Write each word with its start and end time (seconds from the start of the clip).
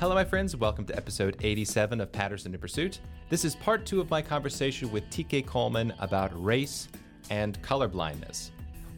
Hello, 0.00 0.14
my 0.14 0.24
friends. 0.24 0.56
Welcome 0.56 0.86
to 0.86 0.96
episode 0.96 1.36
87 1.42 2.00
of 2.00 2.10
Patterson 2.10 2.54
in 2.54 2.58
Pursuit. 2.58 3.00
This 3.28 3.44
is 3.44 3.54
part 3.54 3.84
two 3.84 4.00
of 4.00 4.08
my 4.08 4.22
conversation 4.22 4.90
with 4.90 5.04
TK 5.10 5.44
Coleman 5.44 5.92
about 5.98 6.32
race 6.42 6.88
and 7.28 7.60
colorblindness. 7.60 8.48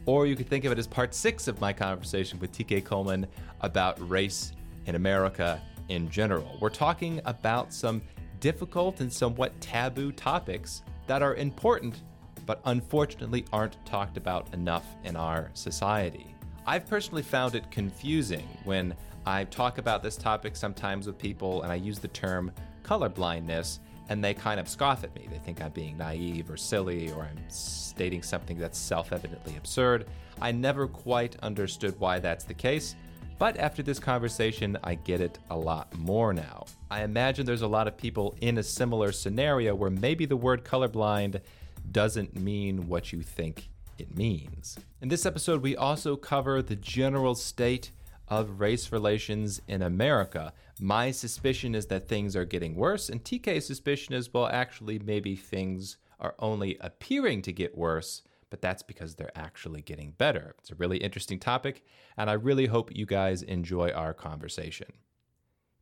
Or 0.05 0.25
you 0.25 0.37
could 0.37 0.47
think 0.47 0.63
of 0.63 0.71
it 0.71 0.79
as 0.79 0.87
part 0.87 1.13
six 1.13 1.49
of 1.49 1.59
my 1.59 1.73
conversation 1.73 2.39
with 2.39 2.53
TK 2.53 2.85
Coleman 2.85 3.27
about 3.59 3.99
race 4.09 4.53
in 4.85 4.95
America 4.95 5.61
in 5.89 6.09
general. 6.09 6.57
We're 6.61 6.69
talking 6.69 7.19
about 7.25 7.73
some 7.73 8.01
difficult 8.39 9.01
and 9.01 9.11
somewhat 9.11 9.59
taboo 9.59 10.13
topics 10.13 10.83
that 11.07 11.21
are 11.21 11.35
important, 11.35 12.01
but 12.45 12.61
unfortunately 12.63 13.43
aren't 13.51 13.75
talked 13.85 14.15
about 14.15 14.53
enough 14.53 14.85
in 15.03 15.17
our 15.17 15.51
society. 15.53 16.33
I've 16.65 16.87
personally 16.87 17.23
found 17.23 17.55
it 17.55 17.69
confusing 17.71 18.47
when 18.63 18.95
I 19.25 19.45
talk 19.45 19.77
about 19.77 20.03
this 20.03 20.17
topic 20.17 20.55
sometimes 20.55 21.07
with 21.07 21.17
people 21.17 21.63
and 21.63 21.71
I 21.71 21.75
use 21.75 21.99
the 21.99 22.09
term 22.09 22.51
colorblindness 22.83 23.79
and 24.09 24.21
they 24.21 24.33
kind 24.33 24.59
of 24.59 24.67
scoff 24.67 25.05
at 25.05 25.15
me. 25.15 25.27
They 25.31 25.37
think 25.37 25.61
I'm 25.61 25.71
being 25.71 25.97
naive 25.97 26.51
or 26.51 26.57
silly 26.57 27.09
or 27.11 27.23
I'm 27.23 27.39
stating 27.47 28.21
something 28.21 28.57
that's 28.57 28.77
self 28.77 29.13
evidently 29.13 29.55
absurd. 29.55 30.07
I 30.41 30.51
never 30.51 30.87
quite 30.87 31.37
understood 31.41 31.97
why 31.99 32.19
that's 32.19 32.43
the 32.43 32.53
case, 32.53 32.95
but 33.39 33.55
after 33.57 33.81
this 33.81 33.97
conversation, 33.97 34.77
I 34.83 34.95
get 34.95 35.21
it 35.21 35.39
a 35.49 35.57
lot 35.57 35.97
more 35.97 36.33
now. 36.33 36.65
I 36.91 37.03
imagine 37.03 37.45
there's 37.45 37.61
a 37.61 37.67
lot 37.67 37.87
of 37.87 37.95
people 37.95 38.35
in 38.41 38.57
a 38.57 38.63
similar 38.63 39.13
scenario 39.13 39.73
where 39.73 39.89
maybe 39.89 40.25
the 40.25 40.35
word 40.35 40.65
colorblind 40.65 41.39
doesn't 41.91 42.35
mean 42.35 42.87
what 42.87 43.13
you 43.13 43.21
think 43.21 43.69
it 43.97 44.17
means. 44.17 44.77
In 45.01 45.07
this 45.07 45.25
episode, 45.25 45.61
we 45.61 45.77
also 45.77 46.17
cover 46.17 46.61
the 46.61 46.75
general 46.75 47.35
state 47.35 47.91
of 48.27 48.59
race 48.59 48.91
relations 48.91 49.61
in 49.67 49.81
America. 49.81 50.53
My 50.79 51.11
suspicion 51.11 51.75
is 51.75 51.87
that 51.87 52.07
things 52.07 52.35
are 52.35 52.45
getting 52.45 52.75
worse, 52.75 53.09
and 53.09 53.23
TK's 53.23 53.65
suspicion 53.65 54.13
is 54.13 54.33
well, 54.33 54.47
actually, 54.47 54.99
maybe 54.99 55.35
things 55.35 55.97
are 56.19 56.35
only 56.39 56.77
appearing 56.79 57.41
to 57.43 57.51
get 57.51 57.77
worse, 57.77 58.21
but 58.49 58.61
that's 58.61 58.83
because 58.83 59.15
they're 59.15 59.37
actually 59.37 59.81
getting 59.81 60.11
better. 60.11 60.55
It's 60.59 60.71
a 60.71 60.75
really 60.75 60.97
interesting 60.97 61.39
topic, 61.39 61.83
and 62.17 62.29
I 62.29 62.33
really 62.33 62.67
hope 62.67 62.95
you 62.95 63.05
guys 63.05 63.41
enjoy 63.43 63.89
our 63.89 64.13
conversation. 64.13 64.93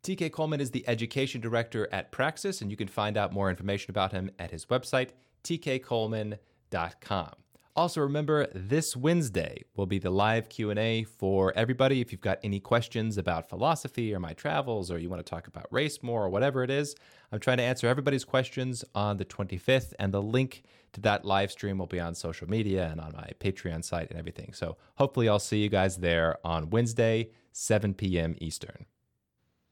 TK 0.03 0.31
Coleman 0.31 0.61
is 0.61 0.71
the 0.71 0.87
education 0.87 1.41
director 1.41 1.87
at 1.91 2.11
Praxis, 2.11 2.61
and 2.61 2.71
you 2.71 2.77
can 2.77 2.87
find 2.87 3.17
out 3.17 3.33
more 3.33 3.49
information 3.49 3.91
about 3.91 4.13
him 4.13 4.31
at 4.39 4.51
his 4.51 4.65
website, 4.65 5.09
tkcoleman.com. 5.43 7.31
Also 7.75 8.01
remember 8.01 8.47
this 8.53 8.97
Wednesday 8.97 9.63
will 9.75 9.85
be 9.85 9.97
the 9.97 10.09
live 10.09 10.49
Q&A 10.49 11.03
for 11.03 11.53
everybody 11.55 12.01
if 12.01 12.11
you've 12.11 12.19
got 12.19 12.37
any 12.43 12.59
questions 12.59 13.17
about 13.17 13.47
philosophy 13.47 14.13
or 14.13 14.19
my 14.19 14.33
travels 14.33 14.91
or 14.91 14.97
you 14.97 15.09
want 15.09 15.25
to 15.25 15.29
talk 15.29 15.47
about 15.47 15.67
race 15.71 16.03
more 16.03 16.25
or 16.25 16.29
whatever 16.29 16.63
it 16.63 16.69
is. 16.69 16.95
I'm 17.31 17.39
trying 17.39 17.57
to 17.57 17.63
answer 17.63 17.87
everybody's 17.87 18.25
questions 18.25 18.83
on 18.93 19.15
the 19.15 19.23
25th 19.23 19.93
and 19.99 20.13
the 20.13 20.21
link 20.21 20.63
to 20.91 21.01
that 21.01 21.23
live 21.23 21.49
stream 21.49 21.77
will 21.77 21.87
be 21.87 21.99
on 22.01 22.13
social 22.13 22.49
media 22.49 22.89
and 22.91 22.99
on 22.99 23.13
my 23.15 23.29
Patreon 23.39 23.85
site 23.85 24.09
and 24.09 24.19
everything. 24.19 24.51
So 24.51 24.75
hopefully 24.95 25.29
I'll 25.29 25.39
see 25.39 25.59
you 25.59 25.69
guys 25.69 25.95
there 25.95 26.37
on 26.43 26.69
Wednesday 26.71 27.29
7 27.53 27.93
p.m. 27.93 28.35
Eastern. 28.41 28.85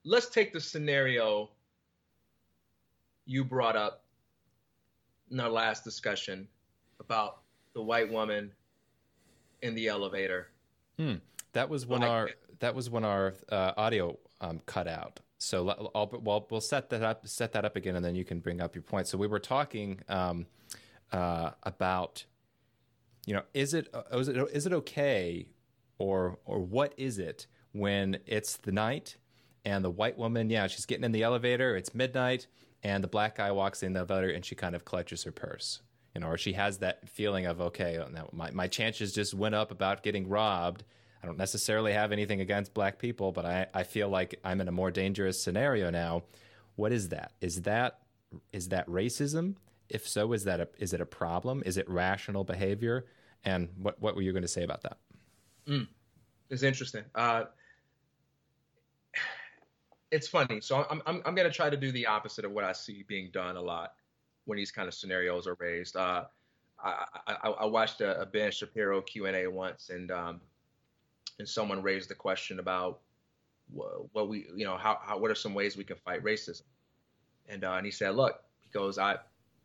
Let's 0.05 0.29
take 0.29 0.53
the 0.53 0.61
scenario 0.61 1.49
you 3.25 3.43
brought 3.43 3.75
up 3.75 4.05
in 5.29 5.39
our 5.39 5.49
last 5.49 5.83
discussion 5.83 6.47
about 7.01 7.41
the 7.79 7.83
white 7.83 8.11
woman 8.11 8.51
in 9.61 9.73
the 9.73 9.87
elevator. 9.87 10.49
Hmm. 10.97 11.15
That 11.53 11.69
was 11.69 11.85
when 11.87 12.03
our 12.03 12.29
that 12.59 12.75
was 12.75 12.89
when 12.89 13.05
our 13.05 13.33
uh, 13.49 13.71
audio 13.77 14.17
um, 14.41 14.59
cut 14.65 14.85
out. 14.85 15.21
So 15.37 15.69
I'll, 15.95 16.09
well, 16.21 16.45
we'll 16.51 16.59
set 16.59 16.89
that 16.89 17.01
up, 17.01 17.25
set 17.25 17.53
that 17.53 17.63
up 17.63 17.77
again, 17.77 17.95
and 17.95 18.03
then 18.03 18.15
you 18.15 18.25
can 18.25 18.41
bring 18.41 18.59
up 18.59 18.75
your 18.75 18.81
point. 18.81 19.07
So 19.07 19.17
we 19.17 19.27
were 19.27 19.39
talking 19.39 20.01
um, 20.09 20.45
uh, 21.13 21.51
about, 21.63 22.25
you 23.25 23.33
know, 23.33 23.43
is 23.53 23.73
it 23.73 23.87
uh, 23.93 24.17
is 24.17 24.27
it 24.27 24.35
is 24.51 24.65
it 24.65 24.73
okay, 24.73 25.47
or 25.99 26.37
or 26.43 26.59
what 26.59 26.93
is 26.97 27.17
it 27.17 27.47
when 27.71 28.19
it's 28.25 28.57
the 28.57 28.73
night 28.73 29.15
and 29.63 29.85
the 29.85 29.89
white 29.89 30.17
woman, 30.17 30.49
yeah, 30.49 30.67
she's 30.67 30.85
getting 30.85 31.05
in 31.05 31.13
the 31.13 31.23
elevator, 31.23 31.77
it's 31.77 31.95
midnight, 31.95 32.47
and 32.83 33.01
the 33.01 33.07
black 33.07 33.37
guy 33.37 33.51
walks 33.51 33.83
in 33.83 33.93
the 33.93 33.99
elevator 33.99 34.31
and 34.31 34.43
she 34.43 34.55
kind 34.55 34.75
of 34.75 34.83
clutches 34.83 35.23
her 35.23 35.31
purse 35.31 35.81
you 36.15 36.21
know, 36.21 36.27
or 36.27 36.37
she 36.37 36.53
has 36.53 36.79
that 36.79 37.07
feeling 37.07 37.45
of 37.45 37.61
okay, 37.61 38.03
my 38.31 38.51
my 38.51 38.67
chances 38.67 39.13
just 39.13 39.33
went 39.33 39.55
up 39.55 39.71
about 39.71 40.03
getting 40.03 40.27
robbed. 40.27 40.83
I 41.21 41.27
don't 41.27 41.37
necessarily 41.37 41.93
have 41.93 42.11
anything 42.11 42.41
against 42.41 42.73
black 42.73 42.97
people, 42.97 43.31
but 43.31 43.45
I, 43.45 43.67
I 43.73 43.83
feel 43.83 44.09
like 44.09 44.39
I'm 44.43 44.61
in 44.61 44.67
a 44.67 44.71
more 44.71 44.89
dangerous 44.89 45.41
scenario 45.41 45.89
now. 45.89 46.23
What 46.75 46.93
is 46.93 47.09
that? 47.09 47.33
Is 47.41 47.63
that 47.63 47.99
is 48.51 48.69
that 48.69 48.87
racism? 48.87 49.55
If 49.89 50.07
so, 50.07 50.33
is 50.33 50.43
that 50.45 50.59
a, 50.59 50.67
is 50.77 50.93
it 50.93 51.01
a 51.01 51.05
problem? 51.05 51.63
Is 51.65 51.77
it 51.77 51.89
rational 51.89 52.43
behavior? 52.43 53.05
And 53.43 53.69
what 53.77 54.01
what 54.01 54.15
were 54.15 54.21
you 54.21 54.31
going 54.31 54.43
to 54.43 54.47
say 54.47 54.63
about 54.63 54.81
that? 54.83 54.97
Mm, 55.67 55.87
it's 56.49 56.63
interesting. 56.63 57.03
Uh, 57.13 57.45
it's 60.11 60.27
funny. 60.27 60.61
So 60.61 60.85
I'm 60.89 61.01
I'm 61.05 61.21
I'm 61.25 61.35
going 61.35 61.47
to 61.47 61.55
try 61.55 61.69
to 61.69 61.77
do 61.77 61.91
the 61.91 62.07
opposite 62.07 62.45
of 62.45 62.51
what 62.51 62.63
I 62.63 62.71
see 62.71 63.03
being 63.07 63.29
done 63.31 63.57
a 63.57 63.61
lot 63.61 63.93
when 64.49 64.57
these 64.57 64.71
kind 64.71 64.87
of 64.87 64.95
scenarios 64.95 65.45
are 65.45 65.55
raised. 65.59 65.95
Uh, 65.95 66.25
I, 66.83 67.05
I, 67.27 67.49
I, 67.49 67.65
watched 67.65 68.01
a, 68.01 68.21
a, 68.21 68.25
Ben 68.25 68.51
Shapiro 68.51 68.99
Q 69.01 69.27
and 69.27 69.35
A 69.35 69.47
once, 69.47 69.89
and 69.89 70.09
um, 70.11 70.41
and 71.37 71.47
someone 71.47 71.83
raised 71.83 72.09
the 72.09 72.15
question 72.15 72.59
about 72.59 72.99
what, 73.71 74.13
what 74.13 74.27
we, 74.27 74.47
you 74.55 74.65
know, 74.65 74.75
how, 74.75 74.97
how 75.03 75.19
what 75.19 75.29
are 75.29 75.35
some 75.35 75.53
ways 75.53 75.77
we 75.77 75.83
can 75.83 75.97
fight 75.97 76.23
racism? 76.23 76.63
And 77.47 77.63
uh, 77.63 77.73
and 77.73 77.85
he 77.85 77.91
said, 77.91 78.15
look, 78.15 78.41
he 78.59 78.69
goes, 78.71 78.97
I 78.97 79.17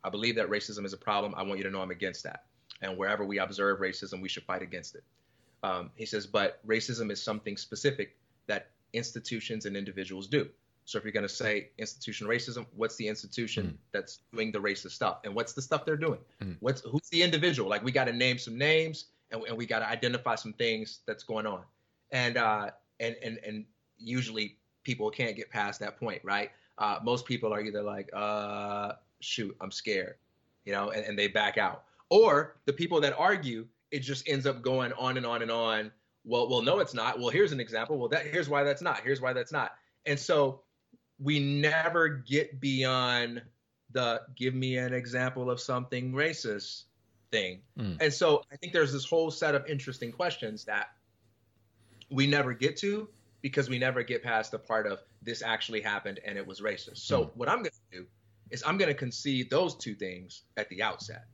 I 0.03 0.09
believe 0.09 0.35
that 0.35 0.49
racism 0.49 0.85
is 0.85 0.93
a 0.93 0.97
problem. 0.97 1.33
I 1.35 1.41
want 1.41 1.57
you 1.57 1.63
to 1.63 1.71
know 1.71 1.81
I'm 1.81 1.91
against 1.91 2.23
that. 2.23 2.43
And 2.81 2.95
wherever 2.95 3.25
we 3.25 3.39
observe 3.39 3.79
racism, 3.79 4.21
we 4.21 4.29
should 4.29 4.43
fight 4.43 4.61
against 4.61 4.93
it. 4.93 5.03
Um, 5.63 5.89
he 5.95 6.05
says, 6.05 6.27
but 6.27 6.59
racism 6.67 7.11
is 7.11 7.23
something 7.23 7.57
specific 7.57 8.17
that 8.45 8.69
institutions 8.93 9.65
and 9.65 9.75
individuals 9.75 10.27
do. 10.27 10.47
So 10.85 10.99
if 10.99 11.03
you're 11.03 11.11
going 11.11 11.27
to 11.27 11.29
say 11.29 11.69
institutional 11.79 12.31
racism, 12.31 12.67
what's 12.75 12.95
the 12.95 13.07
institution 13.07 13.65
mm. 13.65 13.77
that's 13.91 14.19
doing 14.31 14.51
the 14.51 14.59
racist 14.59 14.91
stuff, 14.91 15.17
and 15.23 15.33
what's 15.33 15.53
the 15.53 15.61
stuff 15.61 15.83
they're 15.83 15.97
doing? 15.97 16.19
Mm. 16.43 16.57
What's 16.59 16.81
who's 16.81 17.09
the 17.11 17.23
individual? 17.23 17.69
Like 17.69 17.83
we 17.83 17.91
got 17.91 18.05
to 18.05 18.13
name 18.13 18.37
some 18.37 18.57
names, 18.57 19.05
and, 19.31 19.41
and 19.47 19.57
we 19.57 19.65
got 19.65 19.79
to 19.79 19.87
identify 19.87 20.35
some 20.35 20.53
things 20.53 20.99
that's 21.07 21.23
going 21.23 21.47
on, 21.47 21.61
and 22.11 22.37
uh, 22.37 22.69
and 22.99 23.15
and 23.23 23.39
and 23.45 23.65
usually 23.97 24.57
people 24.83 25.09
can't 25.09 25.35
get 25.35 25.49
past 25.49 25.79
that 25.79 25.99
point, 25.99 26.21
right? 26.23 26.51
Uh, 26.77 26.99
most 27.03 27.25
people 27.25 27.51
are 27.51 27.61
either 27.61 27.81
like, 27.81 28.09
uh, 28.13 28.91
shoot, 29.21 29.55
I'm 29.61 29.71
scared, 29.71 30.15
you 30.65 30.73
know, 30.73 30.91
and, 30.91 31.03
and 31.03 31.17
they 31.17 31.27
back 31.27 31.57
out, 31.57 31.85
or 32.09 32.57
the 32.65 32.73
people 32.73 33.01
that 33.01 33.15
argue, 33.17 33.65
it 33.89 33.99
just 33.99 34.29
ends 34.29 34.45
up 34.45 34.61
going 34.61 34.93
on 34.93 35.17
and 35.17 35.25
on 35.25 35.41
and 35.41 35.49
on. 35.49 35.91
Well, 36.25 36.47
well, 36.47 36.61
no, 36.61 36.79
it's 36.79 36.93
not. 36.93 37.19
Well, 37.19 37.29
here's 37.29 37.51
an 37.51 37.59
example. 37.59 37.97
Well, 37.97 38.09
that 38.09 38.27
here's 38.27 38.49
why 38.49 38.63
that's 38.63 38.81
not. 38.83 38.99
Here's 38.99 39.21
why 39.21 39.33
that's 39.33 39.51
not. 39.51 39.71
And 40.05 40.19
so 40.19 40.61
we 41.19 41.39
never 41.39 42.09
get 42.09 42.59
beyond 42.59 43.41
the 43.91 44.21
give 44.35 44.53
me 44.53 44.77
an 44.77 44.93
example 44.93 45.49
of 45.49 45.59
something 45.59 46.11
racist 46.11 46.83
thing. 47.31 47.61
Mm. 47.79 47.97
And 48.01 48.13
so 48.13 48.43
I 48.51 48.57
think 48.57 48.73
there's 48.73 48.91
this 48.91 49.05
whole 49.05 49.31
set 49.31 49.55
of 49.55 49.65
interesting 49.67 50.11
questions 50.11 50.65
that 50.65 50.87
we 52.09 52.27
never 52.27 52.53
get 52.53 52.77
to 52.77 53.07
because 53.41 53.69
we 53.69 53.79
never 53.79 54.03
get 54.03 54.23
past 54.23 54.51
the 54.51 54.59
part 54.59 54.87
of 54.87 54.99
this 55.21 55.41
actually 55.41 55.81
happened 55.81 56.19
and 56.25 56.37
it 56.37 56.45
was 56.45 56.61
racist. 56.61 56.97
So 56.97 57.25
mm. 57.25 57.31
what 57.35 57.49
I'm 57.49 57.59
going 57.59 57.71
to 57.91 57.99
do 57.99 58.05
is 58.51 58.63
I'm 58.65 58.77
going 58.77 58.89
to 58.89 58.97
concede 58.97 59.49
those 59.49 59.75
two 59.75 59.95
things 59.95 60.43
at 60.57 60.69
the 60.69 60.83
outset. 60.83 61.25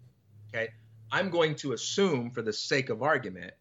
Okay? 0.54 0.70
I'm 1.12 1.30
going 1.30 1.56
to 1.56 1.74
assume 1.74 2.32
for 2.32 2.42
the 2.42 2.54
sake 2.54 2.90
of 2.90 3.02
argument 3.02 3.54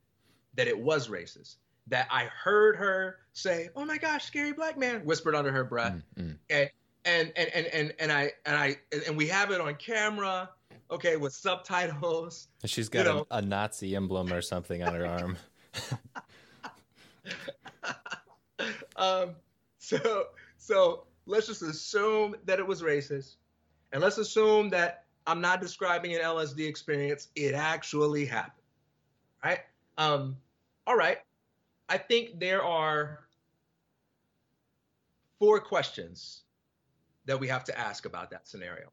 that 0.55 0.69
it 0.69 0.79
was 0.79 1.09
racist 1.09 1.57
that 1.91 2.09
I 2.11 2.25
heard 2.25 2.77
her 2.77 3.19
say, 3.33 3.69
"Oh 3.77 3.85
my 3.85 3.99
gosh, 3.99 4.25
scary 4.25 4.53
black 4.53 4.79
man," 4.79 5.05
whispered 5.05 5.35
under 5.35 5.53
her 5.53 5.65
breath, 5.65 6.01
mm, 6.17 6.23
mm. 6.23 6.39
And, 6.49 6.71
and 7.05 7.33
and 7.37 7.49
and 7.55 7.67
and 7.67 7.95
and 7.99 8.13
I 8.13 8.33
and 8.47 8.57
I 8.57 8.77
and 9.07 9.17
we 9.17 9.27
have 9.29 9.51
it 9.51 9.61
on 9.61 9.75
camera, 9.75 10.51
okay, 10.91 11.17
with 11.17 11.33
subtitles. 11.33 12.49
She's 12.65 12.89
got 12.89 13.07
a, 13.07 13.27
a, 13.31 13.43
Nazi 13.43 13.95
emblem 13.95 14.33
or 14.33 14.41
something 14.41 14.83
on 14.83 14.95
her 14.95 15.07
arm. 15.07 15.37
um, 18.97 19.35
so 19.79 20.27
so 20.57 21.05
let's 21.27 21.47
just 21.47 21.63
assume 21.63 22.37
that 22.45 22.59
it 22.59 22.67
was 22.67 22.83
racist, 22.83 23.37
and 23.93 24.01
let's 24.01 24.19
assume 24.19 24.71
that 24.71 25.05
I'm 25.27 25.41
not 25.41 25.61
describing 25.61 26.15
an 26.15 26.21
LSD 26.21 26.69
experience; 26.69 27.29
it 27.35 27.55
actually 27.55 28.27
happened, 28.27 28.63
right? 29.45 29.61
Um, 29.99 30.37
all 30.87 30.97
right. 30.97 31.19
I 31.91 31.99
think 31.99 32.39
there 32.39 32.63
are 32.63 33.25
four 35.41 35.59
questions 35.59 36.43
that 37.27 37.39
we 37.39 37.49
have 37.49 37.65
to 37.65 37.77
ask 37.77 38.07
about 38.07 38.31
that 38.31 38.47
scenario. 38.47 38.93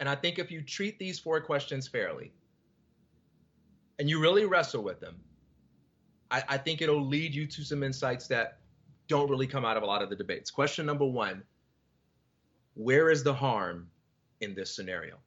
And 0.00 0.08
I 0.08 0.16
think 0.16 0.40
if 0.40 0.50
you 0.50 0.60
treat 0.60 0.98
these 0.98 1.20
four 1.20 1.40
questions 1.40 1.86
fairly 1.86 2.32
and 4.00 4.10
you 4.10 4.20
really 4.20 4.46
wrestle 4.46 4.82
with 4.82 4.98
them, 4.98 5.16
I, 6.30 6.42
I, 6.48 6.58
think 6.58 6.82
it'll 6.82 7.06
lead 7.06 7.34
you 7.34 7.46
to 7.46 7.62
some 7.62 7.82
insights 7.82 8.26
that 8.28 8.58
don't 9.06 9.30
really 9.30 9.46
come 9.46 9.64
out 9.64 9.76
of 9.76 9.82
a 9.82 9.86
lot 9.86 10.02
of 10.02 10.10
the 10.10 10.16
debates. 10.16 10.50
Question 10.50 10.86
number 10.86 11.06
one 11.06 11.42
Where 12.74 13.10
is 13.10 13.22
the 13.22 13.32
harm 13.32 13.88
in 14.40 14.54
this 14.54 14.74
scenario? 14.74 15.18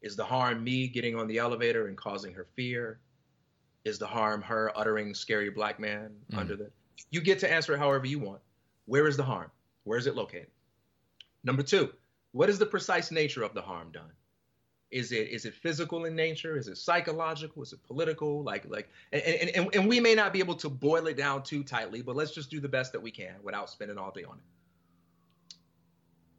Is 0.00 0.16
the 0.16 0.24
harm 0.24 0.64
me 0.64 0.88
getting 0.88 1.16
on 1.16 1.28
the 1.28 1.38
elevator 1.38 1.86
and 1.86 1.96
causing 1.96 2.32
her 2.34 2.46
fear? 2.56 2.98
Is 3.84 3.98
the 3.98 4.06
harm 4.06 4.42
her 4.42 4.70
uttering 4.76 5.14
scary 5.14 5.50
black 5.50 5.80
man 5.80 6.10
mm. 6.30 6.38
under 6.38 6.56
the? 6.56 6.70
You 7.10 7.20
get 7.20 7.38
to 7.40 7.52
answer 7.52 7.74
it 7.74 7.78
however 7.78 8.06
you 8.06 8.18
want. 8.18 8.40
Where 8.86 9.08
is 9.08 9.16
the 9.16 9.24
harm? 9.24 9.50
Where 9.84 9.98
is 9.98 10.06
it 10.06 10.14
located? 10.14 10.48
Number 11.44 11.62
two, 11.62 11.92
what 12.32 12.48
is 12.48 12.58
the 12.58 12.66
precise 12.66 13.10
nature 13.10 13.42
of 13.42 13.54
the 13.54 13.62
harm 13.62 13.90
done? 13.92 14.10
Is 14.90 15.10
it 15.10 15.28
is 15.30 15.46
it 15.46 15.54
physical 15.54 16.04
in 16.04 16.14
nature? 16.14 16.56
Is 16.56 16.68
it 16.68 16.76
psychological? 16.76 17.62
Is 17.62 17.72
it 17.72 17.82
political? 17.82 18.42
Like 18.42 18.64
like 18.68 18.90
and, 19.10 19.22
and, 19.22 19.74
and 19.74 19.88
we 19.88 20.00
may 20.00 20.14
not 20.14 20.32
be 20.32 20.38
able 20.38 20.54
to 20.56 20.68
boil 20.68 21.06
it 21.06 21.16
down 21.16 21.42
too 21.42 21.64
tightly, 21.64 22.02
but 22.02 22.14
let's 22.14 22.30
just 22.30 22.50
do 22.50 22.60
the 22.60 22.68
best 22.68 22.92
that 22.92 23.00
we 23.00 23.10
can 23.10 23.34
without 23.42 23.70
spending 23.70 23.96
all 23.96 24.10
day 24.10 24.24
on 24.24 24.36
it. 24.36 25.54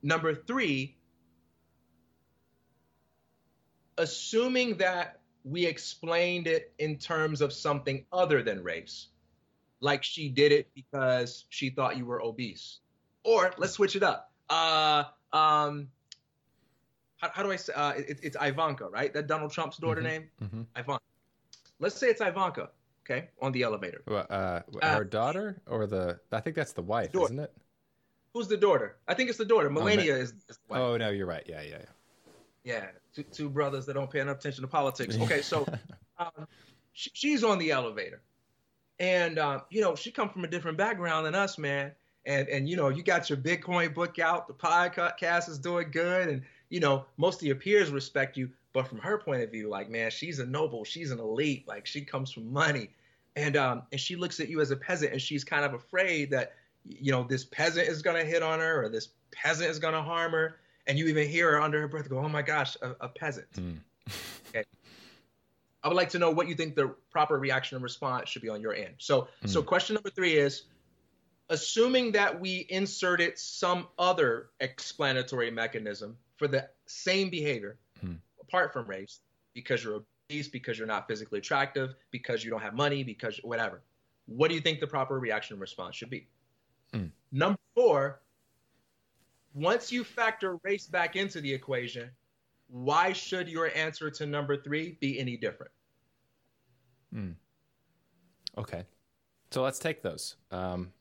Number 0.03 0.35
three, 0.35 0.95
assuming 3.97 4.77
that 4.77 5.19
we 5.43 5.65
explained 5.65 6.47
it 6.47 6.73
in 6.79 6.97
terms 6.97 7.41
of 7.41 7.51
something 7.51 8.05
other 8.11 8.41
than 8.41 8.63
race, 8.63 9.07
like 9.79 10.03
she 10.03 10.29
did 10.29 10.51
it 10.51 10.69
because 10.73 11.45
she 11.49 11.69
thought 11.69 11.97
you 11.97 12.05
were 12.05 12.21
obese. 12.21 12.79
Or 13.23 13.53
let's 13.57 13.73
switch 13.73 13.95
it 13.95 14.03
up. 14.03 14.31
Uh, 14.49 15.03
um, 15.31 15.87
how, 17.17 17.29
how 17.33 17.43
do 17.43 17.51
I 17.51 17.55
say? 17.55 17.73
Uh, 17.73 17.91
it, 17.91 18.19
it's 18.23 18.37
Ivanka, 18.39 18.87
right? 18.89 19.13
That 19.13 19.27
Donald 19.27 19.51
Trump's 19.51 19.77
daughter 19.77 20.01
mm-hmm. 20.01 20.09
name, 20.09 20.29
mm-hmm. 20.41 20.61
Ivanka. 20.77 21.03
Let's 21.79 21.95
say 21.95 22.07
it's 22.07 22.21
Ivanka, 22.21 22.69
okay, 23.05 23.29
on 23.41 23.51
the 23.51 23.63
elevator. 23.63 24.03
Well, 24.07 24.25
uh, 24.29 24.61
uh, 24.81 24.95
her 24.95 25.03
daughter 25.03 25.61
or 25.67 25.87
the? 25.87 26.19
I 26.31 26.39
think 26.39 26.55
that's 26.55 26.73
the 26.73 26.81
wife, 26.81 27.15
isn't 27.15 27.39
it? 27.39 27.53
Who's 28.33 28.47
the 28.47 28.57
daughter? 28.57 28.97
I 29.07 29.13
think 29.13 29.29
it's 29.29 29.37
the 29.37 29.45
daughter. 29.45 29.69
Melania 29.69 30.15
oh, 30.15 30.17
is, 30.17 30.33
is 30.49 30.59
Oh 30.69 30.97
no, 30.97 31.09
you're 31.09 31.27
right. 31.27 31.43
Yeah, 31.47 31.61
yeah, 31.61 31.77
yeah. 31.79 31.85
Yeah, 32.63 32.85
two, 33.13 33.23
two 33.23 33.49
brothers 33.49 33.85
that 33.87 33.93
don't 33.93 34.09
pay 34.09 34.19
enough 34.19 34.39
attention 34.39 34.61
to 34.61 34.67
politics. 34.67 35.17
Okay, 35.19 35.41
so 35.41 35.65
um, 36.17 36.47
she, 36.93 37.09
she's 37.13 37.43
on 37.43 37.57
the 37.59 37.71
elevator, 37.71 38.21
and 38.99 39.37
uh, 39.37 39.61
you 39.69 39.81
know 39.81 39.95
she 39.95 40.11
come 40.11 40.29
from 40.29 40.43
a 40.43 40.47
different 40.47 40.77
background 40.77 41.25
than 41.25 41.35
us, 41.35 41.57
man. 41.57 41.91
And 42.25 42.47
and 42.47 42.69
you 42.69 42.77
know 42.77 42.87
you 42.87 43.03
got 43.03 43.29
your 43.29 43.37
Bitcoin 43.37 43.93
book 43.93 44.17
out, 44.19 44.47
the 44.47 44.53
podcast 44.53 45.49
is 45.49 45.59
doing 45.59 45.91
good, 45.91 46.29
and 46.29 46.41
you 46.73 46.79
know, 46.79 47.05
most 47.17 47.39
of 47.39 47.45
your 47.45 47.55
peers 47.55 47.91
respect 47.91 48.35
you, 48.35 48.49
but 48.73 48.87
from 48.87 48.97
her 48.97 49.19
point 49.19 49.43
of 49.43 49.51
view, 49.51 49.69
like, 49.69 49.91
man, 49.91 50.09
she's 50.09 50.39
a 50.39 50.45
noble, 50.47 50.83
she's 50.83 51.11
an 51.11 51.19
elite, 51.19 51.67
like 51.67 51.85
she 51.85 52.01
comes 52.01 52.31
from 52.31 52.51
money. 52.51 52.89
And 53.35 53.55
um, 53.55 53.83
and 53.91 54.01
she 54.01 54.15
looks 54.15 54.39
at 54.39 54.49
you 54.49 54.59
as 54.59 54.71
a 54.71 54.75
peasant 54.75 55.11
and 55.11 55.21
she's 55.21 55.43
kind 55.43 55.65
of 55.65 55.75
afraid 55.75 56.31
that, 56.31 56.53
you 56.83 57.11
know, 57.11 57.27
this 57.29 57.45
peasant 57.45 57.87
is 57.87 58.01
gonna 58.01 58.23
hit 58.23 58.41
on 58.41 58.59
her 58.59 58.83
or 58.83 58.89
this 58.89 59.09
peasant 59.31 59.69
is 59.69 59.77
gonna 59.77 60.01
harm 60.01 60.31
her. 60.31 60.57
And 60.87 60.97
you 60.97 61.07
even 61.07 61.27
hear 61.29 61.51
her 61.51 61.61
under 61.61 61.79
her 61.81 61.87
breath 61.87 62.09
go, 62.09 62.19
Oh 62.19 62.29
my 62.29 62.41
gosh, 62.41 62.75
a, 62.81 62.95
a 63.01 63.07
peasant. 63.07 63.51
Mm. 63.53 63.77
okay. 64.49 64.63
I 65.83 65.87
would 65.87 65.97
like 65.97 66.09
to 66.09 66.19
know 66.19 66.31
what 66.31 66.47
you 66.47 66.55
think 66.55 66.75
the 66.75 66.95
proper 67.11 67.37
reaction 67.37 67.75
and 67.75 67.83
response 67.83 68.29
should 68.29 68.41
be 68.41 68.49
on 68.49 68.61
your 68.61 68.73
end. 68.73 68.95
So 68.97 69.27
mm. 69.43 69.49
so 69.49 69.61
question 69.61 69.93
number 69.95 70.09
three 70.09 70.33
is 70.33 70.63
assuming 71.49 72.11
that 72.13 72.39
we 72.39 72.65
inserted 72.69 73.37
some 73.37 73.87
other 73.99 74.49
explanatory 74.59 75.51
mechanism 75.51 76.17
for 76.37 76.47
the 76.47 76.67
same 76.85 77.29
behavior 77.29 77.77
hmm. 78.01 78.13
apart 78.41 78.73
from 78.73 78.87
race 78.87 79.19
because 79.53 79.83
you're 79.83 80.01
obese, 80.29 80.47
because 80.47 80.77
you're 80.77 80.87
not 80.87 81.07
physically 81.07 81.39
attractive, 81.39 81.93
because 82.11 82.43
you 82.43 82.49
don't 82.49 82.61
have 82.61 82.73
money, 82.73 83.03
because 83.03 83.39
whatever. 83.43 83.81
What 84.25 84.49
do 84.49 84.55
you 84.55 84.61
think 84.61 84.79
the 84.79 84.87
proper 84.87 85.19
reaction 85.19 85.53
and 85.53 85.61
response 85.61 85.95
should 85.95 86.09
be? 86.09 86.27
Hmm. 86.91 87.07
Number 87.31 87.59
four, 87.75 88.19
once 89.53 89.91
you 89.91 90.03
factor 90.03 90.57
race 90.63 90.87
back 90.87 91.15
into 91.15 91.41
the 91.41 91.53
equation, 91.53 92.09
why 92.67 93.13
should 93.13 93.47
your 93.47 93.75
answer 93.75 94.09
to 94.09 94.25
number 94.25 94.57
three 94.57 94.97
be 94.99 95.19
any 95.19 95.37
different? 95.37 95.71
Hmm. 97.13 97.31
Okay. 98.57 98.83
So 99.51 99.61
let's 99.61 99.79
take 99.79 100.01
those. 100.01 100.35
Um, 100.51 100.91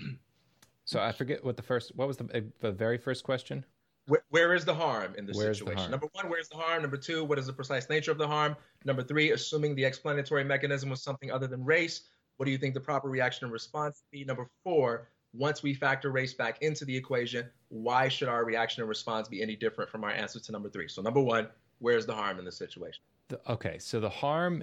so 0.84 1.00
I 1.00 1.12
forget 1.12 1.44
what 1.44 1.56
the 1.56 1.62
first, 1.62 1.96
what 1.96 2.08
was 2.08 2.18
the, 2.18 2.44
the 2.60 2.72
very 2.72 2.98
first 2.98 3.24
question? 3.24 3.64
where, 4.06 4.24
where 4.30 4.54
is 4.54 4.64
the 4.64 4.74
harm 4.74 5.14
in 5.16 5.26
this 5.26 5.36
where's 5.36 5.58
situation? 5.58 5.90
Number 5.90 6.08
one, 6.12 6.28
where's 6.28 6.48
the 6.48 6.56
harm? 6.56 6.82
Number 6.82 6.96
two, 6.96 7.24
what 7.24 7.38
is 7.38 7.46
the 7.46 7.52
precise 7.52 7.88
nature 7.88 8.10
of 8.10 8.18
the 8.18 8.26
harm? 8.26 8.56
Number 8.84 9.02
three, 9.02 9.30
assuming 9.30 9.74
the 9.74 9.84
explanatory 9.84 10.44
mechanism 10.44 10.90
was 10.90 11.02
something 11.02 11.30
other 11.30 11.46
than 11.46 11.64
race, 11.64 12.02
what 12.36 12.46
do 12.46 12.52
you 12.52 12.58
think 12.58 12.74
the 12.74 12.80
proper 12.80 13.08
reaction 13.08 13.44
and 13.44 13.52
response 13.52 14.02
be? 14.10 14.24
Number 14.24 14.48
four, 14.64 15.08
once 15.34 15.62
we 15.62 15.74
factor 15.74 16.10
race 16.10 16.34
back 16.34 16.60
into 16.62 16.84
the 16.84 16.96
equation, 16.96 17.48
why 17.68 18.08
should 18.08 18.28
our 18.28 18.44
reaction 18.44 18.82
and 18.82 18.88
response 18.88 19.28
be 19.28 19.42
any 19.42 19.56
different 19.56 19.90
from 19.90 20.04
our 20.04 20.10
answer 20.10 20.38
to 20.38 20.52
number 20.52 20.68
three? 20.68 20.88
So, 20.88 21.02
number 21.02 21.20
one, 21.20 21.48
where's 21.78 22.06
the 22.06 22.14
harm 22.14 22.38
in 22.38 22.44
this 22.44 22.56
situation? 22.56 23.02
The, 23.28 23.40
okay, 23.48 23.78
so 23.78 24.00
the 24.00 24.10
harm, 24.10 24.62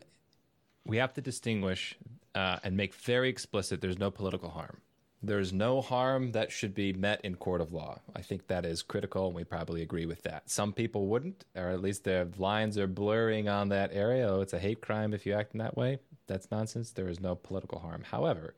we 0.86 0.98
have 0.98 1.14
to 1.16 1.22
distinguish 1.22 1.98
uh, 2.36 2.58
and 2.64 2.78
make 2.78 2.94
very 2.94 3.30
explicit 3.30 3.82
there's 3.82 4.00
no 4.00 4.12
political 4.12 4.50
harm. 4.50 4.82
There's 5.22 5.52
no 5.52 5.82
harm 5.82 6.32
that 6.32 6.50
should 6.50 6.74
be 6.74 6.94
met 6.94 7.20
in 7.26 7.36
court 7.36 7.60
of 7.60 7.74
law. 7.74 8.00
I 8.16 8.22
think 8.22 8.48
that 8.48 8.66
is 8.66 8.82
critical, 8.82 9.28
and 9.28 9.36
we 9.36 9.44
probably 9.44 9.82
agree 9.82 10.06
with 10.06 10.24
that. 10.24 10.50
Some 10.50 10.72
people 10.72 11.08
wouldn't, 11.08 11.44
or 11.56 11.68
at 11.70 11.82
least 11.82 12.06
their 12.06 12.26
lines 12.38 12.78
are 12.78 12.88
blurring 12.88 13.50
on 13.50 13.68
that 13.70 13.90
area. 13.92 14.30
Oh, 14.30 14.40
it's 14.40 14.54
a 14.54 14.60
hate 14.60 14.80
crime 14.80 15.14
if 15.14 15.26
you 15.26 15.34
act 15.34 15.54
in 15.54 15.58
that 15.58 15.76
way. 15.76 16.00
That's 16.28 16.50
nonsense. 16.52 16.92
There 16.92 17.10
is 17.10 17.20
no 17.20 17.36
political 17.36 17.80
harm. 17.80 18.04
However, 18.10 18.54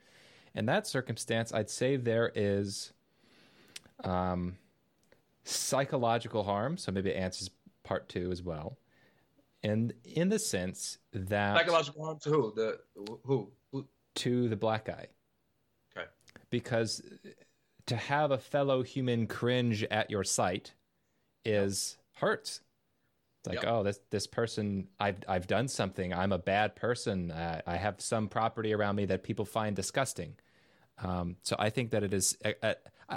in 0.56 0.66
that 0.66 0.88
circumstance, 0.88 1.54
I'd 1.54 1.70
say 1.70 1.96
there 1.96 2.32
is 2.36 2.94
um, 4.04 4.58
psychological 5.44 6.44
harm. 6.44 6.78
So 6.78 6.92
maybe 6.92 7.12
it 7.12 7.18
answers 7.18 7.50
part 7.84 8.10
two 8.10 8.32
as 8.32 8.42
well. 8.42 8.78
And 9.64 9.94
in 10.04 10.30
the 10.30 10.40
sense 10.40 10.98
that 11.14 11.58
psychological 11.58 12.04
harm 12.06 12.20
to 12.24 12.30
who? 12.30 12.54
The 12.56 12.80
who? 13.24 13.52
who? 13.72 13.88
To 14.16 14.50
the 14.50 14.56
black 14.58 14.86
guy 14.86 15.08
Okay. 15.96 16.08
because 16.50 17.02
to 17.86 17.96
have 17.96 18.32
a 18.32 18.38
fellow 18.38 18.84
human 18.84 19.26
cringe 19.28 19.84
at 19.86 20.10
your 20.10 20.24
sight 20.24 20.74
is 21.46 21.98
hurts. 22.16 22.62
Like, 23.46 23.64
yep. 23.64 23.72
oh, 23.72 23.84
this 23.84 24.00
this 24.12 24.28
person, 24.28 24.88
I've 25.00 25.18
I've 25.28 25.48
done 25.48 25.68
something. 25.68 26.14
I'm 26.14 26.32
a 26.32 26.38
bad 26.38 26.76
person. 26.76 27.32
Uh, 27.32 27.62
I 27.66 27.78
have 27.78 28.00
some 28.00 28.28
property 28.28 28.74
around 28.74 28.96
me 28.96 29.06
that 29.06 29.24
people 29.24 29.46
find 29.46 29.76
disgusting. 29.76 30.36
Um, 31.00 31.38
so 31.42 31.56
I 31.58 31.72
think 31.72 31.92
that 31.92 32.04
it 32.04 32.14
is 32.14 32.38
uh, 32.46 32.52
uh, 32.62 32.74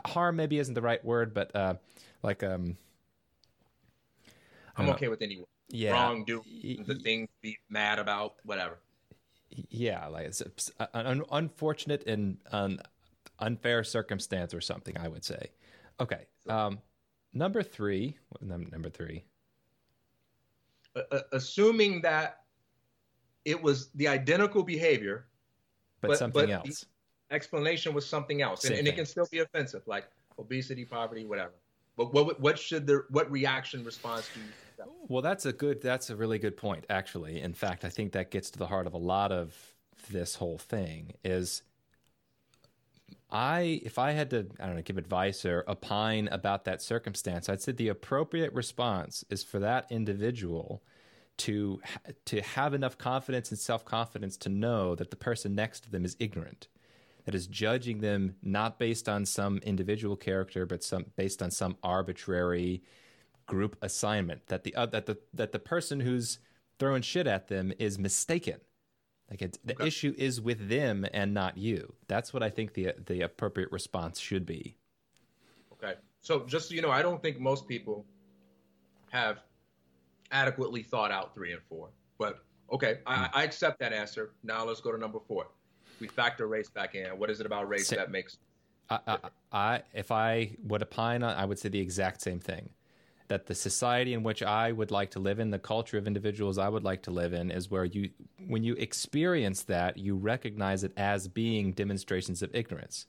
harm. 0.06 0.36
Maybe 0.36 0.58
isn't 0.58 0.72
the 0.72 0.82
right 0.82 1.04
word, 1.04 1.34
but 1.34 1.54
uh, 1.54 1.74
like 2.22 2.42
um, 2.42 2.78
I'm 4.76 4.88
okay 4.90 5.08
with 5.08 5.20
any 5.20 5.44
yeah, 5.68 5.92
wrong, 5.92 6.24
do 6.24 6.42
the 6.86 6.94
thing, 6.94 7.28
be 7.42 7.58
mad 7.68 7.98
about, 7.98 8.36
whatever. 8.44 8.78
Yeah, 9.50 10.06
like 10.06 10.26
it's 10.26 10.70
an 10.94 11.22
unfortunate 11.30 12.06
and 12.06 12.38
um, 12.50 12.78
unfair 13.38 13.84
circumstance 13.84 14.54
or 14.54 14.62
something. 14.62 14.96
I 14.96 15.08
would 15.08 15.24
say. 15.24 15.50
Okay. 16.00 16.26
Um, 16.48 16.78
number 17.32 17.62
three. 17.62 18.16
Number 18.40 18.88
three. 18.88 19.24
Uh, 20.96 21.20
assuming 21.32 22.00
that 22.02 22.40
it 23.44 23.60
was 23.60 23.90
the 23.94 24.06
identical 24.06 24.62
behavior, 24.62 25.26
but, 26.00 26.08
but 26.08 26.18
something 26.18 26.46
but 26.46 26.50
else. 26.50 26.86
explanation 27.30 27.92
was 27.92 28.06
something 28.06 28.42
else, 28.42 28.64
and, 28.64 28.76
and, 28.76 28.86
it 28.86 28.94
can 28.94 29.04
still 29.04 29.26
be 29.30 29.40
offensive, 29.40 29.82
like 29.86 30.06
obesity, 30.38 30.84
poverty, 30.84 31.24
whatever. 31.24 31.54
But 31.96 32.12
what 32.12 32.40
what 32.40 32.58
should 32.58 32.86
the 32.86 33.04
what 33.10 33.30
reaction 33.30 33.84
response 33.84 34.28
do? 34.34 34.40
You 34.40 34.46
well, 35.08 35.22
that's 35.22 35.46
a 35.46 35.52
good. 35.52 35.80
That's 35.80 36.10
a 36.10 36.16
really 36.16 36.38
good 36.38 36.56
point, 36.56 36.84
actually. 36.90 37.40
In 37.40 37.54
fact, 37.54 37.84
I 37.84 37.88
think 37.88 38.12
that 38.12 38.30
gets 38.30 38.50
to 38.50 38.58
the 38.58 38.66
heart 38.66 38.86
of 38.86 38.94
a 38.94 38.98
lot 38.98 39.32
of 39.32 39.56
this 40.10 40.34
whole 40.36 40.58
thing. 40.58 41.12
Is 41.24 41.62
I, 43.30 43.80
if 43.84 43.98
I 43.98 44.12
had 44.12 44.30
to, 44.30 44.46
I 44.60 44.66
don't 44.66 44.76
know, 44.76 44.82
give 44.82 44.98
advice 44.98 45.44
or 45.44 45.64
opine 45.68 46.28
about 46.28 46.64
that 46.64 46.82
circumstance, 46.82 47.48
I'd 47.48 47.62
say 47.62 47.72
the 47.72 47.88
appropriate 47.88 48.52
response 48.52 49.24
is 49.30 49.42
for 49.42 49.58
that 49.60 49.86
individual 49.90 50.82
to 51.36 51.80
to 52.26 52.40
have 52.42 52.74
enough 52.74 52.96
confidence 52.96 53.50
and 53.50 53.58
self 53.58 53.84
confidence 53.84 54.36
to 54.38 54.48
know 54.48 54.94
that 54.94 55.10
the 55.10 55.16
person 55.16 55.54
next 55.54 55.80
to 55.80 55.90
them 55.90 56.04
is 56.04 56.16
ignorant, 56.20 56.68
that 57.24 57.34
is 57.34 57.46
judging 57.46 58.00
them 58.00 58.36
not 58.42 58.78
based 58.78 59.08
on 59.08 59.26
some 59.26 59.58
individual 59.58 60.16
character, 60.16 60.64
but 60.64 60.84
some 60.84 61.06
based 61.16 61.42
on 61.42 61.50
some 61.50 61.76
arbitrary 61.82 62.82
group 63.46 63.76
assignment. 63.82 64.46
That 64.46 64.62
the 64.62 64.74
uh, 64.76 64.86
that 64.86 65.06
the 65.06 65.18
that 65.32 65.52
the 65.52 65.58
person 65.58 66.00
who's 66.00 66.38
throwing 66.78 67.02
shit 67.02 67.26
at 67.26 67.48
them 67.48 67.72
is 67.78 67.98
mistaken 67.98 68.60
like 69.30 69.42
it, 69.42 69.58
the 69.64 69.74
okay. 69.74 69.86
issue 69.86 70.14
is 70.16 70.40
with 70.40 70.68
them 70.68 71.06
and 71.12 71.32
not 71.32 71.56
you. 71.56 71.94
That's 72.08 72.32
what 72.32 72.42
I 72.42 72.50
think 72.50 72.74
the 72.74 72.92
the 73.06 73.22
appropriate 73.22 73.72
response 73.72 74.20
should 74.20 74.46
be. 74.46 74.76
Okay. 75.72 75.94
So 76.20 76.44
just 76.46 76.68
so 76.68 76.74
you 76.74 76.82
know, 76.82 76.90
I 76.90 77.02
don't 77.02 77.22
think 77.22 77.40
most 77.40 77.66
people 77.66 78.04
have 79.10 79.38
adequately 80.30 80.82
thought 80.82 81.10
out 81.10 81.34
three 81.34 81.52
and 81.52 81.62
four. 81.68 81.88
But 82.18 82.44
okay, 82.72 82.98
I, 83.06 83.16
hmm. 83.16 83.24
I 83.32 83.44
accept 83.44 83.78
that 83.80 83.92
answer. 83.92 84.32
Now 84.42 84.64
let's 84.64 84.80
go 84.80 84.92
to 84.92 84.98
number 84.98 85.18
four. 85.26 85.46
we 86.00 86.08
factor 86.08 86.46
race 86.46 86.68
back 86.68 86.94
in. 86.94 87.06
What 87.18 87.30
is 87.30 87.40
it 87.40 87.46
about 87.46 87.68
race 87.68 87.88
that 87.90 88.10
makes? 88.10 88.38
I, 88.90 88.98
I, 89.06 89.18
I, 89.52 89.82
if 89.94 90.10
I 90.10 90.56
would 90.64 90.82
opine 90.82 91.22
on, 91.22 91.34
I 91.36 91.44
would 91.46 91.58
say 91.58 91.70
the 91.70 91.80
exact 91.80 92.20
same 92.20 92.40
thing. 92.40 92.68
That 93.28 93.46
the 93.46 93.54
society 93.54 94.12
in 94.12 94.22
which 94.22 94.42
I 94.42 94.70
would 94.70 94.90
like 94.90 95.10
to 95.12 95.18
live 95.18 95.40
in, 95.40 95.50
the 95.50 95.58
culture 95.58 95.96
of 95.96 96.06
individuals 96.06 96.58
I 96.58 96.68
would 96.68 96.84
like 96.84 97.02
to 97.04 97.10
live 97.10 97.32
in, 97.32 97.50
is 97.50 97.70
where 97.70 97.86
you, 97.86 98.10
when 98.46 98.62
you 98.62 98.74
experience 98.74 99.62
that, 99.62 99.96
you 99.96 100.14
recognize 100.14 100.84
it 100.84 100.92
as 100.96 101.26
being 101.26 101.72
demonstrations 101.72 102.42
of 102.42 102.54
ignorance, 102.54 103.06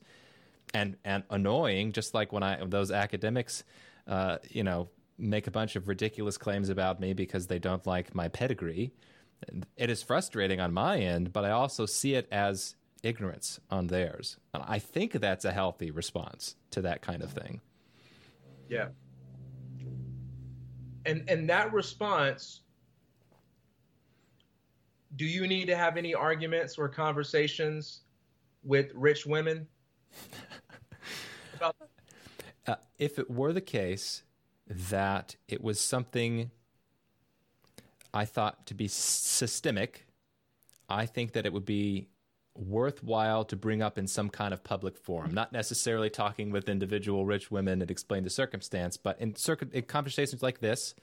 and 0.72 0.96
and 1.04 1.22
annoying. 1.28 1.92
Just 1.92 2.14
like 2.14 2.32
when 2.32 2.42
I 2.42 2.64
those 2.64 2.90
academics, 2.90 3.62
uh, 4.06 4.38
you 4.48 4.64
know, 4.64 4.88
make 5.18 5.46
a 5.46 5.50
bunch 5.50 5.76
of 5.76 5.88
ridiculous 5.88 6.38
claims 6.38 6.68
about 6.68 6.98
me 7.00 7.12
because 7.12 7.46
they 7.46 7.58
don't 7.58 7.86
like 7.86 8.14
my 8.14 8.28
pedigree. 8.28 8.92
It 9.76 9.90
is 9.90 10.02
frustrating 10.02 10.60
on 10.60 10.72
my 10.72 10.98
end, 10.98 11.32
but 11.32 11.44
I 11.44 11.50
also 11.50 11.84
see 11.84 12.14
it 12.14 12.26
as 12.32 12.74
ignorance 13.02 13.60
on 13.70 13.88
theirs. 13.88 14.38
And 14.54 14.62
I 14.66 14.78
think 14.78 15.12
that's 15.12 15.44
a 15.44 15.52
healthy 15.52 15.90
response 15.90 16.56
to 16.70 16.82
that 16.82 17.02
kind 17.02 17.22
of 17.22 17.30
thing. 17.30 17.60
Yeah. 18.68 18.88
And 21.06 21.24
and 21.28 21.48
that 21.48 21.72
response 21.72 22.60
do 25.16 25.24
you 25.24 25.46
need 25.46 25.66
to 25.66 25.76
have 25.76 25.96
any 25.96 26.14
arguments 26.14 26.76
or 26.76 26.88
conversations 26.88 28.02
with 28.62 28.92
rich 28.94 29.24
women? 29.24 29.66
uh, 32.66 32.74
if 32.98 33.18
it 33.18 33.30
were 33.30 33.52
the 33.52 33.60
case 33.60 34.22
that 34.68 35.36
it 35.48 35.62
was 35.62 35.80
something 35.80 36.50
I 38.12 38.24
thought 38.24 38.66
to 38.66 38.74
be 38.74 38.88
systemic, 38.88 40.06
I 40.88 41.06
think 41.06 41.32
that 41.32 41.46
it 41.46 41.52
would 41.52 41.64
be 41.64 42.08
worthwhile 42.58 43.44
to 43.44 43.56
bring 43.56 43.82
up 43.82 43.98
in 43.98 44.06
some 44.06 44.30
kind 44.30 44.52
of 44.52 44.64
public 44.64 44.96
forum. 44.96 45.32
Not 45.32 45.52
necessarily 45.52 46.10
talking 46.10 46.50
with 46.50 46.68
individual 46.68 47.26
rich 47.26 47.50
women 47.50 47.82
and 47.82 47.90
explain 47.90 48.24
the 48.24 48.30
circumstance, 48.30 48.96
but 48.96 49.20
in, 49.20 49.34
circ- 49.36 49.72
in 49.72 49.82
conversations 49.82 50.42
like 50.42 50.60
this, 50.60 50.94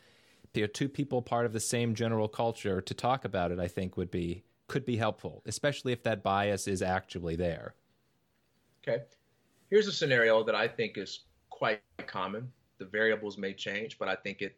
two 0.74 0.90
people 0.90 1.22
part 1.22 1.46
of 1.46 1.54
the 1.54 1.60
same 1.60 1.96
general 1.96 2.28
culture 2.28 2.82
to 2.82 2.94
talk 2.94 3.26
about 3.26 3.52
it, 3.52 3.60
I 3.60 3.68
think 3.68 3.98
would 3.98 4.12
be 4.12 4.44
could 4.68 4.86
be 4.86 4.98
helpful, 4.98 5.44
especially 5.46 5.92
if 5.92 6.04
that 6.04 6.24
bias 6.24 6.68
is 6.68 6.82
actually 6.82 7.36
there. 7.36 7.76
Okay. 8.82 9.04
Here's 9.70 9.88
a 9.88 9.92
scenario 9.92 10.44
that 10.44 10.56
I 10.56 10.68
think 10.68 10.98
is 10.98 11.22
quite 11.50 11.82
common. 12.08 12.52
The 12.78 12.86
variables 12.86 13.38
may 13.38 13.54
change, 13.54 14.00
but 14.00 14.08
I 14.08 14.16
think 14.16 14.42
it 14.42 14.58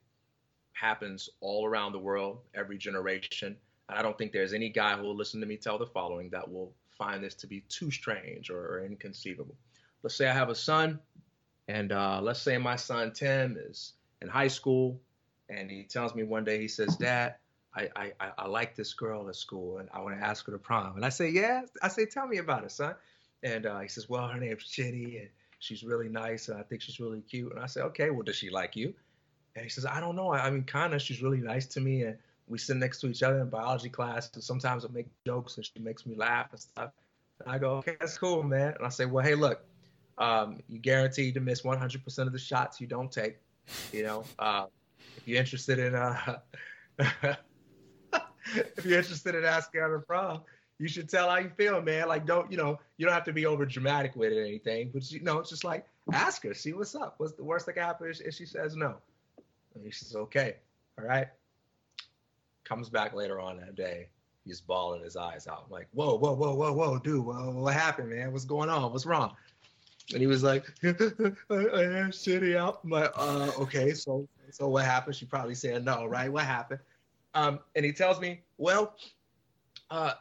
happens 0.74 1.30
all 1.42 1.66
around 1.66 1.92
the 1.92 2.00
world, 2.00 2.40
every 2.54 2.78
generation. 2.78 3.56
And 3.90 3.98
I 3.98 4.02
don't 4.02 4.18
think 4.18 4.32
there's 4.32 4.54
any 4.54 4.70
guy 4.70 4.96
who 4.96 5.04
will 5.04 5.16
listen 5.16 5.40
to 5.42 5.48
me 5.48 5.58
tell 5.58 5.78
the 5.78 5.86
following 5.86 6.30
that 6.30 6.50
will 6.50 6.74
find 6.98 7.24
this 7.24 7.36
to 7.36 7.48
be 7.48 7.62
too 7.70 7.92
strange 7.92 8.50
or, 8.50 8.60
or 8.60 8.86
inconceivable. 8.86 9.56
Let's 10.04 10.16
say 10.16 10.28
I 10.28 10.34
have 10.34 10.50
a 10.50 10.56
son, 10.56 11.00
and 11.68 11.92
uh, 11.92 12.20
let's 12.22 12.42
say 12.42 12.58
my 12.58 12.76
son 12.76 13.12
Tim 13.12 13.58
is 13.60 13.94
in 14.22 14.28
high 14.28 14.48
school, 14.48 15.00
and 15.50 15.70
he 15.70 15.84
tells 15.84 16.16
me 16.16 16.24
one 16.24 16.44
day, 16.44 16.60
he 16.60 16.68
says, 16.68 16.96
Dad, 16.96 17.36
I, 17.76 17.90
I, 17.96 18.32
I 18.38 18.48
like 18.48 18.76
this 18.76 18.94
girl 18.94 19.28
at 19.28 19.36
school, 19.36 19.80
and 19.80 19.90
I 19.94 20.02
want 20.02 20.18
to 20.18 20.26
ask 20.26 20.46
her 20.46 20.52
to 20.54 20.58
prom. 20.58 20.96
And 20.96 21.06
I 21.06 21.10
say, 21.10 21.30
Yeah. 21.30 21.64
I 21.82 21.90
say, 21.90 22.06
Tell 22.06 22.28
me 22.28 22.38
about 22.38 22.64
it, 22.64 22.72
son. 22.72 22.96
And 23.44 23.66
uh, 23.66 23.80
he 23.80 23.90
says, 23.90 24.08
Well, 24.08 24.28
her 24.28 24.40
name's 24.40 24.68
Jenny, 24.68 25.18
and 25.18 25.30
she's 25.60 25.84
really 25.84 26.08
nice, 26.08 26.48
and 26.48 26.58
I 26.58 26.64
think 26.64 26.82
she's 26.82 27.00
really 27.00 27.22
cute. 27.22 27.52
And 27.52 27.62
I 27.62 27.66
say, 27.68 27.82
Okay, 27.82 28.10
well, 28.10 28.24
does 28.24 28.38
she 28.38 28.50
like 28.50 28.76
you? 28.76 28.94
And 29.56 29.64
he 29.64 29.70
says, 29.70 29.86
I 29.86 30.00
don't 30.00 30.16
know. 30.16 30.30
I, 30.30 30.48
I 30.48 30.50
mean, 30.52 30.64
kind 30.64 30.94
of. 30.94 31.02
She's 31.02 31.22
really 31.22 31.40
nice 31.40 31.66
to 31.68 31.82
me, 31.82 32.04
and 32.04 32.18
we 32.48 32.58
sit 32.58 32.78
next 32.78 33.00
to 33.02 33.08
each 33.08 33.24
other 33.24 33.40
in 33.40 33.50
biology 33.50 33.90
class, 33.90 34.30
and 34.34 34.44
sometimes 34.44 34.86
I 34.86 34.90
make 34.90 35.08
jokes, 35.26 35.58
and 35.58 35.66
she 35.66 35.80
makes 35.80 36.06
me 36.06 36.16
laugh 36.16 36.48
and 36.52 36.60
stuff. 36.60 36.92
And 37.40 37.52
I 37.52 37.58
go, 37.58 37.72
okay, 37.78 37.98
that's 38.00 38.18
cool, 38.18 38.44
man. 38.44 38.74
And 38.78 38.86
I 38.86 38.90
say, 38.90 39.06
well, 39.06 39.24
hey, 39.24 39.36
look, 39.36 39.66
um, 40.18 40.62
you 40.68 40.80
guaranteed 40.80 41.34
to 41.34 41.40
miss 41.40 41.64
100% 41.64 42.20
of 42.20 42.32
the 42.32 42.40
shots 42.40 42.80
you 42.80 42.88
don't 42.88 43.12
take. 43.12 43.38
You 43.92 44.04
know, 44.04 44.24
uh, 44.40 44.66
if 45.18 45.28
you're 45.28 45.40
interested 45.40 45.80
in, 45.80 45.96
uh, 45.96 46.38
if 47.00 48.86
you're 48.86 49.00
interested 49.00 49.36
in 49.36 49.44
asking 49.44 49.82
her 49.82 49.98
to 49.98 50.06
prom, 50.06 50.42
you 50.78 50.88
should 50.88 51.10
tell 51.10 51.30
how 51.30 51.38
you 51.38 51.50
feel, 51.50 51.82
man. 51.82 52.08
Like, 52.08 52.26
don't, 52.26 52.52
you 52.52 52.58
know, 52.58 52.80
you 52.98 53.06
don't 53.06 53.14
have 53.14 53.24
to 53.26 53.34
be 53.34 53.46
over 53.46 53.66
dramatic 53.66 54.16
with 54.16 54.32
it 54.32 54.38
or 54.38 54.44
anything, 54.44 54.92
but 54.94 55.10
you 55.12 55.22
know, 55.22 55.40
it's 55.40 55.50
just 55.50 55.64
like 55.64 55.86
ask 56.14 56.44
her, 56.44 56.54
see 56.54 56.74
what's 56.74 56.96
up. 56.96 57.16
What's 57.18 57.34
the 57.34 57.44
worst 57.44 57.66
that 57.66 57.74
can 57.74 57.84
happen 57.84 58.14
if 58.24 58.36
she 58.36 58.46
says 58.46 58.76
no? 58.76 58.96
And 59.74 59.84
he 59.84 59.92
says, 59.92 60.16
okay, 60.16 60.56
all 61.00 61.06
right. 61.06 61.28
Comes 62.66 62.90
back 62.90 63.14
later 63.14 63.40
on 63.40 63.58
that 63.58 63.76
day. 63.76 64.10
He's 64.44 64.62
bawling 64.62 65.04
his 65.04 65.16
eyes 65.16 65.48
out. 65.48 65.64
I'm 65.66 65.72
like, 65.72 65.88
whoa, 65.94 66.16
whoa, 66.18 66.34
whoa, 66.34 66.54
whoa, 66.54 66.74
whoa, 66.74 67.00
dude, 67.00 67.26
whoa, 67.26 67.52
what 67.52 67.74
happened, 67.74 68.10
man? 68.10 68.32
What's 68.32 68.46
going 68.46 68.70
on? 68.70 68.92
What's 68.92 69.06
wrong? 69.06 69.36
And 70.12 70.22
he 70.22 70.28
was 70.28 70.44
like, 70.44 70.66
I 70.84 70.90
am 70.90 72.12
shitty 72.12 72.56
out. 72.56 72.82
I'm 72.84 72.92
like, 72.92 73.12
uh, 73.16 73.52
okay, 73.60 73.94
so 73.94 74.28
so 74.52 74.68
what 74.68 74.86
happened? 74.86 75.16
She 75.16 75.26
probably 75.26 75.56
said 75.56 75.84
no, 75.84 76.06
right? 76.06 76.32
What 76.32 76.46
happened? 76.46 76.80
Um, 77.34 77.60
and 77.76 77.84
he 77.84 77.92
tells 77.92 78.20
me, 78.20 78.42
well, 78.58 78.96
uh, 79.90 80.14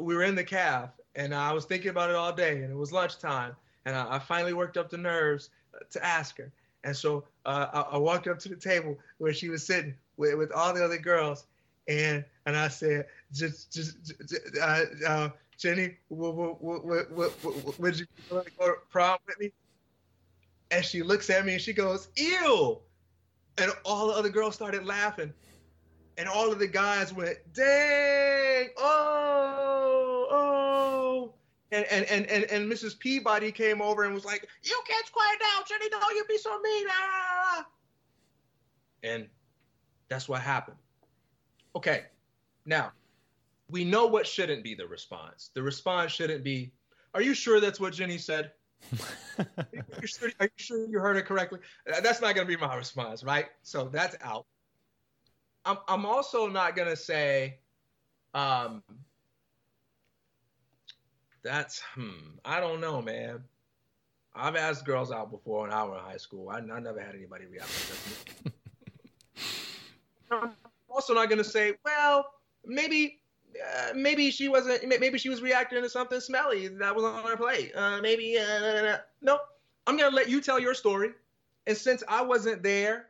we 0.00 0.14
were 0.16 0.24
in 0.24 0.34
the 0.34 0.44
caf, 0.44 0.90
and 1.14 1.34
I 1.34 1.52
was 1.52 1.64
thinking 1.64 1.90
about 1.90 2.10
it 2.10 2.16
all 2.16 2.32
day, 2.32 2.62
and 2.62 2.70
it 2.70 2.76
was 2.76 2.92
lunchtime, 2.92 3.54
and 3.84 3.96
I, 3.96 4.16
I 4.16 4.18
finally 4.18 4.54
worked 4.54 4.76
up 4.76 4.90
the 4.90 4.98
nerves 4.98 5.50
to 5.90 6.04
ask 6.04 6.36
her. 6.38 6.52
And 6.84 6.96
so 6.96 7.24
uh, 7.46 7.66
I, 7.72 7.80
I, 7.94 7.98
walked 7.98 8.28
up 8.28 8.38
to 8.40 8.48
the 8.48 8.56
table 8.56 8.96
where 9.18 9.32
she 9.32 9.48
was 9.48 9.66
sitting 9.66 9.94
with, 10.16 10.36
with 10.36 10.52
all 10.52 10.72
the 10.72 10.84
other 10.84 10.98
girls, 10.98 11.46
and 11.88 12.24
and 12.46 12.56
I 12.56 12.68
said, 12.68 13.06
just 13.32 13.72
just, 13.72 14.12
uh, 14.60 14.84
uh, 15.06 15.28
Jenny, 15.58 15.96
would, 16.10 16.56
would, 16.60 17.10
would, 17.10 17.78
would 17.78 17.98
you 17.98 18.06
go 18.30 18.42
to 18.42 18.74
prom 18.90 19.18
with 19.26 19.40
me? 19.40 19.52
And 20.70 20.84
she 20.84 21.02
looks 21.02 21.30
at 21.30 21.44
me 21.44 21.54
and 21.54 21.62
she 21.62 21.72
goes, 21.72 22.08
ew. 22.16 22.78
And 23.56 23.72
all 23.84 24.08
the 24.08 24.14
other 24.14 24.28
girls 24.28 24.54
started 24.54 24.86
laughing. 24.86 25.32
And 26.16 26.28
all 26.28 26.52
of 26.52 26.58
the 26.58 26.66
guys 26.66 27.12
went, 27.12 27.38
dang, 27.54 28.68
oh, 28.76 30.26
oh. 30.30 31.32
And, 31.72 31.84
and, 31.90 32.04
and, 32.06 32.26
and, 32.26 32.44
and 32.44 32.70
Mrs. 32.70 32.98
Peabody 32.98 33.50
came 33.50 33.82
over 33.82 34.04
and 34.04 34.14
was 34.14 34.24
like, 34.24 34.46
you 34.62 34.80
can't 34.86 35.12
quiet 35.12 35.40
down, 35.40 35.64
Jenny, 35.68 35.88
don't 35.90 36.14
you 36.14 36.24
be 36.28 36.38
so 36.38 36.60
mean. 36.60 36.86
Ah. 36.90 37.66
And 39.02 39.28
that's 40.08 40.28
what 40.28 40.40
happened. 40.40 40.76
Okay, 41.78 42.06
now 42.66 42.90
we 43.70 43.84
know 43.84 44.08
what 44.08 44.26
shouldn't 44.26 44.64
be 44.64 44.74
the 44.74 44.84
response. 44.84 45.52
The 45.54 45.62
response 45.62 46.10
shouldn't 46.10 46.42
be, 46.42 46.72
"Are 47.14 47.22
you 47.22 47.34
sure 47.34 47.60
that's 47.60 47.78
what 47.78 47.92
Jenny 47.92 48.18
said?" 48.18 48.50
are, 49.38 49.66
you 50.02 50.08
sure, 50.08 50.30
are, 50.40 50.46
you 50.46 50.50
sure, 50.56 50.88
you 50.88 50.98
heard 50.98 51.16
it 51.16 51.24
correctly? 51.24 51.60
That's 51.86 52.20
not 52.20 52.34
going 52.34 52.48
to 52.48 52.56
be 52.56 52.60
my 52.60 52.74
response, 52.74 53.22
right? 53.22 53.46
So 53.62 53.88
that's 53.92 54.16
out. 54.22 54.44
I'm, 55.64 55.78
I'm 55.86 56.04
also 56.04 56.48
not 56.48 56.74
going 56.74 56.88
to 56.88 56.96
say, 56.96 57.58
um, 58.34 58.82
that's, 61.44 61.80
hmm, 61.94 62.38
I 62.44 62.58
don't 62.58 62.80
know, 62.80 63.00
man. 63.00 63.44
I've 64.34 64.56
asked 64.56 64.84
girls 64.84 65.12
out 65.12 65.30
before 65.30 65.62
when 65.62 65.72
I 65.72 65.84
was 65.84 66.00
in 66.00 66.10
high 66.10 66.16
school. 66.16 66.48
I, 66.48 66.58
I 66.58 66.80
never 66.80 67.00
had 67.00 67.14
anybody 67.14 67.46
react 67.46 67.70
like 70.30 70.42
I'm 70.42 70.50
also 70.88 71.14
not 71.14 71.28
going 71.28 71.38
to 71.38 71.44
say, 71.44 71.74
well, 71.84 72.26
maybe 72.64 73.20
uh, 73.56 73.92
maybe 73.94 74.30
she 74.30 74.48
wasn't 74.48 74.86
maybe 74.88 75.18
she 75.18 75.28
was 75.28 75.40
reacting 75.40 75.82
to 75.82 75.88
something 75.88 76.20
smelly 76.20 76.68
that 76.68 76.94
was 76.94 77.04
on 77.04 77.24
her 77.24 77.36
plate. 77.36 77.72
Uh, 77.74 78.00
maybe 78.00 78.38
uh, 78.38 78.98
no 79.22 79.38
i'm 79.86 79.96
gonna 79.96 80.14
let 80.14 80.28
you 80.28 80.40
tell 80.40 80.58
your 80.58 80.74
story. 80.74 81.10
And 81.66 81.76
since 81.76 82.02
i 82.08 82.22
wasn't 82.22 82.62
there 82.62 83.06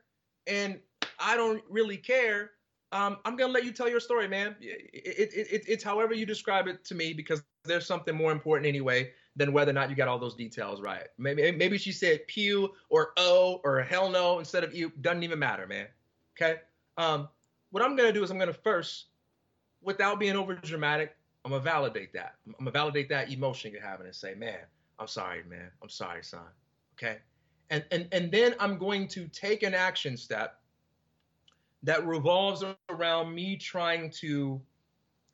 and 0.46 0.78
i 1.18 1.36
don't 1.36 1.62
really 1.68 1.96
care 1.96 2.52
um, 2.92 3.18
i'm 3.24 3.36
gonna 3.36 3.52
let 3.52 3.64
you 3.64 3.72
tell 3.72 3.88
your 3.88 4.00
story 4.00 4.28
man. 4.28 4.56
It, 4.60 5.32
it, 5.34 5.46
it, 5.50 5.64
it's 5.66 5.84
however 5.84 6.14
you 6.14 6.24
describe 6.24 6.68
it 6.68 6.84
to 6.86 6.94
me 6.94 7.12
because 7.12 7.42
there's 7.64 7.86
something 7.86 8.14
more 8.14 8.32
important 8.32 8.66
anyway 8.66 9.10
than 9.36 9.52
whether 9.52 9.70
or 9.70 9.74
not 9.74 9.90
you 9.90 9.96
got 9.96 10.08
all 10.08 10.18
those 10.18 10.34
details 10.34 10.80
right. 10.80 11.08
Maybe 11.18 11.52
maybe 11.52 11.78
she 11.78 11.92
said 11.92 12.26
pew 12.26 12.72
or 12.88 13.12
oh 13.16 13.60
or 13.64 13.82
hell 13.82 14.08
no 14.08 14.38
instead 14.38 14.64
of 14.64 14.74
you. 14.74 14.92
Doesn't 15.00 15.22
even 15.22 15.38
matter 15.38 15.66
man. 15.66 15.86
Okay? 16.36 16.60
Um, 16.96 17.28
what 17.70 17.82
i'm 17.82 17.96
gonna 17.96 18.12
do 18.12 18.22
is 18.22 18.30
i'm 18.30 18.38
gonna 18.38 18.52
first 18.52 19.06
without 19.82 20.18
being 20.18 20.36
over 20.36 20.54
dramatic, 20.54 21.16
I'm 21.44 21.50
gonna 21.50 21.62
validate 21.62 22.12
that. 22.14 22.34
I'm 22.46 22.54
gonna 22.58 22.70
validate 22.70 23.08
that 23.10 23.30
emotion 23.30 23.72
you're 23.72 23.82
having 23.82 24.06
and 24.06 24.14
say, 24.14 24.34
man, 24.34 24.58
I'm 24.98 25.06
sorry, 25.06 25.42
man. 25.48 25.70
I'm 25.82 25.88
sorry, 25.88 26.24
son. 26.24 26.40
Okay. 26.94 27.18
And 27.70 27.84
and 27.90 28.08
and 28.12 28.30
then 28.30 28.54
I'm 28.58 28.78
going 28.78 29.08
to 29.08 29.28
take 29.28 29.62
an 29.62 29.74
action 29.74 30.16
step 30.16 30.60
that 31.82 32.04
revolves 32.06 32.64
around 32.88 33.34
me 33.34 33.56
trying 33.56 34.10
to 34.10 34.60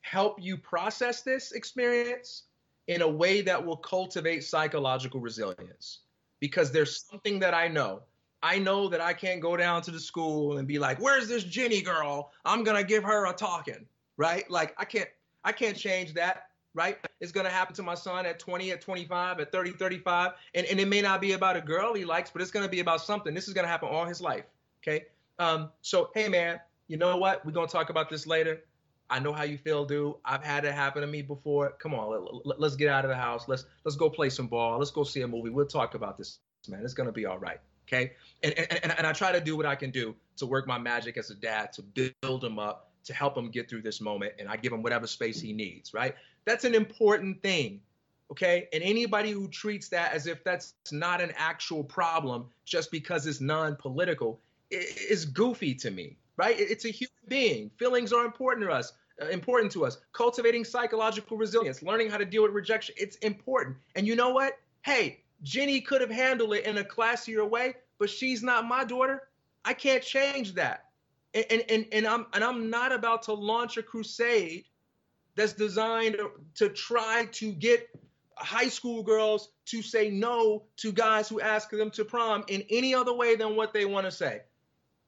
help 0.01 0.37
you 0.39 0.57
process 0.57 1.23
this 1.23 1.53
experience 1.53 2.43
in 2.87 3.01
a 3.01 3.07
way 3.07 3.41
that 3.41 3.65
will 3.65 3.77
cultivate 3.77 4.43
psychological 4.43 5.19
resilience. 5.19 6.01
Because 6.39 6.71
there's 6.71 7.03
something 7.09 7.39
that 7.39 7.55
I 7.55 7.67
know. 7.67 8.03
I 8.43 8.59
know 8.59 8.89
that 8.89 9.01
I 9.01 9.13
can't 9.13 9.41
go 9.41 9.57
down 9.57 9.81
to 9.83 9.91
the 9.91 9.99
school 9.99 10.57
and 10.57 10.67
be 10.67 10.79
like, 10.79 10.99
"Where's 10.99 11.27
this 11.27 11.43
Jenny 11.43 11.81
girl? 11.81 12.31
I'm 12.43 12.63
gonna 12.63 12.83
give 12.83 13.03
her 13.03 13.25
a 13.25 13.33
talking." 13.33 13.87
right? 14.17 14.49
Like 14.49 14.73
I 14.77 14.85
can't 14.85 15.09
I 15.43 15.51
can't 15.51 15.77
change 15.77 16.13
that, 16.13 16.47
right? 16.73 16.97
It's 17.19 17.31
to 17.45 17.51
happen 17.51 17.75
to 17.75 17.83
my 17.83 17.95
son 17.95 18.25
at 18.25 18.39
20, 18.39 18.71
at 18.71 18.81
25, 18.81 19.39
at 19.39 19.51
30, 19.51 19.71
35. 19.71 20.31
And, 20.55 20.65
and 20.65 20.79
it 20.79 20.87
may 20.87 21.01
not 21.01 21.21
be 21.21 21.33
about 21.33 21.55
a 21.55 21.61
girl 21.61 21.93
he 21.93 22.03
likes, 22.03 22.31
but 22.31 22.41
it's 22.41 22.49
to 22.65 22.69
be 22.69 22.79
about 22.79 23.01
something. 23.01 23.33
This 23.33 23.47
is 23.47 23.53
to 23.65 23.69
happen 23.69 23.89
all 23.89 24.05
his 24.05 24.21
life. 24.21 24.45
Okay. 24.81 25.05
Um, 25.37 25.69
so, 25.81 26.09
hey, 26.15 26.29
man, 26.29 26.59
you 26.87 26.97
know 26.97 27.17
what? 27.17 27.45
We're 27.45 27.51
to 27.67 27.71
talk 27.71 27.91
about 27.91 28.09
this 28.09 28.25
later. 28.25 28.61
I 29.07 29.19
know 29.19 29.33
how 29.33 29.43
you 29.43 29.59
feel, 29.59 29.85
dude. 29.85 30.15
I've 30.25 30.43
had 30.43 30.65
it 30.65 30.73
happen 30.73 31.01
to 31.01 31.07
me 31.07 31.21
before. 31.21 31.73
Come 31.77 31.93
on, 31.93 32.41
let, 32.43 32.59
us 32.59 32.75
get 32.75 32.89
out 32.89 33.05
of 33.05 33.09
the 33.09 33.15
house. 33.15 33.47
Let's 33.47 33.65
let's 33.83 33.95
go 33.95 34.09
play 34.09 34.31
some 34.31 34.47
ball. 34.47 34.79
Let's 34.79 34.89
go 34.89 35.03
see 35.03 35.21
a 35.21 35.27
movie. 35.27 35.51
We'll 35.51 35.67
talk 35.67 35.93
about 35.93 36.17
this, 36.17 36.39
man. 36.67 36.81
It's 36.83 36.95
gonna 36.95 37.11
be 37.11 37.27
all 37.27 37.37
right. 37.37 37.59
Okay. 37.87 38.13
And 38.43 38.53
and, 38.57 38.93
and, 38.97 39.07
I 39.07 39.13
try 39.13 39.31
to 39.31 39.39
do 39.39 39.55
what 39.55 39.65
I 39.65 39.75
can 39.75 39.91
do 39.91 40.15
to 40.37 40.45
work 40.45 40.67
my 40.67 40.77
magic 40.77 41.17
as 41.17 41.29
a 41.29 41.35
dad 41.35 41.71
to 41.73 41.83
build 42.21 42.43
him 42.43 42.57
up, 42.57 42.89
to 43.05 43.13
help 43.13 43.37
him 43.37 43.49
get 43.51 43.69
through 43.69 43.83
this 43.83 44.01
moment, 44.01 44.33
and 44.39 44.49
I 44.49 44.57
give 44.57 44.73
him 44.73 44.81
whatever 44.81 45.07
space 45.07 45.39
he 45.39 45.53
needs. 45.53 45.93
Right. 45.93 46.15
That's 46.45 46.65
an 46.65 46.73
important 46.75 47.41
thing. 47.41 47.81
Okay. 48.31 48.67
And 48.73 48.81
anybody 48.83 49.31
who 49.31 49.47
treats 49.47 49.87
that 49.89 50.13
as 50.13 50.25
if 50.25 50.43
that's 50.43 50.73
not 50.91 51.21
an 51.21 51.31
actual 51.37 51.83
problem 51.83 52.47
just 52.65 52.91
because 52.91 53.27
it's 53.27 53.39
non-political 53.39 54.39
is 54.71 55.25
goofy 55.25 55.75
to 55.75 55.91
me 55.91 56.17
right? 56.37 56.55
It's 56.59 56.85
a 56.85 56.89
human 56.89 57.11
being. 57.27 57.71
Feelings 57.77 58.13
are 58.13 58.25
important 58.25 58.65
to 58.65 58.71
us. 58.71 58.93
Uh, 59.21 59.27
important 59.27 59.71
to 59.73 59.85
us. 59.85 59.97
Cultivating 60.13 60.63
psychological 60.63 61.37
resilience, 61.37 61.81
learning 61.81 62.09
how 62.09 62.17
to 62.17 62.25
deal 62.25 62.43
with 62.43 62.51
rejection, 62.51 62.95
it's 62.97 63.15
important. 63.17 63.77
And 63.95 64.05
you 64.05 64.15
know 64.15 64.29
what? 64.29 64.59
Hey, 64.83 65.21
Jenny 65.43 65.81
could 65.81 66.01
have 66.01 66.09
handled 66.09 66.53
it 66.53 66.65
in 66.65 66.77
a 66.77 66.83
classier 66.83 67.47
way, 67.47 67.75
but 67.99 68.09
she's 68.09 68.43
not 68.43 68.65
my 68.65 68.83
daughter. 68.83 69.29
I 69.63 69.73
can't 69.73 70.03
change 70.03 70.53
that. 70.55 70.85
And, 71.33 71.63
and, 71.69 71.85
and, 71.91 72.07
I'm 72.07 72.27
and 72.33 72.43
I'm 72.43 72.69
not 72.69 72.93
about 72.93 73.23
to 73.23 73.33
launch 73.33 73.77
a 73.77 73.83
crusade 73.83 74.65
that's 75.35 75.53
designed 75.53 76.17
to 76.55 76.69
try 76.69 77.25
to 77.33 77.51
get 77.51 77.89
high 78.37 78.69
school 78.69 79.03
girls 79.03 79.49
to 79.65 79.81
say 79.81 80.09
no 80.09 80.63
to 80.77 80.91
guys 80.91 81.27
who 81.27 81.41
ask 81.41 81.69
them 81.69 81.91
to 81.91 82.05
prom 82.05 82.43
in 82.47 82.63
any 82.69 82.93
other 82.93 83.13
way 83.13 83.35
than 83.35 83.55
what 83.55 83.73
they 83.73 83.85
want 83.85 84.05
to 84.05 84.11
say. 84.11 84.41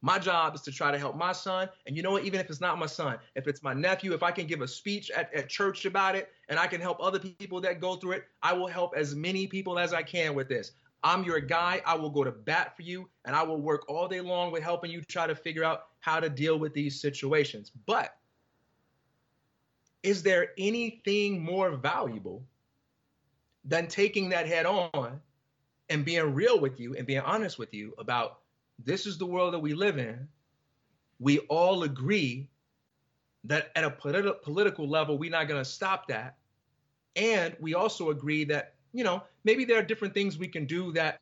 My 0.08 0.18
job 0.18 0.56
is 0.56 0.62
to 0.62 0.72
try 0.72 0.90
to 0.90 0.98
help 0.98 1.18
my 1.18 1.34
son. 1.34 1.68
And 1.86 1.98
you 1.98 2.02
know 2.02 2.12
what? 2.12 2.24
Even 2.24 2.40
if 2.40 2.50
it's 2.50 2.62
not 2.62 2.80
my 2.80 2.86
son, 2.86 3.18
if 3.36 3.46
it's 3.46 3.62
my 3.62 3.74
nephew, 3.74 4.14
if 4.14 4.24
I 4.24 4.32
can 4.32 4.48
give 4.48 4.62
a 4.62 4.68
speech 4.68 5.12
at, 5.12 5.34
at 5.34 5.50
church 5.50 5.84
about 5.84 6.16
it 6.16 6.30
and 6.48 6.58
I 6.58 6.66
can 6.66 6.80
help 6.80 7.04
other 7.04 7.20
people 7.20 7.60
that 7.60 7.82
go 7.82 7.98
through 7.98 8.14
it, 8.14 8.24
I 8.42 8.54
will 8.54 8.68
help 8.68 8.94
as 8.96 9.16
many 9.16 9.48
people 9.48 9.78
as 9.78 9.94
I 9.94 10.04
can 10.04 10.34
with 10.34 10.48
this. 10.48 10.72
I'm 11.04 11.26
your 11.26 11.42
guy. 11.42 11.82
I 11.86 11.96
will 11.96 12.10
go 12.10 12.24
to 12.24 12.32
bat 12.32 12.74
for 12.78 12.84
you 12.84 13.10
and 13.26 13.36
I 13.36 13.44
will 13.44 13.60
work 13.60 13.84
all 13.90 14.08
day 14.08 14.22
long 14.22 14.50
with 14.50 14.64
helping 14.64 14.92
you 14.92 15.02
try 15.02 15.28
to 15.28 15.36
figure 15.36 15.66
out 15.66 15.88
how 16.00 16.22
to 16.22 16.30
deal 16.30 16.58
with 16.58 16.74
these 16.74 17.02
situations. 17.02 17.74
But 17.86 18.16
is 20.04 20.24
there 20.24 20.52
anything 20.58 21.44
more 21.44 21.72
valuable 21.72 22.46
than 23.66 23.88
taking 23.88 24.30
that 24.30 24.48
head 24.48 24.66
on 24.66 25.20
and 25.90 26.06
being 26.06 26.34
real 26.34 26.62
with 26.62 26.80
you 26.80 26.96
and 26.96 27.06
being 27.06 27.20
honest 27.20 27.60
with 27.60 27.74
you 27.74 27.94
about 27.98 28.40
this 28.84 29.06
is 29.06 29.18
the 29.18 29.26
world 29.26 29.54
that 29.54 29.60
we 29.60 29.74
live 29.74 29.98
in. 29.98 30.28
We 31.20 31.40
all 31.40 31.84
agree 31.84 32.50
that 33.46 33.72
at 33.76 33.84
a 33.84 33.90
politi- 33.90 34.42
political 34.42 34.88
level, 34.88 35.18
we're 35.18 35.32
not 35.32 35.48
going 35.48 35.62
to 35.64 35.70
stop 35.70 36.08
that. 36.08 36.38
And 37.16 37.56
we 37.60 37.74
also 37.74 38.10
agree 38.10 38.44
that, 38.46 38.76
you 38.94 39.04
know, 39.04 39.24
maybe 39.44 39.66
there 39.66 39.80
are 39.80 39.84
different 39.84 40.14
things 40.14 40.38
we 40.38 40.48
can 40.48 40.66
do 40.66 40.92
that 40.94 41.20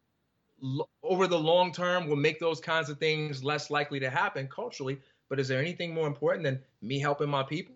l- 0.61 0.89
over 1.03 1.27
the 1.27 1.39
long 1.39 1.71
term 1.71 2.07
will 2.07 2.15
make 2.15 2.39
those 2.39 2.59
kinds 2.59 2.89
of 2.89 2.97
things 2.97 3.43
less 3.43 3.69
likely 3.69 3.99
to 3.99 4.09
happen 4.09 4.47
culturally. 4.47 4.99
But 5.29 5.39
is 5.39 5.47
there 5.47 5.59
anything 5.59 5.93
more 5.93 6.07
important 6.07 6.43
than 6.43 6.61
me 6.81 6.99
helping 6.99 7.29
my 7.29 7.43
people 7.43 7.75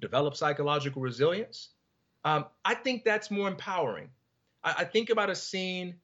develop 0.00 0.36
psychological 0.36 1.02
resilience? 1.02 1.70
Um, 2.24 2.46
I 2.64 2.74
think 2.74 3.04
that's 3.04 3.30
more 3.30 3.48
empowering. 3.48 4.10
I, 4.64 4.74
I 4.78 4.84
think 4.84 5.10
about 5.10 5.30
a 5.30 5.34
scene 5.34 5.94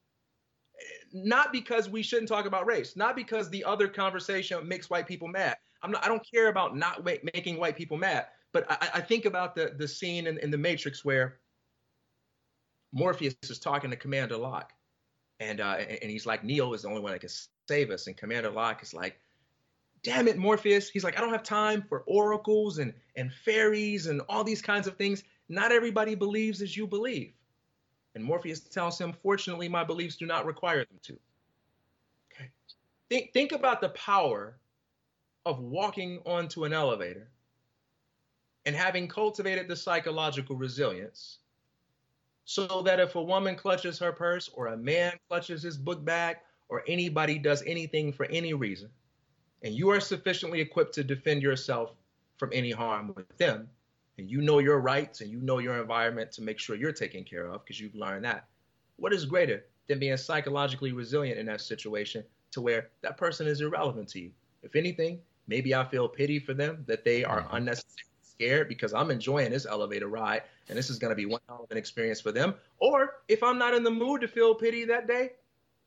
not 1.12 1.52
because 1.52 1.88
we 1.88 2.02
shouldn't 2.02 2.28
talk 2.28 2.46
about 2.46 2.66
race, 2.66 2.96
not 2.96 3.16
because 3.16 3.48
the 3.50 3.64
other 3.64 3.88
conversation 3.88 4.66
makes 4.66 4.90
white 4.90 5.06
people 5.06 5.28
mad. 5.28 5.56
I'm 5.82 5.90
not, 5.90 6.04
I 6.04 6.08
don't 6.08 6.26
care 6.28 6.48
about 6.48 6.76
not 6.76 7.04
making 7.04 7.58
white 7.58 7.76
people 7.76 7.96
mad, 7.96 8.26
but 8.52 8.70
I, 8.70 8.88
I 8.94 9.00
think 9.00 9.24
about 9.24 9.54
the 9.54 9.74
the 9.76 9.86
scene 9.86 10.26
in, 10.26 10.38
in 10.38 10.50
the 10.50 10.58
Matrix 10.58 11.04
where 11.04 11.38
Morpheus 12.92 13.34
is 13.42 13.58
talking 13.58 13.90
to 13.90 13.96
Commander 13.96 14.36
Lock, 14.36 14.72
and 15.40 15.60
uh, 15.60 15.76
and 16.02 16.10
he's 16.10 16.26
like, 16.26 16.44
Neo 16.44 16.72
is 16.72 16.82
the 16.82 16.88
only 16.88 17.00
one 17.00 17.12
that 17.12 17.20
can 17.20 17.30
save 17.68 17.90
us, 17.90 18.06
and 18.06 18.16
Commander 18.16 18.50
Lock 18.50 18.82
is 18.82 18.94
like, 18.94 19.20
damn 20.02 20.28
it, 20.28 20.38
Morpheus. 20.38 20.88
He's 20.88 21.04
like, 21.04 21.18
I 21.18 21.20
don't 21.20 21.32
have 21.32 21.42
time 21.42 21.84
for 21.88 22.04
oracles 22.06 22.78
and 22.78 22.94
and 23.16 23.32
fairies 23.44 24.06
and 24.06 24.22
all 24.28 24.44
these 24.44 24.62
kinds 24.62 24.86
of 24.86 24.96
things. 24.96 25.22
Not 25.48 25.72
everybody 25.72 26.14
believes 26.14 26.62
as 26.62 26.76
you 26.76 26.86
believe. 26.86 27.34
And 28.14 28.22
Morpheus 28.22 28.60
tells 28.60 29.00
him, 29.00 29.12
Fortunately, 29.12 29.68
my 29.68 29.84
beliefs 29.84 30.16
do 30.16 30.26
not 30.26 30.46
require 30.46 30.84
them 30.84 30.98
to. 31.02 31.18
Okay. 32.32 32.50
Think, 33.08 33.32
think 33.32 33.52
about 33.52 33.80
the 33.80 33.90
power 33.90 34.56
of 35.46 35.60
walking 35.60 36.20
onto 36.24 36.64
an 36.64 36.72
elevator 36.72 37.28
and 38.66 38.74
having 38.74 39.08
cultivated 39.08 39.68
the 39.68 39.76
psychological 39.76 40.56
resilience 40.56 41.38
so 42.44 42.82
that 42.82 43.00
if 43.00 43.14
a 43.14 43.22
woman 43.22 43.56
clutches 43.56 43.98
her 43.98 44.12
purse 44.12 44.50
or 44.54 44.68
a 44.68 44.76
man 44.76 45.12
clutches 45.28 45.62
his 45.62 45.76
book 45.76 46.04
bag 46.04 46.36
or 46.68 46.82
anybody 46.86 47.38
does 47.38 47.62
anything 47.66 48.12
for 48.12 48.26
any 48.26 48.54
reason, 48.54 48.90
and 49.62 49.74
you 49.74 49.88
are 49.90 50.00
sufficiently 50.00 50.60
equipped 50.60 50.94
to 50.94 51.04
defend 51.04 51.42
yourself 51.42 51.94
from 52.36 52.50
any 52.52 52.70
harm 52.70 53.12
with 53.14 53.36
them, 53.38 53.68
and 54.18 54.30
you 54.30 54.40
know 54.40 54.58
your 54.58 54.80
rights 54.80 55.20
and 55.20 55.30
you 55.30 55.40
know 55.40 55.58
your 55.58 55.80
environment 55.80 56.30
to 56.32 56.42
make 56.42 56.58
sure 56.58 56.76
you're 56.76 56.92
taken 56.92 57.24
care 57.24 57.46
of 57.46 57.64
because 57.64 57.80
you've 57.80 57.94
learned 57.94 58.24
that. 58.24 58.46
What 58.96 59.12
is 59.12 59.24
greater 59.24 59.64
than 59.88 59.98
being 59.98 60.16
psychologically 60.16 60.92
resilient 60.92 61.38
in 61.38 61.46
that 61.46 61.60
situation 61.60 62.24
to 62.52 62.60
where 62.60 62.90
that 63.02 63.16
person 63.16 63.46
is 63.46 63.60
irrelevant 63.60 64.08
to 64.10 64.20
you? 64.20 64.30
If 64.62 64.76
anything, 64.76 65.20
maybe 65.46 65.74
I 65.74 65.84
feel 65.84 66.08
pity 66.08 66.38
for 66.38 66.54
them 66.54 66.84
that 66.86 67.04
they 67.04 67.24
are 67.24 67.42
mm-hmm. 67.42 67.56
unnecessarily 67.56 68.04
scared 68.22 68.68
because 68.68 68.94
I'm 68.94 69.10
enjoying 69.10 69.50
this 69.50 69.66
elevator 69.66 70.08
ride 70.08 70.42
and 70.68 70.78
this 70.78 70.90
is 70.90 70.98
going 70.98 71.10
to 71.10 71.16
be 71.16 71.26
one 71.26 71.40
hell 71.48 71.64
of 71.64 71.70
an 71.70 71.76
experience 71.76 72.20
for 72.20 72.32
them. 72.32 72.54
Or 72.78 73.16
if 73.28 73.42
I'm 73.42 73.58
not 73.58 73.74
in 73.74 73.82
the 73.82 73.90
mood 73.90 74.20
to 74.22 74.28
feel 74.28 74.54
pity 74.54 74.84
that 74.86 75.06
day, 75.06 75.30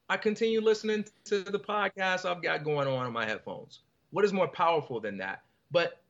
I 0.09 0.17
continue 0.17 0.61
listening 0.61 1.05
to 1.25 1.43
the 1.43 1.59
podcast 1.59 2.25
I've 2.25 2.41
got 2.41 2.63
going 2.63 2.87
on 2.87 3.05
in 3.05 3.11
my 3.11 3.25
headphones. 3.25 3.79
What 4.11 4.23
is 4.23 4.31
more 4.31 4.47
powerful 4.47 5.01
than 5.01 5.17
that? 5.17 5.43
But 5.69 6.01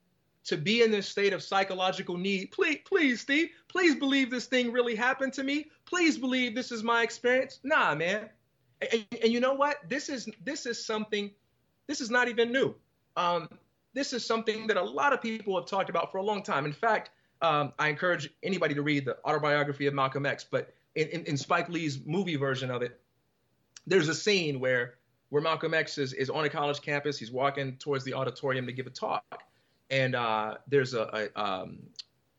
to 0.48 0.56
be 0.56 0.82
in 0.82 0.92
this 0.92 1.08
state 1.08 1.34
of 1.34 1.44
psychological 1.44 2.18
need. 2.18 2.52
Please, 2.52 2.80
please, 2.86 3.20
Steve, 3.20 3.50
please 3.68 3.96
believe 3.96 4.32
this 4.32 4.46
thing 4.46 4.72
really 4.72 4.96
happened 4.96 5.34
to 5.34 5.44
me. 5.44 5.68
Please 5.86 6.18
believe 6.18 6.56
this 6.56 6.72
is 6.72 6.84
my 6.84 7.04
experience. 7.04 7.60
Nah, 7.64 7.94
man. 7.96 8.30
And, 8.94 9.06
and 9.22 9.32
you 9.32 9.42
know 9.42 9.54
what? 9.54 9.78
This 9.90 10.08
is 10.08 10.30
this 10.44 10.66
is 10.66 10.84
something. 10.84 11.32
This 11.88 12.00
is 12.00 12.10
not 12.10 12.30
even 12.30 12.52
new. 12.52 12.74
Um, 13.18 13.50
this 13.94 14.14
is 14.14 14.26
something 14.26 14.68
that 14.68 14.78
a 14.78 14.84
lot 14.84 15.12
of 15.12 15.22
people 15.22 15.56
have 15.60 15.70
talked 15.70 15.90
about 15.90 16.12
for 16.12 16.20
a 16.20 16.24
long 16.24 16.44
time. 16.44 16.66
In 16.66 16.74
fact, 16.74 17.12
um, 17.42 17.74
I 17.78 17.90
encourage 17.90 18.30
anybody 18.42 18.74
to 18.74 18.82
read 18.82 19.04
the 19.04 19.18
autobiography 19.26 19.86
of 19.88 19.94
Malcolm 19.94 20.26
X. 20.26 20.46
But 20.50 20.74
in, 20.96 21.08
in, 21.10 21.26
in 21.26 21.38
Spike 21.38 21.68
Lee's 21.68 22.06
movie 22.06 22.38
version 22.38 22.72
of 22.72 22.82
it, 22.82 23.00
there's 23.86 24.08
a 24.08 24.16
scene 24.16 24.62
where 24.62 24.96
where 25.30 25.42
Malcolm 25.42 25.74
X 25.74 25.98
is, 25.98 26.14
is 26.14 26.30
on 26.30 26.46
a 26.46 26.50
college 26.50 26.82
campus. 26.82 27.20
He's 27.20 27.32
walking 27.32 27.76
towards 27.76 28.06
the 28.06 28.14
auditorium 28.14 28.66
to 28.66 28.72
give 28.72 28.88
a 28.88 28.92
talk 28.92 29.44
and 29.90 30.16
uh, 30.16 30.56
there's 30.68 30.94
a 30.94 31.30
a, 31.36 31.42
um, 31.42 31.80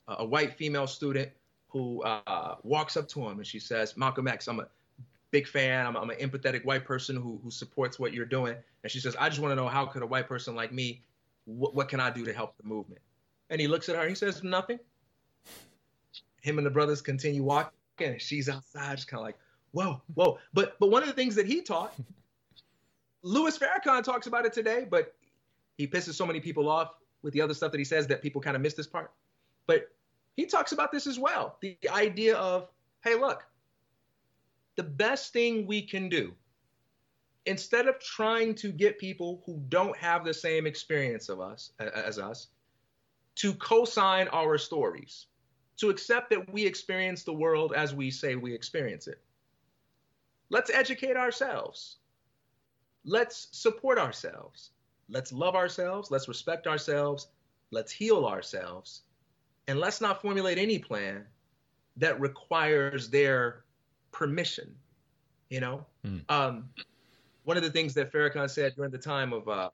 a, 0.09 0.25
white 0.25 0.55
female 0.55 0.87
student 0.87 1.31
who 1.69 2.03
uh, 2.03 2.57
walks 2.63 2.97
up 2.97 3.09
to 3.09 3.27
him 3.27 3.39
and 3.39 3.47
she 3.47 3.59
says, 3.59 3.97
"Malcolm 3.97 4.29
X, 4.29 4.49
I'm 4.49 4.61
a 4.61 4.67
big 5.31 5.47
fan. 5.47 5.87
I'm, 5.87 5.97
I'm 5.97 6.11
an 6.11 6.17
empathetic 6.17 6.65
white 6.65 6.85
person 6.85 7.17
who 7.17 7.41
who 7.43 7.51
supports 7.51 7.99
what 7.99 8.13
you're 8.13 8.27
doing." 8.27 8.57
And 8.83 8.93
she 8.93 9.01
says, 9.01 9.17
"I 9.19 9.29
just 9.29 9.41
want 9.41 9.53
to 9.53 9.57
know 9.57 9.69
how 9.69 9.87
could 9.87 10.03
a 10.03 10.07
white 10.07 10.29
person 10.29 10.55
like 10.55 10.73
me, 10.73 11.03
wh- 11.45 11.75
what 11.75 11.89
can 11.89 12.01
I 12.01 12.11
do 12.11 12.25
to 12.25 12.33
help 12.33 12.57
the 12.57 12.67
movement?" 12.67 13.01
And 13.51 13.61
he 13.61 13.69
looks 13.69 13.89
at 13.89 13.97
her 13.97 14.03
and 14.03 14.11
he 14.11 14.17
says, 14.17 14.43
"Nothing." 14.43 14.79
Him 16.41 16.59
and 16.59 16.67
the 16.67 16.71
brothers 16.71 17.03
continue 17.03 17.43
walking, 17.43 17.73
and 18.01 18.21
she's 18.21 18.49
outside, 18.49 18.97
just 18.97 19.09
kind 19.09 19.21
of 19.21 19.25
like, 19.25 19.39
"Whoa, 19.73 20.01
whoa!" 20.15 20.39
But 20.53 20.79
but 20.79 20.91
one 20.91 21.03
of 21.03 21.09
the 21.09 21.15
things 21.15 21.35
that 21.37 21.47
he 21.47 21.63
taught. 21.63 21.95
Louis 23.23 23.59
Farrakhan 23.59 24.05
talks 24.05 24.29
about 24.29 24.47
it 24.47 24.53
today, 24.53 24.87
but 24.89 25.13
he 25.77 25.89
pisses 25.89 26.15
so 26.15 26.25
many 26.25 26.39
people 26.39 26.69
off 26.69 26.93
with 27.22 27.35
the 27.35 27.40
other 27.40 27.54
stuff 27.54 27.72
that 27.72 27.78
he 27.78 27.85
says 27.85 28.07
that 28.07 28.22
people 28.22 28.40
kind 28.40 28.57
of 28.57 28.62
miss 28.62 28.74
this 28.74 28.87
part. 28.87 29.12
But 29.66 29.90
he 30.37 30.46
talks 30.46 30.72
about 30.72 30.92
this 30.92 31.07
as 31.07 31.18
well 31.18 31.57
the 31.61 31.76
idea 31.90 32.37
of, 32.37 32.68
hey, 33.02 33.14
look, 33.14 33.44
the 34.76 34.85
best 34.85 35.33
thing 35.33 35.66
we 35.66 35.83
can 35.83 36.09
do, 36.09 36.33
instead 37.46 37.88
of 37.88 37.98
trying 37.98 38.54
to 38.54 38.70
get 38.70 38.98
people 38.98 39.42
who 39.44 39.61
don't 39.68 39.96
have 39.96 40.24
the 40.24 40.35
same 40.35 40.66
experience 40.66 41.28
of 41.28 41.40
us 41.40 41.72
as 41.78 42.18
us 42.18 42.48
to 43.37 43.54
co-sign 43.54 44.28
our 44.28 44.59
stories, 44.59 45.26
to 45.78 45.90
accept 45.90 46.31
that 46.31 46.52
we 46.52 46.64
experience 46.64 47.24
the 47.24 47.33
world 47.33 47.72
as 47.74 47.94
we 47.94 48.11
say 48.11 48.35
we 48.35 48.54
experience 48.54 49.07
it. 49.07 49.20
Let's 50.50 50.70
educate 50.70 51.16
ourselves. 51.16 51.96
Let's 53.04 53.48
support 53.52 53.98
ourselves. 53.98 54.70
Let's 55.09 55.33
love 55.33 55.55
ourselves. 55.55 56.11
Let's 56.11 56.29
respect 56.29 56.66
ourselves. 56.66 57.29
Let's 57.71 57.92
heal 57.92 58.27
ourselves. 58.27 59.03
And 59.66 59.79
let's 59.79 60.01
not 60.01 60.23
formulate 60.23 60.59
any 60.59 60.79
plan 60.79 61.25
that 61.97 62.18
requires 62.21 63.11
their 63.11 63.64
permission. 64.12 64.75
You 65.51 65.61
know, 65.61 65.87
mm. 66.07 66.23
um, 66.29 66.68
one 67.44 67.57
of 67.57 67.62
the 67.62 67.71
things 67.71 67.94
that 67.94 68.12
Farrakhan 68.12 68.51
said 68.51 68.75
during 68.77 68.90
the 68.90 68.99
time 68.99 69.33
of 69.33 69.49
uh, 69.49 69.71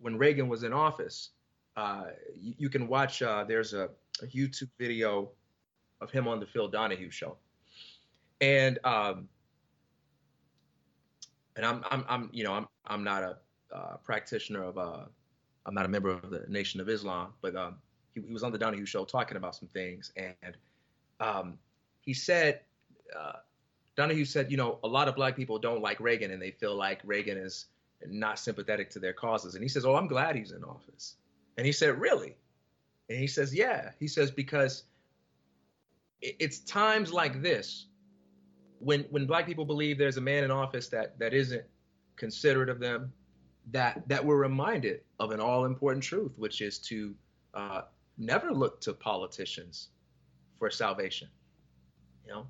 when 0.00 0.16
Reagan 0.16 0.48
was 0.48 0.62
in 0.62 0.72
office, 0.72 1.30
uh, 1.76 2.04
you, 2.34 2.54
you, 2.56 2.68
can 2.70 2.88
watch. 2.88 3.20
Uh, 3.20 3.44
there's 3.44 3.74
a, 3.74 3.90
a, 4.22 4.26
YouTube 4.26 4.70
video 4.78 5.30
of 6.00 6.10
him 6.10 6.26
on 6.26 6.40
the 6.40 6.46
Phil 6.46 6.68
Donahue 6.68 7.10
show, 7.10 7.36
and 8.40 8.78
um, 8.84 9.28
and 11.58 11.66
I'm, 11.66 11.84
I'm, 11.90 12.04
I'm, 12.08 12.30
you 12.32 12.44
know, 12.44 12.54
I'm, 12.54 12.66
I'm 12.86 13.04
not 13.04 13.22
a 13.22 13.36
uh, 13.74 13.96
practitioner 14.02 14.64
of, 14.64 14.78
uh, 14.78 15.04
I'm 15.66 15.74
not 15.74 15.84
a 15.84 15.88
member 15.88 16.10
of 16.10 16.30
the 16.30 16.44
Nation 16.48 16.80
of 16.80 16.88
Islam, 16.88 17.32
but 17.42 17.54
um, 17.56 17.76
he, 18.14 18.20
he, 18.20 18.32
was 18.32 18.42
on 18.42 18.52
the 18.52 18.58
Donahue 18.58 18.86
show 18.86 19.04
talking 19.04 19.36
about 19.36 19.54
some 19.54 19.68
things, 19.68 20.12
and 20.16 20.56
um, 21.20 21.58
he 22.00 22.14
said, 22.14 22.60
uh, 23.18 23.38
Donahue 23.96 24.24
said, 24.24 24.50
you 24.50 24.56
know, 24.56 24.78
a 24.84 24.88
lot 24.88 25.08
of 25.08 25.16
black 25.16 25.36
people 25.36 25.58
don't 25.58 25.82
like 25.82 26.00
Reagan, 26.00 26.30
and 26.30 26.40
they 26.40 26.52
feel 26.52 26.74
like 26.74 27.00
Reagan 27.04 27.36
is 27.36 27.66
not 28.06 28.38
sympathetic 28.38 28.90
to 28.90 28.98
their 28.98 29.12
causes, 29.12 29.54
and 29.54 29.62
he 29.62 29.68
says, 29.68 29.84
oh, 29.84 29.96
I'm 29.96 30.08
glad 30.08 30.36
he's 30.36 30.52
in 30.52 30.64
office, 30.64 31.16
and 31.56 31.66
he 31.66 31.72
said, 31.72 31.98
really, 32.00 32.36
and 33.08 33.18
he 33.18 33.26
says, 33.26 33.54
yeah, 33.54 33.90
he 33.98 34.08
says 34.08 34.30
because 34.30 34.84
it's 36.20 36.58
times 36.60 37.12
like 37.12 37.42
this 37.42 37.86
when 38.80 39.02
when 39.10 39.26
black 39.26 39.46
people 39.46 39.64
believe 39.64 39.98
there's 39.98 40.16
a 40.16 40.20
man 40.20 40.44
in 40.44 40.50
office 40.50 40.88
that 40.88 41.18
that 41.18 41.34
isn't 41.34 41.64
considerate 42.16 42.68
of 42.68 42.78
them, 42.80 43.12
that 43.72 44.08
that 44.08 44.24
we're 44.24 44.36
reminded 44.36 45.00
of 45.18 45.30
an 45.30 45.40
all 45.40 45.64
important 45.64 46.02
truth, 46.02 46.32
which 46.36 46.60
is 46.60 46.78
to 46.78 47.14
uh, 47.54 47.82
never 48.16 48.52
look 48.52 48.80
to 48.82 48.92
politicians 48.92 49.88
for 50.58 50.70
salvation. 50.70 51.28
You 52.26 52.32
know, 52.32 52.46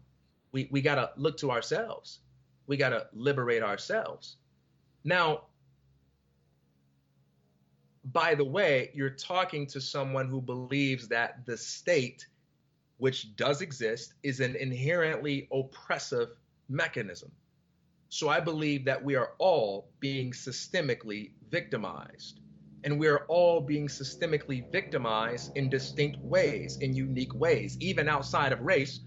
we 0.52 0.68
we 0.70 0.80
gotta 0.80 1.10
look 1.16 1.36
to 1.38 1.50
ourselves. 1.50 2.20
We 2.66 2.76
gotta 2.76 3.06
liberate 3.12 3.62
ourselves. 3.62 4.36
Now, 5.04 5.44
by 8.12 8.34
the 8.34 8.44
way, 8.44 8.90
you're 8.94 9.10
talking 9.10 9.66
to 9.68 9.80
someone 9.80 10.28
who 10.28 10.40
believes 10.40 11.08
that 11.08 11.46
the 11.46 11.56
state 11.56 12.26
which 12.98 13.34
does 13.36 13.62
exist, 13.62 14.14
is 14.22 14.40
an 14.40 14.56
inherently 14.56 15.48
oppressive 15.52 16.30
mechanism. 16.68 17.30
So 18.08 18.28
I 18.28 18.40
believe 18.40 18.84
that 18.86 19.02
we 19.02 19.16
are 19.16 19.32
all 19.38 19.90
being 20.00 20.32
systemically 20.32 21.32
victimized. 21.50 22.40
And 22.84 22.98
we 22.98 23.08
are 23.08 23.24
all 23.26 23.60
being 23.60 23.88
systemically 23.88 24.70
victimized 24.70 25.56
in 25.56 25.68
distinct 25.68 26.18
ways, 26.22 26.78
in 26.80 26.94
unique 26.94 27.34
ways, 27.34 27.76
even 27.80 28.08
outside 28.08 28.52
of 28.52 28.60
race. 28.60 29.00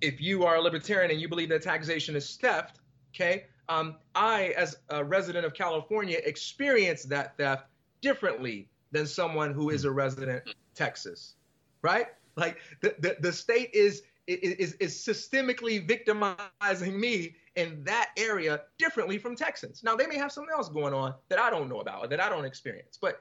If 0.00 0.20
you 0.20 0.44
are 0.44 0.56
a 0.56 0.60
libertarian 0.60 1.10
and 1.10 1.20
you 1.20 1.28
believe 1.28 1.48
that 1.48 1.62
taxation 1.62 2.14
is 2.14 2.36
theft, 2.36 2.80
okay, 3.14 3.46
um, 3.68 3.96
I, 4.14 4.54
as 4.56 4.76
a 4.90 5.02
resident 5.02 5.46
of 5.46 5.54
California, 5.54 6.18
experience 6.24 7.04
that 7.04 7.36
theft 7.38 7.64
differently 8.02 8.68
than 8.90 9.06
someone 9.06 9.54
who 9.54 9.70
is 9.70 9.84
a 9.84 9.90
resident 9.90 10.42
Texas, 10.74 11.36
right? 11.80 12.08
Like 12.36 12.58
the, 12.80 12.94
the, 12.98 13.16
the 13.20 13.32
state 13.32 13.70
is, 13.72 14.02
is, 14.26 14.74
is 14.74 14.94
systemically 14.94 15.86
victimizing 15.86 17.00
me 17.00 17.36
in 17.56 17.84
that 17.84 18.10
area 18.16 18.62
differently 18.78 19.18
from 19.18 19.36
Texans. 19.36 19.82
Now, 19.82 19.94
they 19.94 20.06
may 20.06 20.16
have 20.16 20.32
something 20.32 20.52
else 20.56 20.68
going 20.68 20.94
on 20.94 21.14
that 21.28 21.38
I 21.38 21.50
don't 21.50 21.68
know 21.68 21.80
about 21.80 22.04
or 22.04 22.08
that 22.08 22.20
I 22.20 22.28
don't 22.28 22.44
experience, 22.44 22.98
but 23.00 23.20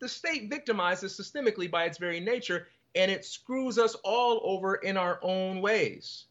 the 0.00 0.08
state 0.08 0.50
victimizes 0.50 1.18
systemically 1.18 1.70
by 1.70 1.84
its 1.84 1.98
very 1.98 2.20
nature, 2.20 2.68
and 2.94 3.10
it 3.10 3.24
screws 3.24 3.78
us 3.78 3.94
all 4.04 4.40
over 4.44 4.76
in 4.76 4.96
our 4.96 5.18
own 5.22 5.62
ways. 5.62 6.26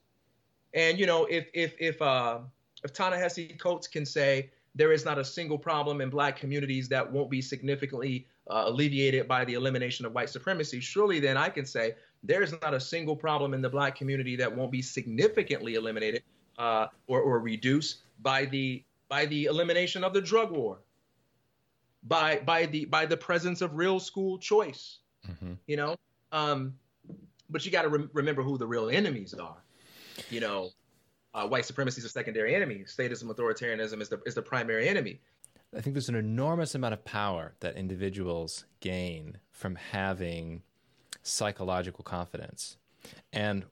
And 0.74 1.00
you 1.00 1.06
know, 1.06 1.26
if 1.26 1.48
if 1.54 1.74
if 1.80 2.02
uh, 2.02 2.40
if 2.84 2.94
Ta-Nehisi 2.94 3.58
Coates 3.58 3.88
can 3.88 4.06
say 4.06 4.52
there 4.76 4.92
is 4.92 5.06
not 5.06 5.18
a 5.18 5.26
single 5.26 5.58
problem 5.58 6.02
in 6.02 6.10
black 6.10 6.38
communities 6.38 6.90
that 6.90 7.10
won't 7.10 7.32
be 7.32 7.42
significantly 7.42 8.28
uh, 8.50 8.66
alleviated 8.68 9.28
by 9.28 9.46
the 9.46 9.54
elimination 9.54 10.06
of 10.06 10.14
white 10.14 10.30
supremacy, 10.30 10.80
surely 10.80 11.20
then 11.20 11.38
I 11.38 11.50
can 11.50 11.66
say 11.66 11.96
there's 12.24 12.52
not 12.62 12.74
a 12.74 12.80
single 12.80 13.16
problem 13.16 13.54
in 13.54 13.62
the 13.62 13.70
black 13.70 13.96
community 13.96 14.36
that 14.36 14.54
won't 14.54 14.72
be 14.72 14.82
significantly 14.82 15.76
eliminated 15.76 16.24
uh, 16.58 16.88
or, 17.08 17.22
or 17.22 17.40
reduced 17.40 18.00
by 18.22 18.46
the 18.46 18.84
by 19.08 19.26
the 19.26 19.46
elimination 19.46 20.04
of 20.04 20.14
the 20.14 20.22
drug 20.22 20.52
war, 20.52 20.80
by 22.04 22.40
by 22.40 22.66
the 22.66 22.86
by 22.86 23.06
the 23.06 23.18
presence 23.18 23.62
of 23.62 23.76
real 23.76 24.00
school 24.00 24.38
choice. 24.38 25.00
Mm-hmm. 25.30 25.54
You 25.68 25.78
know, 25.78 25.96
um, 26.32 26.76
but 27.50 27.66
you 27.66 27.72
got 27.72 27.84
to 27.84 27.90
re- 27.90 28.10
remember 28.14 28.44
who 28.44 28.58
the 28.58 28.68
real 28.68 28.90
enemies 28.90 29.34
are. 29.34 29.58
You 30.30 30.40
know, 30.40 30.70
uh, 31.34 31.48
white 31.48 31.66
supremacy 31.66 32.00
is 32.00 32.06
a 32.06 32.10
secondary 32.10 32.56
enemy. 32.56 32.84
Statism, 32.86 33.24
authoritarianism 33.26 34.02
is 34.02 34.10
the 34.10 34.22
is 34.26 34.36
the 34.36 34.42
primary 34.42 34.88
enemy. 34.88 35.20
I 35.76 35.82
think 35.82 35.94
there's 35.94 36.10
an 36.10 36.16
enormous 36.16 36.74
amount 36.74 36.94
of 36.94 37.04
power 37.04 37.56
that 37.60 37.76
individuals 37.76 38.66
gain 38.80 39.40
from 39.52 39.76
having 39.76 40.62
psychological 41.22 42.04
confidence. 42.04 42.78
And 43.34 43.66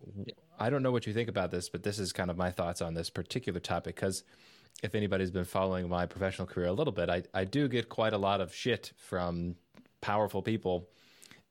I 0.64 0.70
don't 0.70 0.82
know 0.82 0.94
what 0.94 1.06
you 1.06 1.12
think 1.12 1.28
about 1.28 1.52
this, 1.52 1.68
but 1.68 1.84
this 1.84 2.00
is 2.00 2.14
kind 2.14 2.32
of 2.32 2.38
my 2.38 2.50
thoughts 2.50 2.82
on 2.82 2.94
this 2.94 3.10
particular 3.10 3.60
topic 3.60 3.96
because 3.96 4.24
if 4.82 4.96
anybody's 4.96 5.30
been 5.30 5.44
following 5.44 5.90
my 5.90 6.06
professional 6.06 6.48
career 6.48 6.68
a 6.68 6.72
little 6.72 6.94
bit, 6.94 7.10
I, 7.10 7.24
I 7.34 7.44
do 7.44 7.68
get 7.68 7.90
quite 7.90 8.14
a 8.14 8.18
lot 8.18 8.40
of 8.40 8.56
shit 8.56 8.94
from 8.96 9.58
powerful 10.00 10.42
people 10.42 10.88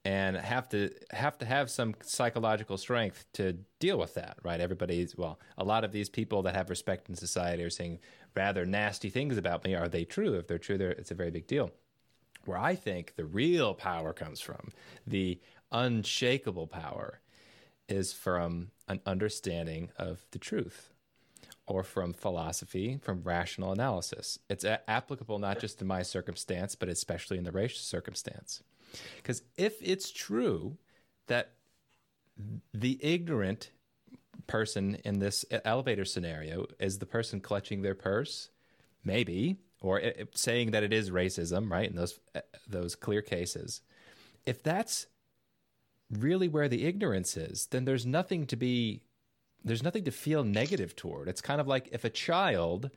and 0.06 0.34
have 0.34 0.66
to 0.70 0.90
have 1.10 1.36
to 1.38 1.44
have 1.44 1.70
some 1.70 1.94
psychological 2.02 2.78
strength 2.78 3.26
to 3.34 3.58
deal 3.80 3.98
with 3.98 4.14
that, 4.14 4.38
right? 4.42 4.60
Everybody's 4.60 5.14
well, 5.14 5.38
a 5.58 5.64
lot 5.64 5.84
of 5.84 5.92
these 5.92 6.08
people 6.08 6.40
that 6.44 6.56
have 6.56 6.70
respect 6.70 7.10
in 7.10 7.14
society 7.14 7.62
are 7.62 7.68
saying 7.68 7.98
rather 8.34 8.64
nasty 8.64 9.10
things 9.10 9.36
about 9.36 9.62
me. 9.62 9.74
Are 9.74 9.90
they 9.90 10.06
true? 10.06 10.32
If 10.32 10.46
they're 10.46 10.56
true, 10.56 10.78
they're, 10.78 10.92
it's 10.92 11.10
a 11.10 11.14
very 11.14 11.30
big 11.30 11.46
deal. 11.46 11.70
Where 12.46 12.56
I 12.56 12.76
think 12.76 13.14
the 13.16 13.26
real 13.26 13.74
power 13.74 14.14
comes 14.14 14.40
from, 14.40 14.70
the 15.06 15.38
unshakable 15.70 16.66
power, 16.66 17.20
is 17.88 18.12
from 18.12 18.70
an 18.88 19.00
understanding 19.06 19.90
of 19.96 20.26
the 20.30 20.38
truth 20.38 20.92
or 21.66 21.82
from 21.82 22.12
philosophy, 22.12 22.98
from 23.02 23.22
rational 23.22 23.72
analysis. 23.72 24.38
It's 24.48 24.64
a- 24.64 24.88
applicable 24.90 25.38
not 25.38 25.60
just 25.60 25.78
to 25.78 25.84
my 25.84 26.02
circumstance, 26.02 26.74
but 26.74 26.88
especially 26.88 27.38
in 27.38 27.44
the 27.44 27.52
racial 27.52 27.80
circumstance. 27.80 28.62
Because 29.16 29.42
if 29.56 29.74
it's 29.80 30.10
true 30.10 30.76
that 31.28 31.52
the 32.74 32.98
ignorant 33.02 33.70
person 34.46 34.96
in 35.04 35.18
this 35.18 35.44
elevator 35.64 36.04
scenario 36.04 36.66
is 36.80 36.98
the 36.98 37.06
person 37.06 37.40
clutching 37.40 37.82
their 37.82 37.94
purse, 37.94 38.50
maybe, 39.04 39.56
or 39.80 40.00
it, 40.00 40.30
saying 40.34 40.72
that 40.72 40.82
it 40.82 40.92
is 40.92 41.10
racism, 41.10 41.70
right? 41.70 41.88
In 41.88 41.96
those 41.96 42.18
those 42.66 42.94
clear 42.94 43.22
cases, 43.22 43.82
if 44.46 44.62
that's 44.62 45.06
really 46.18 46.48
where 46.48 46.68
the 46.68 46.84
ignorance 46.84 47.36
is, 47.36 47.66
then 47.66 47.84
there's 47.84 48.06
nothing 48.06 48.46
to 48.46 48.56
be 48.56 49.02
there's 49.64 49.82
nothing 49.82 50.04
to 50.04 50.10
feel 50.10 50.42
negative 50.42 50.96
toward. 50.96 51.28
It's 51.28 51.40
kind 51.40 51.60
of 51.60 51.68
like 51.68 51.88
if 51.92 52.04
a 52.04 52.10
child 52.10 52.90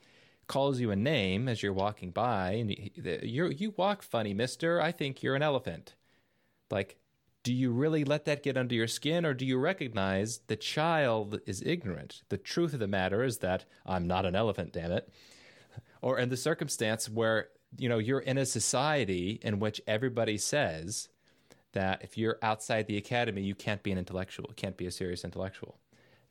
calls 0.48 0.80
you 0.80 0.90
a 0.90 0.96
name 0.96 1.48
as 1.48 1.62
you're 1.62 1.74
walking 1.74 2.12
by 2.12 2.52
and 2.52 2.92
you 2.96 3.48
you 3.50 3.74
walk 3.78 4.02
funny, 4.04 4.34
mister. 4.34 4.82
I 4.82 4.92
think 4.92 5.22
you're 5.22 5.36
an 5.36 5.44
elephant. 5.44 5.96
Like 6.72 6.98
do 7.46 7.54
you 7.54 7.72
really 7.72 8.04
let 8.04 8.26
that 8.26 8.42
get 8.42 8.58
under 8.58 8.74
your 8.74 8.88
skin 8.88 9.24
or 9.24 9.36
do 9.36 9.46
you 9.46 9.60
recognize 9.60 10.40
the 10.48 10.56
child 10.56 11.40
is 11.46 11.62
ignorant? 11.62 12.24
The 12.30 12.40
truth 12.40 12.74
of 12.74 12.80
the 12.80 12.88
matter 12.88 13.24
is 13.24 13.38
that 13.38 13.66
I'm 13.86 14.08
not 14.08 14.26
an 14.26 14.36
elephant, 14.36 14.74
damn 14.74 14.92
it. 14.92 15.08
Or 16.02 16.18
in 16.18 16.30
the 16.30 16.38
circumstance 16.38 17.08
where, 17.08 17.50
you 17.78 17.88
know, 17.88 18.00
you're 18.00 18.20
in 18.20 18.40
a 18.40 18.48
society 18.48 19.40
in 19.44 19.60
which 19.60 19.80
everybody 19.86 20.40
says 20.40 21.08
that 21.76 22.02
if 22.02 22.18
you're 22.18 22.38
outside 22.42 22.88
the 22.88 22.98
academy, 22.98 23.44
you 23.44 23.56
can't 23.56 23.84
be 23.84 23.92
an 23.92 23.98
intellectual, 23.98 24.52
can't 24.56 24.76
be 24.76 24.88
a 24.88 24.92
serious 24.92 25.24
intellectual. 25.24 25.78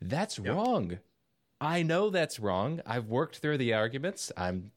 That's 0.02 0.38
yep. 0.38 0.54
wrong. 0.54 0.98
I 1.60 1.82
know 1.82 2.10
that's 2.10 2.38
wrong. 2.40 2.80
I've 2.84 3.06
worked 3.06 3.38
through 3.38 3.58
the 3.58 3.72
arguments. 3.72 4.32
I'm 4.36 4.72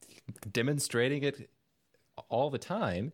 demonstrating 0.51 1.23
it 1.23 1.49
all 2.29 2.49
the 2.49 2.59
time 2.59 3.11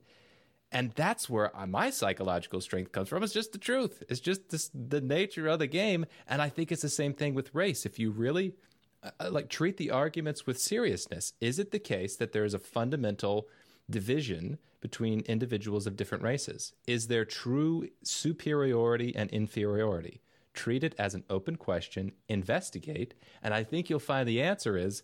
and 0.74 0.92
that's 0.96 1.30
where 1.30 1.52
my 1.68 1.92
psychological 1.92 2.60
strength 2.60 2.92
comes 2.92 3.08
from. 3.08 3.22
It's 3.22 3.32
just 3.32 3.52
the 3.52 3.60
truth. 3.60 4.04
It's 4.10 4.20
just 4.20 4.50
this, 4.50 4.72
the 4.74 5.02
nature 5.02 5.48
of 5.48 5.60
the 5.60 5.68
game. 5.68 6.08
And 6.28 6.42
I 6.42 6.50
think 6.50 6.72
it's 6.72 6.82
the 6.82 6.90
same 6.90 7.14
thing 7.14 7.36
with 7.36 7.54
race. 7.54 7.86
If 7.86 8.00
you 8.00 8.10
really 8.10 8.56
uh, 9.04 9.12
uh, 9.20 9.30
like 9.30 9.50
treat 9.50 9.78
the 9.78 9.92
arguments 9.92 10.48
with 10.48 10.60
seriousness, 10.60 11.34
is 11.40 11.60
it 11.60 11.70
the 11.70 11.80
case 11.80 12.16
that 12.16 12.34
there 12.34 12.44
is 12.44 12.56
a 12.56 12.60
fundamental 12.60 13.48
division 13.94 14.58
between 14.82 15.22
individuals 15.22 15.88
of 15.88 15.96
different 15.96 16.24
races? 16.24 16.74
Is 16.86 17.08
there 17.08 17.24
true 17.24 17.88
superiority 18.04 19.16
and 19.16 19.30
inferiority? 19.30 20.22
Treat 20.54 20.84
it 20.84 20.94
as 21.00 21.16
an 21.16 21.24
open 21.30 21.56
question, 21.56 22.12
investigate, 22.28 23.14
and 23.42 23.54
I 23.54 23.64
think 23.64 23.90
you'll 23.90 24.00
find 24.00 24.28
the 24.28 24.42
answer 24.42 24.78
is 24.78 25.04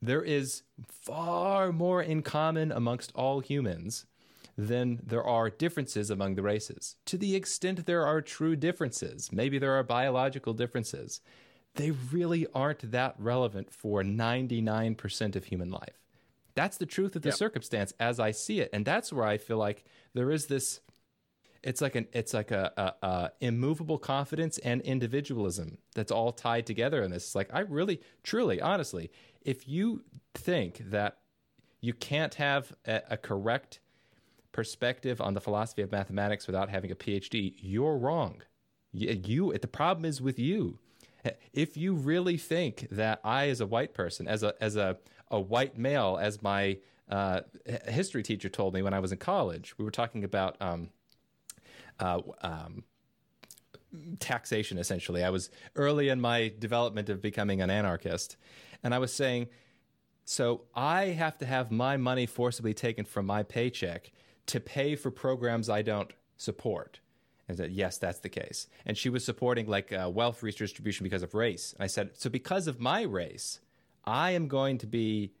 there 0.00 0.22
is 0.22 0.62
far 0.88 1.72
more 1.72 2.02
in 2.02 2.22
common 2.22 2.70
amongst 2.70 3.12
all 3.14 3.40
humans 3.40 4.06
then 4.60 4.98
there 5.06 5.22
are 5.22 5.48
differences 5.48 6.10
among 6.10 6.34
the 6.34 6.42
races. 6.42 6.96
To 7.06 7.16
the 7.16 7.36
extent 7.36 7.86
there 7.86 8.04
are 8.04 8.20
true 8.20 8.56
differences, 8.56 9.30
maybe 9.32 9.56
there 9.56 9.74
are 9.78 9.84
biological 9.84 10.52
differences, 10.52 11.20
they 11.76 11.92
really 11.92 12.44
aren't 12.52 12.90
that 12.90 13.14
relevant 13.18 13.72
for 13.72 14.02
99% 14.02 15.36
of 15.36 15.44
human 15.44 15.70
life. 15.70 16.07
That's 16.58 16.76
the 16.76 16.86
truth 16.86 17.14
of 17.14 17.22
the 17.22 17.28
yep. 17.28 17.38
circumstance 17.38 17.92
as 18.00 18.18
I 18.18 18.32
see 18.32 18.58
it. 18.58 18.70
And 18.72 18.84
that's 18.84 19.12
where 19.12 19.24
I 19.24 19.38
feel 19.38 19.58
like 19.58 19.84
there 20.14 20.32
is 20.32 20.46
this 20.46 20.80
it's 21.62 21.80
like 21.80 21.94
an 21.94 22.08
it's 22.12 22.34
like 22.34 22.50
a, 22.50 22.72
a, 22.76 23.06
a, 23.06 23.32
immovable 23.40 23.96
confidence 23.96 24.58
and 24.58 24.80
individualism 24.82 25.78
that's 25.94 26.10
all 26.10 26.32
tied 26.32 26.66
together 26.66 27.00
in 27.04 27.12
this. 27.12 27.26
It's 27.26 27.34
like 27.36 27.50
I 27.52 27.60
really, 27.60 28.00
truly, 28.24 28.60
honestly, 28.60 29.12
if 29.42 29.68
you 29.68 30.02
think 30.34 30.90
that 30.90 31.18
you 31.80 31.94
can't 31.94 32.34
have 32.34 32.72
a, 32.84 33.02
a 33.10 33.16
correct 33.16 33.78
perspective 34.50 35.20
on 35.20 35.34
the 35.34 35.40
philosophy 35.40 35.82
of 35.82 35.92
mathematics 35.92 36.48
without 36.48 36.70
having 36.70 36.90
a 36.90 36.96
PhD, 36.96 37.54
you're 37.60 37.96
wrong. 37.96 38.42
You, 38.92 39.10
you 39.24 39.56
the 39.56 39.68
problem 39.68 40.04
is 40.04 40.20
with 40.20 40.40
you. 40.40 40.80
If 41.52 41.76
you 41.76 41.94
really 41.94 42.36
think 42.36 42.88
that 42.90 43.20
I, 43.22 43.48
as 43.48 43.60
a 43.60 43.66
white 43.66 43.94
person, 43.94 44.26
as 44.26 44.42
a 44.42 44.54
as 44.60 44.74
a 44.74 44.98
a 45.30 45.40
white 45.40 45.78
male, 45.78 46.18
as 46.20 46.42
my 46.42 46.78
uh, 47.08 47.40
history 47.86 48.22
teacher 48.22 48.48
told 48.48 48.74
me 48.74 48.82
when 48.82 48.94
I 48.94 49.00
was 49.00 49.12
in 49.12 49.18
college, 49.18 49.76
we 49.78 49.84
were 49.84 49.90
talking 49.90 50.24
about. 50.24 50.56
Um, 50.60 50.90
uh, 52.00 52.20
um, 52.42 52.84
taxation 54.20 54.78
essentially. 54.78 55.24
I 55.24 55.30
was 55.30 55.50
early 55.74 56.08
in 56.08 56.20
my 56.20 56.52
development 56.58 57.08
of 57.08 57.20
becoming 57.20 57.62
an 57.62 57.70
anarchist, 57.70 58.36
and 58.82 58.94
I 58.94 58.98
was 58.98 59.12
saying, 59.12 59.48
so 60.24 60.62
I 60.74 61.06
have 61.06 61.38
to 61.38 61.46
have 61.46 61.70
my 61.70 61.96
money 61.96 62.26
forcibly 62.26 62.74
taken 62.74 63.06
from 63.06 63.24
my 63.26 63.42
paycheck 63.42 64.12
to 64.46 64.60
pay 64.60 64.94
for 64.94 65.10
programs 65.10 65.70
I 65.70 65.82
don't 65.82 66.12
support. 66.36 67.00
And 67.48 67.56
said, 67.56 67.72
yes, 67.72 67.96
that's 67.96 68.18
the 68.18 68.28
case. 68.28 68.66
And 68.84 68.96
she 68.96 69.08
was 69.08 69.24
supporting 69.24 69.66
like 69.66 69.90
uh, 69.90 70.10
wealth 70.12 70.42
redistribution 70.42 71.04
because 71.04 71.22
of 71.22 71.32
race. 71.32 71.72
And 71.72 71.82
I 71.82 71.86
said, 71.86 72.10
so 72.12 72.28
because 72.28 72.66
of 72.66 72.78
my 72.78 73.02
race, 73.02 73.60
I 74.08 74.30
am 74.30 74.48
going 74.48 74.78
to 74.78 74.86
be 74.86 75.32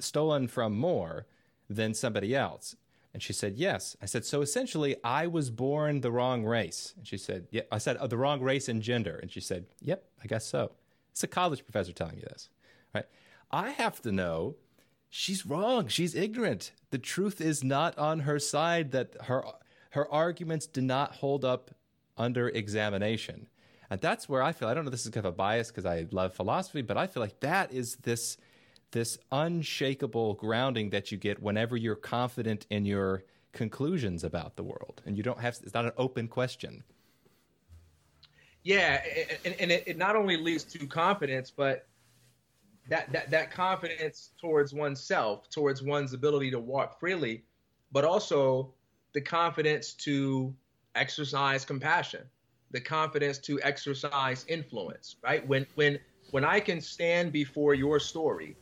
stolen 0.00 0.48
from 0.48 0.76
more 0.76 1.26
than 1.70 1.94
somebody 1.94 2.34
else. 2.34 2.74
And 3.14 3.22
she 3.22 3.32
said, 3.32 3.56
Yes. 3.56 3.96
I 4.02 4.06
said, 4.06 4.24
So 4.24 4.42
essentially, 4.42 4.96
I 5.04 5.28
was 5.28 5.50
born 5.50 6.00
the 6.00 6.10
wrong 6.10 6.44
race. 6.44 6.94
And 6.96 7.06
she 7.06 7.16
said, 7.16 7.46
Yeah. 7.50 7.62
I 7.70 7.78
said, 7.78 7.96
oh, 8.00 8.08
The 8.08 8.16
wrong 8.16 8.40
race 8.40 8.68
and 8.68 8.82
gender. 8.82 9.16
And 9.16 9.30
she 9.30 9.40
said, 9.40 9.66
Yep, 9.80 10.04
I 10.22 10.26
guess 10.26 10.46
so. 10.46 10.72
It's 11.12 11.22
a 11.22 11.28
college 11.28 11.64
professor 11.64 11.92
telling 11.92 12.16
you 12.16 12.26
this, 12.28 12.48
right? 12.94 13.06
I 13.50 13.70
have 13.70 14.02
to 14.02 14.12
know 14.12 14.56
she's 15.08 15.46
wrong. 15.46 15.88
She's 15.88 16.14
ignorant. 16.14 16.72
The 16.90 16.98
truth 16.98 17.40
is 17.40 17.64
not 17.64 17.96
on 17.98 18.20
her 18.20 18.38
side, 18.38 18.90
that 18.92 19.16
her, 19.24 19.44
her 19.90 20.12
arguments 20.12 20.66
do 20.66 20.80
not 20.80 21.16
hold 21.16 21.44
up 21.44 21.70
under 22.16 22.48
examination. 22.48 23.48
And 23.90 24.00
that's 24.00 24.28
where 24.28 24.42
I 24.42 24.52
feel, 24.52 24.68
I 24.68 24.74
don't 24.74 24.84
know, 24.84 24.90
this 24.90 25.04
is 25.04 25.10
kind 25.10 25.24
of 25.24 25.32
a 25.32 25.36
bias 25.36 25.68
because 25.68 25.86
I 25.86 26.06
love 26.10 26.34
philosophy, 26.34 26.82
but 26.82 26.96
I 26.96 27.06
feel 27.06 27.22
like 27.22 27.40
that 27.40 27.72
is 27.72 27.96
this 28.02 28.36
this 28.90 29.18
unshakable 29.30 30.34
grounding 30.34 30.90
that 30.90 31.12
you 31.12 31.18
get 31.18 31.42
whenever 31.42 31.76
you're 31.76 31.94
confident 31.94 32.66
in 32.70 32.86
your 32.86 33.24
conclusions 33.52 34.24
about 34.24 34.56
the 34.56 34.62
world 34.62 35.02
and 35.04 35.16
you 35.16 35.22
don't 35.22 35.40
have 35.40 35.58
it's 35.62 35.74
not 35.74 35.84
an 35.84 35.92
open 35.96 36.28
question. 36.28 36.82
Yeah 38.62 39.02
and, 39.44 39.54
and 39.60 39.72
it, 39.72 39.84
it 39.86 39.96
not 39.98 40.16
only 40.16 40.36
leads 40.36 40.64
to 40.64 40.86
confidence 40.86 41.50
but 41.50 41.86
that, 42.88 43.12
that 43.12 43.30
that 43.30 43.50
confidence 43.50 44.30
towards 44.40 44.72
oneself 44.72 45.48
towards 45.50 45.82
one's 45.82 46.14
ability 46.14 46.50
to 46.50 46.58
walk 46.58 46.98
freely 46.98 47.44
but 47.92 48.04
also 48.04 48.72
the 49.12 49.20
confidence 49.20 49.92
to 49.94 50.54
exercise 50.94 51.64
compassion 51.64 52.22
the 52.70 52.80
confidence 52.80 53.38
to 53.38 53.60
exercise 53.62 54.44
influence 54.48 55.16
right 55.22 55.46
when 55.46 55.66
when 55.74 55.98
when 56.30 56.44
i 56.44 56.60
can 56.60 56.80
stand 56.80 57.32
before 57.32 57.74
your 57.74 57.98
story 57.98 58.56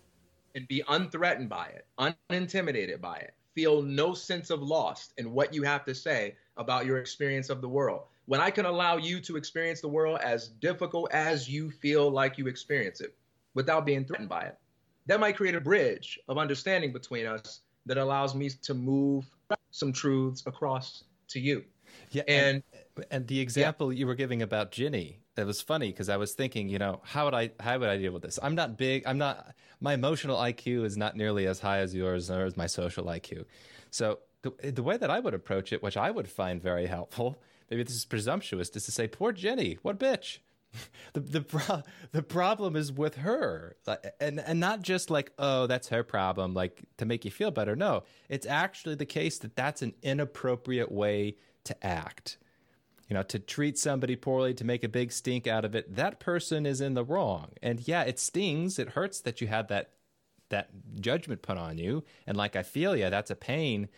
and 0.56 0.66
be 0.68 0.82
unthreatened 0.88 1.50
by 1.50 1.66
it, 1.66 1.86
unintimidated 2.30 3.00
by 3.00 3.16
it, 3.16 3.34
feel 3.54 3.82
no 3.82 4.14
sense 4.14 4.48
of 4.50 4.62
loss 4.62 5.10
in 5.18 5.30
what 5.30 5.52
you 5.52 5.62
have 5.62 5.84
to 5.84 5.94
say 5.94 6.34
about 6.56 6.86
your 6.86 6.96
experience 6.96 7.50
of 7.50 7.60
the 7.60 7.68
world. 7.68 8.04
When 8.24 8.40
I 8.40 8.50
can 8.50 8.64
allow 8.64 8.96
you 8.96 9.20
to 9.20 9.36
experience 9.36 9.82
the 9.82 9.88
world 9.88 10.18
as 10.22 10.48
difficult 10.48 11.12
as 11.12 11.48
you 11.48 11.70
feel 11.70 12.10
like 12.10 12.38
you 12.38 12.46
experience 12.46 13.02
it 13.02 13.14
without 13.54 13.84
being 13.84 14.04
threatened 14.04 14.30
by 14.30 14.42
it, 14.42 14.58
that 15.04 15.20
might 15.20 15.36
create 15.36 15.54
a 15.54 15.60
bridge 15.60 16.18
of 16.26 16.38
understanding 16.38 16.92
between 16.92 17.26
us 17.26 17.60
that 17.84 17.98
allows 17.98 18.34
me 18.34 18.48
to 18.48 18.74
move 18.74 19.26
some 19.70 19.92
truths 19.92 20.42
across 20.46 21.04
to 21.28 21.38
you. 21.38 21.64
Yeah, 22.10 22.22
and 22.26 22.62
and, 22.72 22.75
and 23.11 23.26
the 23.26 23.40
example 23.40 23.92
yeah. 23.92 24.00
you 24.00 24.06
were 24.06 24.14
giving 24.14 24.42
about 24.42 24.72
Ginny, 24.72 25.20
it 25.37 25.44
was 25.44 25.61
funny 25.61 25.90
because 25.90 26.09
I 26.09 26.16
was 26.16 26.32
thinking, 26.32 26.68
you 26.68 26.78
know, 26.78 27.00
how 27.04 27.26
would 27.26 27.35
I 27.35 27.50
how 27.61 27.78
would 27.78 27.88
I 27.88 27.96
deal 27.98 28.12
with 28.12 28.22
this? 28.22 28.38
I'm 28.42 28.54
not 28.54 28.76
big. 28.76 29.02
I'm 29.06 29.18
not. 29.18 29.54
My 29.80 29.94
emotional 29.94 30.38
IQ 30.38 30.85
is 30.85 30.96
not 30.96 31.16
nearly 31.16 31.46
as 31.46 31.61
high 31.61 31.78
as 31.78 31.94
yours, 31.94 32.30
or 32.30 32.44
as 32.44 32.56
my 32.56 32.66
social 32.66 33.04
IQ. 33.04 33.44
So 33.90 34.20
the 34.42 34.70
the 34.70 34.82
way 34.82 34.96
that 34.96 35.11
I 35.11 35.20
would 35.20 35.35
approach 35.35 35.72
it, 35.72 35.82
which 35.82 35.96
I 35.96 36.11
would 36.11 36.28
find 36.28 36.62
very 36.62 36.87
helpful, 36.87 37.40
maybe 37.70 37.82
this 37.82 37.94
is 37.94 38.04
presumptuous, 38.04 38.70
is 38.70 38.85
to 38.85 38.92
say, 38.92 39.09
"Poor 39.09 39.32
Jenny, 39.32 39.78
what 39.82 39.98
bitch." 39.98 40.38
the 41.12 41.20
the 41.20 41.40
pro- 41.42 41.82
the 42.12 42.22
problem 42.22 42.76
is 42.76 42.92
with 42.92 43.16
her, 43.16 43.76
and 44.20 44.40
and 44.40 44.61
not 44.61 44.82
just 44.82 45.11
like 45.11 45.32
oh 45.38 45.66
that's 45.66 45.88
her 45.88 46.02
problem, 46.02 46.54
like 46.54 46.82
to 46.96 47.04
make 47.04 47.24
you 47.24 47.30
feel 47.30 47.50
better. 47.50 47.76
No, 47.76 48.04
it's 48.28 48.46
actually 48.46 48.94
the 48.94 49.06
case 49.06 49.38
that 49.38 49.54
that's 49.54 49.82
an 49.82 49.94
inappropriate 50.02 50.90
way 50.90 51.37
to 51.64 51.87
act 51.87 52.38
you 53.08 53.14
know, 53.14 53.22
to 53.22 53.38
treat 53.38 53.78
somebody 53.78 54.16
poorly, 54.16 54.52
to 54.54 54.64
make 54.64 54.82
a 54.82 54.88
big 54.88 55.12
stink 55.12 55.46
out 55.46 55.64
of 55.64 55.74
it, 55.74 55.94
that 55.94 56.18
person 56.18 56.66
is 56.66 56.80
in 56.80 56.94
the 56.94 57.04
wrong. 57.04 57.52
And 57.62 57.86
yeah, 57.86 58.02
it 58.02 58.18
stings, 58.18 58.78
it 58.78 58.90
hurts 58.90 59.20
that 59.20 59.40
you 59.40 59.46
had 59.46 59.68
that 59.68 59.90
that 60.48 60.70
judgment 61.00 61.42
put 61.42 61.58
on 61.58 61.76
you, 61.76 62.04
and 62.26 62.36
like 62.36 62.54
I 62.54 62.62
feel 62.62 62.96
yeah, 62.96 63.10
that's 63.10 63.30
a 63.30 63.36
pain. 63.36 63.88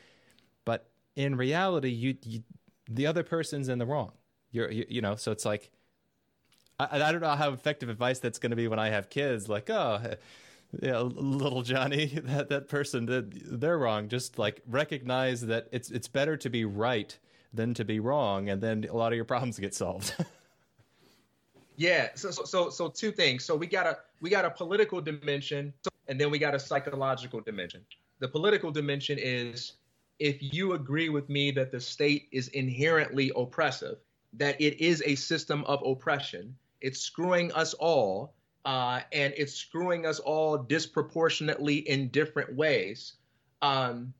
But 0.65 0.89
in 1.15 1.37
reality, 1.37 1.91
you, 1.91 2.17
you 2.23 2.43
the 2.89 3.07
other 3.07 3.23
person's 3.23 3.69
in 3.69 3.79
the 3.79 3.87
wrong. 3.87 4.13
You're 4.51 4.71
you, 4.71 4.87
you 4.89 5.01
know, 5.01 5.17
so 5.17 5.33
it's 5.33 5.45
like 5.45 5.71
I, 6.79 7.03
I 7.03 7.13
don't 7.13 7.21
know 7.21 7.37
how 7.37 7.53
effective 7.53 7.89
advice 7.89 8.19
that's 8.19 8.39
going 8.39 8.51
to 8.51 8.57
be 8.57 8.69
when 8.69 8.79
I 8.79 8.91
have 8.91 9.11
kids. 9.11 9.49
Like, 9.49 9.71
oh, 9.71 10.01
yeah, 10.83 11.01
little 11.01 11.63
Johnny, 11.63 12.07
that 12.25 12.49
that 12.49 12.69
person, 12.69 13.07
they're 13.31 13.79
wrong. 13.79 14.09
Just 14.09 14.39
like 14.39 14.63
recognize 14.67 15.43
that 15.47 15.69
it's 15.73 15.91
it's 15.91 16.09
better 16.09 16.37
to 16.37 16.51
be 16.51 16.65
right 16.65 17.19
than 17.53 17.75
to 17.75 17.85
be 17.85 18.01
wrong, 18.01 18.49
and 18.49 18.61
then 18.61 18.87
a 18.91 18.97
lot 18.97 19.13
of 19.13 19.17
your 19.17 19.25
problems 19.25 19.59
get 19.59 19.75
solved. 19.75 20.15
yeah. 21.77 22.09
So, 22.15 22.31
so 22.31 22.45
so 22.45 22.71
so 22.71 22.89
two 22.89 23.13
things. 23.13 23.45
So 23.45 23.57
we 23.57 23.67
got 23.67 23.87
a 23.87 23.99
we 24.21 24.31
got 24.31 24.45
a 24.45 24.51
political 24.51 25.01
dimension, 25.01 25.73
and 26.09 26.21
then 26.21 26.31
we 26.31 26.39
got 26.39 26.55
a 26.55 26.59
psychological 26.59 27.41
dimension. 27.41 27.85
The 28.21 28.29
political 28.29 28.71
dimension 28.71 29.19
is 29.19 29.75
if 30.19 30.37
you 30.41 30.73
agree 30.73 31.09
with 31.09 31.29
me 31.29 31.51
that 31.53 31.71
the 31.71 31.81
state 31.81 32.29
is 32.33 32.49
inherently 32.49 33.31
oppressive, 33.37 33.99
that 34.33 34.61
it 34.61 34.81
is 34.81 35.03
a 35.07 35.15
system 35.15 35.65
of 35.65 35.81
oppression, 35.87 36.57
it's 36.81 37.01
screwing 37.01 37.53
us 37.53 37.75
all, 37.75 38.35
uh, 38.65 39.01
and 39.13 39.33
it's 39.37 39.55
screwing 39.55 40.07
us 40.07 40.19
all 40.19 40.59
disproportionately 40.59 41.77
in 41.77 42.09
different 42.09 42.55
ways, 42.55 43.15
um, 43.63 44.13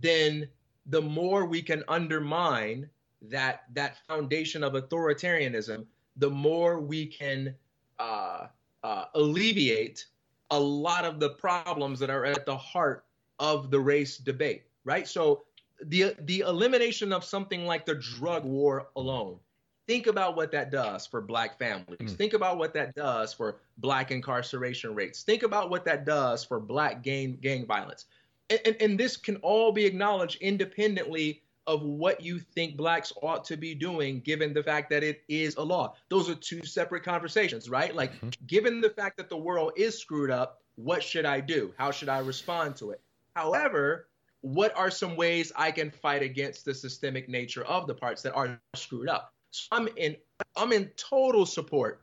then 0.00 0.48
the 0.90 1.00
more 1.00 1.46
we 1.46 1.62
can 1.62 1.82
undermine 1.88 2.88
that 3.22 3.64
that 3.74 3.98
foundation 4.08 4.64
of 4.64 4.74
authoritarianism, 4.74 5.86
the 6.16 6.30
more 6.30 6.80
we 6.80 7.06
can 7.06 7.54
uh, 7.98 8.46
uh, 8.82 9.04
alleviate 9.14 10.06
a 10.50 10.58
lot 10.58 11.04
of 11.04 11.20
the 11.20 11.30
problems 11.30 12.00
that 12.00 12.10
are 12.10 12.24
at 12.24 12.44
the 12.44 12.56
heart 12.56 13.04
of 13.38 13.70
the 13.70 13.78
race 13.78 14.18
debate. 14.18 14.64
Right. 14.84 15.06
So 15.06 15.44
the 15.84 16.14
the 16.20 16.40
elimination 16.40 17.12
of 17.12 17.24
something 17.24 17.64
like 17.64 17.86
the 17.86 17.94
drug 17.94 18.44
war 18.44 18.88
alone. 18.96 19.38
Think 19.86 20.06
about 20.06 20.36
what 20.36 20.52
that 20.52 20.70
does 20.70 21.06
for 21.06 21.20
black 21.20 21.58
families. 21.58 21.98
Mm. 22.00 22.16
Think 22.16 22.34
about 22.34 22.58
what 22.58 22.72
that 22.74 22.94
does 22.94 23.34
for 23.34 23.56
black 23.78 24.12
incarceration 24.12 24.94
rates. 24.94 25.24
Think 25.24 25.42
about 25.42 25.68
what 25.68 25.84
that 25.86 26.04
does 26.04 26.44
for 26.44 26.60
black 26.60 27.02
gang 27.02 27.38
gang 27.40 27.66
violence 27.66 28.06
and, 28.50 28.76
and 28.80 28.98
this 28.98 29.16
can 29.16 29.36
all 29.36 29.72
be 29.72 29.84
acknowledged 29.84 30.40
independently 30.40 31.42
of 31.66 31.82
what 31.82 32.20
you 32.20 32.38
think 32.38 32.76
blacks 32.76 33.12
ought 33.22 33.44
to 33.44 33.56
be 33.56 33.74
doing 33.74 34.20
given 34.20 34.52
the 34.52 34.62
fact 34.62 34.90
that 34.90 35.04
it 35.04 35.22
is 35.28 35.56
a 35.56 35.62
law. 35.62 35.94
Those 36.08 36.28
are 36.28 36.34
two 36.34 36.64
separate 36.64 37.04
conversations, 37.04 37.70
right? 37.70 37.94
Like, 37.94 38.14
mm-hmm. 38.14 38.30
given 38.46 38.80
the 38.80 38.90
fact 38.90 39.16
that 39.18 39.28
the 39.28 39.36
world 39.36 39.72
is 39.76 39.96
screwed 39.96 40.30
up, 40.30 40.62
what 40.76 41.02
should 41.02 41.26
I 41.26 41.40
do? 41.40 41.72
How 41.78 41.90
should 41.90 42.08
I 42.08 42.18
respond 42.18 42.76
to 42.76 42.90
it? 42.90 43.00
However, 43.36 44.08
what 44.40 44.76
are 44.76 44.90
some 44.90 45.16
ways 45.16 45.52
I 45.54 45.70
can 45.70 45.90
fight 45.90 46.22
against 46.22 46.64
the 46.64 46.74
systemic 46.74 47.28
nature 47.28 47.64
of 47.64 47.86
the 47.86 47.94
parts 47.94 48.22
that 48.22 48.32
are 48.34 48.58
screwed 48.74 49.08
up? 49.08 49.32
So 49.50 49.68
I'm 49.72 49.88
in 49.96 50.16
I'm 50.56 50.72
in 50.72 50.90
total 50.96 51.44
support 51.44 52.02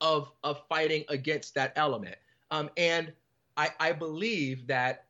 of 0.00 0.30
of 0.44 0.62
fighting 0.68 1.04
against 1.08 1.54
that 1.54 1.72
element. 1.76 2.16
Um, 2.50 2.70
and 2.76 3.12
I, 3.56 3.70
I 3.80 3.92
believe 3.92 4.66
that 4.68 5.06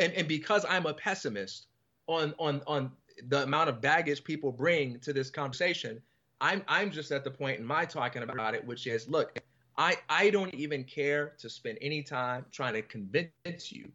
and, 0.00 0.12
and 0.12 0.28
because 0.28 0.64
I'm 0.68 0.86
a 0.86 0.94
pessimist, 0.94 1.66
on 2.06 2.34
on 2.38 2.62
on 2.66 2.92
the 3.28 3.42
amount 3.42 3.68
of 3.68 3.80
baggage 3.80 4.22
people 4.24 4.52
bring 4.52 4.98
to 5.00 5.12
this 5.12 5.30
conversation. 5.30 6.00
I'm 6.40 6.62
I'm 6.68 6.90
just 6.90 7.12
at 7.12 7.24
the 7.24 7.30
point 7.30 7.58
in 7.58 7.64
my 7.64 7.84
talking 7.84 8.22
about 8.22 8.54
it, 8.54 8.64
which 8.64 8.86
is 8.86 9.08
look, 9.08 9.38
I 9.76 9.96
I 10.08 10.30
don't 10.30 10.54
even 10.54 10.84
care 10.84 11.34
to 11.38 11.48
spend 11.48 11.78
any 11.80 12.02
time 12.02 12.44
trying 12.52 12.74
to 12.74 12.82
convince 12.82 13.72
you 13.72 13.90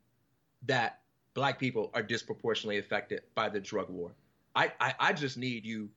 that 0.64 1.02
black 1.34 1.60
people 1.60 1.92
are 1.94 2.04
disproportionately 2.04 2.80
affected 2.80 3.22
by 3.36 3.50
the 3.50 3.60
drug 3.60 3.90
war. 3.90 4.12
I 4.56 4.72
I, 4.80 4.96
I 5.00 5.14
just 5.14 5.38
need 5.38 5.66
you 5.66 5.90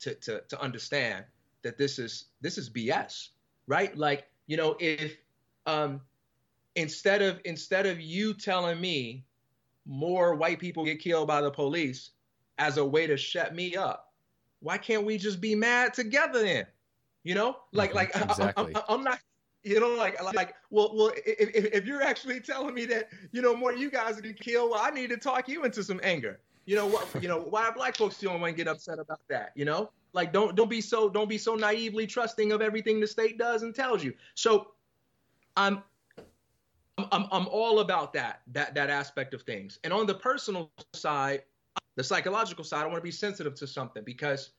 to, 0.00 0.14
to 0.16 0.42
to 0.48 0.60
understand 0.60 1.24
that 1.62 1.78
this 1.78 1.98
is 1.98 2.26
this 2.40 2.58
is 2.58 2.68
BS, 2.68 3.28
right? 3.66 3.96
Like 3.96 4.26
you 4.48 4.56
know 4.56 4.76
if 4.80 5.16
um 5.66 6.00
instead 6.74 7.22
of 7.22 7.40
instead 7.44 7.86
of 7.86 8.00
you 8.00 8.34
telling 8.34 8.80
me 8.80 9.24
more 9.86 10.34
white 10.34 10.58
people 10.58 10.84
get 10.84 11.00
killed 11.00 11.28
by 11.28 11.40
the 11.40 11.50
police 11.50 12.10
as 12.58 12.76
a 12.76 12.84
way 12.84 13.06
to 13.06 13.16
shut 13.16 13.54
me 13.54 13.76
up, 13.76 14.12
why 14.60 14.78
can't 14.78 15.04
we 15.04 15.18
just 15.18 15.40
be 15.40 15.54
mad 15.54 15.94
together 15.94 16.42
then? 16.42 16.66
You 17.24 17.34
know, 17.34 17.56
like 17.72 17.90
mm-hmm. 17.90 17.98
like 17.98 18.16
exactly. 18.16 18.74
I, 18.74 18.94
am 18.94 19.04
not. 19.04 19.18
You 19.64 19.78
know, 19.78 19.90
like 19.90 20.20
like 20.34 20.56
well 20.70 20.92
well 20.94 21.12
if, 21.24 21.54
if 21.54 21.86
you're 21.86 22.02
actually 22.02 22.40
telling 22.40 22.74
me 22.74 22.84
that 22.86 23.10
you 23.30 23.40
know 23.40 23.54
more 23.54 23.72
you 23.72 23.90
guys 23.90 24.20
get 24.20 24.40
killed, 24.40 24.72
well 24.72 24.80
I 24.82 24.90
need 24.90 25.10
to 25.10 25.16
talk 25.16 25.48
you 25.48 25.64
into 25.64 25.84
some 25.84 26.00
anger. 26.02 26.40
You 26.64 26.76
know 26.76 26.86
what? 26.86 27.08
You 27.22 27.28
know 27.28 27.40
why 27.50 27.70
black 27.70 27.96
folks 27.96 28.20
don't 28.20 28.40
want 28.40 28.56
to 28.56 28.56
get 28.56 28.66
upset 28.66 28.98
about 28.98 29.20
that? 29.28 29.52
You 29.54 29.64
know, 29.64 29.90
like 30.12 30.32
don't 30.32 30.56
don't 30.56 30.70
be 30.70 30.80
so 30.80 31.08
don't 31.08 31.28
be 31.28 31.38
so 31.38 31.54
naively 31.54 32.08
trusting 32.08 32.50
of 32.50 32.60
everything 32.60 32.98
the 32.98 33.06
state 33.06 33.38
does 33.38 33.62
and 33.62 33.72
tells 33.72 34.02
you. 34.02 34.14
So, 34.34 34.72
I'm 35.56 35.84
I'm, 37.12 37.26
I'm 37.30 37.46
all 37.48 37.80
about 37.80 38.12
that 38.14 38.40
that 38.52 38.74
that 38.74 38.90
aspect 38.90 39.34
of 39.34 39.42
things. 39.42 39.78
And 39.84 39.92
on 39.92 40.06
the 40.06 40.14
personal 40.14 40.72
side, 40.94 41.42
the 41.94 42.02
psychological 42.02 42.64
side, 42.64 42.82
I 42.82 42.86
want 42.86 42.96
to 42.96 43.02
be 43.02 43.10
sensitive 43.10 43.54
to 43.56 43.66
something 43.66 44.02
because 44.02 44.50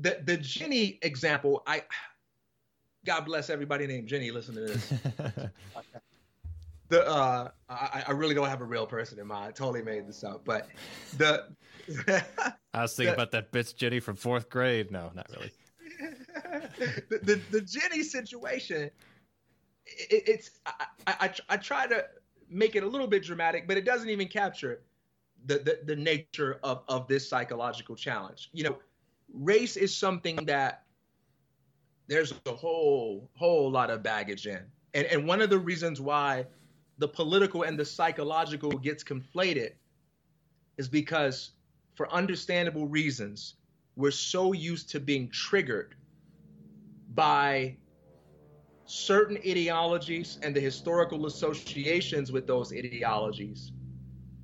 the 0.00 0.20
the 0.24 0.38
Jenny 0.38 0.98
example, 1.02 1.62
I 1.66 1.82
God 3.04 3.26
bless 3.26 3.50
everybody 3.50 3.86
named 3.86 4.08
Jenny. 4.08 4.30
Listen 4.30 4.54
to 4.54 4.60
this. 4.62 4.88
the 6.88 7.06
uh, 7.06 7.50
I, 7.68 8.04
I 8.08 8.12
really 8.12 8.34
don't 8.34 8.48
have 8.48 8.62
a 8.62 8.66
real 8.66 8.86
person 8.86 9.18
in 9.18 9.26
mind. 9.26 9.48
I 9.48 9.50
totally 9.52 9.82
made 9.82 10.08
this 10.08 10.24
up, 10.24 10.42
but 10.46 10.68
the 11.18 11.44
I 12.72 12.82
was 12.82 12.94
thinking 12.96 13.10
the, 13.10 13.14
about 13.14 13.30
that 13.32 13.52
bitch 13.52 13.76
Jenny 13.76 14.00
from 14.00 14.16
fourth 14.16 14.48
grade. 14.48 14.90
No, 14.90 15.10
not 15.14 15.28
really. 15.30 15.52
the, 17.10 17.18
the, 17.22 17.40
the 17.50 17.60
Jenny 17.60 18.02
situation 18.02 18.90
it, 19.90 20.22
it's 20.26 20.50
I, 20.66 20.86
I, 21.06 21.30
I 21.48 21.56
try 21.56 21.86
to 21.86 22.06
make 22.48 22.76
it 22.76 22.82
a 22.82 22.86
little 22.86 23.06
bit 23.06 23.22
dramatic, 23.22 23.66
but 23.68 23.76
it 23.76 23.84
doesn't 23.84 24.08
even 24.08 24.28
capture 24.28 24.82
the, 25.46 25.58
the, 25.58 25.80
the 25.84 25.96
nature 25.96 26.58
of, 26.62 26.82
of 26.88 27.06
this 27.08 27.28
psychological 27.28 27.96
challenge. 27.96 28.50
You 28.52 28.64
know, 28.64 28.78
race 29.32 29.76
is 29.76 29.94
something 29.96 30.36
that 30.46 30.84
there's 32.08 32.34
a 32.46 32.52
whole 32.52 33.30
whole 33.36 33.70
lot 33.70 33.90
of 33.90 34.02
baggage 34.02 34.46
in. 34.46 34.62
And 34.94 35.06
and 35.06 35.26
one 35.26 35.40
of 35.40 35.50
the 35.50 35.58
reasons 35.58 36.00
why 36.00 36.46
the 36.98 37.08
political 37.08 37.62
and 37.62 37.78
the 37.78 37.84
psychological 37.84 38.70
gets 38.72 39.04
conflated 39.04 39.72
is 40.76 40.88
because 40.88 41.52
for 41.94 42.12
understandable 42.12 42.86
reasons, 42.86 43.54
we're 43.96 44.10
so 44.10 44.52
used 44.52 44.90
to 44.90 45.00
being 45.00 45.28
triggered 45.30 45.94
by 47.14 47.76
certain 48.90 49.36
ideologies 49.46 50.40
and 50.42 50.54
the 50.54 50.60
historical 50.60 51.26
associations 51.26 52.32
with 52.32 52.44
those 52.44 52.72
ideologies 52.72 53.70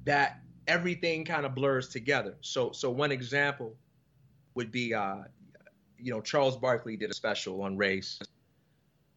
that 0.04 0.40
everything 0.68 1.24
kind 1.24 1.44
of 1.44 1.52
blurs 1.52 1.88
together. 1.88 2.36
So, 2.42 2.70
so 2.70 2.88
one 2.88 3.10
example 3.10 3.74
would 4.54 4.70
be, 4.70 4.94
uh, 4.94 5.22
you 5.98 6.12
know, 6.12 6.20
Charles 6.20 6.56
Barkley 6.56 6.96
did 6.96 7.10
a 7.10 7.14
special 7.14 7.60
on 7.62 7.76
race, 7.76 8.20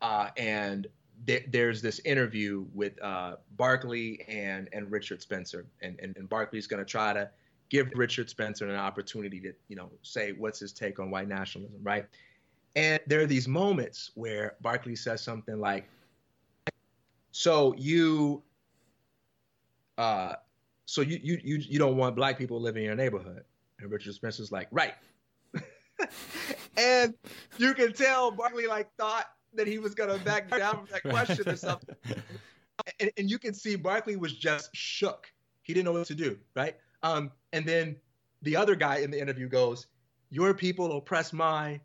uh, 0.02 0.30
and 0.36 0.88
th- 1.28 1.46
there's 1.50 1.80
this 1.80 2.00
interview 2.00 2.65
with 2.74 3.00
uh, 3.04 3.36
Barkley 3.56 4.26
and 4.28 4.68
and 4.74 4.92
Richard 4.92 5.22
Spencer, 5.22 5.68
and 5.84 6.00
and, 6.02 6.18
and 6.18 6.28
Barkley's 6.28 6.65
going 6.65 6.84
to 6.84 6.89
try 6.89 7.13
to 7.13 7.30
give 7.70 7.92
Richard 7.94 8.32
Spencer 8.32 8.68
an 8.68 8.76
opportunity 8.76 9.39
to, 9.42 9.54
you 9.68 9.76
know, 9.76 9.92
say 10.02 10.32
what's 10.32 10.60
his 10.60 10.74
take 10.74 11.00
on 11.00 11.12
white 11.12 11.28
nationalism, 11.28 11.80
right? 11.84 12.08
And 12.75 12.99
there 13.08 13.19
are 13.19 13.25
these 13.25 13.47
moments 13.47 14.12
where 14.15 14.55
Barkley 14.62 14.95
says 14.95 15.21
something 15.21 15.60
like, 15.60 15.89
"So 17.32 17.73
you, 17.77 18.43
uh, 19.97 20.34
so 20.86 21.01
you 21.01 21.19
you 21.21 21.39
you 21.43 21.58
you 21.58 21.79
don't 21.79 21.97
want 21.97 22.15
black 22.15 22.38
people 22.38 22.62
living 22.62 22.84
in 22.84 22.88
your 22.88 22.95
neighborhood?" 22.95 23.43
And 23.79 23.91
Richard 23.91 24.13
Spencer's 24.13 24.51
like, 24.51 24.67
"Right." 24.71 24.93
and 26.77 27.15
you 27.58 27.73
can 27.73 27.93
tell 27.93 28.32
Barkley 28.32 28.67
like 28.67 28.89
thought 28.97 29.25
that 29.53 29.67
he 29.67 29.79
was 29.79 29.95
gonna 29.95 30.17
back 30.19 30.49
down 30.49 30.86
from 30.86 30.88
that 30.91 31.03
question 31.03 31.47
or 31.49 31.55
something. 31.55 31.95
And, 33.01 33.12
and, 33.17 33.29
you 33.29 33.38
can 33.38 33.53
see 33.53 33.75
Barkley 33.75 34.15
was 34.15 34.34
just 34.34 34.69
shook. 34.73 35.29
He 35.63 35.73
didn't 35.73 35.84
know 35.84 35.91
what 35.91 36.08
to 36.08 36.15
do, 36.15 36.39
right? 36.55 36.77
Um, 37.03 37.29
and 37.51 37.65
then 37.65 37.97
the 38.41 38.55
other 38.55 38.73
guy 38.73 38.99
in 38.99 39.12
the 39.12 39.19
interview 39.19 39.49
goes, 39.49 39.88
"Your 40.29 40.53
people 40.53 40.97
oppress 40.97 41.34
mine, 41.34 41.82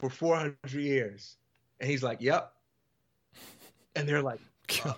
for 0.00 0.08
400 0.08 0.56
years. 0.72 1.36
And 1.78 1.88
he's 1.88 2.02
like, 2.02 2.20
yep. 2.20 2.52
And 3.94 4.08
they're 4.08 4.22
like, 4.22 4.40
uh, 4.84 4.94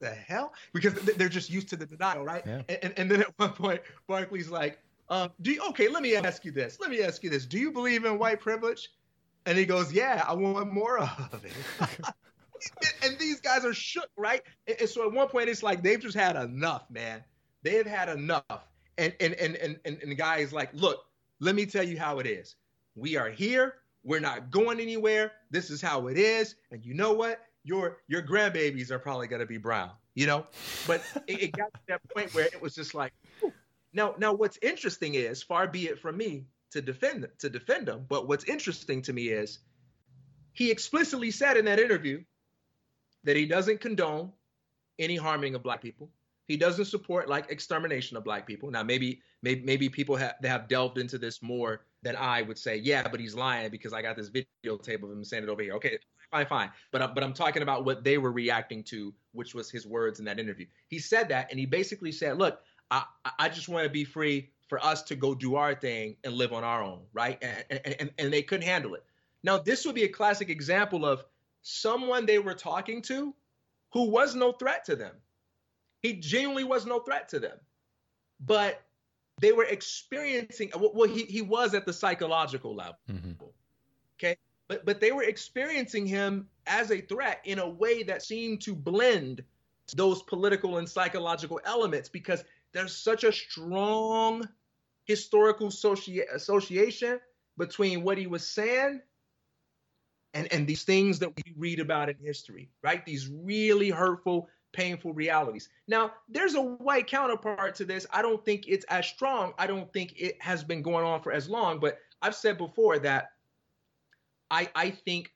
the 0.00 0.10
hell? 0.10 0.52
Because 0.72 0.94
they're 0.94 1.28
just 1.28 1.50
used 1.50 1.68
to 1.70 1.76
the 1.76 1.86
denial, 1.86 2.24
right? 2.24 2.42
Yeah. 2.46 2.62
And, 2.68 2.94
and 2.96 3.10
then 3.10 3.22
at 3.22 3.38
one 3.38 3.52
point, 3.52 3.82
Barkley's 4.06 4.50
like, 4.50 4.78
um, 5.08 5.30
do 5.42 5.52
you, 5.52 5.62
okay, 5.70 5.88
let 5.88 6.02
me 6.02 6.14
ask 6.14 6.44
you 6.44 6.52
this. 6.52 6.78
Let 6.80 6.90
me 6.90 7.02
ask 7.02 7.22
you 7.22 7.28
this. 7.28 7.44
Do 7.44 7.58
you 7.58 7.72
believe 7.72 8.04
in 8.04 8.18
white 8.18 8.40
privilege? 8.40 8.90
And 9.46 9.58
he 9.58 9.66
goes, 9.66 9.92
yeah, 9.92 10.24
I 10.26 10.32
want 10.32 10.72
more 10.72 10.98
of 10.98 11.44
it. 11.44 11.52
and 13.02 13.18
these 13.18 13.40
guys 13.40 13.64
are 13.64 13.74
shook, 13.74 14.08
right? 14.16 14.42
And, 14.66 14.76
and, 14.80 14.88
so 14.88 15.06
at 15.06 15.12
one 15.12 15.28
point, 15.28 15.50
it's 15.50 15.62
like 15.62 15.82
they've 15.82 16.00
just 16.00 16.16
had 16.16 16.36
enough, 16.36 16.84
man. 16.90 17.22
They've 17.62 17.86
had 17.86 18.08
enough. 18.08 18.68
And 18.96 19.12
and 19.20 19.34
and 19.34 19.56
and 19.56 19.78
and, 19.84 19.98
and 20.00 20.10
the 20.10 20.14
guy 20.14 20.38
is 20.38 20.52
like, 20.52 20.70
look, 20.72 21.04
let 21.40 21.54
me 21.54 21.66
tell 21.66 21.82
you 21.82 21.98
how 21.98 22.20
it 22.20 22.26
is. 22.26 22.54
We 22.94 23.16
are 23.16 23.28
here. 23.28 23.74
We're 24.04 24.20
not 24.20 24.50
going 24.50 24.80
anywhere. 24.80 25.32
This 25.50 25.70
is 25.70 25.80
how 25.80 26.08
it 26.08 26.18
is. 26.18 26.54
And 26.70 26.84
you 26.84 26.94
know 26.94 27.12
what? 27.14 27.40
Your 27.64 27.98
your 28.06 28.22
grandbabies 28.22 28.90
are 28.90 28.98
probably 28.98 29.26
gonna 29.26 29.46
be 29.46 29.56
brown, 29.56 29.90
you 30.14 30.26
know? 30.26 30.46
But 30.86 31.02
it, 31.26 31.42
it, 31.42 31.52
got 31.52 31.72
to 31.72 31.80
that 31.88 32.00
point 32.14 32.34
where 32.34 32.44
it 32.44 32.60
was 32.60 32.74
just 32.74 32.94
like 32.94 33.12
now 33.94 34.14
now 34.18 34.34
what's 34.34 34.58
interesting 34.60 35.14
is, 35.14 35.42
far 35.42 35.66
be 35.66 35.88
it 35.88 35.98
from 35.98 36.18
me 36.18 36.44
to 36.72 36.82
defend 36.82 37.26
to 37.38 37.48
defend 37.48 37.86
them, 37.86 38.04
but 38.08 38.28
what's 38.28 38.44
interesting 38.44 39.00
to 39.02 39.12
me 39.12 39.28
is 39.28 39.60
he 40.52 40.70
explicitly 40.70 41.30
said 41.30 41.56
in 41.56 41.64
that 41.64 41.80
interview 41.80 42.22
that 43.24 43.36
he 43.36 43.46
doesn't 43.46 43.80
condone 43.80 44.32
any 44.98 45.16
harming 45.16 45.54
of 45.54 45.62
black 45.62 45.80
people. 45.80 46.10
He 46.46 46.58
doesn't 46.58 46.84
support 46.84 47.28
like 47.28 47.50
extermination 47.50 48.18
of 48.18 48.24
black 48.24 48.46
people. 48.46 48.70
Now 48.70 48.82
maybe 48.82 49.22
maybe 49.42 49.62
maybe 49.64 49.88
people 49.88 50.16
have 50.16 50.34
have 50.44 50.68
delved 50.68 50.98
into 50.98 51.16
this 51.16 51.42
more 51.42 51.86
than 52.04 52.16
I 52.16 52.42
would 52.42 52.58
say, 52.58 52.76
yeah, 52.76 53.08
but 53.08 53.18
he's 53.18 53.34
lying 53.34 53.70
because 53.70 53.92
I 53.92 54.02
got 54.02 54.14
this 54.14 54.30
videotape 54.30 55.02
of 55.02 55.10
him 55.10 55.24
saying 55.24 55.42
it 55.42 55.48
over 55.48 55.62
here. 55.62 55.74
Okay, 55.74 55.98
fine, 56.30 56.46
fine. 56.46 56.70
But 56.92 57.02
uh, 57.02 57.08
but 57.08 57.24
I'm 57.24 57.32
talking 57.32 57.62
about 57.62 57.84
what 57.84 58.04
they 58.04 58.18
were 58.18 58.30
reacting 58.30 58.84
to, 58.84 59.12
which 59.32 59.54
was 59.54 59.70
his 59.70 59.86
words 59.86 60.18
in 60.18 60.24
that 60.26 60.38
interview. 60.38 60.66
He 60.88 60.98
said 60.98 61.28
that, 61.30 61.50
and 61.50 61.58
he 61.58 61.66
basically 61.66 62.12
said, 62.12 62.38
look, 62.38 62.60
I 62.90 63.04
I 63.38 63.48
just 63.48 63.68
want 63.68 63.84
to 63.84 63.90
be 63.90 64.04
free 64.04 64.50
for 64.68 64.84
us 64.84 65.02
to 65.04 65.16
go 65.16 65.34
do 65.34 65.56
our 65.56 65.74
thing 65.74 66.16
and 66.24 66.34
live 66.34 66.52
on 66.52 66.62
our 66.62 66.82
own, 66.82 67.00
right? 67.12 67.42
And 67.42 67.80
and 67.98 68.10
and 68.18 68.32
they 68.32 68.42
couldn't 68.42 68.66
handle 68.66 68.94
it. 68.94 69.04
Now 69.42 69.58
this 69.58 69.84
would 69.84 69.94
be 69.94 70.04
a 70.04 70.08
classic 70.08 70.50
example 70.50 71.04
of 71.04 71.24
someone 71.62 72.26
they 72.26 72.38
were 72.38 72.54
talking 72.54 73.00
to 73.02 73.34
who 73.92 74.10
was 74.10 74.34
no 74.34 74.52
threat 74.52 74.84
to 74.84 74.96
them. 74.96 75.14
He 76.02 76.14
genuinely 76.14 76.64
was 76.64 76.84
no 76.84 77.00
threat 77.00 77.30
to 77.30 77.40
them. 77.40 77.56
But 78.40 78.82
they 79.40 79.52
were 79.52 79.64
experiencing 79.64 80.70
well 80.76 81.08
he, 81.08 81.24
he 81.24 81.42
was 81.42 81.74
at 81.74 81.86
the 81.86 81.92
psychological 81.92 82.74
level. 82.74 82.98
Mm-hmm. 83.10 83.32
okay? 84.18 84.36
But 84.68 84.84
but 84.84 85.00
they 85.00 85.12
were 85.12 85.24
experiencing 85.24 86.06
him 86.06 86.48
as 86.66 86.90
a 86.90 87.00
threat 87.00 87.40
in 87.44 87.58
a 87.58 87.68
way 87.68 88.02
that 88.04 88.22
seemed 88.22 88.62
to 88.62 88.74
blend 88.74 89.42
those 89.94 90.22
political 90.22 90.78
and 90.78 90.88
psychological 90.88 91.60
elements 91.64 92.08
because 92.08 92.42
there's 92.72 92.96
such 92.96 93.24
a 93.24 93.32
strong 93.32 94.48
historical 95.04 95.68
associ- 95.68 96.24
association 96.32 97.20
between 97.58 98.02
what 98.02 98.16
he 98.16 98.26
was 98.26 98.46
saying 98.46 99.00
and 100.32 100.50
and 100.52 100.66
these 100.66 100.84
things 100.84 101.18
that 101.18 101.28
we 101.36 101.54
read 101.56 101.80
about 101.80 102.08
in 102.08 102.16
history 102.22 102.70
right? 102.82 103.04
These 103.04 103.28
really 103.28 103.90
hurtful 103.90 104.48
painful 104.74 105.14
realities. 105.14 105.70
Now, 105.88 106.12
there's 106.28 106.54
a 106.54 106.62
white 106.62 107.06
counterpart 107.06 107.74
to 107.76 107.84
this. 107.84 108.06
I 108.12 108.20
don't 108.20 108.44
think 108.44 108.64
it's 108.68 108.84
as 108.86 109.06
strong. 109.06 109.54
I 109.58 109.66
don't 109.66 109.90
think 109.92 110.14
it 110.16 110.36
has 110.42 110.62
been 110.62 110.82
going 110.82 111.06
on 111.06 111.22
for 111.22 111.32
as 111.32 111.48
long, 111.48 111.80
but 111.80 111.98
I've 112.20 112.34
said 112.34 112.58
before 112.58 112.98
that 112.98 113.30
I 114.50 114.68
I 114.74 114.90
think 114.90 115.32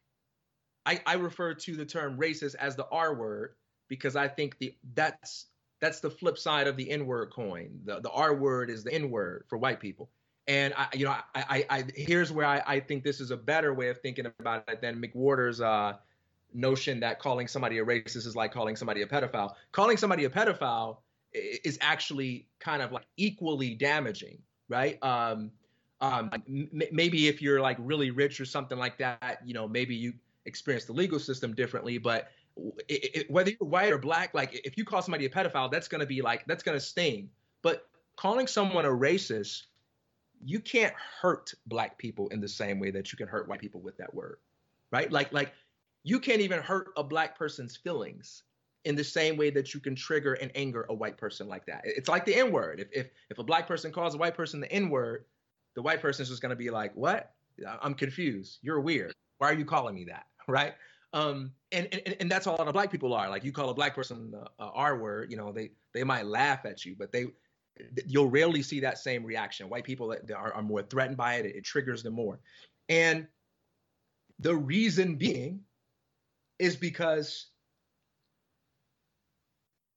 I, 0.86 1.00
I 1.06 1.14
refer 1.14 1.54
to 1.54 1.76
the 1.76 1.84
term 1.84 2.18
racist 2.18 2.54
as 2.56 2.76
the 2.76 2.86
R 2.90 3.14
word 3.14 3.54
because 3.88 4.16
I 4.16 4.28
think 4.28 4.58
the 4.58 4.74
that's 4.94 5.46
that's 5.80 6.00
the 6.00 6.10
flip 6.10 6.38
side 6.38 6.66
of 6.66 6.76
the 6.76 6.90
N 6.90 7.06
word 7.06 7.30
coin. 7.30 7.80
The 7.84 8.00
the 8.00 8.10
R 8.10 8.34
word 8.34 8.70
is 8.70 8.84
the 8.84 8.92
N 8.92 9.10
word 9.10 9.44
for 9.48 9.58
white 9.58 9.80
people. 9.80 10.10
And 10.46 10.72
I, 10.78 10.88
you 10.94 11.04
know, 11.04 11.10
I, 11.10 11.22
I, 11.34 11.66
I 11.68 11.84
here's 11.94 12.32
where 12.32 12.46
I, 12.46 12.62
I 12.66 12.80
think 12.80 13.04
this 13.04 13.20
is 13.20 13.30
a 13.30 13.36
better 13.36 13.74
way 13.74 13.90
of 13.90 14.00
thinking 14.00 14.26
about 14.40 14.64
it 14.68 14.80
than 14.80 15.00
McWhorter's 15.00 15.60
uh, 15.60 15.94
notion 16.54 17.00
that 17.00 17.18
calling 17.18 17.46
somebody 17.46 17.78
a 17.78 17.84
racist 17.84 18.26
is 18.26 18.36
like 18.36 18.52
calling 18.52 18.76
somebody 18.76 19.02
a 19.02 19.06
pedophile. 19.06 19.52
Calling 19.72 19.96
somebody 19.96 20.24
a 20.24 20.30
pedophile 20.30 20.98
is 21.32 21.78
actually 21.80 22.46
kind 22.58 22.82
of 22.82 22.92
like 22.92 23.06
equally 23.16 23.74
damaging, 23.74 24.38
right? 24.68 25.02
Um, 25.02 25.50
um, 26.00 26.30
m- 26.32 26.70
maybe 26.92 27.28
if 27.28 27.42
you're 27.42 27.60
like 27.60 27.76
really 27.80 28.10
rich 28.10 28.40
or 28.40 28.44
something 28.44 28.78
like 28.78 28.98
that, 28.98 29.40
you 29.44 29.54
know, 29.54 29.68
maybe 29.68 29.94
you 29.94 30.14
experience 30.46 30.84
the 30.84 30.92
legal 30.92 31.18
system 31.18 31.54
differently. 31.54 31.98
But 31.98 32.30
it, 32.88 33.16
it, 33.16 33.30
whether 33.30 33.50
you're 33.50 33.68
white 33.68 33.92
or 33.92 33.98
black, 33.98 34.32
like 34.34 34.60
if 34.64 34.78
you 34.78 34.84
call 34.84 35.02
somebody 35.02 35.26
a 35.26 35.30
pedophile, 35.30 35.70
that's 35.70 35.88
going 35.88 36.00
to 36.00 36.06
be 36.06 36.22
like 36.22 36.46
that's 36.46 36.62
going 36.62 36.76
to 36.76 36.84
sting. 36.84 37.30
But 37.62 37.88
calling 38.16 38.46
someone 38.46 38.84
a 38.84 38.88
racist 38.88 39.64
you 40.44 40.60
can't 40.60 40.94
hurt 41.20 41.52
black 41.66 41.98
people 41.98 42.28
in 42.28 42.40
the 42.40 42.48
same 42.48 42.78
way 42.78 42.90
that 42.90 43.12
you 43.12 43.18
can 43.18 43.28
hurt 43.28 43.48
white 43.48 43.60
people 43.60 43.80
with 43.80 43.96
that 43.96 44.12
word 44.14 44.38
right 44.90 45.10
like 45.10 45.32
like 45.32 45.52
you 46.08 46.18
can't 46.18 46.40
even 46.40 46.60
hurt 46.60 46.88
a 46.96 47.04
black 47.04 47.38
person's 47.38 47.76
feelings 47.76 48.42
in 48.84 48.96
the 48.96 49.04
same 49.04 49.36
way 49.36 49.50
that 49.50 49.74
you 49.74 49.80
can 49.80 49.94
trigger 49.94 50.34
and 50.34 50.50
anger 50.54 50.86
a 50.88 50.94
white 50.94 51.18
person 51.18 51.48
like 51.48 51.66
that. 51.66 51.82
It's 51.84 52.08
like 52.08 52.24
the 52.24 52.34
n 52.34 52.50
word 52.50 52.80
if 52.80 52.88
if, 52.92 53.10
if 53.30 53.38
a 53.38 53.44
black 53.44 53.66
person 53.66 53.92
calls 53.92 54.14
a 54.14 54.18
white 54.18 54.34
person 54.34 54.60
the 54.60 54.72
n 54.72 54.88
word 54.88 55.24
the 55.74 55.82
white 55.82 56.00
person 56.00 56.22
is 56.22 56.28
just 56.28 56.42
to 56.42 56.56
be 56.56 56.70
like 56.70 56.94
what? 56.94 57.32
I'm 57.82 57.94
confused. 57.94 58.58
You're 58.62 58.80
weird. 58.80 59.12
Why 59.38 59.50
are 59.50 59.54
you 59.54 59.64
calling 59.64 59.94
me 59.94 60.04
that? 60.04 60.26
Right? 60.48 60.72
Um, 61.12 61.52
and, 61.72 61.88
and 61.92 62.16
and 62.20 62.30
that's 62.30 62.46
all 62.46 62.56
a 62.56 62.58
lot 62.58 62.68
of 62.68 62.72
black 62.72 62.90
people 62.90 63.12
are. 63.12 63.28
Like 63.28 63.44
you 63.44 63.52
call 63.52 63.68
a 63.68 63.74
black 63.74 63.94
person 63.94 64.30
the 64.30 64.46
R 64.58 64.96
word, 64.96 65.30
you 65.30 65.36
know, 65.36 65.52
they 65.52 65.72
they 65.92 66.04
might 66.04 66.24
laugh 66.24 66.64
at 66.64 66.86
you, 66.86 66.96
but 66.98 67.12
they 67.12 67.26
you'll 68.06 68.30
rarely 68.30 68.62
see 68.62 68.80
that 68.80 68.96
same 68.96 69.24
reaction. 69.24 69.68
White 69.68 69.84
people 69.84 70.10
are, 70.34 70.54
are 70.54 70.62
more 70.62 70.82
threatened 70.82 71.18
by 71.18 71.34
it, 71.34 71.44
it 71.44 71.64
triggers 71.64 72.02
them 72.02 72.14
more. 72.14 72.40
And 72.88 73.26
the 74.38 74.56
reason 74.56 75.16
being 75.16 75.60
is 76.58 76.76
because 76.76 77.46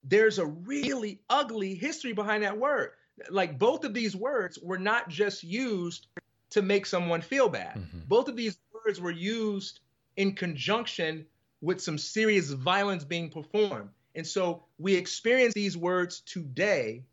there's 0.04 0.40
a 0.40 0.46
really 0.46 1.22
ugly 1.30 1.76
history 1.76 2.14
behind 2.14 2.44
that 2.44 2.58
word. 2.58 2.92
Like 3.30 3.60
both 3.60 3.84
of 3.84 3.94
these 3.94 4.16
words 4.16 4.58
were 4.62 4.80
not 4.80 5.10
just 5.10 5.44
used 5.44 6.08
to 6.52 6.62
make 6.62 6.86
someone 6.86 7.22
feel 7.22 7.50
bad. 7.50 7.76
Mm-hmm. 7.78 8.00
Both 8.08 8.28
of 8.28 8.36
these 8.36 8.58
words 8.86 9.00
were 9.00 9.12
used 9.12 9.80
in 10.18 10.34
conjunction 10.34 11.26
with 11.62 11.82
some 11.82 11.98
serious 11.98 12.50
violence 12.50 13.04
being 13.04 13.30
performed. 13.30 13.90
And 14.16 14.26
so 14.26 14.64
we 14.78 14.96
experience 14.96 15.54
these 15.54 15.78
words 15.78 16.22
today 16.22 17.04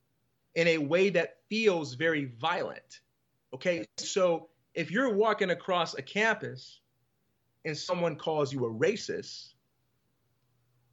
in 0.55 0.67
a 0.67 0.79
way 0.79 1.11
that 1.11 1.37
feels 1.49 1.95
very 1.95 2.25
violent. 2.41 3.01
Okay, 3.55 3.87
so 3.97 4.49
if 4.75 4.91
you're 4.91 5.13
walking 5.13 5.51
across 5.51 5.95
a 5.95 6.03
campus 6.03 6.81
and 7.65 7.77
someone 7.77 8.17
calls 8.17 8.53
you 8.53 8.65
a 8.65 8.71
racist, 8.71 9.55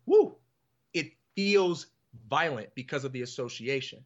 whoo, 0.05 0.35
it 0.93 1.13
feels 1.35 1.87
violent 2.29 2.73
because 2.75 3.03
of 3.03 3.11
the 3.11 3.21
association. 3.21 4.03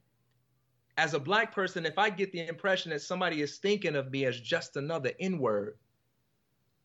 As 0.97 1.14
a 1.14 1.20
black 1.20 1.53
person, 1.53 1.86
if 1.86 1.97
I 1.97 2.10
get 2.10 2.32
the 2.32 2.47
impression 2.47 2.91
that 2.91 3.01
somebody 3.01 3.41
is 3.41 3.57
thinking 3.57 3.95
of 3.95 4.12
me 4.12 4.26
as 4.26 4.39
just 4.39 4.76
another 4.76 5.12
N 5.20 5.39
word, 5.39 5.78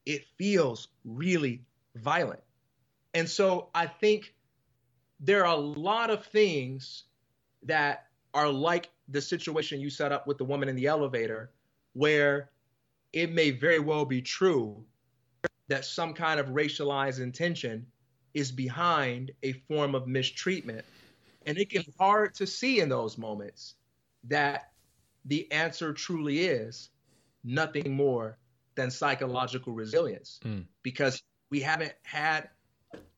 it 0.06 0.24
feels 0.38 0.88
really 1.04 1.62
violent. 1.96 2.42
And 3.14 3.28
so 3.28 3.70
I 3.74 3.86
think 3.86 4.34
there 5.20 5.44
are 5.46 5.54
a 5.54 5.60
lot 5.60 6.10
of 6.10 6.26
things 6.26 7.04
that 7.62 8.06
are 8.34 8.48
like 8.48 8.90
the 9.08 9.20
situation 9.20 9.80
you 9.80 9.90
set 9.90 10.12
up 10.12 10.26
with 10.26 10.38
the 10.38 10.44
woman 10.44 10.68
in 10.68 10.76
the 10.76 10.86
elevator, 10.86 11.50
where 11.92 12.50
it 13.12 13.32
may 13.32 13.50
very 13.50 13.78
well 13.78 14.04
be 14.04 14.20
true 14.20 14.84
that 15.68 15.84
some 15.84 16.14
kind 16.14 16.38
of 16.38 16.48
racialized 16.48 17.20
intention 17.20 17.86
is 18.34 18.50
behind 18.50 19.30
a 19.42 19.52
form 19.68 19.94
of 19.94 20.06
mistreatment. 20.06 20.84
And 21.46 21.58
it 21.58 21.70
can 21.70 21.82
be 21.82 21.94
hard 21.98 22.34
to 22.34 22.46
see 22.46 22.80
in 22.80 22.88
those 22.88 23.16
moments 23.16 23.74
that 24.24 24.72
the 25.26 25.50
answer 25.52 25.92
truly 25.92 26.46
is 26.46 26.90
nothing 27.44 27.94
more 27.94 28.38
than 28.74 28.90
psychological 28.90 29.72
resilience 29.72 30.40
mm. 30.44 30.64
because 30.82 31.22
we 31.50 31.60
haven't 31.60 31.92
had 32.02 32.48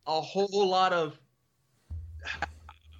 a 0.06 0.20
whole 0.20 0.68
lot 0.68 0.92
of 0.92 1.18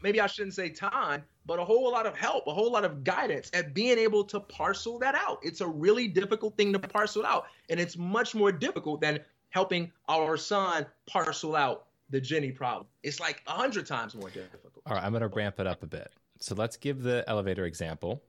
maybe 0.02 0.20
I 0.20 0.26
shouldn't 0.26 0.54
say 0.54 0.68
time, 0.68 1.24
but 1.46 1.58
a 1.58 1.64
whole 1.64 1.90
lot 1.90 2.06
of 2.06 2.16
help, 2.16 2.46
a 2.46 2.54
whole 2.54 2.70
lot 2.70 2.84
of 2.84 3.02
guidance 3.02 3.50
at 3.52 3.74
being 3.74 3.98
able 3.98 4.24
to 4.24 4.40
parcel 4.40 4.98
that 5.00 5.14
out. 5.14 5.38
It's 5.42 5.60
a 5.60 5.66
really 5.66 6.08
difficult 6.08 6.56
thing 6.56 6.72
to 6.72 6.78
parcel 6.78 7.26
out, 7.26 7.46
and 7.70 7.80
it's 7.80 7.96
much 7.96 8.34
more 8.34 8.52
difficult 8.52 9.00
than 9.00 9.20
helping 9.56 9.90
our 10.10 10.36
son 10.36 10.84
parcel 11.06 11.56
out 11.56 11.86
the 12.10 12.20
Jenny 12.20 12.52
problem. 12.52 12.86
It's 13.02 13.18
like 13.18 13.42
a 13.46 13.52
hundred 13.52 13.86
times 13.86 14.14
more 14.14 14.28
difficult. 14.28 14.74
All 14.84 14.94
right, 14.94 15.02
I'm 15.02 15.12
going 15.12 15.22
to 15.22 15.28
ramp 15.28 15.58
it 15.58 15.66
up 15.66 15.82
a 15.82 15.86
bit. 15.86 16.12
So 16.40 16.54
let's 16.54 16.76
give 16.76 17.02
the 17.02 17.24
elevator 17.26 17.64
example, 17.64 18.22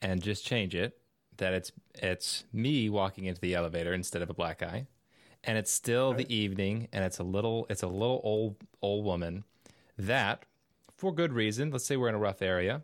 and 0.00 0.22
just 0.22 0.46
change 0.46 0.74
it 0.74 0.98
that 1.36 1.52
it's 1.52 1.70
it's 1.96 2.44
me 2.50 2.88
walking 2.88 3.26
into 3.26 3.42
the 3.42 3.54
elevator 3.54 3.92
instead 3.92 4.22
of 4.22 4.30
a 4.30 4.32
black 4.32 4.60
guy, 4.60 4.86
and 5.44 5.58
it's 5.58 5.70
still 5.70 6.14
right. 6.14 6.26
the 6.26 6.34
evening, 6.34 6.88
and 6.94 7.04
it's 7.04 7.18
a 7.18 7.24
little 7.24 7.66
it's 7.68 7.82
a 7.82 7.86
little 7.86 8.22
old 8.24 8.56
old 8.80 9.04
woman 9.04 9.44
that 9.98 10.46
for 10.96 11.14
good 11.14 11.34
reason. 11.34 11.70
Let's 11.70 11.84
say 11.84 11.98
we're 11.98 12.08
in 12.08 12.14
a 12.14 12.18
rough 12.18 12.40
area, 12.40 12.80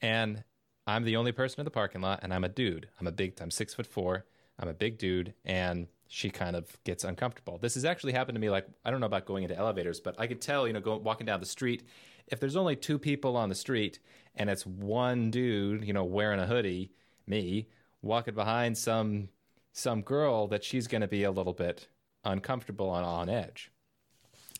and 0.00 0.44
I'm 0.86 1.02
the 1.02 1.16
only 1.16 1.32
person 1.32 1.58
in 1.60 1.64
the 1.64 1.72
parking 1.72 2.02
lot, 2.02 2.20
and 2.22 2.32
I'm 2.32 2.44
a 2.44 2.48
dude. 2.48 2.88
I'm 3.00 3.08
a 3.08 3.12
big. 3.12 3.34
I'm 3.40 3.50
six 3.50 3.74
foot 3.74 3.88
four. 3.88 4.26
I'm 4.60 4.68
a 4.68 4.74
big 4.74 4.96
dude, 4.96 5.34
and 5.44 5.88
she 6.12 6.28
kind 6.28 6.56
of 6.56 6.76
gets 6.82 7.04
uncomfortable. 7.04 7.56
This 7.56 7.74
has 7.74 7.84
actually 7.84 8.12
happened 8.12 8.34
to 8.34 8.40
me. 8.40 8.50
Like 8.50 8.66
I 8.84 8.90
don't 8.90 8.98
know 8.98 9.06
about 9.06 9.26
going 9.26 9.44
into 9.44 9.56
elevators, 9.56 10.00
but 10.00 10.16
I 10.18 10.26
could 10.26 10.40
tell, 10.40 10.66
you 10.66 10.72
know, 10.72 10.80
going 10.80 11.04
walking 11.04 11.24
down 11.24 11.38
the 11.38 11.46
street, 11.46 11.84
if 12.26 12.40
there's 12.40 12.56
only 12.56 12.74
two 12.74 12.98
people 12.98 13.36
on 13.36 13.48
the 13.48 13.54
street 13.54 14.00
and 14.34 14.50
it's 14.50 14.66
one 14.66 15.30
dude, 15.30 15.84
you 15.84 15.92
know, 15.92 16.02
wearing 16.02 16.40
a 16.40 16.46
hoodie, 16.46 16.90
me 17.28 17.68
walking 18.02 18.34
behind 18.34 18.76
some 18.76 19.28
some 19.72 20.02
girl, 20.02 20.48
that 20.48 20.64
she's 20.64 20.88
going 20.88 21.00
to 21.00 21.06
be 21.06 21.22
a 21.22 21.30
little 21.30 21.52
bit 21.52 21.86
uncomfortable 22.24 22.92
and 22.96 23.06
on 23.06 23.28
edge. 23.28 23.70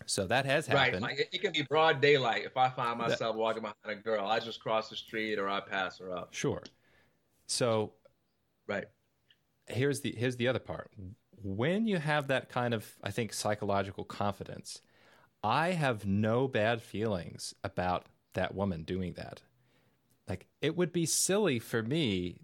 So 0.07 0.29
that 0.29 0.47
has 0.47 0.69
happened. 0.69 1.03
Right. 1.03 1.19
Like 1.19 1.29
it 1.33 1.43
can 1.43 1.51
be 1.51 1.63
broad 1.63 2.01
daylight. 2.01 2.45
If 2.45 2.57
I 2.57 2.69
find 2.69 2.97
myself 2.97 3.35
that, 3.35 3.35
walking 3.35 3.63
behind 3.63 3.77
a 3.87 3.97
girl, 3.97 4.25
I 4.25 4.39
just 4.39 4.61
cross 4.61 4.89
the 4.89 4.95
street 4.95 5.37
or 5.41 5.49
I 5.49 5.59
pass 5.59 5.99
her 5.99 6.17
up. 6.17 6.33
Sure. 6.33 6.63
So, 7.49 7.95
right. 8.69 8.85
Here's 9.67 10.01
the 10.01 10.15
here's 10.17 10.37
the 10.37 10.47
other 10.47 10.61
part. 10.61 10.93
When 11.43 11.87
you 11.87 11.99
have 11.99 12.29
that 12.29 12.49
kind 12.49 12.75
of, 12.75 12.97
I 13.03 13.11
think, 13.11 13.33
psychological 13.33 14.05
confidence, 14.05 14.83
I 15.43 15.71
have 15.71 16.07
no 16.07 16.49
bad 16.49 16.83
feelings 16.83 17.55
about 17.65 18.07
that 18.35 18.55
woman 18.55 18.83
doing 18.83 19.15
that. 19.15 19.41
Like 20.29 20.47
it 20.61 20.77
would 20.77 20.93
be 20.93 21.07
silly 21.07 21.59
for 21.59 21.83
me 21.83 22.41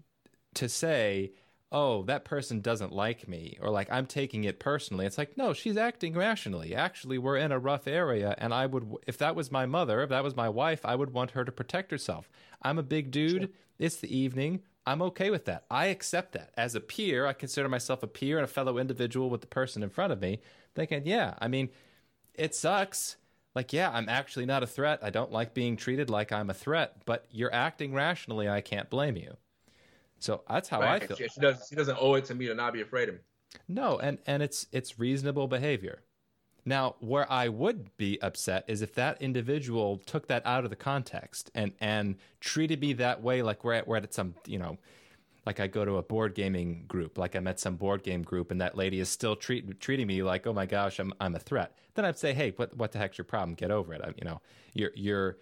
to 0.55 0.67
say, 0.67 1.31
oh, 1.71 2.03
that 2.03 2.25
person 2.25 2.61
doesn't 2.61 2.93
like 2.93 3.27
me, 3.27 3.57
or 3.61 3.69
like 3.69 3.91
I'm 3.91 4.05
taking 4.05 4.45
it 4.45 4.59
personally. 4.59 5.05
It's 5.05 5.17
like, 5.17 5.37
no, 5.37 5.53
she's 5.53 5.77
acting 5.77 6.13
rationally. 6.13 6.73
Actually, 6.73 7.17
we're 7.17 7.37
in 7.37 7.51
a 7.51 7.59
rough 7.59 7.87
area, 7.87 8.35
and 8.37 8.53
I 8.53 8.65
would, 8.65 8.95
if 9.05 9.17
that 9.17 9.35
was 9.35 9.51
my 9.51 9.65
mother, 9.65 10.01
if 10.01 10.09
that 10.09 10.23
was 10.23 10.35
my 10.35 10.49
wife, 10.49 10.85
I 10.85 10.95
would 10.95 11.13
want 11.13 11.31
her 11.31 11.43
to 11.43 11.51
protect 11.51 11.91
herself. 11.91 12.29
I'm 12.61 12.77
a 12.79 12.83
big 12.83 13.11
dude. 13.11 13.41
Sure. 13.41 13.49
It's 13.79 13.97
the 13.97 14.15
evening. 14.15 14.61
I'm 14.85 15.01
okay 15.03 15.29
with 15.29 15.45
that. 15.45 15.65
I 15.69 15.87
accept 15.87 16.31
that. 16.31 16.51
As 16.57 16.73
a 16.73 16.79
peer, 16.79 17.25
I 17.25 17.33
consider 17.33 17.67
myself 17.67 18.01
a 18.01 18.07
peer 18.07 18.37
and 18.37 18.45
a 18.45 18.47
fellow 18.47 18.77
individual 18.77 19.29
with 19.29 19.41
the 19.41 19.47
person 19.47 19.83
in 19.83 19.89
front 19.89 20.13
of 20.13 20.21
me, 20.21 20.39
thinking, 20.73 21.05
yeah, 21.05 21.35
I 21.39 21.49
mean, 21.49 21.69
it 22.33 22.55
sucks. 22.55 23.17
Like, 23.53 23.73
yeah, 23.73 23.91
I'm 23.91 24.07
actually 24.07 24.45
not 24.45 24.63
a 24.63 24.67
threat. 24.67 24.99
I 25.01 25.09
don't 25.09 25.31
like 25.31 25.53
being 25.53 25.75
treated 25.75 26.09
like 26.09 26.31
I'm 26.31 26.49
a 26.49 26.53
threat, 26.53 27.01
but 27.05 27.25
you're 27.29 27.53
acting 27.53 27.93
rationally. 27.93 28.47
I 28.47 28.61
can't 28.61 28.89
blame 28.89 29.17
you. 29.17 29.35
So 30.19 30.41
that's 30.49 30.69
how 30.69 30.81
right. 30.81 31.01
I 31.01 31.05
feel. 31.05 31.17
She, 31.17 31.27
she, 31.27 31.39
does, 31.39 31.65
she 31.69 31.75
doesn't 31.75 31.97
owe 31.99 32.15
it 32.15 32.25
to 32.25 32.35
me 32.35 32.47
to 32.47 32.55
not 32.55 32.73
be 32.73 32.81
afraid 32.81 33.09
of 33.09 33.15
me. 33.15 33.21
No, 33.67 33.97
and 33.99 34.17
and 34.25 34.43
it's 34.43 34.67
it's 34.71 34.99
reasonable 34.99 35.47
behavior. 35.47 36.01
Now, 36.65 36.95
where 36.99 37.31
I 37.31 37.47
would 37.47 37.95
be 37.95 38.21
upset 38.21 38.65
is 38.67 38.81
if 38.81 38.93
that 38.95 39.21
individual 39.21 40.01
took 40.05 40.27
that 40.27 40.45
out 40.45 40.65
of 40.65 40.69
the 40.69 40.75
context 40.75 41.49
and 41.55 41.71
and 41.79 42.17
treated 42.41 42.81
me 42.81 42.93
that 42.93 43.21
way, 43.21 43.41
like 43.41 43.63
we're 43.63 43.73
at, 43.73 43.87
we're 43.87 43.97
at 43.97 44.13
some 44.13 44.35
you 44.45 44.59
know, 44.59 44.77
like 45.45 45.61
I 45.61 45.67
go 45.67 45.85
to 45.85 45.95
a 45.95 46.03
board 46.03 46.35
gaming 46.35 46.83
group, 46.87 47.17
like 47.17 47.35
I'm 47.35 47.47
at 47.47 47.59
some 47.59 47.77
board 47.77 48.03
game 48.03 48.21
group, 48.21 48.51
and 48.51 48.59
that 48.59 48.75
lady 48.75 48.99
is 48.99 49.07
still 49.07 49.37
treat, 49.37 49.79
treating 49.79 50.07
me 50.07 50.23
like, 50.23 50.45
oh 50.45 50.53
my 50.53 50.65
gosh, 50.65 50.99
I'm 50.99 51.13
I'm 51.21 51.35
a 51.35 51.39
threat. 51.39 51.71
Then 51.93 52.03
I'd 52.03 52.19
say, 52.19 52.33
hey, 52.33 52.51
what 52.57 52.75
what 52.75 52.91
the 52.91 52.99
heck's 52.99 53.17
your 53.17 53.25
problem? 53.25 53.55
Get 53.55 53.71
over 53.71 53.93
it. 53.93 54.01
I, 54.03 54.09
you 54.17 54.25
know, 54.25 54.41
you're 54.73 54.91
you're 54.93 55.37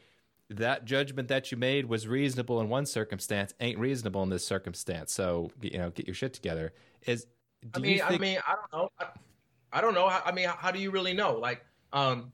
that 0.50 0.86
judgment 0.86 1.28
that 1.30 1.52
you 1.52 1.58
made 1.58 1.86
was 1.86 2.08
reasonable 2.08 2.62
in 2.62 2.70
one 2.70 2.86
circumstance 2.86 3.54
ain't 3.60 3.80
reasonable 3.80 4.22
in 4.24 4.30
this 4.30 4.46
circumstance. 4.46 5.12
So 5.12 5.52
you 5.62 5.78
know, 5.78 5.90
get 5.90 6.06
your 6.08 6.16
shit 6.16 6.34
together. 6.34 6.74
Is 7.06 7.28
I 7.74 7.80
mean, 7.80 7.98
think- 7.98 8.12
I 8.12 8.18
mean, 8.18 8.38
I 8.48 8.56
don't 8.56 8.74
know. 8.74 8.90
I, 9.00 9.06
I 9.76 9.82
don't 9.82 9.94
know. 9.94 10.06
I, 10.06 10.22
I 10.26 10.32
mean, 10.32 10.48
how, 10.48 10.72
do 10.72 10.80
you 10.80 10.90
really 10.90 11.14
know? 11.14 11.34
Like, 11.36 11.66
um, 11.92 12.32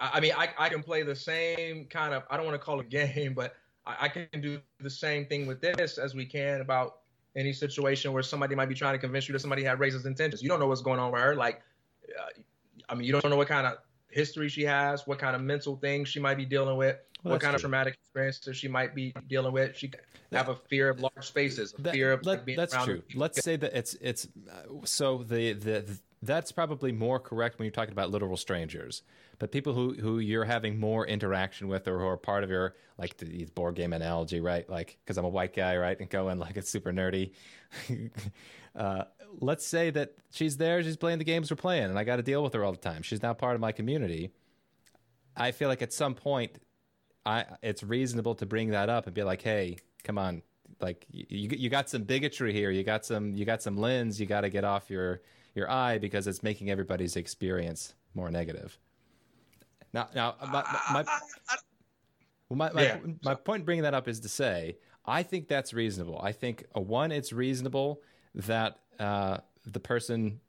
I 0.00 0.18
mean, 0.18 0.32
I, 0.36 0.48
I 0.58 0.68
can 0.68 0.82
play 0.82 1.04
the 1.04 1.14
same 1.14 1.84
kind 1.84 2.12
of, 2.12 2.24
I 2.30 2.36
don't 2.36 2.46
want 2.46 2.56
to 2.56 2.64
call 2.64 2.80
it 2.80 2.88
game, 2.90 3.32
but 3.32 3.54
I, 3.86 3.96
I, 4.00 4.08
can 4.08 4.28
do 4.40 4.60
the 4.80 4.90
same 4.90 5.24
thing 5.26 5.46
with 5.46 5.60
this 5.60 5.98
as 5.98 6.16
we 6.16 6.26
can 6.26 6.60
about 6.60 6.98
any 7.36 7.52
situation 7.52 8.12
where 8.12 8.24
somebody 8.24 8.56
might 8.56 8.68
be 8.68 8.74
trying 8.74 8.94
to 8.94 8.98
convince 8.98 9.28
you 9.28 9.34
that 9.34 9.38
somebody 9.38 9.62
had 9.62 9.78
racist 9.78 10.04
intentions. 10.04 10.42
You 10.42 10.48
don't 10.48 10.58
know 10.58 10.66
what's 10.66 10.82
going 10.82 10.98
on 10.98 11.12
with 11.12 11.20
her. 11.20 11.36
Like, 11.36 11.62
uh, 12.18 12.40
I 12.88 12.94
mean, 12.96 13.06
you 13.06 13.12
don't 13.12 13.28
know 13.28 13.36
what 13.36 13.48
kind 13.48 13.64
of 13.66 13.74
history 14.10 14.48
she 14.48 14.64
has, 14.64 15.06
what 15.06 15.20
kind 15.20 15.36
of 15.36 15.42
mental 15.42 15.76
things 15.76 16.08
she 16.08 16.18
might 16.18 16.36
be 16.36 16.44
dealing 16.44 16.76
with, 16.76 16.96
well, 17.22 17.32
what 17.32 17.40
kind 17.40 17.52
true. 17.52 17.56
of 17.56 17.60
traumatic 17.60 17.94
experiences 17.94 18.56
she 18.56 18.68
might 18.68 18.94
be 18.94 19.12
dealing 19.28 19.52
with. 19.52 19.76
She 19.76 19.90
have 20.32 20.48
a 20.48 20.54
fear 20.54 20.88
of 20.88 21.00
large 21.00 21.26
spaces, 21.26 21.74
a 21.78 21.82
that, 21.82 21.94
fear 21.94 22.12
of 22.12 22.24
let, 22.24 22.44
being 22.44 22.56
that's 22.56 22.74
around. 22.74 22.86
True. 22.86 23.02
Let's 23.14 23.42
say 23.42 23.56
that 23.56 23.76
it's 23.76 23.94
it's 23.94 24.28
uh, 24.50 24.84
so 24.84 25.24
the 25.24 25.52
the 25.54 25.98
that's 26.22 26.50
probably 26.52 26.92
more 26.92 27.20
correct 27.20 27.58
when 27.58 27.66
you're 27.66 27.72
talking 27.72 27.92
about 27.92 28.10
literal 28.10 28.36
strangers. 28.36 29.02
But 29.38 29.52
people 29.52 29.72
who, 29.72 29.94
who 29.94 30.18
you're 30.18 30.44
having 30.44 30.80
more 30.80 31.06
interaction 31.06 31.68
with 31.68 31.86
or 31.86 31.98
who 31.98 32.06
are 32.06 32.16
part 32.16 32.42
of 32.42 32.50
your, 32.50 32.74
like 32.98 33.16
the 33.18 33.44
board 33.54 33.76
game 33.76 33.92
analogy, 33.92 34.40
right? 34.40 34.68
Like, 34.68 34.98
because 35.04 35.16
I'm 35.16 35.24
a 35.24 35.28
white 35.28 35.54
guy, 35.54 35.76
right? 35.76 35.98
And 35.98 36.10
going 36.10 36.38
like 36.38 36.56
it's 36.56 36.68
super 36.68 36.92
nerdy. 36.92 37.32
uh, 38.76 39.04
let's 39.40 39.64
say 39.64 39.90
that 39.90 40.14
she's 40.30 40.56
there, 40.56 40.82
she's 40.82 40.96
playing 40.96 41.18
the 41.18 41.24
games 41.24 41.50
we're 41.50 41.56
playing, 41.56 41.84
and 41.84 41.98
I 41.98 42.04
got 42.04 42.16
to 42.16 42.22
deal 42.22 42.42
with 42.42 42.52
her 42.54 42.64
all 42.64 42.72
the 42.72 42.78
time. 42.78 43.02
She's 43.02 43.22
now 43.22 43.32
part 43.32 43.54
of 43.54 43.60
my 43.60 43.70
community. 43.70 44.32
I 45.36 45.52
feel 45.52 45.68
like 45.68 45.82
at 45.82 45.92
some 45.92 46.14
point, 46.16 46.58
I 47.26 47.44
it's 47.62 47.82
reasonable 47.82 48.34
to 48.36 48.46
bring 48.46 48.70
that 48.70 48.88
up 48.88 49.06
and 49.06 49.14
be 49.14 49.22
like, 49.22 49.42
hey, 49.42 49.76
come 50.04 50.18
on, 50.18 50.42
like 50.80 51.06
you 51.10 51.50
you 51.56 51.70
got 51.70 51.88
some 51.88 52.04
bigotry 52.04 52.52
here, 52.52 52.70
you 52.70 52.82
got 52.82 53.04
some 53.04 53.34
you 53.34 53.44
got 53.44 53.62
some 53.62 53.76
lens, 53.76 54.20
you 54.20 54.26
got 54.26 54.42
to 54.42 54.50
get 54.50 54.64
off 54.64 54.90
your 54.90 55.22
your 55.54 55.70
eye 55.70 55.98
because 55.98 56.26
it's 56.26 56.42
making 56.42 56.70
everybody's 56.70 57.16
experience 57.16 57.94
more 58.14 58.30
negative. 58.30 58.78
Now, 59.92 60.08
now 60.14 60.34
my 60.40 60.64
my, 60.92 61.04
my, 62.50 62.72
my, 62.72 62.82
yeah. 62.82 62.98
my 63.22 63.34
point 63.34 63.64
bringing 63.64 63.82
that 63.82 63.94
up 63.94 64.08
is 64.08 64.20
to 64.20 64.28
say 64.28 64.76
I 65.04 65.22
think 65.22 65.48
that's 65.48 65.72
reasonable. 65.72 66.20
I 66.22 66.32
think 66.32 66.66
uh, 66.76 66.80
one, 66.80 67.12
it's 67.12 67.32
reasonable 67.32 68.02
that 68.34 68.78
uh, 68.98 69.38
the 69.64 69.80
person 69.80 70.40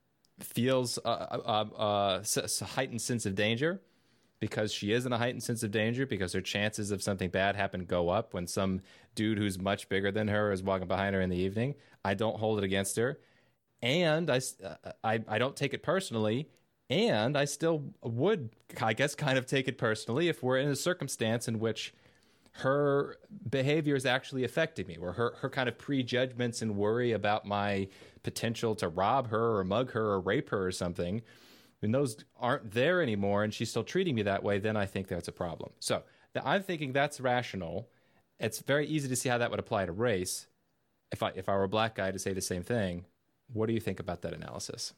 feels 0.41 0.99
a, 1.03 1.09
a, 1.09 2.21
a, 2.25 2.65
heightened 2.65 3.01
sense 3.01 3.25
of 3.25 3.35
danger 3.35 3.81
because 4.39 4.71
she 4.71 4.91
is 4.91 5.05
in 5.05 5.13
a 5.13 5.17
heightened 5.17 5.43
sense 5.43 5.63
of 5.63 5.71
danger 5.71 6.05
because 6.05 6.33
her 6.33 6.41
chances 6.41 6.91
of 6.91 7.03
something 7.03 7.29
bad 7.29 7.55
happen 7.55 7.85
go 7.85 8.09
up 8.09 8.33
when 8.33 8.47
some 8.47 8.81
dude 9.15 9.37
who's 9.37 9.59
much 9.59 9.89
bigger 9.89 10.11
than 10.11 10.27
her 10.27 10.51
is 10.51 10.63
walking 10.63 10.87
behind 10.87 11.15
her 11.15 11.21
in 11.21 11.29
the 11.29 11.37
evening. 11.37 11.75
I 12.05 12.13
don't 12.13 12.37
hold 12.37 12.57
it 12.57 12.63
against 12.63 12.95
her 12.95 13.19
and 13.81 14.29
I, 14.29 14.41
uh, 14.63 14.91
I, 15.03 15.19
I 15.27 15.37
don't 15.37 15.55
take 15.55 15.73
it 15.73 15.83
personally. 15.83 16.49
And 16.89 17.37
I 17.37 17.45
still 17.45 17.83
would, 18.01 18.49
I 18.81 18.93
guess, 18.93 19.13
kind 19.13 19.37
of 19.37 19.45
take 19.45 19.67
it 19.67 19.77
personally 19.77 20.27
if 20.27 20.41
we're 20.41 20.57
in 20.57 20.69
a 20.69 20.75
circumstance 20.75 21.47
in 21.47 21.59
which 21.59 21.93
her 22.53 23.17
behavior 23.47 23.95
is 23.95 24.07
actually 24.07 24.43
affecting 24.43 24.87
me, 24.87 24.97
or 24.99 25.13
her, 25.13 25.35
her 25.39 25.49
kind 25.49 25.69
of 25.69 25.77
prejudgments 25.77 26.63
and 26.63 26.75
worry 26.75 27.11
about 27.11 27.45
my 27.45 27.87
potential 28.23 28.73
to 28.75 28.87
rob 28.87 29.29
her 29.29 29.57
or 29.57 29.63
mug 29.63 29.91
her 29.91 30.13
or 30.13 30.19
rape 30.19 30.49
her 30.49 30.65
or 30.65 30.71
something, 30.71 31.21
when 31.79 31.91
those 31.91 32.17
aren't 32.39 32.71
there 32.71 33.01
anymore 33.01 33.43
and 33.43 33.53
she's 33.53 33.69
still 33.69 33.83
treating 33.83 34.15
me 34.15 34.23
that 34.23 34.43
way, 34.43 34.59
then 34.59 34.75
I 34.75 34.85
think 34.85 35.07
that's 35.07 35.27
a 35.27 35.33
problem. 35.33 35.71
So 35.79 36.03
I'm 36.43 36.63
thinking 36.63 36.93
that's 36.93 37.19
rational. 37.19 37.89
It's 38.39 38.59
very 38.59 38.87
easy 38.87 39.07
to 39.09 39.15
see 39.15 39.29
how 39.29 39.37
that 39.37 39.49
would 39.51 39.59
apply 39.59 39.85
to 39.85 39.91
race. 39.91 40.47
If 41.11 41.23
I 41.23 41.29
if 41.35 41.49
I 41.49 41.55
were 41.55 41.63
a 41.63 41.69
black 41.69 41.95
guy 41.95 42.11
to 42.11 42.19
say 42.19 42.33
the 42.33 42.41
same 42.41 42.63
thing, 42.63 43.05
what 43.51 43.67
do 43.67 43.73
you 43.73 43.79
think 43.79 43.99
about 43.99 44.21
that 44.21 44.33
analysis? 44.33 44.93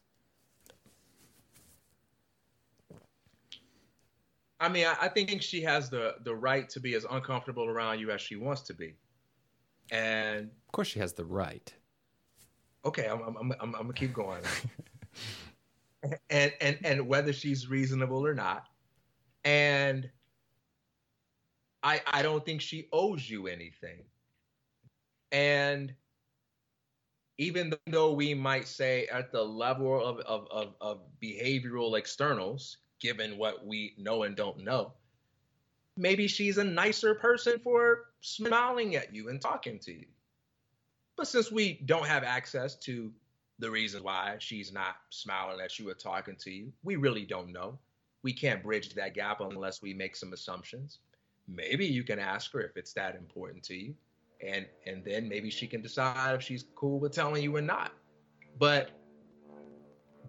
I 4.59 4.69
mean, 4.69 4.85
I, 4.85 4.95
I 5.01 5.07
think 5.07 5.41
she 5.41 5.61
has 5.63 5.89
the 5.89 6.15
the 6.23 6.35
right 6.35 6.69
to 6.69 6.79
be 6.79 6.95
as 6.95 7.05
uncomfortable 7.09 7.67
around 7.67 7.99
you 7.99 8.11
as 8.11 8.21
she 8.21 8.35
wants 8.35 8.61
to 8.63 8.73
be, 8.73 8.95
and 9.89 10.49
of 10.67 10.71
course 10.71 10.89
she 10.89 10.99
has 10.99 11.13
the 11.13 11.25
right. 11.25 11.73
Okay, 12.83 13.07
I'm 13.07 13.21
I'm 13.21 13.37
I'm, 13.37 13.55
I'm 13.61 13.71
gonna 13.71 13.93
keep 13.93 14.13
going. 14.13 14.41
and 16.29 16.53
and 16.61 16.77
and 16.83 17.07
whether 17.07 17.33
she's 17.33 17.69
reasonable 17.69 18.25
or 18.25 18.33
not, 18.33 18.67
and 19.43 20.09
I 21.83 22.01
I 22.07 22.21
don't 22.21 22.45
think 22.45 22.61
she 22.61 22.87
owes 22.91 23.29
you 23.29 23.47
anything, 23.47 24.03
and 25.31 25.93
even 27.37 27.73
though 27.87 28.13
we 28.13 28.35
might 28.35 28.67
say 28.67 29.07
at 29.07 29.31
the 29.31 29.43
level 29.43 30.05
of, 30.05 30.19
of, 30.19 30.47
of, 30.51 30.75
of, 30.79 30.99
behavioral 31.23 31.97
externals, 31.97 32.77
given 32.99 33.35
what 33.35 33.65
we 33.65 33.95
know 33.97 34.23
and 34.23 34.35
don't 34.35 34.63
know, 34.63 34.93
maybe 35.97 36.27
she's 36.27 36.59
a 36.59 36.63
nicer 36.63 37.15
person 37.15 37.57
for 37.63 38.11
smiling 38.21 38.95
at 38.95 39.13
you 39.13 39.29
and 39.29 39.41
talking 39.41 39.79
to 39.79 39.91
you. 39.91 40.05
But 41.17 41.27
since 41.27 41.51
we 41.51 41.81
don't 41.85 42.05
have 42.05 42.23
access 42.23 42.75
to 42.81 43.11
the 43.61 43.71
reason 43.71 44.03
why 44.03 44.35
she's 44.39 44.73
not 44.73 44.95
smiling 45.09 45.61
at 45.61 45.79
you 45.79 45.89
or 45.89 45.93
talking 45.93 46.35
to 46.41 46.51
you, 46.51 46.73
we 46.83 46.97
really 46.97 47.25
don't 47.25 47.51
know. 47.51 47.79
We 48.23 48.33
can't 48.33 48.61
bridge 48.61 48.93
that 48.95 49.15
gap 49.15 49.39
unless 49.39 49.81
we 49.81 49.93
make 49.93 50.15
some 50.15 50.33
assumptions. 50.33 50.99
Maybe 51.47 51.85
you 51.85 52.03
can 52.03 52.19
ask 52.19 52.51
her 52.53 52.61
if 52.61 52.75
it's 52.75 52.93
that 52.93 53.15
important 53.15 53.63
to 53.63 53.75
you 53.75 53.95
and 54.43 54.65
and 54.85 55.03
then 55.03 55.27
maybe 55.29 55.49
she 55.49 55.67
can 55.67 55.81
decide 55.81 56.35
if 56.35 56.41
she's 56.41 56.65
cool 56.75 56.99
with 56.99 57.13
telling 57.13 57.43
you 57.43 57.55
or 57.55 57.61
not. 57.61 57.91
But 58.57 58.91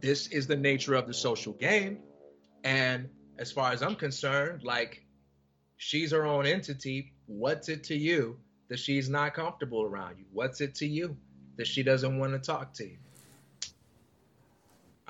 this 0.01 0.29
is 0.29 0.47
the 0.47 0.57
nature 0.57 0.95
of 0.95 1.07
the 1.07 1.15
social 1.15 1.53
game, 1.55 1.99
and 2.65 3.09
as 3.39 3.51
far 3.51 3.73
as 3.73 3.83
I'm 3.83 3.97
concerned, 3.97 4.63
like 4.65 5.05
she's 5.77 6.11
her 6.13 6.27
own 6.27 6.47
entity. 6.47 7.13
What's 7.27 7.69
it 7.69 7.85
to 7.85 7.97
you 7.97 8.37
that 8.69 8.79
she's 8.79 9.09
not 9.09 9.35
comfortable 9.35 9.83
around 9.83 10.19
you? 10.19 10.25
What's 10.33 10.61
it 10.61 10.75
to 10.77 10.87
you 10.87 11.17
that 11.57 11.67
she 11.67 11.83
doesn't 11.83 12.19
want 12.19 12.33
to 12.33 12.39
talk 12.39 12.75
to 12.75 12.85
you? 12.85 12.99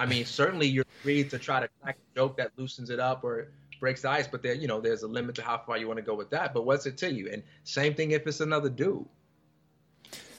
I 0.03 0.07
mean, 0.07 0.25
certainly 0.25 0.67
you're 0.67 0.85
free 1.01 1.23
to 1.23 1.39
try 1.39 1.61
to 1.61 1.69
crack 1.81 1.97
a 1.97 2.17
joke 2.17 2.37
that 2.39 2.51
loosens 2.57 2.91
it 2.91 2.99
up 2.99 3.23
or 3.23 3.53
breaks 3.79 4.03
the 4.03 4.11
ice, 4.11 4.27
but 4.27 4.43
there, 4.43 4.53
you 4.53 4.67
know, 4.67 4.81
there's 4.81 5.05
a 5.05 5.07
limit 5.07 5.37
to 5.37 5.43
how 5.43 5.59
far 5.59 5.79
you 5.79 5.87
want 5.87 5.99
to 5.99 6.03
go 6.03 6.13
with 6.13 6.29
that. 6.31 6.53
But 6.53 6.67
what's 6.67 6.87
it 6.87 6.97
to 6.99 7.13
you? 7.13 7.29
And 7.31 7.41
same 7.63 7.95
thing 7.95 8.11
if 8.11 8.27
it's 8.27 8.41
another 8.41 8.69
dude. 8.69 9.07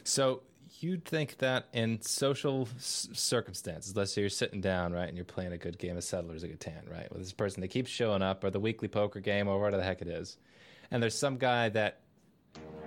So 0.04 0.42
you'd 0.82 1.06
think 1.06 1.38
that 1.38 1.70
in 1.72 2.02
social 2.02 2.68
s- 2.76 3.08
circumstances, 3.14 3.96
let's 3.96 4.12
say 4.12 4.20
you're 4.20 4.30
sitting 4.30 4.60
down, 4.60 4.92
right, 4.92 5.08
and 5.08 5.16
you're 5.16 5.24
playing 5.24 5.54
a 5.54 5.58
good 5.58 5.78
game 5.78 5.96
of 5.96 6.04
Settlers 6.04 6.44
of 6.44 6.50
Catan, 6.50 6.92
right, 6.92 7.10
with 7.10 7.22
this 7.22 7.32
person 7.32 7.62
that 7.62 7.70
keeps 7.70 7.90
showing 7.90 8.22
up, 8.22 8.44
or 8.44 8.50
the 8.50 8.60
weekly 8.60 8.90
poker 8.90 9.22
game, 9.22 9.48
or 9.48 9.58
whatever 9.62 9.78
the 9.78 9.84
heck 9.84 10.02
it 10.02 10.10
is, 10.10 10.36
and 10.92 11.02
there's 11.02 11.18
some 11.18 11.38
guy 11.38 11.70
that 11.70 12.02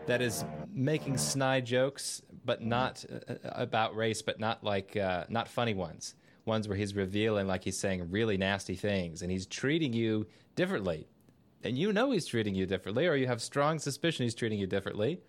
that 0.05 0.21
is 0.21 0.45
making 0.71 1.17
snide 1.17 1.65
jokes, 1.65 2.21
but 2.45 2.63
not 2.63 3.03
uh, 3.11 3.33
uh 3.33 3.37
about 3.55 3.97
race, 3.97 4.21
but 4.21 4.39
not 4.39 4.63
like 4.63 4.95
uh, 4.95 5.25
not 5.31 5.49
funny 5.49 5.73
ones 5.73 6.15
ones 6.47 6.69
where 6.69 6.77
he's 6.77 6.95
revealing 6.95 7.47
like 7.47 7.65
he's 7.65 7.79
saying 7.79 8.11
really 8.11 8.37
nasty 8.37 8.75
things 8.75 9.23
and 9.23 9.31
he's 9.31 9.47
treating 9.47 9.93
you 9.93 10.27
differently. 10.55 11.07
And 11.63 11.77
you 11.77 11.93
know 11.93 12.13
he's 12.13 12.27
treating 12.27 12.55
you 12.55 12.67
differently, 12.67 13.07
or 13.07 13.17
you 13.17 13.27
have 13.27 13.43
strong 13.43 13.79
suspicion 13.79 14.25
he's 14.25 14.35
treating 14.35 14.59
you 14.59 14.67
differently 14.67 15.21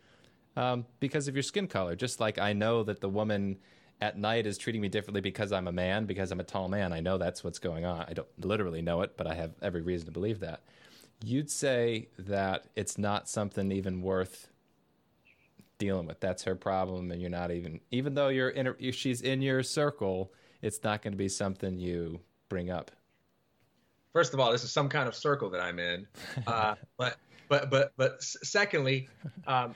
um, 0.56 0.86
because 1.00 1.28
of 1.28 1.36
your 1.36 1.44
skin 1.44 1.68
color. 1.68 1.96
Just 1.96 2.20
like 2.20 2.38
I 2.38 2.54
know 2.54 2.84
that 2.84 3.02
the 3.02 3.10
woman 3.10 3.58
at 4.02 4.18
night 4.18 4.46
is 4.46 4.58
treating 4.58 4.82
me 4.82 4.90
differently 4.90 5.22
because 5.22 5.52
I'm 5.52 5.68
a 5.68 5.72
man, 5.72 6.06
because 6.06 6.32
I'm 6.32 6.40
a 6.40 6.44
tall 6.44 6.68
man. 6.68 6.94
I 6.94 7.00
know 7.00 7.18
that's 7.18 7.44
what's 7.44 7.60
going 7.60 7.86
on. 7.86 8.06
I 8.08 8.14
don't 8.14 8.28
literally 8.46 8.82
know 8.82 9.02
it, 9.02 9.18
but 9.18 9.26
I 9.26 9.34
have 9.34 9.56
every 9.62 9.82
reason 9.82 10.06
to 10.06 10.12
believe 10.12 10.40
that. 10.42 10.62
You'd 11.24 11.50
say 11.50 12.10
that 12.20 12.66
it's 12.76 13.00
not 13.00 13.28
something 13.28 13.72
even 13.72 14.04
worth 14.04 14.50
dealing 15.80 16.06
with. 16.06 16.20
That's 16.20 16.44
her 16.44 16.56
problem, 16.56 17.12
and 17.12 17.20
you're 17.20 17.32
not 17.32 17.50
even, 17.50 17.80
even 17.90 18.14
though 18.14 18.28
you're 18.28 18.50
in, 18.50 18.76
she's 18.92 19.22
in 19.22 19.42
your 19.42 19.64
circle 19.64 20.32
it's 20.62 20.84
not 20.84 21.02
going 21.02 21.14
to 21.14 21.18
be 21.18 21.30
something 21.30 21.80
you 21.80 22.20
bring 22.50 22.70
up. 22.70 22.92
First 24.14 24.34
of 24.34 24.40
all, 24.40 24.52
this 24.52 24.64
is 24.64 24.72
some 24.72 24.90
kind 24.90 25.08
of 25.08 25.16
circle 25.16 25.50
that 25.52 25.62
I'm 25.62 25.80
in. 25.80 26.08
Uh, 26.46 26.76
but 26.98 27.18
but 27.50 27.70
but 27.70 27.94
but 27.98 28.24
secondly, 28.24 29.10
um, 29.46 29.76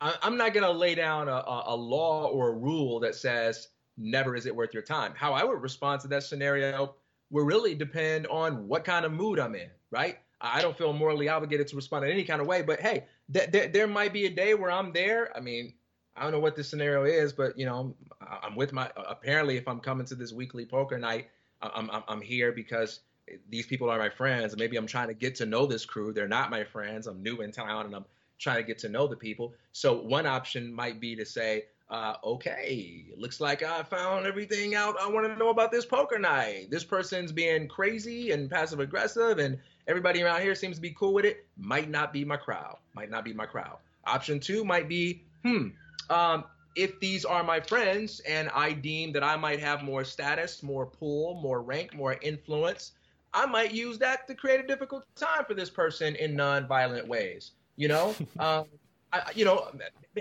I, 0.00 0.14
am 0.22 0.36
not 0.36 0.54
going 0.54 0.64
to 0.64 0.70
lay 0.70 0.94
down 0.94 1.28
a, 1.28 1.42
a 1.66 1.76
law 1.76 2.26
or 2.26 2.50
a 2.50 2.52
rule 2.52 3.00
that 3.00 3.14
says 3.14 3.68
never 3.96 4.34
is 4.36 4.46
it 4.46 4.54
worth 4.54 4.74
your 4.74 4.82
time. 4.82 5.12
How 5.16 5.32
I 5.32 5.44
would 5.44 5.62
respond 5.62 6.00
to 6.02 6.08
that 6.08 6.22
scenario 6.22 6.94
will 7.30 7.44
really 7.44 7.74
depend 7.74 8.26
on 8.26 8.68
what 8.68 8.84
kind 8.84 9.04
of 9.04 9.12
mood 9.12 9.38
I'm 9.38 9.54
in, 9.54 9.70
right? 9.90 10.18
I 10.40 10.60
don't 10.60 10.76
feel 10.76 10.92
morally 10.92 11.28
obligated 11.28 11.68
to 11.68 11.76
respond 11.76 12.04
in 12.04 12.10
any 12.10 12.24
kind 12.24 12.40
of 12.40 12.46
way, 12.46 12.62
but 12.62 12.80
hey, 12.80 13.04
th- 13.32 13.50
th- 13.50 13.72
there 13.72 13.86
might 13.86 14.12
be 14.12 14.26
a 14.26 14.30
day 14.30 14.54
where 14.54 14.70
I'm 14.70 14.92
there. 14.92 15.34
I 15.36 15.40
mean, 15.40 15.74
I 16.16 16.22
don't 16.22 16.32
know 16.32 16.40
what 16.40 16.56
this 16.56 16.68
scenario 16.68 17.04
is, 17.04 17.32
but 17.32 17.58
you 17.58 17.66
know, 17.66 17.94
I'm 18.42 18.54
with 18.56 18.72
my. 18.72 18.90
Apparently, 18.96 19.56
if 19.56 19.66
I'm 19.66 19.80
coming 19.80 20.06
to 20.06 20.14
this 20.14 20.32
weekly 20.32 20.64
poker 20.64 20.98
night, 20.98 21.28
I'm 21.62 21.90
I'm, 21.90 22.02
I'm 22.08 22.20
here 22.20 22.52
because 22.52 23.00
these 23.48 23.66
people 23.66 23.90
are 23.90 23.98
my 23.98 24.10
friends, 24.10 24.56
maybe 24.56 24.76
I'm 24.76 24.86
trying 24.86 25.08
to 25.08 25.14
get 25.14 25.34
to 25.36 25.46
know 25.46 25.66
this 25.66 25.84
crew. 25.84 26.12
They're 26.12 26.28
not 26.28 26.50
my 26.50 26.64
friends. 26.64 27.06
I'm 27.06 27.22
new 27.22 27.40
in 27.40 27.52
town, 27.52 27.86
and 27.86 27.94
I'm 27.94 28.04
trying 28.38 28.56
to 28.58 28.62
get 28.62 28.78
to 28.78 28.88
know 28.88 29.06
the 29.06 29.16
people. 29.16 29.54
So 29.72 30.00
one 30.00 30.26
option 30.26 30.72
might 30.72 31.00
be 31.00 31.16
to 31.16 31.24
say, 31.24 31.64
uh, 31.90 32.14
okay, 32.24 33.04
looks 33.16 33.40
like 33.40 33.62
I 33.62 33.82
found 33.82 34.26
everything 34.26 34.74
out 34.74 34.96
I 35.00 35.08
want 35.08 35.26
to 35.26 35.36
know 35.36 35.50
about 35.50 35.70
this 35.70 35.84
poker 35.84 36.18
night. 36.18 36.70
This 36.70 36.84
person's 36.84 37.32
being 37.32 37.68
crazy 37.68 38.32
and 38.32 38.50
passive 38.50 38.80
aggressive, 38.80 39.38
and 39.38 39.58
everybody 39.86 40.22
around 40.22 40.42
here 40.42 40.54
seems 40.54 40.76
to 40.76 40.82
be 40.82 40.90
cool 40.90 41.14
with 41.14 41.24
it. 41.24 41.46
Might 41.56 41.90
not 41.90 42.12
be 42.12 42.24
my 42.24 42.36
crowd. 42.36 42.76
Might 42.94 43.10
not 43.10 43.24
be 43.24 43.32
my 43.32 43.46
crowd. 43.46 43.78
Option 44.06 44.40
two 44.40 44.64
might 44.64 44.88
be, 44.88 45.22
hmm, 45.44 45.68
um, 46.10 46.44
if 46.76 46.98
these 47.00 47.24
are 47.24 47.42
my 47.42 47.60
friends 47.60 48.20
and 48.20 48.50
I 48.54 48.72
deem 48.72 49.12
that 49.12 49.22
I 49.22 49.36
might 49.36 49.60
have 49.60 49.82
more 49.82 50.04
status, 50.04 50.62
more 50.62 50.86
pull, 50.86 51.40
more 51.40 51.62
rank, 51.62 51.94
more 51.94 52.16
influence, 52.22 52.92
I 53.32 53.46
might 53.46 53.72
use 53.72 53.98
that 53.98 54.26
to 54.28 54.34
create 54.34 54.60
a 54.60 54.66
difficult 54.66 55.04
time 55.16 55.44
for 55.44 55.54
this 55.54 55.70
person 55.70 56.14
in 56.16 56.36
non-violent 56.36 57.06
ways. 57.06 57.52
You 57.76 57.88
know, 57.88 58.14
um, 58.38 58.66
I, 59.12 59.22
you 59.34 59.44
know, 59.44 59.70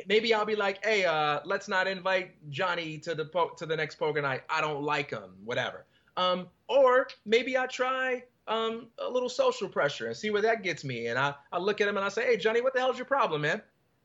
maybe 0.08 0.34
I'll 0.34 0.46
be 0.46 0.56
like, 0.56 0.84
hey, 0.84 1.06
uh, 1.06 1.40
let's 1.46 1.68
not 1.68 1.88
invite 1.88 2.32
Johnny 2.50 2.98
to 3.00 3.16
the 3.16 3.26
po- 3.26 3.54
to 3.58 3.66
the 3.66 3.76
next 3.76 3.96
poker 3.96 4.22
night. 4.22 4.44
I 4.50 4.62
don't 4.62 4.84
like 4.84 5.10
him, 5.12 5.36
whatever. 5.44 5.86
Um, 6.18 6.48
or 6.68 7.08
maybe 7.26 7.58
I 7.58 7.66
try 7.68 8.24
um, 8.48 8.88
a 9.00 9.10
little 9.10 9.30
social 9.30 9.68
pressure 9.68 10.08
and 10.08 10.16
see 10.16 10.30
where 10.30 10.42
that 10.42 10.64
gets 10.64 10.84
me. 10.84 11.08
And 11.08 11.18
I, 11.18 11.34
I 11.52 11.58
look 11.58 11.82
at 11.82 11.88
him 11.88 11.98
and 11.98 12.06
I 12.06 12.10
say, 12.10 12.26
hey, 12.26 12.38
Johnny, 12.38 12.62
what 12.62 12.74
the 12.74 12.80
hell's 12.80 12.98
your 12.98 13.06
problem, 13.06 13.42
man? 13.42 13.62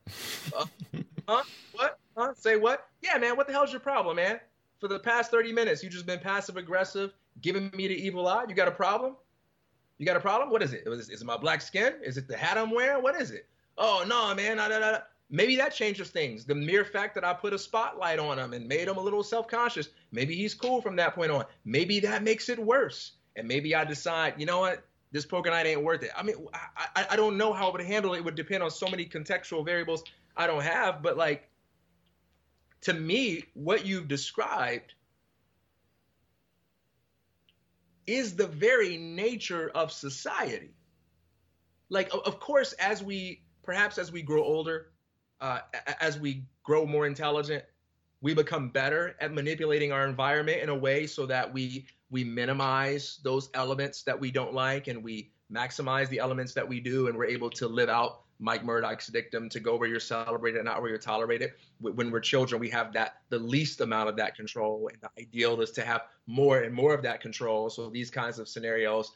uh, 0.57 0.65
huh? 1.29 1.43
What? 1.73 1.99
Huh? 2.17 2.33
Say 2.35 2.55
what? 2.55 2.87
Yeah, 3.01 3.17
man, 3.17 3.37
what 3.37 3.47
the 3.47 3.53
hell's 3.53 3.71
your 3.71 3.79
problem, 3.79 4.17
man? 4.17 4.39
For 4.79 4.87
the 4.87 4.99
past 4.99 5.31
30 5.31 5.53
minutes, 5.53 5.83
you 5.83 5.89
just 5.89 6.05
been 6.05 6.19
passive 6.19 6.57
aggressive, 6.57 7.13
giving 7.41 7.69
me 7.75 7.87
the 7.87 7.95
evil 7.95 8.27
eye. 8.27 8.45
You 8.47 8.55
got 8.55 8.67
a 8.67 8.71
problem? 8.71 9.15
You 9.97 10.05
got 10.05 10.15
a 10.15 10.21
problem? 10.21 10.49
What 10.49 10.63
is 10.63 10.73
it? 10.73 10.83
Is, 10.87 11.09
it 11.09 11.23
my 11.25 11.37
black 11.37 11.61
skin? 11.61 11.95
Is 12.03 12.17
it 12.17 12.27
the 12.27 12.37
hat 12.37 12.57
I'm 12.57 12.71
wearing? 12.71 13.03
What 13.03 13.19
is 13.21 13.31
it? 13.31 13.47
Oh, 13.77 14.05
no, 14.07 14.33
man. 14.33 14.57
Nah, 14.57 14.69
nah, 14.69 14.79
nah. 14.79 14.97
Maybe 15.29 15.55
that 15.57 15.75
changes 15.75 16.09
things. 16.09 16.45
The 16.45 16.55
mere 16.55 16.83
fact 16.83 17.13
that 17.15 17.23
I 17.23 17.33
put 17.33 17.53
a 17.53 17.59
spotlight 17.59 18.17
on 18.17 18.39
him 18.39 18.53
and 18.53 18.67
made 18.67 18.87
him 18.87 18.97
a 18.97 19.01
little 19.01 19.21
self 19.21 19.47
conscious, 19.47 19.89
maybe 20.11 20.35
he's 20.35 20.55
cool 20.55 20.81
from 20.81 20.95
that 20.95 21.13
point 21.13 21.31
on. 21.31 21.45
Maybe 21.65 21.99
that 21.99 22.23
makes 22.23 22.49
it 22.49 22.57
worse. 22.57 23.11
And 23.35 23.47
maybe 23.47 23.75
I 23.75 23.83
decide, 23.83 24.35
you 24.37 24.45
know 24.45 24.59
what? 24.59 24.83
This 25.11 25.25
poker 25.25 25.49
night 25.49 25.65
ain't 25.65 25.83
worth 25.83 26.03
it. 26.03 26.11
I 26.15 26.23
mean, 26.23 26.35
I, 26.95 27.07
I 27.11 27.15
don't 27.15 27.37
know 27.37 27.51
how 27.51 27.69
I 27.69 27.71
would 27.71 27.81
handle 27.81 28.13
it. 28.13 28.19
It 28.19 28.25
would 28.25 28.35
depend 28.35 28.63
on 28.63 28.71
so 28.71 28.87
many 28.87 29.05
contextual 29.05 29.65
variables 29.65 30.03
I 30.39 30.47
don't 30.47 30.63
have. 30.63 31.03
But 31.03 31.17
like, 31.17 31.49
to 32.81 32.93
me, 32.93 33.43
what 33.53 33.85
you've 33.85 34.07
described 34.07 34.93
is 38.07 38.35
the 38.35 38.47
very 38.47 38.97
nature 38.97 39.69
of 39.75 39.91
society. 39.91 40.71
Like, 41.89 42.09
of 42.13 42.39
course, 42.39 42.73
as 42.73 43.03
we 43.03 43.43
perhaps 43.63 43.97
as 43.97 44.11
we 44.11 44.21
grow 44.21 44.43
older, 44.43 44.87
uh, 45.41 45.59
as 45.99 46.17
we 46.17 46.45
grow 46.63 46.85
more 46.85 47.05
intelligent, 47.05 47.65
we 48.21 48.33
become 48.33 48.69
better 48.69 49.15
at 49.19 49.33
manipulating 49.33 49.91
our 49.91 50.07
environment 50.07 50.61
in 50.61 50.69
a 50.69 50.75
way 50.75 51.05
so 51.05 51.25
that 51.25 51.53
we 51.53 51.85
we 52.09 52.23
minimize 52.23 53.19
those 53.23 53.49
elements 53.53 54.03
that 54.03 54.19
we 54.19 54.31
don't 54.31 54.53
like 54.53 54.87
and 54.87 55.03
we 55.03 55.31
maximize 55.51 56.07
the 56.09 56.19
elements 56.19 56.53
that 56.53 56.67
we 56.67 56.79
do, 56.79 57.07
and 57.07 57.17
we're 57.17 57.25
able 57.25 57.49
to 57.49 57.67
live 57.67 57.89
out 57.89 58.21
Mike 58.39 58.63
Murdock's 58.63 59.07
dictum 59.07 59.49
to 59.49 59.59
go 59.59 59.75
where 59.75 59.89
you're 59.89 59.99
celebrated, 59.99 60.63
not 60.63 60.81
where 60.81 60.89
you're 60.89 60.97
tolerated. 60.97 61.51
When 61.81 62.09
we're 62.09 62.21
children, 62.21 62.59
we 62.59 62.69
have 62.69 62.93
that 62.93 63.17
the 63.29 63.37
least 63.37 63.81
amount 63.81 64.09
of 64.09 64.15
that 64.15 64.35
control, 64.35 64.89
and 64.91 65.01
the 65.01 65.21
ideal 65.21 65.59
is 65.61 65.71
to 65.71 65.83
have 65.83 66.03
more 66.25 66.61
and 66.61 66.73
more 66.73 66.93
of 66.93 67.01
that 67.03 67.19
control. 67.19 67.69
So 67.69 67.89
these 67.89 68.09
kinds 68.09 68.39
of 68.39 68.47
scenarios, 68.47 69.11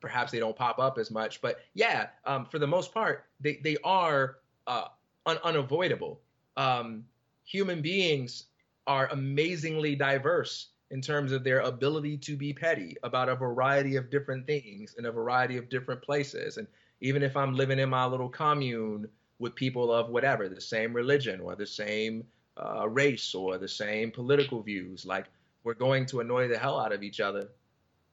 perhaps 0.00 0.30
they 0.30 0.38
don't 0.38 0.56
pop 0.56 0.78
up 0.78 0.98
as 0.98 1.10
much, 1.10 1.40
but 1.40 1.58
yeah, 1.74 2.08
um, 2.24 2.46
for 2.46 2.58
the 2.58 2.66
most 2.66 2.94
part, 2.94 3.24
they 3.40 3.60
they 3.62 3.76
are 3.82 4.36
uh, 4.68 4.84
un- 5.26 5.38
unavoidable. 5.42 6.20
Um, 6.56 7.04
human 7.44 7.82
beings 7.82 8.46
are 8.86 9.08
amazingly 9.08 9.96
diverse 9.96 10.68
in 10.90 11.00
terms 11.00 11.32
of 11.32 11.44
their 11.44 11.60
ability 11.60 12.16
to 12.18 12.36
be 12.36 12.52
petty 12.52 12.96
about 13.02 13.28
a 13.28 13.34
variety 13.34 13.96
of 13.96 14.10
different 14.10 14.46
things 14.46 14.94
in 14.98 15.06
a 15.06 15.12
variety 15.12 15.56
of 15.56 15.68
different 15.68 16.02
places 16.02 16.56
and 16.56 16.66
even 17.00 17.22
if 17.22 17.36
I'm 17.36 17.54
living 17.54 17.78
in 17.78 17.88
my 17.88 18.04
little 18.04 18.28
commune 18.28 19.08
with 19.38 19.54
people 19.54 19.92
of 19.92 20.10
whatever, 20.10 20.48
the 20.48 20.60
same 20.60 20.92
religion 20.92 21.40
or 21.40 21.56
the 21.56 21.66
same 21.66 22.24
uh, 22.62 22.88
race 22.88 23.34
or 23.34 23.58
the 23.58 23.68
same 23.68 24.10
political 24.10 24.62
views, 24.62 25.06
like 25.06 25.26
we're 25.64 25.74
going 25.74 26.06
to 26.06 26.20
annoy 26.20 26.48
the 26.48 26.58
hell 26.58 26.78
out 26.78 26.92
of 26.92 27.02
each 27.02 27.20
other 27.20 27.48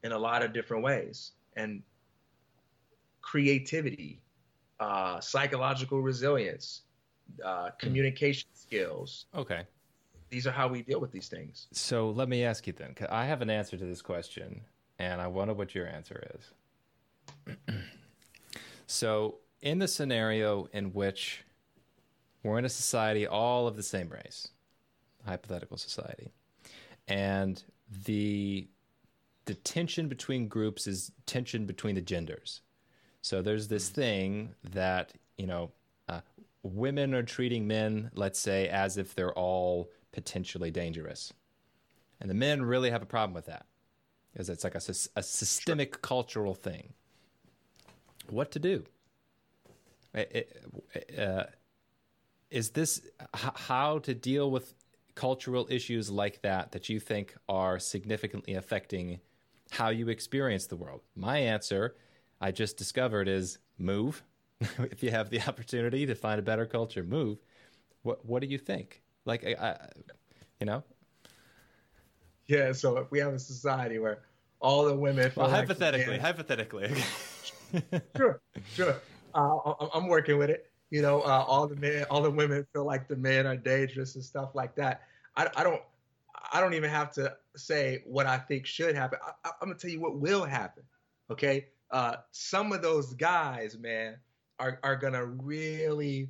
in 0.04 0.12
a 0.14 0.18
lot 0.18 0.44
of 0.44 0.54
different 0.54 0.84
ways. 0.84 1.32
And 1.56 1.82
creativity, 3.22 4.22
uh, 4.80 5.20
psychological 5.20 6.02
resilience, 6.02 6.84
uh, 7.44 7.72
communication 7.78 8.48
skills. 8.54 9.26
Okay. 9.36 9.64
These 10.30 10.48
are 10.48 10.52
how 10.52 10.68
we 10.68 10.82
deal 10.82 11.00
with 11.00 11.12
these 11.12 11.28
things. 11.28 11.68
So 11.72 12.10
let 12.10 12.30
me 12.30 12.44
ask 12.44 12.68
you 12.68 12.74
then, 12.74 12.96
I 13.10 13.26
have 13.26 13.42
an 13.42 13.50
answer 13.50 13.78
to 13.78 13.86
this 13.86 14.02
question, 14.02 14.62
and 15.00 15.22
I 15.22 15.28
wonder 15.28 15.54
what 15.54 15.74
your 15.74 15.88
answer 15.88 16.26
is. 16.36 17.56
So, 18.88 19.40
in 19.62 19.80
the 19.80 19.88
scenario 19.88 20.70
in 20.72 20.94
which 20.94 21.44
we're 22.42 22.58
in 22.58 22.66
a 22.66 22.70
society 22.70 23.28
all 23.28 23.68
of 23.68 23.76
the 23.76 23.84
same 23.84 24.10
race, 24.10 24.48
hypothetical 25.26 25.78
society, 25.78 26.32
and 27.08 27.62
the 28.06 28.68
the 29.46 29.56
tension 29.56 30.08
between 30.08 30.48
groups 30.48 30.88
is 30.88 31.12
tension 31.26 31.66
between 31.66 31.96
the 31.96 32.02
genders. 32.02 32.62
So 33.22 33.42
there's 33.42 33.68
this 33.68 33.90
hmm. 33.90 33.96
thing 33.96 34.56
that 34.72 35.14
you 35.38 35.48
know, 35.48 35.72
uh, 36.10 36.22
women 36.64 37.14
are 37.14 37.24
treating 37.24 37.68
men, 37.68 38.10
let's 38.16 38.40
say, 38.40 38.70
as 38.70 38.98
if 38.98 39.14
they're 39.14 39.34
all 39.34 39.90
potentially 40.12 40.72
dangerous, 40.72 41.34
and 42.22 42.30
the 42.30 42.36
men 42.36 42.64
really 42.64 42.90
have 42.90 43.04
a 43.04 43.06
problem 43.06 43.34
with 43.34 43.46
that 43.46 43.66
because 44.32 44.50
it's 44.50 44.64
like 44.64 44.76
a, 44.76 44.94
a 45.18 45.24
systemic 45.24 45.96
sure. 45.96 46.02
cultural 46.02 46.54
thing. 46.54 46.94
What 48.30 48.52
to 48.52 48.60
do? 48.60 48.84
uh, 50.16 51.44
is 52.50 52.72
this 52.72 53.02
h- 53.22 53.52
how 53.56 54.00
to 54.00 54.14
deal 54.14 54.50
with 54.50 54.74
cultural 55.16 55.68
issues 55.70 56.10
like 56.10 56.42
that 56.42 56.72
that 56.72 56.90
you 56.90 57.00
think 57.00 57.36
are 57.50 57.80
significantly 57.80 58.54
affecting 58.54 59.20
how 59.72 59.90
you 59.90 60.10
experience 60.10 60.68
the 60.68 60.76
world? 60.76 61.02
My 61.16 61.40
answer, 61.40 61.96
I 62.40 62.52
just 62.52 62.78
discovered, 62.78 63.28
is 63.28 63.60
move. 63.78 64.24
if 64.62 65.04
you 65.04 65.12
have 65.12 65.30
the 65.30 65.42
opportunity 65.42 66.06
to 66.06 66.16
find 66.16 66.40
a 66.40 66.44
better 66.44 66.66
culture, 66.66 67.04
move. 67.04 67.40
What 68.04 68.26
What 68.26 68.42
do 68.42 68.48
you 68.48 68.58
think? 68.58 69.02
Like, 69.26 69.46
I, 69.46 69.56
I, 69.60 69.88
you 70.60 70.66
know. 70.66 70.84
Yeah. 72.48 72.72
So 72.72 72.98
if 72.98 73.12
we 73.12 73.20
have 73.20 73.34
a 73.34 73.40
society 73.40 74.00
where 74.00 74.20
all 74.62 74.86
the 74.86 74.96
women, 74.96 75.32
well, 75.36 75.50
hypothetically, 75.50 76.14
like 76.14 76.22
hypothetically. 76.22 76.92
sure, 78.16 78.42
sure 78.74 79.02
uh, 79.38 79.74
I'm 79.94 80.08
working 80.08 80.38
with 80.38 80.50
it. 80.50 80.70
You 80.90 81.02
know, 81.02 81.22
uh, 81.22 81.44
all 81.48 81.68
the 81.68 81.76
men, 81.76 82.06
all 82.10 82.22
the 82.22 82.32
women 82.32 82.66
feel 82.74 82.86
like 82.86 83.08
the 83.08 83.16
men 83.16 83.46
are 83.46 83.58
dangerous 83.58 84.16
and 84.16 84.24
stuff 84.24 84.56
like 84.56 84.76
that. 84.76 85.02
I, 85.36 85.48
I 85.56 85.64
don't, 85.64 85.82
I 86.52 86.62
don't 86.62 86.74
even 86.74 86.90
have 86.90 87.12
to 87.14 87.36
say 87.56 88.04
what 88.06 88.26
I 88.26 88.38
think 88.38 88.66
should 88.66 88.96
happen. 88.96 89.20
I, 89.44 89.50
am 89.62 89.70
gonna 89.70 89.76
tell 89.76 89.92
you 89.92 90.00
what 90.00 90.18
will 90.18 90.46
happen. 90.46 90.84
Okay, 91.30 91.68
uh, 91.92 92.18
some 92.32 92.72
of 92.72 92.82
those 92.82 93.14
guys, 93.14 93.78
man, 93.78 94.16
are 94.60 94.80
are 94.82 94.96
gonna 94.96 95.26
really, 95.26 96.30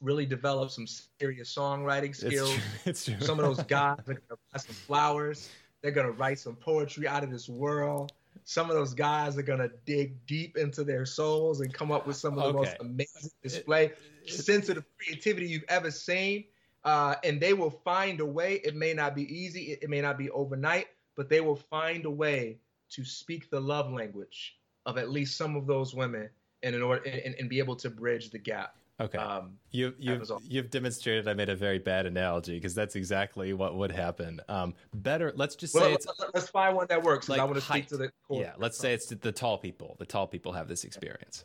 really 0.00 0.26
develop 0.26 0.70
some 0.70 0.86
serious 1.20 1.54
songwriting 1.54 2.16
skills. 2.16 2.56
It's 2.84 3.04
true. 3.04 3.14
It's 3.16 3.20
true. 3.20 3.26
some 3.26 3.38
of 3.38 3.44
those 3.44 3.64
guys 3.66 3.98
are 4.08 4.14
gonna 4.14 4.40
buy 4.52 4.58
some 4.58 4.74
flowers. 4.74 5.50
They're 5.82 5.92
gonna 5.92 6.12
write 6.12 6.38
some 6.38 6.56
poetry 6.56 7.06
out 7.06 7.22
of 7.24 7.30
this 7.30 7.48
world 7.48 8.12
some 8.44 8.70
of 8.70 8.76
those 8.76 8.94
guys 8.94 9.36
are 9.38 9.42
gonna 9.42 9.70
dig 9.84 10.24
deep 10.26 10.56
into 10.56 10.84
their 10.84 11.06
souls 11.06 11.60
and 11.60 11.72
come 11.72 11.92
up 11.92 12.06
with 12.06 12.16
some 12.16 12.38
of 12.38 12.52
the 12.52 12.58
okay. 12.58 12.68
most 12.70 12.76
amazing 12.80 13.30
display, 13.42 13.86
it, 13.86 13.98
it, 14.24 14.32
sensitive 14.32 14.84
creativity 14.98 15.46
you've 15.48 15.64
ever 15.68 15.90
seen. 15.90 16.44
Uh, 16.84 17.14
and 17.22 17.40
they 17.40 17.54
will 17.54 17.70
find 17.70 18.20
a 18.20 18.26
way. 18.26 18.54
It 18.64 18.74
may 18.74 18.92
not 18.92 19.14
be 19.14 19.22
easy. 19.32 19.72
It, 19.72 19.84
it 19.84 19.90
may 19.90 20.00
not 20.00 20.18
be 20.18 20.30
overnight, 20.30 20.88
but 21.14 21.28
they 21.28 21.40
will 21.40 21.56
find 21.56 22.04
a 22.06 22.10
way 22.10 22.58
to 22.90 23.04
speak 23.04 23.48
the 23.50 23.60
love 23.60 23.92
language 23.92 24.58
of 24.84 24.98
at 24.98 25.08
least 25.08 25.36
some 25.36 25.54
of 25.54 25.66
those 25.66 25.94
women, 25.94 26.28
and 26.62 26.74
in 26.74 26.82
order 26.82 27.02
and, 27.04 27.36
and 27.38 27.48
be 27.48 27.60
able 27.60 27.76
to 27.76 27.88
bridge 27.88 28.30
the 28.30 28.38
gap. 28.38 28.76
Okay. 29.02 29.18
Um, 29.18 29.58
you, 29.72 29.94
you've, 29.98 30.30
you've 30.48 30.70
demonstrated 30.70 31.26
I 31.26 31.34
made 31.34 31.48
a 31.48 31.56
very 31.56 31.80
bad 31.80 32.06
analogy 32.06 32.54
because 32.54 32.72
that's 32.74 32.94
exactly 32.94 33.52
what 33.52 33.74
would 33.74 33.90
happen. 33.90 34.40
Um, 34.48 34.74
better, 34.94 35.32
let's 35.34 35.56
just 35.56 35.72
say 35.72 35.90
let's, 35.90 36.06
let's 36.32 36.48
find 36.48 36.76
one 36.76 36.86
that 36.88 37.02
works. 37.02 37.28
Like 37.28 37.40
I 37.40 37.44
want 37.44 37.56
to 37.56 37.62
speak 37.62 37.88
to 37.88 37.96
the 37.96 38.12
core. 38.28 38.40
Yeah, 38.40 38.52
let's 38.58 38.78
say 38.78 38.94
it's 38.94 39.06
the 39.06 39.32
tall 39.32 39.58
people. 39.58 39.96
The 39.98 40.06
tall 40.06 40.28
people 40.28 40.52
have 40.52 40.68
this 40.68 40.84
experience. 40.84 41.44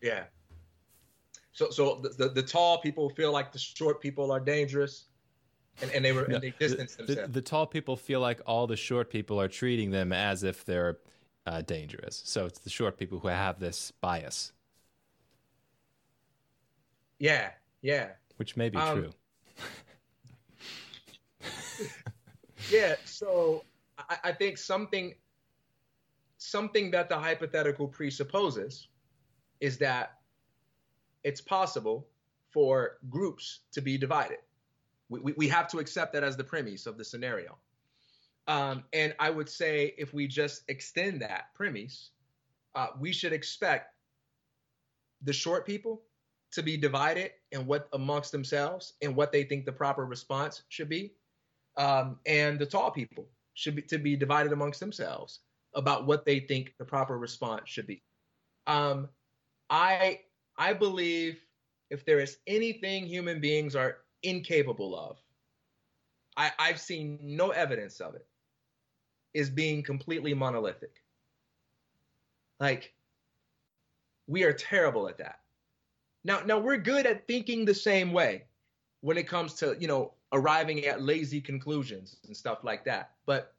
Yeah. 0.00 0.24
So, 1.52 1.70
so 1.70 1.96
the, 1.96 2.10
the, 2.10 2.28
the 2.28 2.42
tall 2.42 2.78
people 2.78 3.10
feel 3.10 3.32
like 3.32 3.50
the 3.50 3.58
short 3.58 4.00
people 4.00 4.30
are 4.30 4.40
dangerous, 4.40 5.06
and, 5.82 5.90
and 5.90 6.04
they 6.04 6.12
were 6.12 6.26
no, 6.28 6.36
and 6.36 6.44
they 6.44 6.54
distance 6.56 6.94
the, 6.94 7.04
themselves. 7.04 7.32
The, 7.32 7.40
the, 7.40 7.42
tall 7.42 7.66
people 7.66 7.96
feel 7.96 8.20
like 8.20 8.40
all 8.46 8.68
the 8.68 8.76
short 8.76 9.10
people 9.10 9.40
are 9.40 9.48
treating 9.48 9.90
them 9.90 10.12
as 10.12 10.44
if 10.44 10.64
they're 10.64 10.98
uh, 11.46 11.62
dangerous. 11.62 12.22
So 12.24 12.46
it's 12.46 12.60
the 12.60 12.70
short 12.70 12.96
people 12.96 13.18
who 13.18 13.28
have 13.28 13.58
this 13.58 13.92
bias. 14.00 14.52
Yeah, 17.20 17.50
yeah. 17.82 18.08
Which 18.38 18.56
may 18.56 18.70
be 18.70 18.78
um, 18.78 19.02
true. 19.02 19.12
yeah. 22.70 22.96
So 23.04 23.62
I, 23.98 24.16
I 24.24 24.32
think 24.32 24.58
something 24.58 25.14
something 26.38 26.90
that 26.92 27.10
the 27.10 27.18
hypothetical 27.18 27.86
presupposes 27.86 28.88
is 29.60 29.76
that 29.78 30.14
it's 31.22 31.42
possible 31.42 32.08
for 32.48 32.96
groups 33.10 33.60
to 33.72 33.82
be 33.82 33.98
divided. 33.98 34.38
We, 35.10 35.20
we, 35.20 35.32
we 35.36 35.48
have 35.48 35.68
to 35.68 35.78
accept 35.78 36.14
that 36.14 36.24
as 36.24 36.38
the 36.38 36.44
premise 36.44 36.86
of 36.86 36.96
the 36.96 37.04
scenario. 37.04 37.58
Um, 38.48 38.84
and 38.94 39.14
I 39.20 39.28
would 39.28 39.50
say 39.50 39.94
if 39.98 40.14
we 40.14 40.26
just 40.26 40.62
extend 40.68 41.20
that 41.20 41.52
premise, 41.54 42.10
uh, 42.74 42.88
we 42.98 43.12
should 43.12 43.34
expect 43.34 43.94
the 45.22 45.34
short 45.34 45.66
people 45.66 46.02
to 46.52 46.62
be 46.62 46.76
divided 46.76 47.30
and 47.52 47.66
what 47.66 47.88
amongst 47.92 48.32
themselves 48.32 48.94
and 49.02 49.14
what 49.14 49.32
they 49.32 49.44
think 49.44 49.64
the 49.64 49.72
proper 49.72 50.04
response 50.04 50.62
should 50.68 50.88
be, 50.88 51.12
um, 51.76 52.18
and 52.26 52.58
the 52.58 52.66
tall 52.66 52.90
people 52.90 53.26
should 53.54 53.76
be 53.76 53.82
to 53.82 53.98
be 53.98 54.16
divided 54.16 54.52
amongst 54.52 54.80
themselves 54.80 55.40
about 55.74 56.06
what 56.06 56.24
they 56.24 56.40
think 56.40 56.74
the 56.78 56.84
proper 56.84 57.18
response 57.18 57.68
should 57.68 57.86
be. 57.86 58.02
Um, 58.66 59.08
I 59.68 60.20
I 60.58 60.72
believe 60.72 61.40
if 61.90 62.04
there 62.04 62.20
is 62.20 62.38
anything 62.46 63.06
human 63.06 63.40
beings 63.40 63.74
are 63.74 63.98
incapable 64.22 64.98
of, 64.98 65.18
I, 66.36 66.52
I've 66.58 66.80
seen 66.80 67.18
no 67.22 67.50
evidence 67.50 68.00
of 68.00 68.14
it, 68.14 68.26
is 69.34 69.50
being 69.50 69.82
completely 69.82 70.34
monolithic. 70.34 71.02
Like 72.58 72.92
we 74.26 74.44
are 74.44 74.52
terrible 74.52 75.08
at 75.08 75.18
that. 75.18 75.40
Now, 76.24 76.40
now 76.40 76.58
we're 76.58 76.76
good 76.76 77.06
at 77.06 77.26
thinking 77.26 77.64
the 77.64 77.74
same 77.74 78.12
way 78.12 78.44
when 79.00 79.16
it 79.16 79.26
comes 79.26 79.54
to, 79.54 79.76
you 79.78 79.88
know, 79.88 80.12
arriving 80.32 80.84
at 80.86 81.02
lazy 81.02 81.40
conclusions 81.40 82.16
and 82.26 82.36
stuff 82.36 82.58
like 82.62 82.84
that. 82.84 83.12
But 83.26 83.54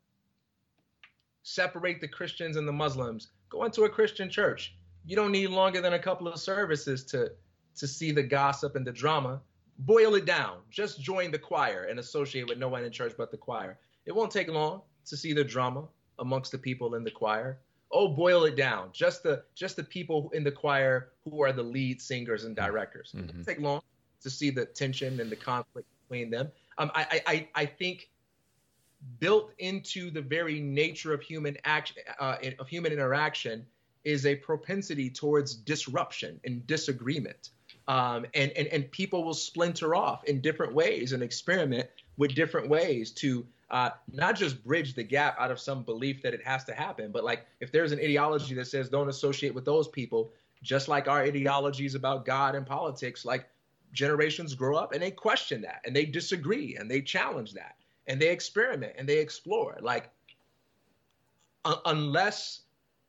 separate 1.43 1.99
the 2.01 2.07
Christians 2.07 2.57
and 2.57 2.67
the 2.67 2.73
Muslims. 2.73 3.29
Go 3.49 3.63
into 3.63 3.83
a 3.83 3.89
Christian 3.89 4.29
church. 4.29 4.75
You 5.05 5.15
don't 5.15 5.31
need 5.31 5.47
longer 5.47 5.81
than 5.81 5.93
a 5.93 5.99
couple 5.99 6.27
of 6.27 6.39
services 6.39 7.03
to 7.05 7.31
to 7.77 7.87
see 7.87 8.11
the 8.11 8.23
gossip 8.23 8.75
and 8.75 8.85
the 8.85 8.91
drama. 8.91 9.41
Boil 9.79 10.15
it 10.15 10.25
down. 10.25 10.57
Just 10.69 11.01
join 11.01 11.31
the 11.31 11.39
choir 11.39 11.87
and 11.89 11.99
associate 11.99 12.47
with 12.47 12.57
no 12.57 12.67
one 12.67 12.83
in 12.83 12.91
church 12.91 13.13
but 13.17 13.31
the 13.31 13.37
choir. 13.37 13.79
It 14.05 14.13
won't 14.13 14.31
take 14.31 14.49
long 14.49 14.81
to 15.05 15.17
see 15.17 15.33
the 15.33 15.43
drama 15.43 15.87
amongst 16.19 16.51
the 16.51 16.57
people 16.57 16.95
in 16.95 17.03
the 17.03 17.11
choir 17.11 17.59
oh 17.91 18.07
boil 18.07 18.45
it 18.45 18.55
down. 18.55 18.89
Just 18.93 19.23
the 19.23 19.43
just 19.55 19.75
the 19.75 19.83
people 19.83 20.31
in 20.33 20.43
the 20.43 20.51
choir 20.51 21.09
who 21.23 21.43
are 21.43 21.51
the 21.51 21.63
lead 21.63 22.01
singers 22.01 22.43
and 22.45 22.55
directors. 22.55 23.13
Mm-hmm. 23.15 23.41
it 23.41 23.45
take 23.45 23.59
long 23.59 23.81
to 24.21 24.29
see 24.29 24.49
the 24.49 24.65
tension 24.65 25.19
and 25.19 25.29
the 25.29 25.35
conflict 25.35 25.87
between 26.03 26.29
them. 26.29 26.51
Um, 26.77 26.91
I, 26.95 27.21
I 27.27 27.47
i 27.55 27.65
think 27.65 28.09
built 29.19 29.51
into 29.57 30.11
the 30.11 30.21
very 30.21 30.59
nature 30.59 31.13
of 31.13 31.21
human 31.21 31.57
action 31.63 31.97
uh, 32.19 32.37
of 32.59 32.67
human 32.67 32.91
interaction 32.91 33.65
is 34.03 34.25
a 34.25 34.35
propensity 34.35 35.09
towards 35.09 35.55
disruption 35.55 36.39
and 36.43 36.65
disagreement. 36.65 37.49
Um, 37.87 38.25
and, 38.33 38.51
and 38.51 38.67
and 38.67 38.91
people 38.91 39.23
will 39.23 39.33
splinter 39.33 39.95
off 39.95 40.23
in 40.25 40.41
different 40.41 40.73
ways 40.73 41.13
and 41.13 41.23
experiment 41.23 41.87
with 42.17 42.35
different 42.35 42.69
ways 42.69 43.11
to 43.11 43.45
uh, 43.71 43.89
not 44.11 44.35
just 44.35 44.63
bridge 44.65 44.93
the 44.93 45.03
gap 45.03 45.35
out 45.39 45.49
of 45.49 45.59
some 45.59 45.81
belief 45.81 46.21
that 46.21 46.33
it 46.33 46.43
has 46.45 46.65
to 46.65 46.73
happen, 46.73 47.09
but 47.09 47.23
like 47.23 47.45
if 47.61 47.71
there's 47.71 47.93
an 47.93 47.99
ideology 47.99 48.53
that 48.53 48.65
says 48.65 48.89
don't 48.89 49.07
associate 49.07 49.55
with 49.55 49.63
those 49.63 49.87
people, 49.87 50.33
just 50.61 50.89
like 50.89 51.07
our 51.07 51.21
ideologies 51.21 51.95
about 51.95 52.25
God 52.25 52.53
and 52.53 52.65
politics, 52.65 53.23
like 53.23 53.47
generations 53.93 54.53
grow 54.55 54.75
up 54.75 54.91
and 54.93 55.01
they 55.01 55.09
question 55.09 55.61
that 55.61 55.81
and 55.85 55.95
they 55.95 56.05
disagree 56.05 56.75
and 56.75 56.91
they 56.91 57.01
challenge 57.01 57.53
that 57.53 57.77
and 58.07 58.21
they 58.21 58.29
experiment 58.29 58.93
and 58.97 59.07
they 59.07 59.19
explore. 59.19 59.77
Like 59.81 60.09
unless 61.85 62.61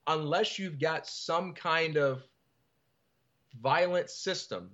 unless 0.06 0.58
you've 0.58 0.78
got 0.78 1.08
some 1.08 1.54
kind 1.54 1.96
of 1.96 2.22
violent 3.62 4.10
system 4.10 4.70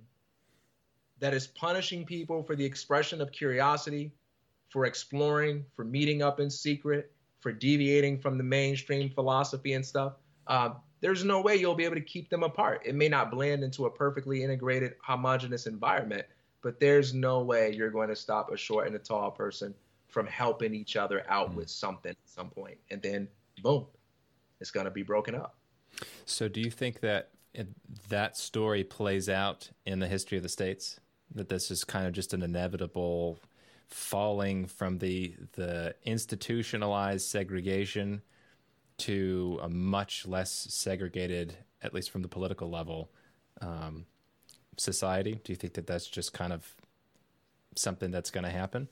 that 1.19 1.33
is 1.33 1.47
punishing 1.47 2.05
people 2.05 2.43
for 2.43 2.55
the 2.55 2.65
expression 2.65 3.21
of 3.21 3.31
curiosity 3.31 4.11
for 4.69 4.85
exploring, 4.85 5.65
for 5.75 5.83
meeting 5.83 6.21
up 6.21 6.39
in 6.39 6.49
secret, 6.49 7.11
for 7.39 7.51
deviating 7.51 8.19
from 8.19 8.37
the 8.37 8.43
mainstream 8.43 9.09
philosophy 9.09 9.73
and 9.73 9.85
stuff, 9.85 10.13
um, 10.47 10.75
there's 11.01 11.23
no 11.23 11.41
way 11.41 11.55
you'll 11.55 11.75
be 11.75 11.85
able 11.85 11.95
to 11.95 12.01
keep 12.01 12.29
them 12.29 12.43
apart. 12.43 12.81
It 12.85 12.95
may 12.95 13.07
not 13.07 13.31
blend 13.31 13.63
into 13.63 13.85
a 13.85 13.89
perfectly 13.89 14.43
integrated, 14.43 14.95
homogenous 15.01 15.65
environment, 15.65 16.25
but 16.61 16.79
there's 16.79 17.13
no 17.13 17.41
way 17.41 17.73
you're 17.73 17.89
going 17.89 18.09
to 18.09 18.15
stop 18.15 18.51
a 18.51 18.57
short 18.57 18.87
and 18.87 18.95
a 18.95 18.99
tall 18.99 19.31
person 19.31 19.73
from 20.07 20.27
helping 20.27 20.73
each 20.73 20.95
other 20.95 21.23
out 21.29 21.51
mm. 21.51 21.55
with 21.55 21.69
something 21.69 22.11
at 22.11 22.17
some 22.25 22.49
point. 22.49 22.77
And 22.91 23.01
then, 23.01 23.27
boom, 23.63 23.85
it's 24.59 24.71
going 24.71 24.85
to 24.85 24.91
be 24.91 25.03
broken 25.03 25.35
up. 25.35 25.55
So, 26.25 26.47
do 26.47 26.59
you 26.59 26.71
think 26.71 26.99
that 26.99 27.29
that 28.09 28.37
story 28.37 28.83
plays 28.83 29.29
out 29.29 29.71
in 29.85 29.99
the 29.99 30.07
history 30.07 30.37
of 30.37 30.43
the 30.43 30.49
states? 30.49 30.99
That 31.33 31.49
this 31.49 31.69
is 31.71 31.83
kind 31.83 32.07
of 32.07 32.13
just 32.13 32.33
an 32.33 32.41
inevitable 32.41 33.39
falling 33.89 34.65
from 34.65 34.99
the 34.99 35.35
the 35.53 35.95
institutionalized 36.03 37.27
segregation 37.27 38.21
to 38.97 39.59
a 39.61 39.69
much 39.69 40.27
less 40.27 40.51
segregated, 40.51 41.55
at 41.81 41.93
least 41.93 42.11
from 42.11 42.21
the 42.21 42.27
political 42.27 42.69
level, 42.69 43.09
um, 43.61 44.05
society? 44.77 45.39
Do 45.43 45.51
you 45.51 45.55
think 45.55 45.73
that 45.73 45.87
that's 45.87 46.07
just 46.07 46.33
kind 46.33 46.53
of 46.53 46.75
something 47.75 48.11
that's 48.11 48.31
going 48.31 48.43
to 48.43 48.49
happen? 48.49 48.89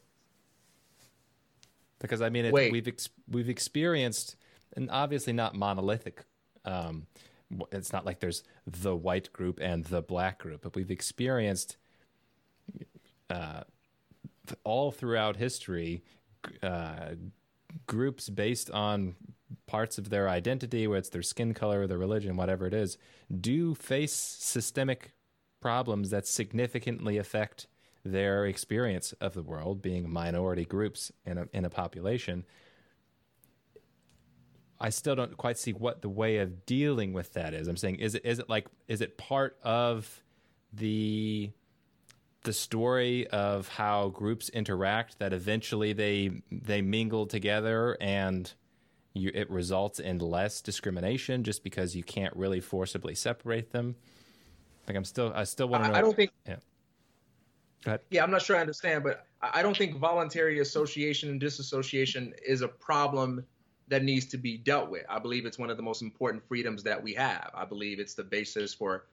Because 1.99 2.21
I 2.21 2.29
mean, 2.29 2.45
it, 2.45 2.53
we've 2.53 2.87
ex- 2.87 3.09
we've 3.29 3.49
experienced, 3.49 4.35
and 4.75 4.89
obviously 4.91 5.33
not 5.33 5.55
monolithic. 5.55 6.25
Um, 6.63 7.07
it's 7.71 7.93
not 7.93 8.05
like 8.05 8.19
there's 8.19 8.43
the 8.65 8.95
white 8.95 9.31
group 9.31 9.59
and 9.61 9.85
the 9.85 10.01
black 10.01 10.39
group, 10.39 10.61
but 10.61 10.75
we've 10.75 10.91
experienced 10.91 11.77
uh, 13.29 13.63
all 14.63 14.91
throughout 14.91 15.37
history, 15.37 16.03
uh, 16.61 17.11
groups 17.85 18.29
based 18.29 18.69
on 18.71 19.15
parts 19.65 19.97
of 19.97 20.09
their 20.09 20.29
identity, 20.29 20.87
whether 20.87 20.99
it's 20.99 21.09
their 21.09 21.21
skin 21.21 21.53
color, 21.53 21.87
their 21.87 21.97
religion, 21.97 22.35
whatever 22.35 22.67
it 22.67 22.73
is, 22.73 22.97
do 23.39 23.75
face 23.75 24.13
systemic 24.13 25.13
problems 25.61 26.09
that 26.09 26.27
significantly 26.27 27.17
affect 27.17 27.67
their 28.03 28.45
experience 28.45 29.13
of 29.19 29.33
the 29.33 29.41
world, 29.41 29.81
being 29.81 30.09
minority 30.09 30.65
groups 30.65 31.11
in 31.25 31.37
a, 31.37 31.47
in 31.53 31.65
a 31.65 31.69
population. 31.69 32.45
I 34.79 34.89
still 34.89 35.15
don't 35.15 35.35
quite 35.35 35.57
see 35.57 35.73
what 35.73 36.01
the 36.01 36.09
way 36.09 36.37
of 36.37 36.65
dealing 36.65 37.11
with 37.11 37.33
that 37.33 37.53
is. 37.53 37.67
I'm 37.67 37.77
saying, 37.77 37.95
is 37.95 38.15
it 38.15 38.25
is 38.25 38.39
it 38.39 38.47
like 38.47 38.67
is 38.87 39.01
it 39.01 39.17
part 39.17 39.57
of 39.63 40.23
the 40.71 41.51
the 42.47 42.53
story 42.53 43.27
of 43.27 43.67
how 43.67 44.07
groups 44.07 44.47
interact 44.47 45.19
that 45.19 45.33
eventually 45.33 45.91
they 45.91 46.31
they 46.49 46.81
mingle 46.81 47.25
together 47.25 47.97
and 47.99 48.53
you, 49.13 49.31
it 49.33 49.49
results 49.51 49.99
in 49.99 50.19
less 50.19 50.61
discrimination 50.61 51.43
just 51.43 51.61
because 51.61 51.93
you 51.93 52.03
can't 52.03 52.33
really 52.37 52.61
forcibly 52.61 53.15
separate 53.15 53.71
them. 53.71 53.97
Like 54.87 54.95
I'm 54.95 55.03
still 55.03 55.33
I 55.35 55.43
still 55.43 55.67
want 55.67 55.83
to 55.83 55.89
know. 55.89 55.95
I 55.97 56.01
don't 56.01 56.15
think. 56.15 56.31
Yeah. 56.47 57.97
Yeah, 58.09 58.23
I'm 58.23 58.31
not 58.31 58.41
sure 58.41 58.55
I 58.55 58.61
understand, 58.61 59.03
but 59.03 59.25
I 59.41 59.61
don't 59.61 59.75
think 59.75 59.97
voluntary 59.97 60.59
association 60.59 61.29
and 61.29 61.41
disassociation 61.41 62.33
is 62.45 62.61
a 62.61 62.67
problem 62.69 63.45
that 63.89 64.03
needs 64.03 64.25
to 64.27 64.37
be 64.37 64.57
dealt 64.57 64.89
with. 64.89 65.03
I 65.09 65.19
believe 65.19 65.45
it's 65.45 65.59
one 65.59 65.69
of 65.69 65.75
the 65.75 65.83
most 65.83 66.01
important 66.01 66.47
freedoms 66.47 66.81
that 66.83 67.01
we 67.01 67.13
have. 67.15 67.51
I 67.53 67.65
believe 67.65 67.99
it's 67.99 68.13
the 68.13 68.23
basis 68.23 68.73
for 68.73 69.05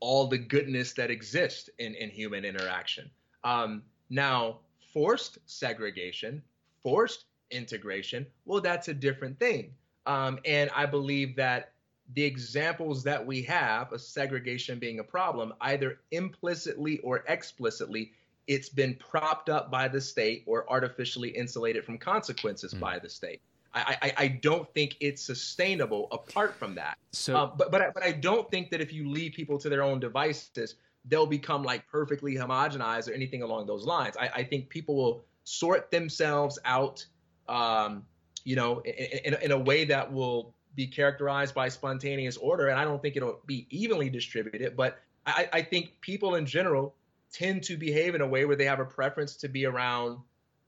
all 0.00 0.26
the 0.26 0.38
goodness 0.38 0.92
that 0.94 1.10
exists 1.10 1.70
in, 1.78 1.94
in 1.94 2.10
human 2.10 2.44
interaction. 2.44 3.10
Um, 3.42 3.82
now, 4.10 4.58
forced 4.92 5.38
segregation, 5.46 6.42
forced 6.82 7.24
integration, 7.50 8.26
well, 8.44 8.60
that's 8.60 8.88
a 8.88 8.94
different 8.94 9.38
thing. 9.38 9.74
Um, 10.06 10.38
and 10.44 10.70
I 10.74 10.86
believe 10.86 11.36
that 11.36 11.72
the 12.12 12.22
examples 12.22 13.02
that 13.04 13.24
we 13.24 13.42
have 13.42 13.92
of 13.92 14.00
segregation 14.00 14.78
being 14.78 14.98
a 14.98 15.04
problem, 15.04 15.54
either 15.60 16.00
implicitly 16.10 16.98
or 16.98 17.24
explicitly, 17.28 18.12
it's 18.46 18.68
been 18.68 18.94
propped 18.96 19.48
up 19.48 19.70
by 19.70 19.88
the 19.88 20.00
state 20.00 20.44
or 20.46 20.70
artificially 20.70 21.30
insulated 21.30 21.84
from 21.84 21.96
consequences 21.96 22.74
mm. 22.74 22.80
by 22.80 22.98
the 22.98 23.08
state. 23.08 23.40
I, 23.74 23.96
I, 24.00 24.12
I 24.16 24.28
don't 24.28 24.72
think 24.72 24.96
it's 25.00 25.22
sustainable 25.22 26.08
apart 26.12 26.54
from 26.54 26.76
that. 26.76 26.96
So, 27.12 27.36
uh, 27.36 27.46
but 27.46 27.70
but 27.70 27.82
I, 27.82 27.90
but 27.90 28.02
I 28.02 28.12
don't 28.12 28.48
think 28.50 28.70
that 28.70 28.80
if 28.80 28.92
you 28.92 29.10
leave 29.10 29.32
people 29.32 29.58
to 29.58 29.68
their 29.68 29.82
own 29.82 29.98
devices, 30.00 30.76
they'll 31.06 31.26
become 31.26 31.62
like 31.62 31.86
perfectly 31.88 32.36
homogenized 32.36 33.10
or 33.10 33.12
anything 33.12 33.42
along 33.42 33.66
those 33.66 33.84
lines. 33.84 34.16
I, 34.16 34.28
I 34.36 34.44
think 34.44 34.68
people 34.68 34.94
will 34.96 35.24
sort 35.44 35.90
themselves 35.90 36.58
out, 36.64 37.04
um, 37.48 38.04
you 38.44 38.56
know, 38.56 38.80
in, 38.80 39.34
in, 39.34 39.42
in 39.42 39.50
a 39.52 39.58
way 39.58 39.84
that 39.84 40.10
will 40.10 40.54
be 40.74 40.86
characterized 40.86 41.54
by 41.54 41.68
spontaneous 41.68 42.36
order. 42.36 42.68
And 42.68 42.78
I 42.78 42.84
don't 42.84 43.02
think 43.02 43.16
it'll 43.16 43.40
be 43.46 43.66
evenly 43.70 44.08
distributed, 44.08 44.76
but 44.76 45.00
I, 45.26 45.48
I 45.52 45.62
think 45.62 46.00
people 46.00 46.34
in 46.36 46.46
general 46.46 46.94
tend 47.32 47.62
to 47.64 47.76
behave 47.76 48.14
in 48.14 48.20
a 48.20 48.26
way 48.26 48.44
where 48.44 48.56
they 48.56 48.64
have 48.64 48.80
a 48.80 48.84
preference 48.84 49.36
to 49.36 49.48
be 49.48 49.66
around 49.66 50.18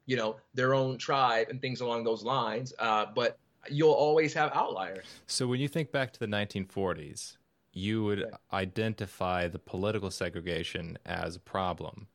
you 0.06 0.16
know, 0.16 0.36
their 0.54 0.74
own 0.74 0.96
tribe 0.98 1.48
and 1.50 1.60
things 1.60 1.80
along 1.80 2.04
those 2.04 2.22
lines. 2.22 2.72
Uh, 2.78 3.06
but 3.14 3.38
you'll 3.68 3.92
always 3.92 4.32
have 4.34 4.52
outliers. 4.54 5.06
So 5.26 5.46
when 5.46 5.60
you 5.60 5.68
think 5.68 5.92
back 5.92 6.12
to 6.12 6.20
the 6.20 6.26
1940s, 6.26 7.36
you 7.72 8.04
would 8.04 8.22
okay. 8.22 8.36
identify 8.52 9.48
the 9.48 9.58
political 9.58 10.10
segregation 10.10 10.96
as 11.04 11.36
a 11.36 11.40
problem. 11.40 12.06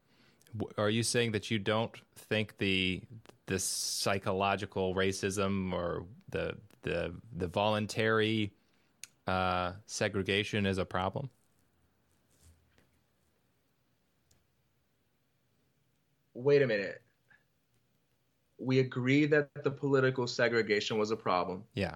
Are 0.78 0.90
you 0.90 1.04
saying 1.04 1.32
that 1.34 1.52
you 1.52 1.60
don't 1.60 1.92
think 2.16 2.58
the 2.58 3.02
the 3.46 3.60
psychological 3.60 4.96
racism 4.96 5.72
or 5.72 6.06
the 6.30 6.56
the 6.82 7.14
the 7.38 7.48
voluntary 7.48 8.52
uh, 9.28 9.74
segregation 9.86 10.66
is 10.66 10.78
a 10.78 10.86
problem? 10.86 11.30
Wait 16.34 16.62
a 16.62 16.68
minute. 16.68 17.02
We 18.62 18.80
agree 18.80 19.26
that 19.26 19.50
the 19.64 19.72
political 19.72 20.28
segregation 20.28 20.98
was 20.98 21.12
a 21.12 21.18
problem. 21.18 21.64
Yeah. 21.74 21.96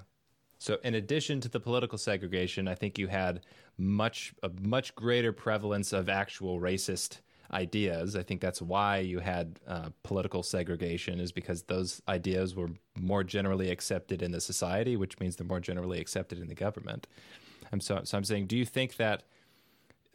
So, 0.58 0.78
in 0.84 0.96
addition 0.96 1.42
to 1.42 1.50
the 1.50 1.60
political 1.60 1.98
segregation, 1.98 2.68
I 2.68 2.76
think 2.76 2.98
you 2.98 3.08
had 3.08 3.46
much 3.78 4.34
a 4.42 4.50
much 4.62 4.96
greater 4.96 5.34
prevalence 5.34 5.94
of 5.94 6.10
actual 6.10 6.60
racist 6.60 7.20
ideas. 7.52 8.16
I 8.16 8.24
think 8.24 8.42
that's 8.42 8.62
why 8.62 9.00
you 9.00 9.20
had 9.20 9.60
uh, 9.68 9.90
political 10.04 10.44
segregation, 10.44 11.20
is 11.20 11.32
because 11.32 11.64
those 11.64 12.02
ideas 12.08 12.56
were 12.56 12.70
more 12.98 13.24
generally 13.24 13.70
accepted 13.70 14.22
in 14.22 14.32
the 14.32 14.42
society, 14.42 14.96
which 14.96 15.20
means 15.20 15.36
they're 15.36 15.46
more 15.46 15.60
generally 15.60 16.00
accepted 16.00 16.40
in 16.40 16.48
the 16.48 16.56
government. 16.56 17.08
And 17.72 17.84
so, 17.84 18.02
so 18.04 18.18
I'm 18.18 18.24
saying, 18.24 18.48
do 18.48 18.58
you 18.58 18.66
think 18.66 18.96
that 18.98 19.24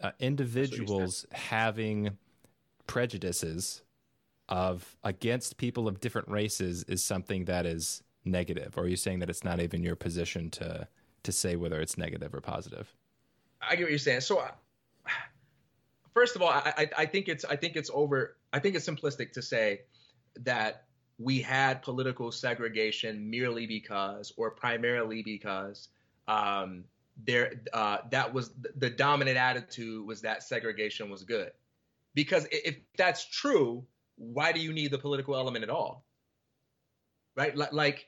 uh, 0.01 0.13
individuals 0.19 1.27
having 1.33 2.17
prejudices 2.87 3.83
of 4.51 4.97
against 5.05 5.57
people 5.57 5.89
of 5.89 6.01
different 6.01 6.29
races 6.29 6.85
is 6.85 7.03
something 7.03 7.45
that 7.47 7.67
is 7.67 8.03
negative, 8.25 8.77
or 8.77 8.85
are 8.85 8.89
you 8.89 8.97
saying 8.97 9.21
that 9.21 9.31
it's 9.31 9.45
not 9.45 9.61
even 9.61 9.83
your 9.83 9.97
position 9.97 10.51
to 10.51 10.89
to 11.23 11.33
say 11.33 11.57
whether 11.57 11.81
it's 11.81 11.97
negative 11.97 12.35
or 12.35 12.41
positive? 12.41 12.95
I 13.63 13.77
get 13.77 13.85
what 13.85 13.91
you're 13.91 13.99
saying. 13.99 14.23
So, 14.23 14.43
first 16.15 16.37
of 16.37 16.43
all, 16.43 16.49
I, 16.49 16.73
I, 16.77 16.91
I 16.99 17.07
think 17.07 17.29
it's 17.29 17.45
I 17.45 17.57
think 17.57 17.77
it's 17.77 17.91
over. 17.93 18.37
I 18.53 18.59
think 18.59 18.75
it's 18.75 18.89
simplistic 18.89 19.33
to 19.33 19.43
say 19.43 19.83
that 20.41 20.85
we 21.19 21.41
had 21.41 21.83
political 21.83 22.33
segregation 22.33 23.29
merely 23.29 23.67
because, 23.67 24.33
or 24.37 24.51
primarily 24.51 25.23
because, 25.23 25.89
um, 26.29 26.85
there 27.27 27.61
uh, 27.75 27.99
that 28.11 28.33
was 28.33 28.53
the 28.77 28.89
dominant 28.89 29.37
attitude 29.37 30.07
was 30.07 30.23
that 30.23 30.43
segregation 30.43 31.11
was 31.11 31.23
good. 31.23 31.53
Because 32.15 32.47
if 32.51 32.77
that's 32.97 33.27
true, 33.27 33.85
why 34.21 34.53
do 34.53 34.61
you 34.61 34.73
need 34.73 34.91
the 34.91 34.99
political 34.99 35.35
element 35.35 35.65
at 35.65 35.71
all? 35.71 36.05
Right? 37.37 37.57
Like 37.57 38.07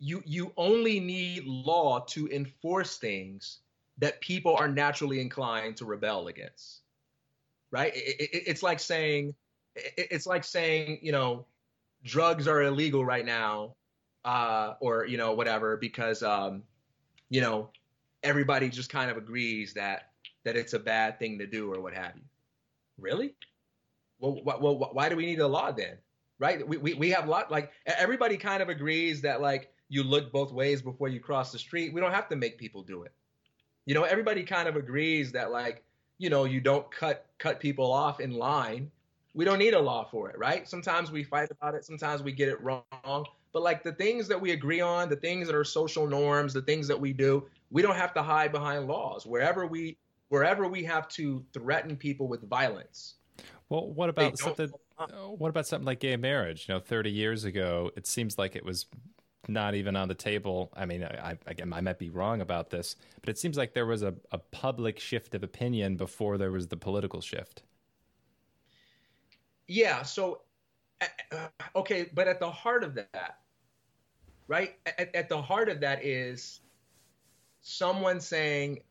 you 0.00 0.22
you 0.26 0.52
only 0.56 0.98
need 0.98 1.44
law 1.46 2.00
to 2.00 2.28
enforce 2.28 2.96
things 2.96 3.60
that 3.98 4.20
people 4.20 4.56
are 4.56 4.66
naturally 4.66 5.20
inclined 5.20 5.76
to 5.76 5.84
rebel 5.84 6.26
against. 6.26 6.80
Right? 7.70 7.94
It, 7.94 8.20
it, 8.20 8.42
it's 8.46 8.62
like 8.62 8.80
saying 8.80 9.34
it, 9.76 10.08
it's 10.10 10.26
like 10.26 10.42
saying, 10.42 10.98
you 11.00 11.12
know, 11.12 11.46
drugs 12.02 12.48
are 12.48 12.62
illegal 12.62 13.04
right 13.04 13.24
now 13.24 13.76
uh, 14.24 14.74
or 14.80 15.06
you 15.06 15.16
know 15.16 15.32
whatever 15.32 15.76
because 15.76 16.22
um, 16.22 16.64
you 17.30 17.40
know 17.40 17.70
everybody 18.22 18.68
just 18.68 18.90
kind 18.90 19.10
of 19.10 19.16
agrees 19.16 19.74
that 19.74 20.10
that 20.44 20.56
it's 20.56 20.72
a 20.72 20.78
bad 20.78 21.18
thing 21.20 21.38
to 21.38 21.46
do 21.46 21.72
or 21.72 21.80
what 21.80 21.94
have 21.94 22.16
you. 22.16 22.22
Really? 22.98 23.34
Well, 24.18 24.40
well, 24.44 24.90
why 24.92 25.08
do 25.08 25.16
we 25.16 25.26
need 25.26 25.40
a 25.40 25.46
law 25.46 25.72
then? 25.72 25.98
Right? 26.38 26.66
We, 26.66 26.76
we, 26.78 26.94
we 26.94 27.10
have 27.10 27.26
a 27.26 27.30
lot, 27.30 27.50
like, 27.50 27.72
everybody 27.86 28.36
kind 28.36 28.62
of 28.62 28.68
agrees 28.68 29.20
that, 29.22 29.40
like, 29.40 29.72
you 29.88 30.02
look 30.02 30.32
both 30.32 30.52
ways 30.52 30.82
before 30.82 31.08
you 31.08 31.20
cross 31.20 31.52
the 31.52 31.58
street. 31.58 31.92
We 31.92 32.00
don't 32.00 32.12
have 32.12 32.28
to 32.30 32.36
make 32.36 32.58
people 32.58 32.82
do 32.82 33.02
it. 33.02 33.12
You 33.86 33.94
know, 33.94 34.02
everybody 34.04 34.42
kind 34.42 34.68
of 34.68 34.76
agrees 34.76 35.30
that, 35.32 35.52
like, 35.52 35.84
you 36.18 36.30
know, 36.30 36.44
you 36.44 36.60
don't 36.60 36.90
cut 36.90 37.26
cut 37.38 37.60
people 37.60 37.92
off 37.92 38.20
in 38.20 38.32
line. 38.32 38.90
We 39.34 39.44
don't 39.44 39.58
need 39.58 39.74
a 39.74 39.80
law 39.80 40.04
for 40.04 40.30
it, 40.30 40.38
right? 40.38 40.68
Sometimes 40.68 41.10
we 41.10 41.24
fight 41.24 41.50
about 41.50 41.74
it, 41.74 41.84
sometimes 41.84 42.22
we 42.22 42.32
get 42.32 42.48
it 42.48 42.62
wrong. 42.62 43.26
But 43.52 43.62
like 43.62 43.82
the 43.82 43.92
things 43.92 44.28
that 44.28 44.40
we 44.40 44.52
agree 44.52 44.80
on, 44.80 45.08
the 45.08 45.16
things 45.16 45.46
that 45.46 45.56
are 45.56 45.64
social 45.64 46.06
norms, 46.06 46.52
the 46.52 46.62
things 46.62 46.88
that 46.88 47.00
we 47.00 47.12
do, 47.12 47.44
we 47.70 47.82
don't 47.82 47.96
have 47.96 48.14
to 48.14 48.22
hide 48.22 48.52
behind 48.52 48.86
laws. 48.86 49.26
Wherever 49.26 49.66
we 49.66 49.96
wherever 50.28 50.66
we 50.66 50.82
have 50.84 51.08
to 51.08 51.44
threaten 51.52 51.96
people 51.96 52.26
with 52.26 52.48
violence, 52.48 53.14
well, 53.68 53.92
what 53.92 54.08
about 54.10 54.38
something? 54.38 54.70
Uh, 54.98 55.06
what 55.06 55.48
about 55.48 55.66
something 55.66 55.86
like 55.86 56.00
gay 56.00 56.16
marriage? 56.16 56.66
You 56.68 56.74
know, 56.74 56.80
thirty 56.80 57.10
years 57.10 57.44
ago, 57.44 57.90
it 57.96 58.06
seems 58.06 58.38
like 58.38 58.56
it 58.56 58.64
was 58.64 58.86
not 59.48 59.74
even 59.74 59.96
on 59.96 60.08
the 60.08 60.14
table. 60.14 60.72
I 60.74 60.86
mean, 60.86 61.04
I, 61.04 61.36
again, 61.46 61.72
I 61.72 61.80
might 61.80 61.98
be 61.98 62.10
wrong 62.10 62.40
about 62.40 62.70
this, 62.70 62.96
but 63.20 63.28
it 63.28 63.38
seems 63.38 63.56
like 63.56 63.74
there 63.74 63.86
was 63.86 64.02
a, 64.02 64.14
a 64.32 64.38
public 64.38 64.98
shift 64.98 65.34
of 65.34 65.42
opinion 65.42 65.96
before 65.96 66.38
there 66.38 66.50
was 66.50 66.68
the 66.68 66.76
political 66.76 67.20
shift. 67.20 67.62
Yeah. 69.66 70.02
So, 70.02 70.42
uh, 71.00 71.48
okay, 71.76 72.10
but 72.14 72.28
at 72.28 72.40
the 72.40 72.50
heart 72.50 72.84
of 72.84 72.94
that, 72.94 73.40
right? 74.48 74.76
At, 74.86 75.14
at 75.14 75.28
the 75.28 75.40
heart 75.40 75.68
of 75.68 75.80
that 75.80 76.04
is 76.04 76.60
someone 77.60 78.20
saying 78.20 78.82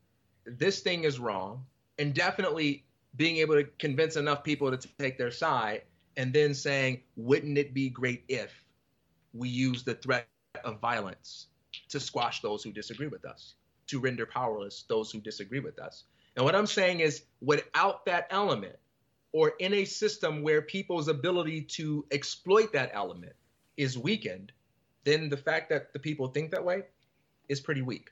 this 0.45 0.81
thing 0.81 1.03
is 1.03 1.19
wrong, 1.19 1.65
and 1.99 2.13
definitely 2.13 2.85
being 3.15 3.37
able 3.37 3.55
to 3.55 3.63
convince 3.79 4.15
enough 4.15 4.43
people 4.43 4.75
to 4.75 4.89
take 4.97 5.17
their 5.17 5.31
side, 5.31 5.83
and 6.17 6.33
then 6.33 6.53
saying, 6.53 7.01
wouldn't 7.15 7.57
it 7.57 7.73
be 7.73 7.89
great 7.89 8.23
if 8.27 8.53
we 9.33 9.49
use 9.49 9.83
the 9.83 9.95
threat 9.95 10.27
of 10.63 10.79
violence 10.79 11.47
to 11.89 11.99
squash 11.99 12.41
those 12.41 12.63
who 12.63 12.71
disagree 12.71 13.07
with 13.07 13.25
us, 13.25 13.55
to 13.87 13.99
render 13.99 14.25
powerless 14.25 14.85
those 14.87 15.11
who 15.11 15.19
disagree 15.19 15.59
with 15.59 15.79
us? 15.79 16.03
And 16.35 16.45
what 16.45 16.55
I'm 16.55 16.67
saying 16.67 16.99
is, 16.99 17.23
without 17.41 18.05
that 18.05 18.27
element, 18.29 18.75
or 19.31 19.53
in 19.59 19.73
a 19.73 19.85
system 19.85 20.43
where 20.43 20.61
people's 20.61 21.07
ability 21.07 21.61
to 21.61 22.05
exploit 22.11 22.71
that 22.73 22.91
element 22.93 23.33
is 23.77 23.97
weakened, 23.97 24.51
then 25.03 25.29
the 25.29 25.37
fact 25.37 25.69
that 25.69 25.91
the 25.93 25.99
people 25.99 26.27
think 26.27 26.51
that 26.51 26.63
way 26.63 26.83
is 27.49 27.59
pretty 27.59 27.81
weak. 27.81 28.11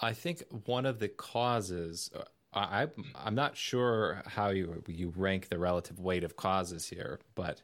I 0.00 0.12
think 0.12 0.42
one 0.64 0.84
of 0.86 0.98
the 0.98 1.08
causes, 1.08 2.10
uh, 2.14 2.24
I, 2.56 2.88
I'm 3.14 3.34
not 3.34 3.56
sure 3.56 4.22
how 4.26 4.48
you 4.48 4.82
you 4.88 5.12
rank 5.14 5.48
the 5.48 5.58
relative 5.58 6.00
weight 6.00 6.24
of 6.24 6.36
causes 6.36 6.88
here, 6.88 7.20
but 7.34 7.62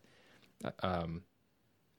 um, 0.83 1.23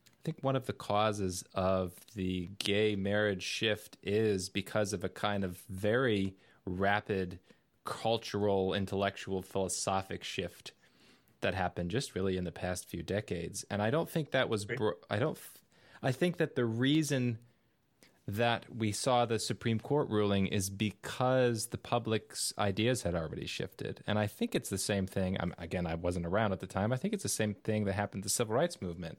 I 0.07 0.19
think 0.23 0.37
one 0.41 0.55
of 0.55 0.67
the 0.67 0.73
causes 0.73 1.43
of 1.53 1.93
the 2.15 2.49
gay 2.59 2.95
marriage 2.95 3.43
shift 3.43 3.97
is 4.03 4.49
because 4.49 4.93
of 4.93 5.03
a 5.03 5.09
kind 5.09 5.43
of 5.43 5.57
very 5.69 6.35
rapid 6.65 7.39
cultural, 7.83 8.73
intellectual, 8.73 9.41
philosophic 9.41 10.23
shift 10.23 10.71
that 11.41 11.53
happened 11.55 11.91
just 11.91 12.15
really 12.15 12.37
in 12.37 12.43
the 12.43 12.51
past 12.51 12.89
few 12.89 13.03
decades. 13.03 13.65
And 13.69 13.81
I 13.81 13.89
don't 13.89 14.09
think 14.09 14.31
that 14.31 14.49
was. 14.49 14.65
Bro- 14.65 14.93
I 15.09 15.17
don't. 15.19 15.37
I 16.01 16.11
think 16.11 16.37
that 16.37 16.55
the 16.55 16.65
reason 16.65 17.39
that 18.27 18.65
we 18.73 18.91
saw 18.91 19.25
the 19.25 19.37
Supreme 19.37 19.79
Court 19.79 20.09
ruling 20.09 20.47
is 20.47 20.69
because 20.69 21.67
the 21.67 21.77
public's 21.77 22.53
ideas 22.57 23.03
had 23.03 23.15
already 23.15 23.45
shifted. 23.45 24.01
And 24.07 24.17
I 24.17 24.27
think 24.27 24.55
it's 24.55 24.69
the 24.69 24.77
same 24.77 25.05
thing. 25.07 25.35
I'm, 25.39 25.53
again, 25.57 25.85
I 25.85 25.95
wasn't 25.95 26.25
around 26.25 26.53
at 26.53 26.61
the 26.61 26.67
time. 26.67 26.93
I 26.93 26.97
think 26.97 27.13
it's 27.13 27.23
the 27.23 27.29
same 27.29 27.53
thing 27.53 27.83
that 27.83 27.93
happened 27.93 28.23
to 28.23 28.27
the 28.27 28.33
civil 28.33 28.55
rights 28.55 28.81
movement. 28.81 29.17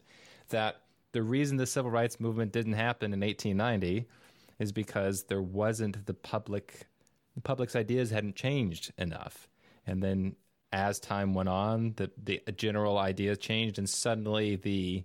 That 0.48 0.80
the 1.12 1.22
reason 1.22 1.58
the 1.58 1.66
civil 1.66 1.90
rights 1.90 2.18
movement 2.18 2.52
didn't 2.52 2.72
happen 2.72 3.12
in 3.12 3.20
1890 3.20 4.06
is 4.58 4.72
because 4.72 5.24
there 5.24 5.42
wasn't 5.42 6.06
the 6.06 6.14
public, 6.14 6.86
the 7.34 7.42
public's 7.42 7.76
ideas 7.76 8.10
hadn't 8.10 8.36
changed 8.36 8.92
enough. 8.96 9.48
And 9.86 10.02
then 10.02 10.36
as 10.72 10.98
time 10.98 11.34
went 11.34 11.50
on, 11.50 11.92
the, 11.96 12.10
the 12.22 12.40
general 12.52 12.96
ideas 12.96 13.36
changed, 13.38 13.78
and 13.78 13.88
suddenly 13.88 14.56
the 14.56 15.04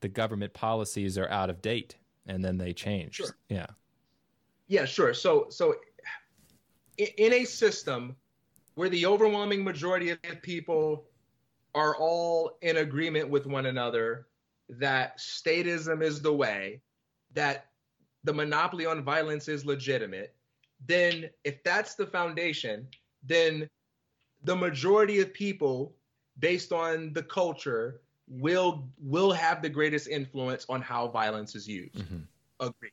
the 0.00 0.08
government 0.08 0.52
policies 0.52 1.16
are 1.16 1.28
out 1.28 1.48
of 1.48 1.62
date 1.62 1.94
and 2.26 2.44
then 2.44 2.58
they 2.58 2.72
change. 2.72 3.16
Sure. 3.16 3.36
Yeah. 3.48 3.66
Yeah, 4.68 4.84
sure. 4.84 5.14
So 5.14 5.46
so 5.50 5.76
in 6.98 7.32
a 7.32 7.44
system 7.44 8.16
where 8.74 8.88
the 8.88 9.06
overwhelming 9.06 9.64
majority 9.64 10.10
of 10.10 10.18
people 10.42 11.04
are 11.74 11.96
all 11.96 12.58
in 12.62 12.78
agreement 12.78 13.28
with 13.28 13.46
one 13.46 13.66
another 13.66 14.26
that 14.68 15.18
statism 15.18 16.02
is 16.02 16.20
the 16.22 16.32
way, 16.32 16.80
that 17.34 17.66
the 18.24 18.32
monopoly 18.32 18.86
on 18.86 19.02
violence 19.02 19.48
is 19.48 19.66
legitimate, 19.66 20.34
then 20.86 21.28
if 21.44 21.62
that's 21.64 21.94
the 21.94 22.06
foundation, 22.06 22.86
then 23.22 23.68
the 24.44 24.56
majority 24.56 25.20
of 25.20 25.32
people 25.32 25.94
based 26.38 26.72
on 26.72 27.12
the 27.12 27.22
culture 27.22 28.00
will 28.40 28.88
will 28.98 29.32
have 29.32 29.62
the 29.62 29.68
greatest 29.68 30.08
influence 30.08 30.64
on 30.68 30.80
how 30.80 31.08
violence 31.08 31.54
is 31.54 31.68
used. 31.68 31.94
Mm-hmm. 31.94 32.20
Agree, 32.60 32.92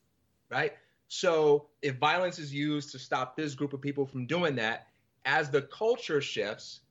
right? 0.49 0.73
So 1.07 1.67
if 1.81 1.95
violence 1.95 2.39
is 2.39 2.53
used 2.53 2.91
to 2.91 2.99
stop 2.99 3.35
this 3.35 3.55
group 3.55 3.73
of 3.73 3.81
people 3.81 4.05
from 4.05 4.25
doing 4.25 4.55
that, 4.55 4.87
as 5.25 5.49
the 5.49 5.63
culture 5.63 6.21
shifts, 6.21 6.81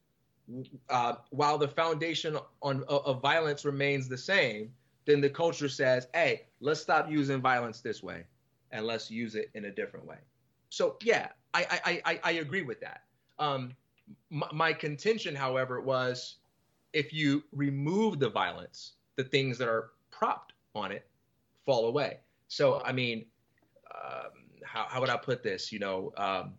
uh, 0.89 1.15
while 1.31 1.59
the 1.59 1.69
foundation 1.69 2.39
on 2.63 2.85
of 2.89 3.21
violence 3.21 3.65
remains 3.65 4.09
the 4.09 4.19
same, 4.19 4.73
then 5.05 5.21
the 5.21 5.31
culture 5.31 5.69
says, 5.69 6.09
"Hey, 6.15 6.47
let's 6.61 6.81
stop 6.81 7.11
using 7.11 7.41
violence 7.41 7.81
this 7.81 8.03
way, 8.03 8.25
and 8.71 8.87
let's 8.87 9.11
use 9.11 9.35
it 9.35 9.51
in 9.55 9.67
a 9.67 9.71
different 9.71 10.07
way." 10.07 10.19
So 10.71 10.97
yeah, 11.03 11.29
I 11.53 11.81
I 11.87 12.03
I, 12.05 12.21
I 12.25 12.31
agree 12.33 12.63
with 12.63 12.81
that. 12.81 13.03
Um, 13.39 13.75
my, 14.31 14.49
my 14.53 14.73
contention, 14.73 15.35
however, 15.35 15.81
was 15.81 16.37
if 16.93 17.13
you 17.13 17.43
remove 17.53 18.19
the 18.19 18.29
violence, 18.31 18.93
the 19.17 19.25
things 19.25 19.59
that 19.59 19.69
are 19.69 19.91
propped 20.11 20.53
on 20.75 20.93
it 20.93 21.07
fall 21.67 21.87
away. 21.87 22.19
So 22.49 22.83
I 22.85 22.93
mean, 22.93 23.27
um, 23.95 24.31
how 24.65 24.87
how 24.89 25.01
would 25.01 25.11
I 25.11 25.17
put 25.17 25.43
this? 25.43 25.73
You 25.73 25.79
know, 25.79 26.13
um, 26.17 26.55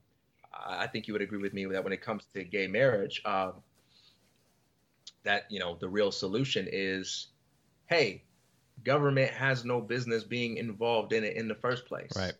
I 0.53 0.87
think 0.87 1.07
you 1.07 1.13
would 1.13 1.21
agree 1.21 1.39
with 1.39 1.53
me 1.53 1.65
that 1.65 1.83
when 1.83 1.93
it 1.93 2.01
comes 2.01 2.25
to 2.33 2.43
gay 2.43 2.67
marriage, 2.67 3.21
um, 3.25 3.53
that 5.23 5.45
you 5.49 5.59
know 5.59 5.77
the 5.79 5.89
real 5.89 6.11
solution 6.11 6.67
is, 6.71 7.27
hey, 7.87 8.23
government 8.83 9.31
has 9.31 9.65
no 9.65 9.81
business 9.81 10.23
being 10.23 10.57
involved 10.57 11.13
in 11.13 11.23
it 11.23 11.35
in 11.35 11.47
the 11.47 11.55
first 11.55 11.85
place. 11.85 12.11
Right. 12.15 12.33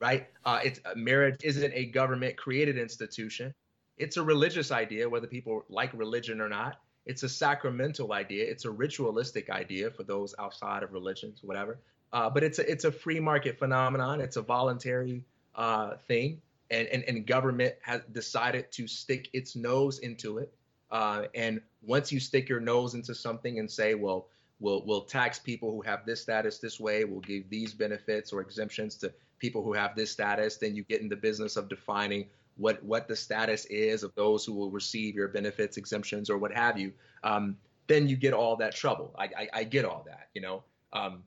Right. 0.00 0.28
Uh, 0.44 0.60
it's 0.62 0.80
uh, 0.84 0.92
marriage 0.94 1.40
isn't 1.42 1.72
a 1.74 1.86
government 1.86 2.36
created 2.36 2.78
institution. 2.78 3.52
It's 3.96 4.16
a 4.16 4.22
religious 4.22 4.70
idea, 4.70 5.08
whether 5.08 5.26
people 5.26 5.64
like 5.68 5.92
religion 5.92 6.40
or 6.40 6.48
not. 6.48 6.76
It's 7.08 7.22
a 7.22 7.28
sacramental 7.28 8.12
idea. 8.12 8.44
It's 8.44 8.66
a 8.66 8.70
ritualistic 8.70 9.48
idea 9.50 9.90
for 9.90 10.04
those 10.04 10.34
outside 10.38 10.82
of 10.82 10.92
religions, 10.92 11.40
whatever. 11.42 11.78
Uh, 12.12 12.30
but 12.30 12.44
it's 12.44 12.58
a 12.58 12.70
it's 12.70 12.84
a 12.84 12.92
free 12.92 13.18
market 13.18 13.58
phenomenon. 13.58 14.20
It's 14.20 14.36
a 14.36 14.42
voluntary 14.42 15.24
uh, 15.54 15.96
thing, 16.06 16.40
and, 16.70 16.86
and 16.88 17.02
and 17.08 17.26
government 17.26 17.74
has 17.82 18.02
decided 18.12 18.70
to 18.72 18.86
stick 18.86 19.28
its 19.32 19.56
nose 19.56 19.98
into 19.98 20.38
it. 20.38 20.52
Uh, 20.90 21.24
and 21.34 21.60
once 21.82 22.12
you 22.12 22.20
stick 22.20 22.48
your 22.48 22.60
nose 22.60 22.94
into 22.94 23.14
something 23.14 23.58
and 23.58 23.70
say, 23.70 23.94
well, 23.94 24.28
we'll 24.60 24.84
we'll 24.86 25.02
tax 25.02 25.38
people 25.38 25.70
who 25.72 25.82
have 25.82 26.04
this 26.06 26.20
status 26.20 26.58
this 26.58 26.78
way, 26.78 27.04
we'll 27.04 27.20
give 27.20 27.48
these 27.50 27.74
benefits 27.74 28.32
or 28.32 28.40
exemptions 28.40 28.96
to 28.96 29.12
people 29.38 29.62
who 29.62 29.72
have 29.72 29.94
this 29.96 30.10
status, 30.10 30.56
then 30.56 30.74
you 30.74 30.82
get 30.84 31.00
in 31.00 31.08
the 31.08 31.16
business 31.16 31.56
of 31.56 31.68
defining 31.68 32.26
what 32.58 32.82
what 32.82 33.08
the 33.08 33.16
status 33.16 33.64
is 33.66 34.02
of 34.02 34.14
those 34.14 34.44
who 34.44 34.52
will 34.52 34.70
receive 34.70 35.14
your 35.14 35.28
benefits, 35.28 35.76
exemptions, 35.76 36.28
or 36.28 36.36
what 36.36 36.52
have 36.52 36.78
you. 36.78 36.92
Um, 37.24 37.56
then 37.86 38.06
you 38.06 38.16
get 38.16 38.34
all 38.34 38.54
that 38.56 38.74
trouble. 38.74 39.14
I, 39.18 39.24
I, 39.24 39.48
I 39.54 39.64
get 39.64 39.86
all 39.86 40.04
that, 40.06 40.28
you 40.34 40.42
know. 40.42 40.62
Um, 40.92 41.22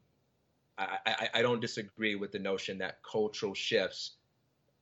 I, 0.77 0.97
I, 1.05 1.29
I 1.35 1.41
don't 1.41 1.59
disagree 1.59 2.15
with 2.15 2.31
the 2.31 2.39
notion 2.39 2.77
that 2.77 2.99
cultural 3.03 3.53
shifts 3.53 4.17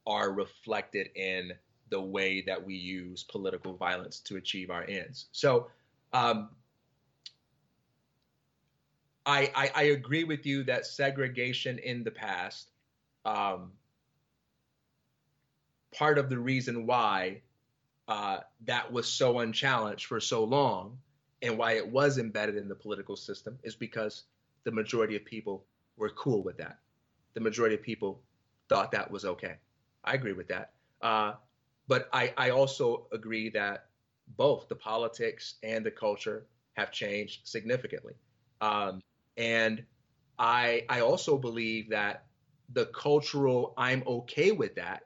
are 0.06 0.34
reflected 0.34 1.10
in 1.16 1.54
the 1.90 2.02
way 2.02 2.42
that 2.42 2.64
we 2.64 2.76
use 2.76 3.24
political 3.24 3.76
violence 3.76 4.20
to 4.20 4.38
achieve 4.38 4.70
our 4.70 4.84
ends. 4.84 5.28
So 5.32 5.68
um, 6.14 6.50
I, 9.26 9.72
I, 9.76 9.84
agree 9.84 10.24
with 10.24 10.46
you 10.46 10.64
that 10.64 10.86
segregation 10.86 11.78
in 11.80 12.04
the 12.04 12.12
past, 12.12 12.72
um, 13.26 13.72
part 15.92 16.18
of 16.18 16.30
the 16.30 16.38
reason 16.38 16.86
why 16.86 17.42
uh, 18.08 18.40
that 18.66 18.92
was 18.92 19.08
so 19.08 19.40
unchallenged 19.40 20.06
for 20.06 20.20
so 20.20 20.44
long 20.44 20.98
and 21.42 21.58
why 21.58 21.74
it 21.74 21.88
was 21.88 22.18
embedded 22.18 22.58
in 22.58 22.68
the 22.68 22.76
political 22.76 23.16
system 23.16 23.58
is 23.64 23.76
because 23.76 24.24
the 24.64 24.72
majority 24.72 25.16
of 25.16 25.24
people 25.24 25.64
were 25.98 26.10
cool 26.10 26.44
with 26.44 26.58
that. 26.58 26.80
The 27.34 27.40
majority 27.40 27.76
of 27.76 27.82
people 27.82 28.22
thought 28.68 28.92
that 28.92 29.10
was 29.10 29.26
okay. 29.26 29.56
I 30.04 30.14
agree 30.14 30.34
with 30.34 30.48
that. 30.48 30.72
Uh, 31.02 31.34
but 31.88 32.10
I, 32.14 32.34
I 32.38 32.50
also 32.50 33.08
agree 33.12 33.50
that 33.50 33.86
both 34.38 34.68
the 34.70 34.76
politics 34.76 35.56
and 35.64 35.86
the 35.86 35.92
culture 35.92 36.46
have 36.74 36.92
changed 36.92 37.48
significantly. 37.48 38.14
Um, 38.62 39.02
and 39.38 39.84
I, 40.38 40.86
I 40.90 41.02
also 41.02 41.38
believe 41.38 41.90
that 41.90 42.26
the 42.74 42.86
cultural 42.88 43.74
I'm 43.78 44.04
okay 44.06 44.52
with 44.52 44.76
that 44.76 45.04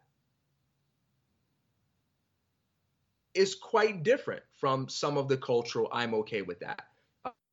is 3.33 3.55
quite 3.55 4.03
different 4.03 4.43
from 4.59 4.87
some 4.87 5.17
of 5.17 5.27
the 5.27 5.37
cultural 5.37 5.89
I'm 5.91 6.13
okay 6.15 6.41
with 6.41 6.59
that. 6.59 6.87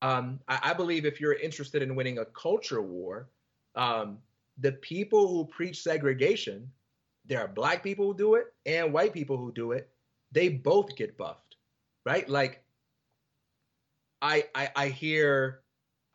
Um, 0.02 0.40
I, 0.48 0.58
I, 0.62 0.72
believe 0.72 1.04
if 1.04 1.20
you're 1.20 1.34
interested 1.34 1.82
in 1.82 1.94
winning 1.94 2.18
a 2.18 2.24
culture 2.24 2.80
war, 2.80 3.28
um, 3.74 4.18
the 4.58 4.72
people 4.72 5.28
who 5.28 5.44
preach 5.44 5.82
segregation 5.82 6.70
there 7.26 7.40
are 7.40 7.48
black 7.48 7.82
people 7.82 8.06
who 8.06 8.16
do 8.16 8.34
it 8.34 8.52
and 8.66 8.92
white 8.92 9.12
people 9.12 9.36
who 9.36 9.52
do 9.52 9.72
it. 9.72 9.88
They 10.32 10.48
both 10.48 10.96
get 10.96 11.16
buffed, 11.16 11.56
right? 12.04 12.28
Like 12.28 12.64
I 14.22 14.44
I, 14.54 14.70
I 14.74 14.88
hear 14.88 15.60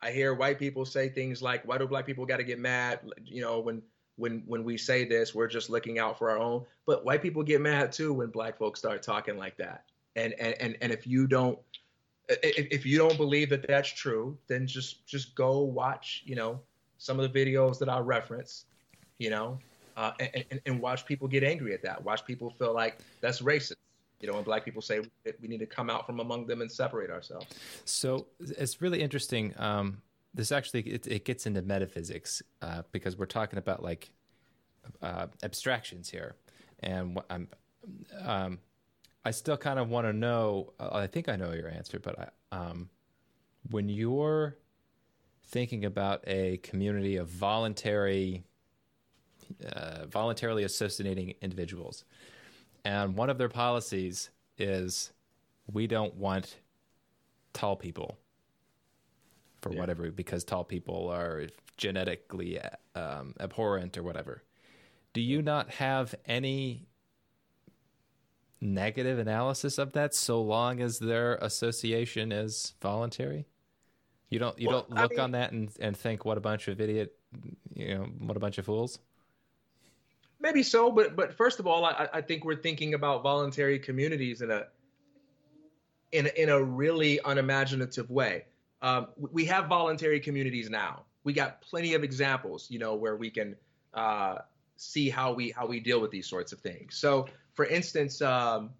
I 0.02 0.10
hear 0.10 0.34
white 0.34 0.58
people 0.58 0.84
say 0.84 1.08
things 1.08 1.42
like, 1.42 1.66
"Why 1.66 1.78
do 1.78 1.86
black 1.86 2.06
people 2.06 2.26
got 2.26 2.36
to 2.38 2.44
get 2.44 2.58
mad?" 2.58 3.00
You 3.24 3.40
know, 3.40 3.60
when 3.60 3.82
when 4.16 4.42
when 4.46 4.64
we 4.64 4.76
say 4.76 5.04
this, 5.04 5.34
we're 5.34 5.48
just 5.48 5.70
looking 5.70 5.98
out 5.98 6.18
for 6.18 6.30
our 6.30 6.38
own. 6.38 6.64
But 6.86 7.04
white 7.04 7.22
people 7.22 7.42
get 7.42 7.60
mad 7.60 7.92
too 7.92 8.12
when 8.12 8.28
black 8.28 8.58
folks 8.58 8.78
start 8.78 9.02
talking 9.02 9.36
like 9.36 9.56
that. 9.58 9.84
And 10.16 10.32
and 10.34 10.54
and, 10.60 10.76
and 10.80 10.92
if 10.92 11.06
you 11.06 11.26
don't 11.26 11.58
if, 12.28 12.66
if 12.70 12.86
you 12.86 12.98
don't 12.98 13.16
believe 13.16 13.50
that 13.50 13.66
that's 13.66 13.88
true, 13.88 14.36
then 14.48 14.66
just 14.66 15.06
just 15.06 15.34
go 15.34 15.60
watch, 15.60 16.22
you 16.24 16.34
know, 16.34 16.60
some 16.98 17.20
of 17.20 17.30
the 17.30 17.44
videos 17.44 17.78
that 17.78 17.88
I 17.88 17.98
reference, 17.98 18.64
you 19.18 19.30
know, 19.30 19.58
uh, 19.96 20.12
and, 20.20 20.44
and, 20.50 20.60
and, 20.66 20.80
watch 20.80 21.06
people 21.06 21.26
get 21.26 21.42
angry 21.42 21.72
at 21.72 21.82
that. 21.82 22.02
Watch 22.04 22.24
people 22.26 22.50
feel 22.50 22.74
like 22.74 22.98
that's 23.20 23.40
racist. 23.40 23.76
You 24.20 24.28
know, 24.28 24.34
when 24.34 24.44
black 24.44 24.64
people 24.64 24.82
say 24.82 25.00
we 25.40 25.48
need 25.48 25.60
to 25.60 25.66
come 25.66 25.90
out 25.90 26.06
from 26.06 26.20
among 26.20 26.46
them 26.46 26.62
and 26.62 26.72
separate 26.72 27.10
ourselves. 27.10 27.46
So 27.84 28.26
it's 28.40 28.80
really 28.80 29.02
interesting. 29.02 29.54
Um, 29.58 30.02
this 30.36 30.52
actually 30.52 30.82
it, 30.82 31.06
it, 31.06 31.24
gets 31.24 31.46
into 31.46 31.62
metaphysics 31.62 32.42
uh, 32.62 32.82
because 32.92 33.16
we're 33.16 33.26
talking 33.26 33.58
about 33.58 33.82
like 33.82 34.10
uh, 35.02 35.26
abstractions 35.42 36.10
here, 36.10 36.36
and 36.80 37.18
I'm. 37.28 37.48
Um, 38.24 38.58
I 39.24 39.32
still 39.32 39.56
kind 39.56 39.80
of 39.80 39.88
want 39.88 40.06
to 40.06 40.12
know. 40.12 40.72
I 40.78 41.08
think 41.08 41.28
I 41.28 41.34
know 41.34 41.52
your 41.52 41.68
answer, 41.68 41.98
but 41.98 42.30
I, 42.52 42.56
um, 42.56 42.90
when 43.70 43.88
you're 43.88 44.56
thinking 45.48 45.84
about 45.84 46.22
a 46.28 46.58
community 46.58 47.16
of 47.16 47.28
voluntary 47.28 48.44
uh, 49.72 50.06
voluntarily 50.06 50.64
associating 50.64 51.34
individuals. 51.40 52.04
And 52.84 53.16
one 53.16 53.30
of 53.30 53.38
their 53.38 53.48
policies 53.48 54.30
is 54.58 55.12
we 55.72 55.86
don't 55.86 56.14
want 56.14 56.56
tall 57.52 57.76
people 57.76 58.18
for 59.60 59.72
yeah. 59.72 59.80
whatever, 59.80 60.10
because 60.10 60.44
tall 60.44 60.64
people 60.64 61.08
are 61.08 61.46
genetically 61.76 62.60
um, 62.94 63.34
abhorrent 63.40 63.96
or 63.96 64.02
whatever. 64.02 64.42
Do 65.12 65.20
you 65.20 65.42
not 65.42 65.70
have 65.70 66.14
any 66.26 66.88
negative 68.60 69.18
analysis 69.18 69.78
of 69.78 69.92
that 69.92 70.14
so 70.14 70.42
long 70.42 70.80
as 70.80 70.98
their 70.98 71.36
association 71.36 72.32
is 72.32 72.74
voluntary? 72.80 73.46
You 74.30 74.38
don't 74.38 74.58
you 74.58 74.68
well, 74.68 74.86
don't 74.88 74.90
look 74.90 75.12
I 75.12 75.14
mean, 75.14 75.20
on 75.20 75.30
that 75.32 75.52
and, 75.52 75.70
and 75.80 75.96
think 75.96 76.24
what 76.24 76.36
a 76.36 76.40
bunch 76.40 76.68
of 76.68 76.80
idiot 76.80 77.14
you 77.74 77.94
know 77.94 78.04
what 78.18 78.36
a 78.36 78.40
bunch 78.40 78.58
of 78.58 78.64
fools. 78.64 78.98
Maybe 80.40 80.62
so, 80.62 80.90
but 80.90 81.16
but 81.16 81.32
first 81.32 81.60
of 81.60 81.66
all, 81.66 81.84
I, 81.84 82.08
I 82.12 82.20
think 82.20 82.44
we're 82.44 82.56
thinking 82.56 82.94
about 82.94 83.22
voluntary 83.22 83.78
communities 83.78 84.42
in 84.42 84.50
a 84.50 84.66
in 86.12 86.28
in 86.36 86.48
a 86.48 86.62
really 86.62 87.20
unimaginative 87.24 88.10
way. 88.10 88.44
Um, 88.82 89.08
we 89.16 89.46
have 89.46 89.66
voluntary 89.66 90.20
communities 90.20 90.70
now. 90.70 91.04
We 91.24 91.32
got 91.32 91.60
plenty 91.62 91.94
of 91.94 92.04
examples, 92.04 92.70
you 92.70 92.78
know, 92.78 92.94
where 92.94 93.16
we 93.16 93.30
can 93.30 93.56
uh, 93.94 94.38
see 94.76 95.08
how 95.08 95.32
we 95.32 95.50
how 95.50 95.66
we 95.66 95.80
deal 95.80 96.00
with 96.00 96.10
these 96.10 96.26
sorts 96.26 96.52
of 96.52 96.60
things. 96.60 96.96
So, 96.96 97.26
for 97.54 97.64
instance, 97.64 98.22
um, 98.22 98.70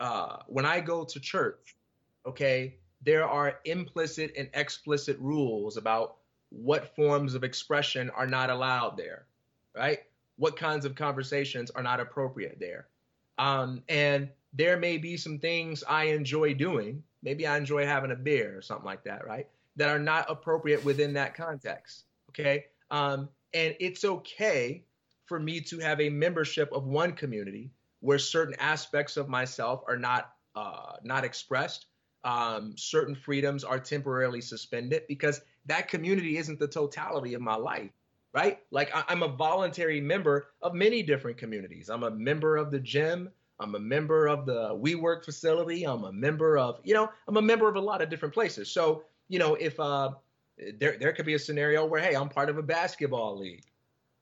uh, 0.00 0.38
when 0.46 0.64
I 0.64 0.80
go 0.80 1.04
to 1.04 1.20
church, 1.20 1.76
okay, 2.24 2.76
there 3.02 3.28
are 3.28 3.60
implicit 3.64 4.32
and 4.36 4.48
explicit 4.54 5.18
rules 5.20 5.76
about 5.76 6.16
what 6.50 6.94
forms 6.96 7.34
of 7.34 7.44
expression 7.44 8.10
are 8.10 8.26
not 8.26 8.50
allowed 8.50 8.96
there, 8.96 9.26
right? 9.76 10.00
what 10.36 10.56
kinds 10.56 10.84
of 10.84 10.94
conversations 10.94 11.70
are 11.70 11.82
not 11.82 12.00
appropriate 12.00 12.58
there. 12.60 12.86
Um, 13.38 13.82
and 13.88 14.28
there 14.52 14.76
may 14.76 14.98
be 14.98 15.16
some 15.16 15.38
things 15.38 15.82
I 15.86 16.04
enjoy 16.04 16.54
doing. 16.54 17.02
Maybe 17.22 17.46
I 17.46 17.56
enjoy 17.56 17.86
having 17.86 18.10
a 18.10 18.16
beer 18.16 18.56
or 18.56 18.62
something 18.62 18.86
like 18.86 19.04
that, 19.04 19.26
right? 19.26 19.48
That 19.76 19.88
are 19.88 19.98
not 19.98 20.30
appropriate 20.30 20.84
within 20.84 21.12
that 21.14 21.34
context. 21.34 22.04
Okay. 22.30 22.66
Um, 22.90 23.28
and 23.52 23.74
it's 23.80 24.04
okay 24.04 24.84
for 25.26 25.38
me 25.40 25.60
to 25.60 25.78
have 25.80 26.00
a 26.00 26.08
membership 26.08 26.70
of 26.72 26.86
one 26.86 27.12
community 27.12 27.70
where 28.00 28.18
certain 28.18 28.54
aspects 28.58 29.16
of 29.16 29.28
myself 29.28 29.82
are 29.88 29.96
not 29.96 30.32
uh, 30.54 30.94
not 31.02 31.24
expressed. 31.24 31.86
Um, 32.24 32.74
certain 32.76 33.14
freedoms 33.14 33.64
are 33.64 33.78
temporarily 33.78 34.40
suspended 34.40 35.02
because 35.06 35.40
that 35.66 35.88
community 35.88 36.38
isn't 36.38 36.58
the 36.58 36.68
totality 36.68 37.34
of 37.34 37.40
my 37.40 37.56
life 37.56 37.90
right? 38.36 38.58
Like 38.70 38.94
I, 38.94 39.10
am 39.10 39.22
a 39.22 39.28
voluntary 39.28 39.98
member 39.98 40.48
of 40.60 40.74
many 40.74 41.02
different 41.02 41.38
communities. 41.38 41.88
I'm 41.88 42.02
a 42.02 42.10
member 42.10 42.58
of 42.58 42.70
the 42.70 42.78
gym. 42.78 43.30
I'm 43.58 43.74
a 43.74 43.78
member 43.78 44.26
of 44.26 44.44
the 44.46 44.74
WeWork 44.74 45.24
facility. 45.24 45.84
I'm 45.84 46.04
a 46.04 46.12
member 46.12 46.58
of, 46.58 46.80
you 46.84 46.94
know, 46.94 47.08
I'm 47.26 47.36
a 47.36 47.42
member 47.42 47.68
of 47.68 47.76
a 47.76 47.80
lot 47.80 48.02
of 48.02 48.10
different 48.10 48.34
places. 48.34 48.70
So, 48.70 49.04
you 49.28 49.38
know, 49.38 49.54
if 49.54 49.78
uh, 49.80 50.10
there 50.78 50.96
there 50.98 51.12
could 51.12 51.26
be 51.26 51.34
a 51.34 51.38
scenario 51.38 51.84
where, 51.84 52.00
hey, 52.00 52.14
I'm 52.14 52.28
part 52.28 52.50
of 52.50 52.58
a 52.58 52.62
basketball 52.62 53.38
league, 53.38 53.64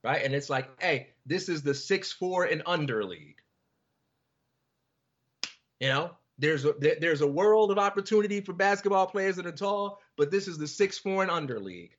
right? 0.03 0.23
And 0.23 0.33
it's 0.33 0.49
like, 0.49 0.69
hey, 0.81 1.09
this 1.25 1.49
is 1.49 1.61
the 1.61 1.73
six 1.73 2.11
four 2.11 2.45
and 2.45 2.61
under 2.65 3.03
league. 3.03 3.41
You 5.79 5.89
know, 5.89 6.11
there's 6.37 6.65
a 6.65 6.73
there's 7.01 7.21
a 7.21 7.27
world 7.27 7.71
of 7.71 7.77
opportunity 7.77 8.39
for 8.39 8.53
basketball 8.53 9.07
players 9.07 9.35
that 9.35 9.45
are 9.45 9.51
tall, 9.51 10.01
but 10.17 10.31
this 10.31 10.47
is 10.47 10.57
the 10.57 10.67
six 10.67 10.97
four 10.97 11.21
and 11.21 11.31
under 11.31 11.59
league, 11.59 11.91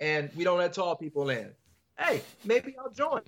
and 0.00 0.30
we 0.36 0.44
don't 0.44 0.58
let 0.58 0.72
tall 0.72 0.94
people 0.94 1.30
in. 1.30 1.50
Hey, 1.98 2.22
maybe 2.44 2.76
I'll 2.78 2.90
join. 2.90 3.22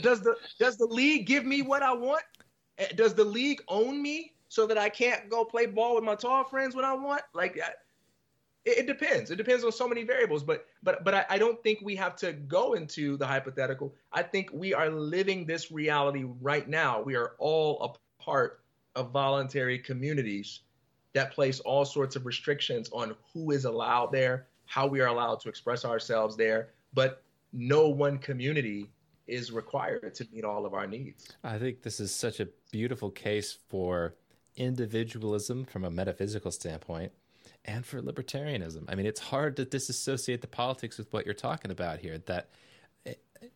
Does 0.00 0.20
the 0.20 0.36
does 0.58 0.76
the 0.76 0.86
league 0.86 1.26
give 1.26 1.46
me 1.46 1.62
what 1.62 1.82
I 1.82 1.92
want? 1.92 2.22
Eh, 2.78 2.88
does 2.94 3.14
the 3.14 3.24
league 3.24 3.62
own 3.68 4.00
me 4.00 4.34
so 4.48 4.66
that 4.66 4.78
I 4.78 4.88
can't 4.88 5.28
go 5.28 5.44
play 5.44 5.66
ball 5.66 5.94
with 5.94 6.04
my 6.04 6.14
tall 6.14 6.44
friends 6.44 6.74
when 6.74 6.84
I 6.84 6.92
want? 6.92 7.22
Like, 7.34 7.60
it, 8.64 8.78
it 8.78 8.86
depends. 8.86 9.30
It 9.30 9.36
depends 9.36 9.64
on 9.64 9.72
so 9.72 9.88
many 9.88 10.02
variables. 10.02 10.42
But 10.42 10.66
but 10.82 11.04
but 11.04 11.14
I, 11.14 11.26
I 11.30 11.38
don't 11.38 11.62
think 11.62 11.80
we 11.82 11.96
have 11.96 12.16
to 12.16 12.32
go 12.32 12.74
into 12.74 13.16
the 13.16 13.26
hypothetical. 13.26 13.94
I 14.12 14.22
think 14.22 14.50
we 14.52 14.74
are 14.74 14.90
living 14.90 15.46
this 15.46 15.70
reality 15.70 16.24
right 16.40 16.68
now. 16.68 17.00
We 17.00 17.14
are 17.14 17.32
all 17.38 17.82
a 17.82 18.22
part 18.22 18.60
of 18.94 19.10
voluntary 19.10 19.78
communities 19.78 20.60
that 21.12 21.32
place 21.32 21.60
all 21.60 21.84
sorts 21.84 22.16
of 22.16 22.26
restrictions 22.26 22.90
on 22.92 23.14
who 23.32 23.52
is 23.52 23.64
allowed 23.64 24.12
there, 24.12 24.48
how 24.66 24.86
we 24.86 25.00
are 25.00 25.06
allowed 25.06 25.40
to 25.40 25.48
express 25.48 25.84
ourselves 25.84 26.36
there. 26.36 26.70
But 26.92 27.22
no 27.52 27.88
one 27.88 28.18
community 28.18 28.90
is 29.26 29.52
required 29.52 30.14
to 30.14 30.26
meet 30.32 30.44
all 30.44 30.66
of 30.66 30.74
our 30.74 30.86
needs. 30.86 31.32
I 31.42 31.58
think 31.58 31.82
this 31.82 32.00
is 32.00 32.14
such 32.14 32.40
a 32.40 32.48
beautiful 32.70 33.10
case 33.10 33.56
for 33.68 34.14
individualism 34.56 35.64
from 35.64 35.84
a 35.84 35.90
metaphysical 35.90 36.50
standpoint 36.50 37.12
and 37.64 37.84
for 37.84 38.00
libertarianism. 38.00 38.84
I 38.88 38.94
mean, 38.94 39.06
it's 39.06 39.20
hard 39.20 39.56
to 39.56 39.64
disassociate 39.64 40.40
the 40.40 40.46
politics 40.46 40.98
with 40.98 41.12
what 41.12 41.24
you're 41.26 41.34
talking 41.34 41.70
about 41.70 41.98
here. 41.98 42.18
That 42.18 42.48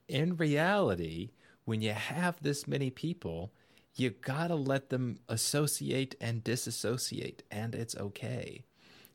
in 0.08 0.36
reality, 0.36 1.30
when 1.64 1.80
you 1.80 1.92
have 1.92 2.42
this 2.42 2.66
many 2.66 2.90
people, 2.90 3.52
you 3.94 4.10
gotta 4.10 4.54
let 4.54 4.90
them 4.90 5.18
associate 5.28 6.14
and 6.20 6.44
disassociate, 6.44 7.42
and 7.50 7.74
it's 7.74 7.96
okay. 7.96 8.64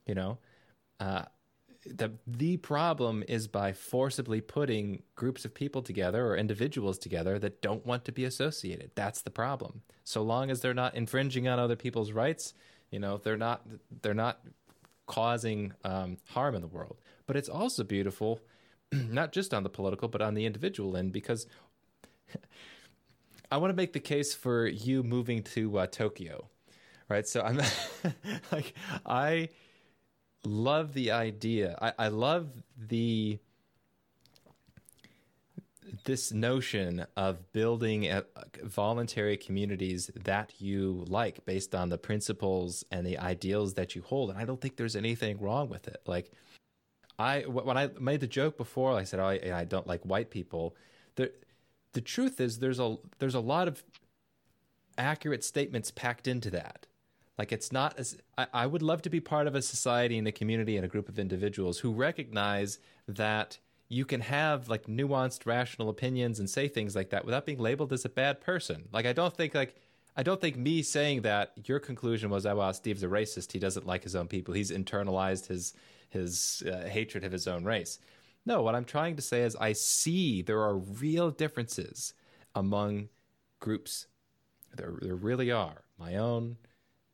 You 0.06 0.16
know, 0.16 0.38
uh, 1.00 1.24
the 1.86 2.14
the 2.26 2.58
problem 2.58 3.24
is 3.28 3.48
by 3.48 3.74
forcibly 3.74 4.42
putting 4.42 5.04
groups 5.16 5.46
of 5.46 5.54
people 5.54 5.82
together 5.82 6.26
or 6.28 6.36
individuals 6.36 6.98
together 6.98 7.38
that 7.40 7.62
don't 7.62 7.86
want 7.86 8.06
to 8.06 8.12
be 8.12 8.26
associated. 8.26 8.92
That's 8.96 9.22
the 9.22 9.30
problem. 9.30 9.82
So 10.04 10.22
long 10.22 10.50
as 10.50 10.62
they're 10.62 10.74
not 10.74 10.96
infringing 10.96 11.48
on 11.48 11.60
other 11.60 11.76
people's 11.76 12.12
rights, 12.12 12.54
you 12.92 13.00
know, 13.00 13.18
they're 13.18 13.38
not 13.38 13.62
they're 14.02 14.14
not 14.14 14.40
causing 15.06 15.74
um, 15.84 16.18
harm 16.30 16.56
in 16.56 16.62
the 16.62 16.68
world. 16.68 16.98
But 17.28 17.36
it's 17.36 17.50
also 17.50 17.84
beautiful, 17.84 18.40
not 18.92 19.32
just 19.32 19.54
on 19.54 19.64
the 19.64 19.70
political, 19.70 20.08
but 20.08 20.22
on 20.22 20.34
the 20.34 20.46
individual 20.46 20.98
end, 20.98 21.12
because 21.12 21.48
I 23.52 23.58
want 23.58 23.72
to 23.72 23.76
make 23.76 23.94
the 23.94 24.00
case 24.00 24.34
for 24.34 24.68
you 24.68 25.04
moving 25.04 25.44
to 25.44 25.80
uh, 25.80 25.88
Tokyo, 25.88 26.50
right? 27.10 27.28
So 27.28 27.42
I'm 27.42 27.62
like 28.52 28.74
I 29.06 29.50
love 30.46 30.94
the 30.94 31.12
idea. 31.12 31.78
I, 31.82 31.94
I 31.98 32.08
love 32.10 32.50
the 32.78 33.40
this 36.04 36.32
notion 36.32 37.06
of 37.16 37.52
building 37.54 38.08
a, 38.08 38.24
voluntary 38.64 39.38
communities 39.38 40.10
that 40.24 40.54
you 40.60 41.06
like 41.08 41.46
based 41.46 41.74
on 41.74 41.90
the 41.90 41.98
principles 41.98 42.84
and 42.92 43.06
the 43.06 43.18
ideals 43.18 43.76
that 43.76 43.96
you 43.96 44.02
hold. 44.02 44.30
And 44.30 44.40
i 44.40 44.46
don't 44.46 44.60
think 44.60 44.78
there's 44.78 44.96
anything 44.96 45.40
wrong 45.40 45.70
with 45.70 45.88
it. 45.88 46.02
Like 46.06 46.32
i 47.18 47.42
when 47.42 47.78
i 47.78 47.90
made 48.00 48.20
the 48.20 48.28
joke 48.28 48.58
before 48.58 48.92
i 48.92 49.04
said 49.04 49.22
oh, 49.22 49.28
I, 49.28 49.40
I 49.54 49.64
don't 49.64 49.88
like 49.88 50.02
white 50.04 50.30
people. 50.30 50.76
The 51.16 51.32
the 51.94 52.02
truth 52.02 52.42
is 52.42 52.60
there's 52.60 52.80
a 52.80 52.98
there's 53.20 53.36
a 53.36 53.40
lot 53.40 53.68
of 53.68 53.84
accurate 54.98 55.44
statements 55.44 55.92
packed 55.92 56.28
into 56.28 56.50
that 56.52 56.88
like 57.38 57.52
it's 57.52 57.72
not 57.72 57.98
as 57.98 58.18
I, 58.38 58.48
I 58.54 58.68
would 58.68 58.82
love 58.82 59.02
to 59.04 59.10
be 59.10 59.20
part 59.20 59.48
of 59.48 59.56
a 59.56 59.62
society 59.62 60.18
and 60.18 60.28
a 60.28 60.32
community 60.32 60.76
and 60.78 60.86
a 60.86 60.90
group 60.90 61.10
of 61.10 61.20
individuals 61.20 61.80
who 61.80 61.92
recognize 61.92 62.80
that 63.08 63.60
you 63.88 64.06
can 64.06 64.22
have 64.22 64.68
like 64.68 64.88
nuanced 64.88 65.46
rational 65.46 65.90
opinions 65.90 66.40
and 66.40 66.50
say 66.50 66.68
things 66.68 66.96
like 66.96 67.10
that 67.12 67.26
without 67.26 67.46
being 67.46 67.60
labeled 67.60 67.94
as 67.94 68.06
a 68.06 68.10
bad 68.10 68.42
person. 68.42 68.88
Like 68.92 69.06
i 69.06 69.14
don't 69.14 69.36
think 69.36 69.54
like 69.54 69.76
i 70.18 70.24
don't 70.24 70.42
think 70.42 70.58
me 70.58 70.82
saying 70.82 71.22
that 71.22 71.54
your 71.66 71.80
conclusion 71.80 72.30
was 72.30 72.46
oh 72.46 72.56
well 72.56 72.74
steve's 72.74 73.04
a 73.04 73.08
racist. 73.08 73.52
He 73.52 73.60
doesn't 73.60 73.86
like 73.86 74.04
his 74.04 74.16
own 74.16 74.28
people. 74.28 74.54
He's 74.54 74.72
internalized 74.72 75.48
his 75.48 75.74
his 76.10 76.64
uh, 76.72 76.88
hatred 76.88 77.24
of 77.24 77.32
his 77.32 77.48
own 77.48 77.64
race. 77.64 78.00
No 78.46 78.62
what 78.62 78.76
i'm 78.76 78.86
trying 78.86 79.16
to 79.16 79.22
say 79.22 79.42
is 79.42 79.56
i 79.58 79.74
see 79.74 80.42
there 80.42 80.62
are 80.62 80.78
real 80.78 81.32
differences 81.32 82.14
among 82.56 83.10
groups. 83.60 84.08
There, 84.76 84.94
there 85.02 85.16
really 85.16 85.52
are. 85.52 85.84
My 85.98 86.16
own 86.16 86.58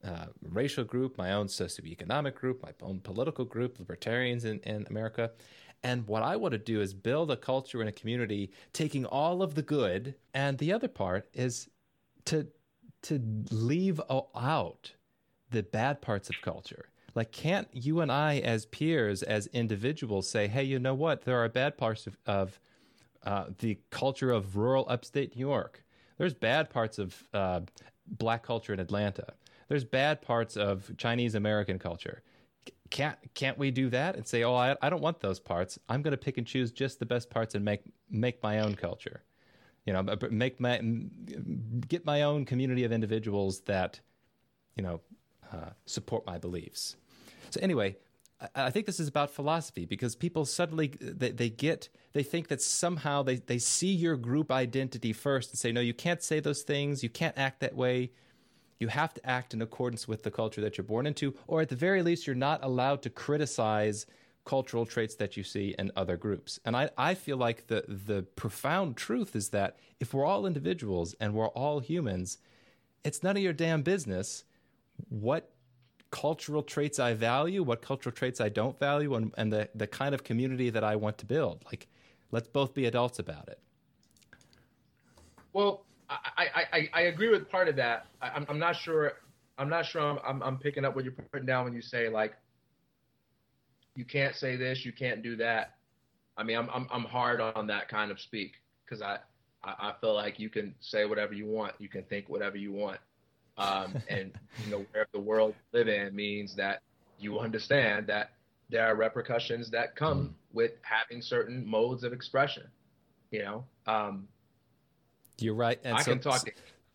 uh, 0.04 0.26
racial 0.50 0.84
group, 0.84 1.18
my 1.18 1.34
own 1.34 1.48
socioeconomic 1.48 2.36
group, 2.36 2.64
my 2.64 2.72
own 2.82 3.00
political 3.00 3.46
group, 3.46 3.80
libertarians 3.80 4.46
in, 4.46 4.60
in 4.60 4.86
America. 4.90 5.32
And 5.84 6.08
what 6.08 6.24
I 6.24 6.36
want 6.36 6.52
to 6.54 6.58
do 6.58 6.82
is 6.82 6.94
build 6.94 7.32
a 7.32 7.38
culture 7.38 7.80
and 7.80 7.90
a 7.90 7.92
community, 7.92 8.52
taking 8.74 9.06
all 9.06 9.42
of 9.42 9.56
the 9.56 9.62
good, 9.62 10.16
and 10.34 10.58
the 10.58 10.74
other 10.74 10.88
part 10.88 11.28
is 11.34 11.70
to 12.26 12.48
to 13.04 13.20
leave 13.50 14.00
out 14.36 14.92
the 15.50 15.64
bad 15.64 16.02
parts 16.02 16.30
of 16.30 16.36
culture. 16.44 16.90
Like, 17.16 17.32
can't 17.32 17.68
you 17.74 18.02
and 18.02 18.12
I, 18.12 18.38
as 18.38 18.68
peers, 18.68 19.24
as 19.24 19.48
individuals, 19.48 20.30
say, 20.30 20.48
"Hey, 20.48 20.64
you 20.64 20.78
know 20.78 20.94
what? 20.94 21.24
There 21.24 21.44
are 21.44 21.50
bad 21.50 21.78
parts 21.78 22.06
of, 22.06 22.18
of 22.28 22.60
uh, 23.24 23.46
the 23.58 23.80
culture 23.90 24.32
of 24.32 24.56
rural 24.56 24.86
upstate 24.88 25.36
New 25.36 25.42
York. 25.42 25.84
There's 26.18 26.36
bad 26.36 26.70
parts 26.70 27.00
of 27.00 27.24
uh, 27.34 27.62
black 28.06 28.44
culture 28.44 28.74
in 28.74 28.80
Atlanta 28.80 29.34
there's 29.72 29.86
bad 29.86 30.22
parts 30.22 30.58
of 30.58 30.92
Chinese 30.98 31.34
American 31.34 31.80
culture. 31.80 32.24
Can't 32.90 33.18
can't 33.36 33.58
we 33.58 33.72
do 33.72 33.90
that 33.92 34.18
and 34.18 34.28
say, 34.28 34.44
oh, 34.44 34.54
I, 34.54 34.76
I 34.82 34.90
don't 34.90 35.02
want 35.02 35.22
those 35.22 35.40
parts. 35.40 35.80
I'm 35.88 36.02
going 36.02 36.12
to 36.12 36.18
pick 36.18 36.38
and 36.38 36.46
choose 36.46 36.74
just 36.74 37.00
the 37.00 37.06
best 37.06 37.30
parts 37.30 37.56
and 37.56 37.64
make 37.64 37.84
make 38.10 38.44
my 38.44 38.60
own 38.60 38.76
culture. 38.76 39.24
You 39.86 39.94
know, 39.94 40.04
make 40.30 40.60
my 40.60 40.82
get 41.88 42.06
my 42.06 42.24
own 42.24 42.44
community 42.44 42.84
of 42.84 42.92
individuals 42.92 43.62
that, 43.62 44.02
you 44.76 44.84
know, 44.84 45.00
uh, 45.54 45.70
support 45.86 46.26
my 46.26 46.38
beliefs. 46.38 46.98
So 47.50 47.62
anyway, 47.62 47.96
I 48.54 48.72
think 48.72 48.88
this 48.88 49.00
is 49.00 49.08
about 49.08 49.32
philosophy 49.32 49.86
because 49.86 50.18
people 50.18 50.44
suddenly 50.44 50.92
they, 51.00 51.32
they 51.32 51.50
get 51.50 51.88
they 52.12 52.24
think 52.24 52.50
that 52.50 52.62
somehow 52.62 53.24
they, 53.24 53.38
they 53.38 53.58
see 53.58 53.94
your 53.94 54.18
group 54.18 54.52
identity 54.52 55.14
first 55.14 55.52
and 55.52 55.60
say 55.60 55.72
no 55.72 55.80
you 55.80 55.94
can't 55.94 56.22
say 56.22 56.42
those 56.42 56.64
things 56.64 57.04
you 57.04 57.10
can't 57.10 57.38
act 57.38 57.62
that 57.62 57.76
way 57.76 58.12
you 58.82 58.88
have 58.88 59.14
to 59.14 59.26
act 59.30 59.54
in 59.54 59.62
accordance 59.62 60.08
with 60.08 60.24
the 60.24 60.32
culture 60.32 60.62
that 60.62 60.78
you're 60.78 60.84
born 60.84 61.06
into, 61.06 61.36
or 61.48 61.62
at 61.62 61.70
the 61.70 61.76
very 61.76 62.02
least, 62.02 62.26
you're 62.26 62.36
not 62.36 62.64
allowed 62.64 63.02
to 63.04 63.10
criticize 63.10 64.06
cultural 64.44 64.86
traits 64.86 65.16
that 65.16 65.38
you 65.38 65.44
see 65.44 65.76
in 65.78 65.92
other 65.96 66.18
groups. 66.18 66.60
And 66.66 66.76
I, 66.76 66.90
I 66.98 67.14
feel 67.14 67.38
like 67.38 67.68
the 67.68 67.86
the 67.88 68.24
profound 68.36 68.98
truth 68.98 69.36
is 69.36 69.50
that 69.50 69.78
if 70.00 70.14
we're 70.14 70.26
all 70.26 70.48
individuals 70.48 71.16
and 71.20 71.34
we're 71.34 71.50
all 71.50 71.80
humans, 71.80 72.40
it's 73.04 73.22
none 73.22 73.38
of 73.38 73.44
your 73.44 73.54
damn 73.54 73.84
business 73.84 74.44
what 75.10 75.52
cultural 76.10 76.62
traits 76.62 77.00
I 77.00 77.14
value, 77.14 77.64
what 77.64 77.82
cultural 77.82 78.14
traits 78.14 78.42
I 78.42 78.50
don't 78.50 78.78
value, 78.78 79.16
and, 79.16 79.34
and 79.38 79.52
the, 79.52 79.70
the 79.74 79.88
kind 79.88 80.14
of 80.14 80.24
community 80.24 80.70
that 80.70 80.84
I 80.84 80.96
want 80.96 81.18
to 81.20 81.26
build. 81.26 81.64
Like, 81.66 81.88
let's 82.32 82.48
both 82.48 82.74
be 82.74 82.86
adults 82.86 83.20
about 83.20 83.48
it. 83.48 83.60
Well, 85.54 85.86
I, 86.38 86.64
I, 86.74 86.90
I 86.94 87.02
agree 87.04 87.30
with 87.30 87.50
part 87.50 87.68
of 87.68 87.76
that. 87.78 88.08
I, 88.22 88.36
am 88.36 88.46
I'm 88.50 88.60
not 88.60 88.76
sure. 88.76 89.14
I'm 89.58 89.70
not 89.70 89.86
sure. 89.86 90.02
I'm, 90.02 90.20
I'm, 90.26 90.44
I'm 90.44 90.58
picking 90.58 90.86
up 90.86 90.96
what 90.96 91.04
you're 91.04 91.14
putting 91.14 91.46
down 91.46 91.66
when 91.66 91.74
you 91.74 91.82
say 91.82 92.10
like, 92.10 92.34
you 93.96 94.06
can't 94.06 94.36
say 94.36 94.56
this, 94.56 94.86
you 94.86 94.92
can't 94.92 95.22
do 95.22 95.36
that. 95.38 95.76
I 96.38 96.44
mean, 96.44 96.58
I'm 96.58 96.70
I'm, 96.74 96.88
I'm 96.92 97.04
hard 97.04 97.42
on 97.42 97.68
that 97.68 97.90
kind 97.90 98.12
of 98.12 98.20
speak 98.20 98.54
because 98.86 99.02
I, 99.02 99.18
I, 99.64 99.90
I 99.90 99.94
feel 100.02 100.14
like 100.14 100.40
you 100.40 100.50
can 100.50 100.74
say 100.80 101.06
whatever 101.06 101.34
you 101.34 101.46
want, 101.46 101.74
you 101.80 101.90
can 101.90 102.04
think 102.04 102.30
whatever 102.30 102.58
you 102.58 102.72
want, 102.72 103.00
um, 103.58 104.02
and 104.10 104.32
you 104.66 104.72
know 104.72 104.86
where 104.92 105.08
the 105.14 105.20
world 105.20 105.56
live 105.74 105.88
in 105.88 106.16
means 106.16 106.56
that 106.56 106.82
you 107.20 107.40
understand 107.40 108.08
that 108.08 108.32
there 108.70 108.86
are 108.86 108.96
repercussions 108.96 109.70
that 109.72 109.96
come 109.96 110.30
mm. 110.30 110.56
with 110.56 110.72
having 110.82 111.22
certain 111.22 111.66
modes 111.66 112.04
of 112.04 112.14
expression. 112.14 112.64
You 113.30 113.44
know, 113.44 113.66
um, 113.88 114.28
you're 115.40 115.56
right. 115.56 115.80
And 115.84 115.98
I 115.98 116.02
so, 116.02 116.12
can 116.12 116.20
talk. 116.20 116.48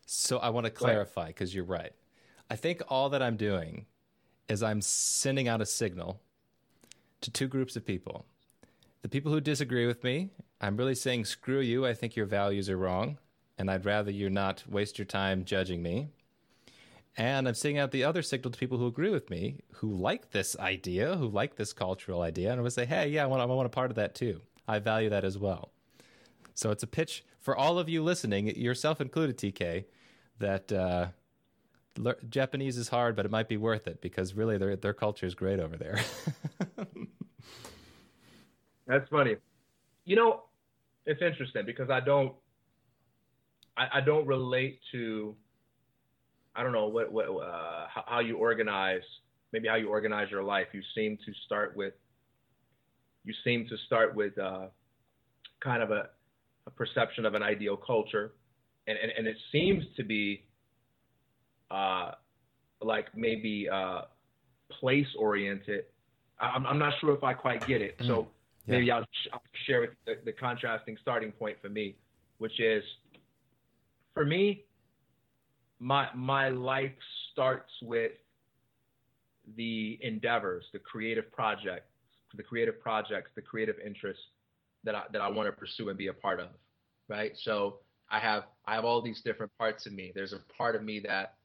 So 0.05 0.37
I 0.37 0.49
want 0.49 0.65
to 0.65 0.71
clarify 0.71 1.27
because 1.27 1.53
you're 1.53 1.65
right. 1.65 1.91
I 2.49 2.55
think 2.55 2.81
all 2.87 3.09
that 3.09 3.21
I'm 3.21 3.35
doing 3.37 3.85
is 4.47 4.63
I'm 4.63 4.81
sending 4.81 5.47
out 5.47 5.61
a 5.61 5.65
signal 5.65 6.21
to 7.21 7.29
two 7.29 7.47
groups 7.47 7.75
of 7.75 7.85
people. 7.85 8.25
The 9.01 9.09
people 9.09 9.31
who 9.31 9.41
disagree 9.41 9.85
with 9.85 10.03
me, 10.03 10.29
I'm 10.61 10.77
really 10.77 10.95
saying, 10.95 11.25
screw 11.25 11.59
you. 11.59 11.85
I 11.85 11.93
think 11.93 12.15
your 12.15 12.25
values 12.25 12.69
are 12.69 12.77
wrong. 12.77 13.17
and 13.57 13.71
I'd 13.71 13.85
rather 13.85 14.11
you 14.11 14.29
not 14.29 14.63
waste 14.67 14.97
your 14.99 15.05
time 15.05 15.43
judging 15.43 15.81
me. 15.81 16.09
And 17.17 17.47
I'm 17.47 17.55
sending 17.55 17.79
out 17.79 17.91
the 17.91 18.03
other 18.03 18.21
signal 18.21 18.51
to 18.51 18.59
people 18.59 18.77
who 18.77 18.85
agree 18.85 19.09
with 19.09 19.29
me, 19.31 19.61
who 19.73 19.91
like 19.91 20.29
this 20.31 20.55
idea, 20.59 21.15
who 21.15 21.27
like 21.27 21.55
this 21.55 21.73
cultural 21.73 22.21
idea, 22.21 22.51
and 22.51 22.59
I 22.59 22.63
would 22.63 22.73
say, 22.73 22.85
hey, 22.85 23.09
yeah, 23.09 23.23
I 23.23 23.25
want, 23.25 23.41
I 23.41 23.45
want 23.45 23.65
a 23.65 23.69
part 23.69 23.89
of 23.89 23.95
that 23.95 24.13
too. 24.13 24.41
I 24.67 24.77
value 24.79 25.09
that 25.09 25.25
as 25.25 25.37
well. 25.37 25.71
So 26.53 26.69
it's 26.69 26.83
a 26.83 26.87
pitch 26.87 27.25
for 27.47 27.55
all 27.55 27.79
of 27.79 27.87
you 27.87 28.03
listening, 28.03 28.47
yourself 28.57 28.99
included, 28.99 29.37
TK, 29.37 29.85
that 30.39 30.69
uh, 30.69 31.07
le- 31.97 32.21
Japanese 32.27 32.77
is 32.77 32.89
hard, 32.89 33.15
but 33.15 33.25
it 33.25 33.31
might 33.31 33.47
be 33.47 33.55
worth 33.55 33.87
it 33.87 34.01
because 34.01 34.33
really 34.33 34.57
their 34.57 34.75
their 34.75 34.93
culture 34.93 35.25
is 35.25 35.33
great 35.33 35.61
over 35.61 35.77
there. 35.77 35.97
That's 38.85 39.07
funny. 39.07 39.37
You 40.03 40.17
know, 40.17 40.43
it's 41.05 41.21
interesting 41.21 41.65
because 41.65 41.89
I 41.89 42.01
don't 42.01 42.33
I, 43.77 43.87
I 43.93 44.01
don't 44.01 44.27
relate 44.27 44.81
to 44.91 45.33
I 46.53 46.63
don't 46.63 46.73
know 46.73 46.87
what 46.87 47.13
what 47.13 47.27
uh, 47.29 47.87
how, 47.87 48.03
how 48.07 48.19
you 48.19 48.35
organize 48.35 49.03
maybe 49.53 49.69
how 49.69 49.75
you 49.75 49.87
organize 49.87 50.29
your 50.29 50.43
life. 50.43 50.67
You 50.73 50.81
seem 50.93 51.17
to 51.25 51.31
start 51.45 51.77
with 51.77 51.93
you 53.23 53.33
seem 53.45 53.69
to 53.69 53.77
start 53.85 54.15
with 54.15 54.37
uh, 54.37 54.65
kind 55.61 55.81
of 55.81 55.91
a, 55.91 56.09
a 56.67 56.71
perception 56.71 57.25
of 57.25 57.33
an 57.33 57.41
ideal 57.41 57.77
culture, 57.77 58.33
and 58.85 58.97
and, 59.01 59.11
and 59.17 59.27
it 59.27 59.37
seems 59.51 59.83
to 59.95 60.03
be 60.03 60.43
uh, 61.71 62.11
like 62.81 63.07
maybe 63.15 63.67
uh, 63.71 64.01
place 64.79 65.07
oriented. 65.17 65.85
I'm, 66.39 66.67
I'm 66.67 66.77
not 66.77 66.93
sure 67.01 67.15
if 67.15 67.23
I 67.23 67.33
quite 67.33 67.65
get 67.65 67.81
it. 67.81 67.97
Mm. 67.99 68.07
So 68.07 68.27
yeah. 68.67 68.75
maybe 68.75 68.91
I'll, 68.91 69.05
I'll, 69.33 69.41
share 69.65 69.81
with 69.81 69.89
the, 70.05 70.15
the 70.23 70.33
contrasting 70.33 70.97
starting 71.01 71.31
point 71.31 71.57
for 71.61 71.69
me, 71.69 71.95
which 72.37 72.59
is 72.59 72.83
for 74.13 74.25
me, 74.25 74.65
my 75.79 76.07
my 76.13 76.49
life 76.49 76.91
starts 77.31 77.71
with 77.81 78.11
the 79.55 79.97
endeavors, 80.01 80.65
the 80.73 80.79
creative 80.79 81.31
projects, 81.31 81.89
the 82.35 82.43
creative 82.43 82.79
projects, 82.81 83.31
the 83.35 83.41
creative 83.41 83.75
interests 83.83 84.21
that 84.83 84.95
I 84.95 85.03
that 85.11 85.21
I 85.21 85.29
want 85.29 85.47
to 85.47 85.51
pursue 85.51 85.89
and 85.89 85.97
be 85.97 86.07
a 86.07 86.13
part 86.13 86.39
of, 86.39 86.49
right? 87.07 87.31
So 87.35 87.79
I 88.09 88.19
have 88.19 88.43
I 88.65 88.75
have 88.75 88.85
all 88.85 89.01
these 89.01 89.21
different 89.21 89.51
parts 89.57 89.85
of 89.85 89.93
me. 89.93 90.11
There's 90.13 90.33
a 90.33 90.39
part 90.57 90.75
of 90.75 90.83
me 90.83 90.99
that 91.01 91.35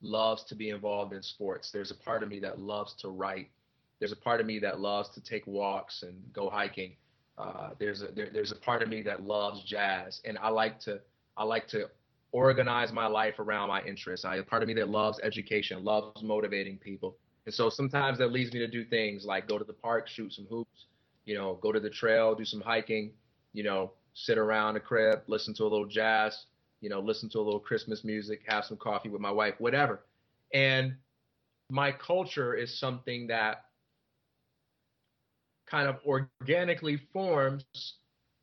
loves 0.00 0.44
to 0.44 0.54
be 0.54 0.70
involved 0.70 1.12
in 1.12 1.22
sports. 1.22 1.70
There's 1.70 1.90
a 1.90 1.94
part 1.94 2.22
of 2.22 2.28
me 2.28 2.40
that 2.40 2.58
loves 2.58 2.94
to 3.00 3.08
write. 3.08 3.50
There's 3.98 4.12
a 4.12 4.16
part 4.16 4.40
of 4.40 4.46
me 4.46 4.58
that 4.60 4.80
loves 4.80 5.08
to 5.10 5.22
take 5.22 5.46
walks 5.46 6.02
and 6.02 6.14
go 6.32 6.50
hiking. 6.50 6.96
Uh, 7.36 7.70
there's 7.78 8.02
a 8.02 8.08
there, 8.08 8.28
there's 8.32 8.52
a 8.52 8.56
part 8.56 8.82
of 8.82 8.88
me 8.88 9.02
that 9.02 9.22
loves 9.22 9.62
jazz, 9.64 10.20
and 10.24 10.38
I 10.38 10.48
like 10.48 10.78
to 10.80 11.00
I 11.36 11.44
like 11.44 11.66
to 11.68 11.88
organize 12.32 12.92
my 12.92 13.06
life 13.06 13.38
around 13.38 13.68
my 13.68 13.82
interests. 13.82 14.24
I 14.24 14.36
a 14.36 14.42
part 14.42 14.62
of 14.62 14.68
me 14.68 14.74
that 14.74 14.88
loves 14.88 15.18
education, 15.22 15.84
loves 15.84 16.22
motivating 16.22 16.78
people, 16.78 17.16
and 17.46 17.54
so 17.54 17.68
sometimes 17.70 18.18
that 18.18 18.32
leads 18.32 18.52
me 18.52 18.60
to 18.60 18.68
do 18.68 18.84
things 18.84 19.24
like 19.24 19.48
go 19.48 19.58
to 19.58 19.64
the 19.64 19.72
park, 19.72 20.08
shoot 20.08 20.32
some 20.32 20.46
hoops, 20.46 20.86
you 21.24 21.34
know, 21.34 21.58
go 21.62 21.72
to 21.72 21.80
the 21.80 21.90
trail, 21.90 22.34
do 22.34 22.44
some 22.44 22.60
hiking, 22.60 23.12
you 23.52 23.62
know, 23.62 23.92
sit 24.14 24.38
around 24.38 24.74
the 24.74 24.80
crib, 24.80 25.20
listen 25.26 25.54
to 25.54 25.62
a 25.62 25.64
little 25.64 25.86
jazz, 25.86 26.46
you 26.80 26.88
know, 26.88 27.00
listen 27.00 27.28
to 27.30 27.38
a 27.38 27.42
little 27.42 27.60
Christmas 27.60 28.04
music, 28.04 28.42
have 28.46 28.64
some 28.64 28.76
coffee 28.76 29.08
with 29.08 29.20
my 29.20 29.30
wife, 29.30 29.54
whatever. 29.58 30.00
And 30.52 30.94
my 31.70 31.92
culture 31.92 32.54
is 32.54 32.78
something 32.78 33.26
that 33.28 33.64
kind 35.66 35.88
of 35.88 35.96
organically 36.06 37.00
forms 37.12 37.64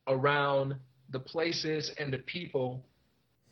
around 0.08 0.76
the 1.12 1.20
places 1.20 1.92
and 2.00 2.12
the 2.12 2.18
people 2.20 2.84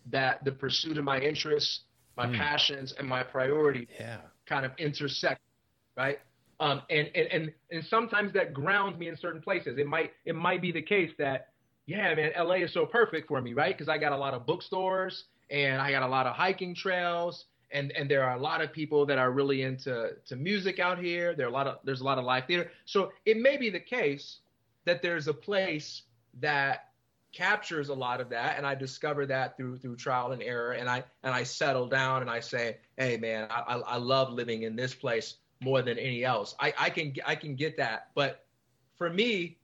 that 0.07 0.43
the 0.43 0.51
pursuit 0.51 0.97
of 0.97 1.03
my 1.03 1.19
interests, 1.19 1.81
my 2.17 2.25
mm. 2.25 2.35
passions, 2.35 2.93
and 2.97 3.07
my 3.07 3.21
priorities 3.21 3.87
yeah. 3.99 4.17
kind 4.47 4.65
of 4.65 4.71
intersect, 4.77 5.39
right? 5.95 6.19
Um, 6.59 6.81
and, 6.89 7.09
and 7.15 7.27
and 7.31 7.53
and 7.71 7.85
sometimes 7.85 8.33
that 8.33 8.53
grounds 8.53 8.97
me 8.97 9.07
in 9.07 9.15
certain 9.15 9.41
places. 9.41 9.77
It 9.77 9.87
might 9.87 10.11
it 10.25 10.35
might 10.35 10.61
be 10.61 10.71
the 10.71 10.81
case 10.81 11.11
that 11.17 11.49
yeah, 11.85 12.13
man, 12.13 12.31
LA 12.37 12.55
is 12.55 12.73
so 12.73 12.85
perfect 12.85 13.27
for 13.27 13.41
me, 13.41 13.53
right? 13.53 13.75
Because 13.75 13.89
I 13.89 13.97
got 13.97 14.11
a 14.11 14.17
lot 14.17 14.33
of 14.33 14.45
bookstores 14.45 15.23
and 15.49 15.81
I 15.81 15.91
got 15.91 16.03
a 16.03 16.07
lot 16.07 16.27
of 16.27 16.35
hiking 16.35 16.75
trails, 16.75 17.45
and 17.71 17.91
and 17.93 18.11
there 18.11 18.23
are 18.23 18.35
a 18.35 18.39
lot 18.39 18.61
of 18.61 18.73
people 18.73 19.05
that 19.05 19.17
are 19.17 19.31
really 19.31 19.61
into 19.61 20.11
to 20.27 20.35
music 20.35 20.79
out 20.79 20.99
here. 20.99 21.33
There 21.33 21.45
are 21.45 21.49
a 21.49 21.53
lot 21.53 21.67
of 21.67 21.77
there's 21.85 22.01
a 22.01 22.05
lot 22.05 22.17
of 22.17 22.25
live 22.25 22.45
theater. 22.45 22.69
So 22.85 23.11
it 23.25 23.37
may 23.37 23.57
be 23.57 23.69
the 23.69 23.79
case 23.79 24.39
that 24.85 25.01
there's 25.01 25.27
a 25.27 25.33
place 25.33 26.03
that 26.41 26.89
captures 27.31 27.89
a 27.89 27.93
lot 27.93 28.21
of 28.21 28.29
that 28.29 28.57
and 28.57 28.65
i 28.65 28.73
discover 28.73 29.23
that 29.23 29.55
through 29.55 29.77
through 29.77 29.95
trial 29.95 30.31
and 30.31 30.41
error 30.41 30.71
and 30.71 30.89
i 30.89 31.03
and 31.21 31.31
i 31.31 31.43
settle 31.43 31.85
down 31.85 32.21
and 32.21 32.29
i 32.29 32.39
say 32.39 32.77
hey 32.97 33.17
man 33.17 33.47
i 33.51 33.75
i 33.85 33.97
love 33.97 34.33
living 34.33 34.63
in 34.63 34.75
this 34.75 34.95
place 34.95 35.35
more 35.61 35.81
than 35.81 35.97
any 35.97 36.23
else 36.23 36.55
i 36.59 36.73
i 36.77 36.89
can 36.89 37.13
i 37.25 37.35
can 37.35 37.55
get 37.55 37.77
that 37.77 38.09
but 38.15 38.45
for 38.97 39.09
me 39.09 39.57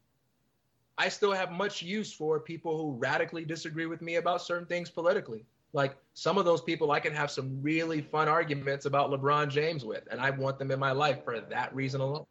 I 0.97 1.09
still 1.09 1.33
have 1.33 1.51
much 1.51 1.81
use 1.81 2.13
for 2.13 2.39
people 2.39 2.77
who 2.77 2.97
radically 2.97 3.43
disagree 3.43 3.85
with 3.85 4.01
me 4.01 4.15
about 4.15 4.41
certain 4.41 4.65
things 4.65 4.89
politically. 4.89 5.45
Like 5.73 5.97
some 6.13 6.37
of 6.37 6.45
those 6.45 6.61
people, 6.61 6.91
I 6.91 7.01
can 7.01 7.13
have 7.13 7.29
some 7.29 7.61
really 7.61 8.01
fun 8.01 8.29
arguments 8.29 8.85
about 8.85 9.09
LeBron 9.09 9.49
James 9.49 9.83
with, 9.83 10.07
and 10.09 10.21
I 10.21 10.29
want 10.29 10.57
them 10.57 10.71
in 10.71 10.79
my 10.79 10.93
life 10.93 11.23
for 11.25 11.41
that 11.41 11.75
reason 11.75 11.99
alone. 11.99 12.25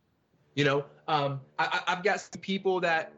You 0.54 0.64
know, 0.64 0.84
um, 1.08 1.40
I, 1.58 1.80
I've 1.86 2.02
got 2.02 2.20
some 2.20 2.40
people 2.40 2.80
that 2.80 3.12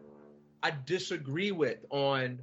I 0.63 0.73
disagree 0.85 1.53
with 1.53 1.79
on 1.91 2.41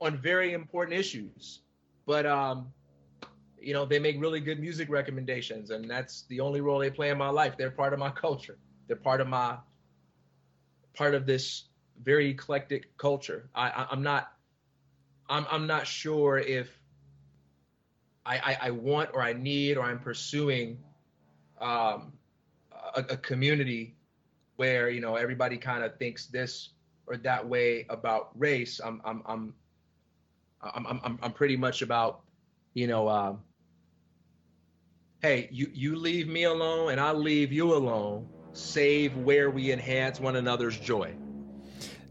on 0.00 0.16
very 0.16 0.52
important 0.52 0.98
issues, 0.98 1.60
but 2.06 2.26
um, 2.26 2.72
you 3.62 3.72
know, 3.72 3.84
they 3.84 3.98
make 3.98 4.20
really 4.20 4.40
good 4.40 4.60
music 4.60 4.88
recommendations, 4.90 5.70
and 5.70 5.88
that's 5.88 6.22
the 6.28 6.40
only 6.40 6.60
role 6.60 6.78
they 6.78 6.90
play 6.90 7.10
in 7.10 7.18
my 7.18 7.30
life. 7.30 7.56
They're 7.56 7.70
part 7.70 7.92
of 7.92 7.98
my 7.98 8.10
culture. 8.10 8.58
They're 8.86 8.96
part 8.96 9.20
of 9.20 9.28
my 9.28 9.58
part 10.94 11.14
of 11.14 11.26
this 11.26 11.64
very 12.02 12.30
eclectic 12.30 12.96
culture. 12.96 13.48
I, 13.54 13.86
am 13.90 14.02
not 14.02 14.30
I'm 15.28 15.46
I'm 15.50 15.66
not 15.66 15.86
sure 15.86 16.38
if 16.38 16.68
I, 18.24 18.36
I, 18.36 18.58
I 18.66 18.70
want 18.70 19.10
or 19.14 19.22
I 19.22 19.32
need 19.32 19.76
or 19.76 19.84
I'm 19.84 19.98
pursuing 19.98 20.78
um, 21.60 22.12
a, 22.94 23.00
a 23.10 23.16
community 23.16 23.96
where 24.56 24.90
you 24.90 25.00
know 25.00 25.16
everybody 25.16 25.56
kind 25.56 25.82
of 25.84 25.96
thinks 25.96 26.26
this 26.26 26.70
or 27.06 27.16
that 27.18 27.48
way 27.48 27.86
about 27.88 28.30
race. 28.38 28.80
I'm 28.84 29.00
I'm 29.04 29.22
I'm 29.26 29.54
I'm 30.62 31.00
I'm, 31.02 31.18
I'm 31.22 31.32
pretty 31.32 31.56
much 31.56 31.82
about 31.82 32.20
you 32.74 32.86
know. 32.86 33.08
Uh, 33.08 33.34
hey, 35.22 35.48
you 35.52 35.70
you 35.72 35.96
leave 35.96 36.28
me 36.28 36.44
alone 36.44 36.90
and 36.90 37.00
I 37.00 37.12
leave 37.12 37.52
you 37.52 37.74
alone, 37.74 38.28
save 38.52 39.16
where 39.16 39.50
we 39.50 39.72
enhance 39.72 40.20
one 40.20 40.36
another's 40.36 40.78
joy. 40.78 41.14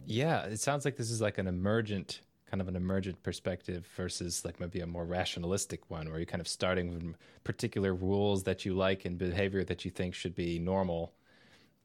Yeah, 0.05 0.43
it 0.45 0.59
sounds 0.59 0.85
like 0.85 0.95
this 0.95 1.11
is 1.11 1.21
like 1.21 1.37
an 1.37 1.47
emergent 1.47 2.21
kind 2.49 2.59
of 2.59 2.67
an 2.67 2.75
emergent 2.75 3.21
perspective 3.23 3.87
versus 3.95 4.43
like 4.43 4.59
maybe 4.59 4.81
a 4.81 4.87
more 4.87 5.05
rationalistic 5.05 5.89
one 5.89 6.09
where 6.09 6.19
you're 6.19 6.25
kind 6.25 6.41
of 6.41 6.47
starting 6.49 6.93
with 6.93 7.15
particular 7.45 7.93
rules 7.93 8.43
that 8.43 8.65
you 8.65 8.73
like 8.73 9.05
and 9.05 9.17
behavior 9.17 9.63
that 9.63 9.85
you 9.85 9.91
think 9.91 10.13
should 10.13 10.35
be 10.35 10.59
normal 10.59 11.13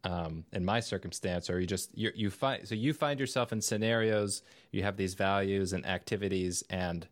um, 0.03 0.45
in 0.53 0.65
my 0.65 0.81
circumstance 0.81 1.49
or 1.49 1.61
you 1.61 1.67
just 1.69 1.97
you, 1.97 2.11
you 2.17 2.31
find 2.31 2.67
so 2.67 2.75
you 2.75 2.93
find 2.93 3.21
yourself 3.21 3.53
in 3.53 3.61
scenarios 3.61 4.43
you 4.73 4.83
have 4.83 4.97
these 4.97 5.15
values 5.15 5.73
and 5.73 5.87
activities 5.87 6.65
and 6.69 7.07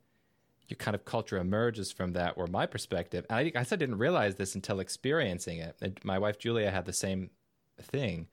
your 0.69 0.77
kind 0.77 0.95
of 0.95 1.05
culture 1.05 1.37
emerges 1.37 1.93
from 1.93 2.13
that 2.13 2.35
or 2.37 2.47
my 2.47 2.67
perspective 2.67 3.27
and 3.29 3.39
I, 3.39 3.49
guess 3.51 3.73
I 3.73 3.77
didn't 3.77 3.99
realize 3.99 4.37
this 4.37 4.55
until 4.55 4.81
experiencing 4.81 5.59
it 5.59 5.77
and 5.81 5.99
my 6.05 6.19
wife 6.19 6.39
Julia 6.39 6.71
had 6.71 6.87
the 6.87 6.93
same 6.93 7.31
thing 7.81 8.29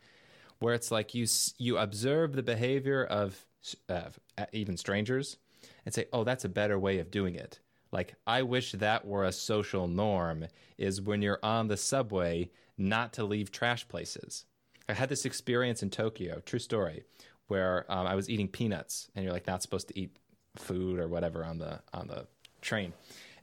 where 0.62 0.76
it's 0.76 0.92
like 0.92 1.14
you 1.14 1.28
you 1.58 1.78
observe 1.78 2.34
the 2.34 2.44
behavior 2.44 3.04
of 3.04 3.46
uh, 3.90 4.10
even 4.54 4.78
strangers 4.78 5.38
and 5.86 5.94
say, 5.94 6.06
"Oh, 6.14 6.24
that's 6.24 6.46
a 6.46 6.50
better 6.50 6.80
way 6.80 7.00
of 7.00 7.12
doing 7.12 7.36
it." 7.36 7.60
Like, 7.92 8.16
I 8.26 8.44
wish 8.44 8.72
that 8.72 9.06
were 9.06 9.26
a 9.26 9.34
social 9.34 9.88
norm 9.88 10.46
is 10.78 11.02
when 11.02 11.22
you're 11.22 11.40
on 11.44 11.68
the 11.68 11.78
subway 11.78 12.50
not 12.78 13.12
to 13.14 13.26
leave 13.26 13.52
trash 13.52 13.88
places. 13.88 14.46
I 14.88 14.94
had 14.94 15.10
this 15.10 15.26
experience 15.26 15.84
in 15.84 15.90
Tokyo, 15.90 16.42
true 16.46 16.60
story, 16.60 17.04
where 17.48 17.86
um, 17.92 18.08
I 18.08 18.16
was 18.16 18.30
eating 18.30 18.48
peanuts 18.48 19.10
and 19.14 19.26
you're 19.26 19.34
like 19.34 19.48
not 19.48 19.62
supposed 19.62 19.90
to 19.90 20.00
eat 20.00 20.16
food 20.56 21.00
or 21.00 21.08
whatever 21.08 21.44
on 21.44 21.58
the 21.58 21.82
on 21.94 22.08
the 22.08 22.28
train. 22.62 22.94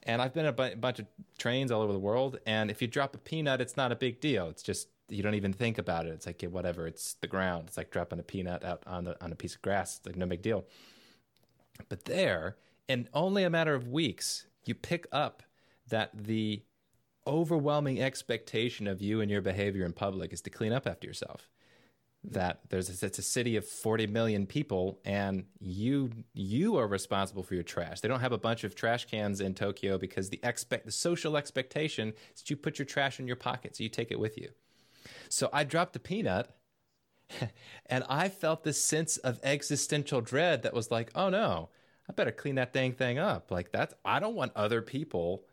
And 0.03 0.21
I've 0.21 0.33
been 0.33 0.45
a 0.45 0.53
bu- 0.53 0.75
bunch 0.75 0.99
of 0.99 1.05
trains 1.37 1.71
all 1.71 1.81
over 1.81 1.93
the 1.93 1.99
world, 1.99 2.39
and 2.45 2.71
if 2.71 2.81
you 2.81 2.87
drop 2.87 3.15
a 3.15 3.19
peanut, 3.19 3.61
it's 3.61 3.77
not 3.77 3.91
a 3.91 3.95
big 3.95 4.21
deal. 4.21 4.47
It's 4.47 4.63
just 4.63 4.87
you 5.09 5.23
don't 5.23 5.35
even 5.35 5.53
think 5.53 5.77
about 5.77 6.05
it. 6.05 6.09
It's 6.09 6.25
like 6.25 6.41
yeah, 6.41 6.49
whatever. 6.49 6.87
It's 6.87 7.13
the 7.15 7.27
ground. 7.27 7.65
It's 7.67 7.77
like 7.77 7.91
dropping 7.91 8.19
a 8.19 8.23
peanut 8.23 8.63
out 8.63 8.83
on 8.87 9.03
the 9.05 9.23
on 9.23 9.31
a 9.31 9.35
piece 9.35 9.55
of 9.55 9.61
grass. 9.61 9.97
It's 9.97 10.07
like 10.07 10.15
no 10.15 10.25
big 10.25 10.41
deal. 10.41 10.65
But 11.87 12.05
there, 12.05 12.57
in 12.87 13.07
only 13.13 13.43
a 13.43 13.49
matter 13.49 13.73
of 13.73 13.87
weeks, 13.87 14.45
you 14.65 14.75
pick 14.75 15.07
up 15.11 15.43
that 15.87 16.11
the 16.13 16.63
overwhelming 17.25 18.01
expectation 18.01 18.87
of 18.87 19.01
you 19.01 19.21
and 19.21 19.29
your 19.29 19.41
behavior 19.41 19.85
in 19.85 19.93
public 19.93 20.33
is 20.33 20.41
to 20.41 20.49
clean 20.49 20.73
up 20.73 20.87
after 20.87 21.07
yourself. 21.07 21.49
That 22.23 22.59
there's 22.69 22.89
a, 22.89 23.05
it's 23.05 23.19
a 23.19 23.23
city 23.23 23.55
of 23.55 23.65
40 23.65 24.07
million 24.07 24.45
people 24.45 24.99
and 25.05 25.45
you 25.59 26.11
you 26.33 26.77
are 26.77 26.87
responsible 26.87 27.43
for 27.43 27.55
your 27.55 27.63
trash. 27.63 28.01
They 28.01 28.07
don't 28.09 28.19
have 28.19 28.33
a 28.33 28.37
bunch 28.37 28.63
of 28.63 28.75
trash 28.75 29.05
cans 29.05 29.39
in 29.39 29.53
Tokyo 29.53 29.97
because 29.97 30.29
the 30.29 30.39
expect 30.43 30.85
the 30.85 30.91
social 30.91 31.37
expectation 31.37 32.13
is 32.35 32.41
that 32.41 32.49
you 32.49 32.57
put 32.57 32.77
your 32.77 32.85
trash 32.85 33.19
in 33.19 33.27
your 33.27 33.37
pocket 33.37 33.75
so 33.75 33.83
you 33.83 33.89
take 33.89 34.11
it 34.11 34.19
with 34.19 34.37
you. 34.37 34.49
So 35.29 35.49
I 35.53 35.63
dropped 35.63 35.93
the 35.93 35.99
peanut 35.99 36.53
and 37.85 38.03
I 38.09 38.27
felt 38.27 38.63
this 38.63 38.81
sense 38.81 39.17
of 39.17 39.39
existential 39.43 40.19
dread 40.19 40.63
that 40.63 40.73
was 40.73 40.91
like, 40.91 41.11
"Oh 41.15 41.29
no, 41.29 41.69
I 42.09 42.13
better 42.13 42.31
clean 42.31 42.55
that 42.55 42.73
dang 42.73 42.93
thing 42.93 43.17
up." 43.17 43.49
Like 43.49 43.71
that's 43.71 43.93
I 44.03 44.19
don't 44.19 44.35
want 44.35 44.51
other 44.55 44.81
people 44.81 45.45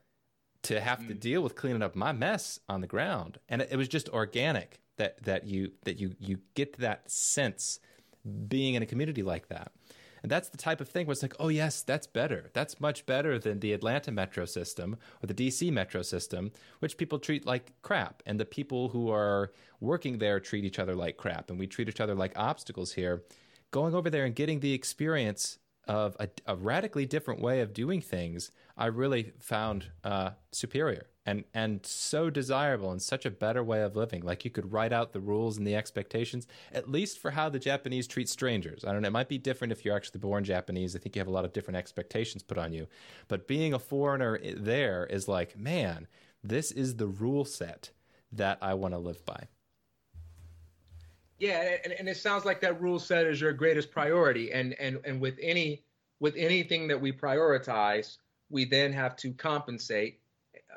to 0.62 0.80
have 0.80 1.00
mm. 1.00 1.08
to 1.08 1.14
deal 1.14 1.42
with 1.42 1.54
cleaning 1.54 1.82
up 1.82 1.94
my 1.94 2.10
mess 2.10 2.58
on 2.68 2.80
the 2.80 2.86
ground. 2.88 3.38
And 3.48 3.62
it, 3.62 3.68
it 3.70 3.76
was 3.76 3.88
just 3.88 4.08
organic 4.08 4.80
that 4.96 5.22
that 5.24 5.46
you 5.46 5.72
that 5.84 5.98
you 5.98 6.14
you 6.18 6.38
get 6.54 6.78
that 6.78 7.10
sense 7.10 7.80
being 8.48 8.74
in 8.74 8.82
a 8.82 8.86
community 8.86 9.22
like 9.22 9.48
that. 9.48 9.72
And 10.22 10.30
that's 10.32 10.48
the 10.48 10.56
type 10.56 10.80
of 10.80 10.88
thing 10.88 11.06
where 11.06 11.12
it's 11.12 11.22
like, 11.22 11.36
oh, 11.38 11.48
yes, 11.48 11.82
that's 11.82 12.08
better. 12.08 12.50
That's 12.52 12.80
much 12.80 13.06
better 13.06 13.38
than 13.38 13.60
the 13.60 13.72
Atlanta 13.72 14.10
metro 14.10 14.44
system 14.44 14.96
or 15.22 15.28
the 15.28 15.34
DC 15.34 15.70
metro 15.70 16.02
system, 16.02 16.50
which 16.80 16.96
people 16.96 17.20
treat 17.20 17.46
like 17.46 17.80
crap. 17.82 18.24
And 18.26 18.40
the 18.40 18.44
people 18.44 18.88
who 18.88 19.08
are 19.10 19.52
working 19.80 20.18
there 20.18 20.40
treat 20.40 20.64
each 20.64 20.80
other 20.80 20.96
like 20.96 21.16
crap. 21.16 21.48
And 21.48 21.60
we 21.60 21.68
treat 21.68 21.88
each 21.88 22.00
other 22.00 22.14
like 22.14 22.32
obstacles 22.34 22.92
here. 22.92 23.22
Going 23.70 23.94
over 23.94 24.10
there 24.10 24.24
and 24.24 24.34
getting 24.34 24.58
the 24.58 24.72
experience 24.72 25.58
of 25.86 26.16
a, 26.18 26.28
a 26.46 26.56
radically 26.56 27.06
different 27.06 27.40
way 27.40 27.60
of 27.60 27.72
doing 27.72 28.00
things, 28.00 28.50
I 28.76 28.86
really 28.86 29.32
found 29.38 29.92
uh, 30.02 30.30
superior 30.50 31.06
and 31.26 31.44
and 31.52 31.84
so 31.84 32.30
desirable 32.30 32.92
and 32.92 33.02
such 33.02 33.26
a 33.26 33.30
better 33.30 33.62
way 33.62 33.82
of 33.82 33.96
living. 33.96 34.22
Like 34.22 34.44
you 34.44 34.50
could 34.50 34.72
write 34.72 34.92
out 34.92 35.12
the 35.12 35.20
rules 35.20 35.58
and 35.58 35.66
the 35.66 35.74
expectations, 35.74 36.46
at 36.72 36.88
least 36.88 37.18
for 37.18 37.32
how 37.32 37.48
the 37.48 37.58
Japanese 37.58 38.06
treat 38.06 38.28
strangers. 38.28 38.84
I 38.84 38.92
don't 38.92 39.02
know. 39.02 39.08
It 39.08 39.12
might 39.12 39.28
be 39.28 39.38
different 39.38 39.72
if 39.72 39.84
you're 39.84 39.96
actually 39.96 40.20
born 40.20 40.44
Japanese. 40.44 40.94
I 40.94 41.00
think 41.00 41.16
you 41.16 41.20
have 41.20 41.28
a 41.28 41.32
lot 41.32 41.44
of 41.44 41.52
different 41.52 41.76
expectations 41.76 42.44
put 42.44 42.56
on 42.56 42.72
you. 42.72 42.86
But 43.26 43.48
being 43.48 43.74
a 43.74 43.78
foreigner 43.78 44.38
there 44.56 45.04
is 45.06 45.26
like, 45.26 45.58
man, 45.58 46.06
this 46.42 46.70
is 46.70 46.96
the 46.96 47.08
rule 47.08 47.44
set 47.44 47.90
that 48.32 48.58
I 48.62 48.74
want 48.74 48.94
to 48.94 48.98
live 48.98 49.24
by. 49.26 49.48
Yeah, 51.38 51.76
and, 51.84 51.92
and 51.92 52.08
it 52.08 52.16
sounds 52.16 52.44
like 52.44 52.60
that 52.62 52.80
rule 52.80 52.98
set 52.98 53.26
is 53.26 53.40
your 53.40 53.52
greatest 53.52 53.90
priority. 53.90 54.52
And 54.52 54.74
and 54.74 55.00
and 55.04 55.20
with 55.20 55.38
any 55.42 55.82
with 56.20 56.34
anything 56.36 56.86
that 56.88 57.00
we 57.00 57.12
prioritize, 57.12 58.18
we 58.48 58.64
then 58.64 58.92
have 58.92 59.16
to 59.16 59.32
compensate 59.32 60.20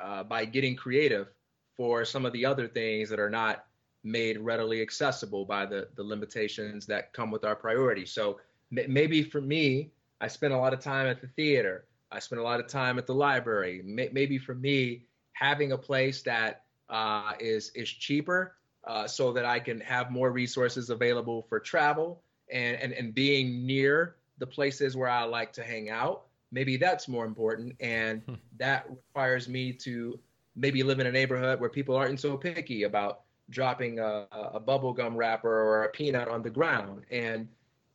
uh, 0.02 0.24
by 0.24 0.46
getting 0.46 0.76
creative 0.76 1.28
for 1.76 2.04
some 2.06 2.26
of 2.26 2.34
the 2.34 2.46
other 2.46 2.68
things 2.68 3.10
that 3.10 3.20
are 3.20 3.30
not 3.30 3.66
made 4.04 4.40
readily 4.40 4.82
accessible 4.82 5.46
by 5.46 5.66
the 5.66 5.88
the 5.96 6.04
limitations 6.04 6.86
that 6.86 7.14
come 7.14 7.32
with 7.32 7.44
our 7.44 7.56
priorities. 7.56 8.12
So 8.12 8.40
m- 8.78 8.92
maybe 8.92 9.24
for 9.24 9.42
me, 9.42 9.92
I 10.22 10.28
spend 10.28 10.54
a 10.54 10.58
lot 10.58 10.74
of 10.74 10.80
time 10.80 11.08
at 11.08 11.22
the 11.22 11.28
theater. 11.28 11.86
I 12.12 12.20
spend 12.20 12.40
a 12.40 12.44
lot 12.44 12.60
of 12.60 12.68
time 12.68 12.98
at 12.98 13.06
the 13.06 13.14
library. 13.14 13.82
M- 13.82 14.14
maybe 14.14 14.38
for 14.38 14.56
me, 14.56 15.06
having 15.34 15.72
a 15.74 15.78
place 15.78 16.22
that 16.24 16.64
uh, 16.90 17.34
is 17.40 17.72
is 17.76 17.90
cheaper 17.90 18.56
uh, 18.88 19.08
so 19.08 19.32
that 19.34 19.46
I 19.46 19.60
can 19.60 19.80
have 19.82 20.12
more 20.12 20.32
resources 20.32 20.90
available 20.90 21.46
for 21.50 21.60
travel 21.60 22.24
and, 22.52 22.78
and, 22.78 22.94
and 22.94 23.14
being 23.14 23.66
near 23.66 24.16
the 24.38 24.48
places 24.48 24.96
where 24.96 25.10
I 25.10 25.24
like 25.24 25.54
to 25.54 25.64
hang 25.64 25.90
out. 25.90 26.26
Maybe 26.52 26.78
that's 26.78 27.08
more 27.08 27.26
important. 27.26 27.76
And 27.80 28.22
hmm. 28.24 28.36
that 28.58 28.90
requires 28.90 29.48
me 29.48 29.74
to 29.74 30.20
maybe 30.56 30.84
live 30.84 31.00
in 31.00 31.08
a 31.08 31.12
neighborhood 31.12 31.60
where 31.60 31.70
people 31.70 31.96
aren't 31.96 32.20
so 32.20 32.36
picky 32.38 32.84
about 32.84 33.22
dropping 33.50 34.00
a, 34.00 34.28
a 34.32 34.60
bubble 34.60 34.94
gum 34.94 35.16
wrapper 35.16 35.50
or 35.50 35.84
a 35.84 35.90
peanut 35.90 36.28
on 36.28 36.42
the 36.42 36.50
ground. 36.50 37.04
And, 37.12 37.48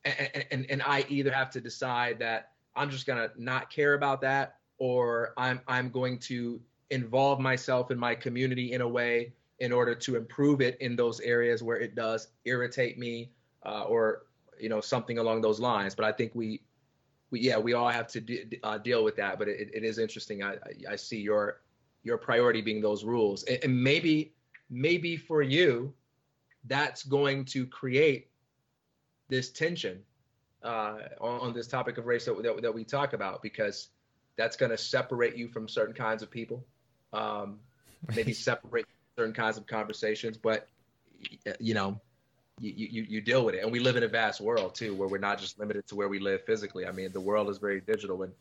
and, 0.03 0.45
and, 0.51 0.65
and 0.69 0.81
I 0.83 1.05
either 1.09 1.31
have 1.31 1.49
to 1.51 1.61
decide 1.61 2.19
that 2.19 2.51
I'm 2.75 2.89
just 2.89 3.05
going 3.05 3.19
to 3.19 3.31
not 3.41 3.69
care 3.69 3.93
about 3.93 4.21
that 4.21 4.55
or 4.77 5.33
I'm, 5.37 5.61
I'm 5.67 5.89
going 5.89 6.19
to 6.19 6.59
involve 6.89 7.39
myself 7.39 7.91
in 7.91 7.97
my 7.97 8.15
community 8.15 8.73
in 8.73 8.81
a 8.81 8.87
way 8.87 9.33
in 9.59 9.71
order 9.71 9.95
to 9.95 10.15
improve 10.15 10.61
it 10.61 10.77
in 10.81 10.95
those 10.95 11.19
areas 11.21 11.63
where 11.63 11.77
it 11.77 11.95
does 11.95 12.29
irritate 12.43 12.97
me 12.99 13.31
uh, 13.65 13.83
or 13.83 14.23
you 14.59 14.69
know 14.69 14.79
something 14.79 15.17
along 15.17 15.41
those 15.41 15.59
lines 15.59 15.95
but 15.95 16.05
i 16.05 16.11
think 16.11 16.31
we 16.33 16.61
we 17.35 17.41
yeah 17.41 17.57
we 17.57 17.73
all 17.73 17.89
have 17.89 18.07
to 18.07 18.21
de- 18.21 18.59
uh, 18.63 18.77
deal 18.77 19.03
with 19.03 19.17
that 19.17 19.37
but 19.37 19.47
it, 19.49 19.69
it 19.73 19.83
is 19.83 19.99
interesting. 19.99 20.41
I, 20.41 20.55
I 20.89 20.95
see 20.95 21.19
your 21.19 21.59
your 22.03 22.17
priority 22.17 22.61
being 22.61 22.81
those 22.81 23.03
rules. 23.03 23.43
And, 23.43 23.59
and 23.63 23.83
maybe 23.83 24.33
maybe 24.69 25.17
for 25.17 25.41
you 25.41 25.93
that's 26.67 27.03
going 27.03 27.45
to 27.45 27.67
create 27.67 28.29
this 29.27 29.49
tension 29.49 30.01
uh, 30.63 30.97
on, 31.19 31.39
on, 31.41 31.53
this 31.53 31.67
topic 31.67 31.97
of 31.99 32.07
race 32.07 32.25
that, 32.25 32.41
that, 32.41 32.61
that 32.61 32.73
we 32.73 32.83
talk 32.83 33.13
about 33.13 33.43
because 33.43 33.89
that's 34.35 34.55
going 34.55 34.71
to 34.71 34.77
separate 34.77 35.35
you 35.35 35.47
from 35.47 35.67
certain 35.67 35.93
kinds 35.93 36.23
of 36.23 36.31
people. 36.31 36.65
Um, 37.13 37.59
maybe 38.15 38.33
separate 38.49 38.87
certain 39.15 39.33
kinds 39.33 39.57
of 39.57 39.67
conversations, 39.67 40.37
but 40.37 40.67
you 41.59 41.75
know, 41.75 41.99
you, 42.59 42.87
you, 42.89 43.05
you 43.09 43.21
deal 43.21 43.43
with 43.45 43.55
it. 43.55 43.63
And 43.63 43.71
we 43.71 43.79
live 43.79 43.95
in 43.95 44.03
a 44.03 44.07
vast 44.07 44.39
world 44.41 44.75
too, 44.75 44.93
where 44.95 45.07
we're 45.07 45.17
not 45.17 45.39
just 45.39 45.59
limited 45.59 45.87
to 45.87 45.95
where 45.95 46.07
we 46.07 46.19
live 46.19 46.43
physically. 46.45 46.85
I 46.85 46.91
mean, 46.91 47.11
the 47.11 47.19
world 47.19 47.49
is 47.49 47.57
very 47.57 47.81
digital 47.81 48.23
and, 48.23 48.33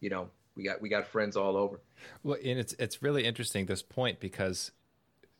you 0.00 0.10
know, 0.10 0.28
we 0.56 0.64
got, 0.64 0.82
we 0.82 0.88
got 0.88 1.06
friends 1.06 1.36
all 1.36 1.56
over. 1.56 1.80
Well, 2.22 2.36
and 2.44 2.58
it's, 2.58 2.74
it's 2.74 3.02
really 3.02 3.24
interesting 3.24 3.66
this 3.66 3.82
point 3.82 4.20
because 4.20 4.72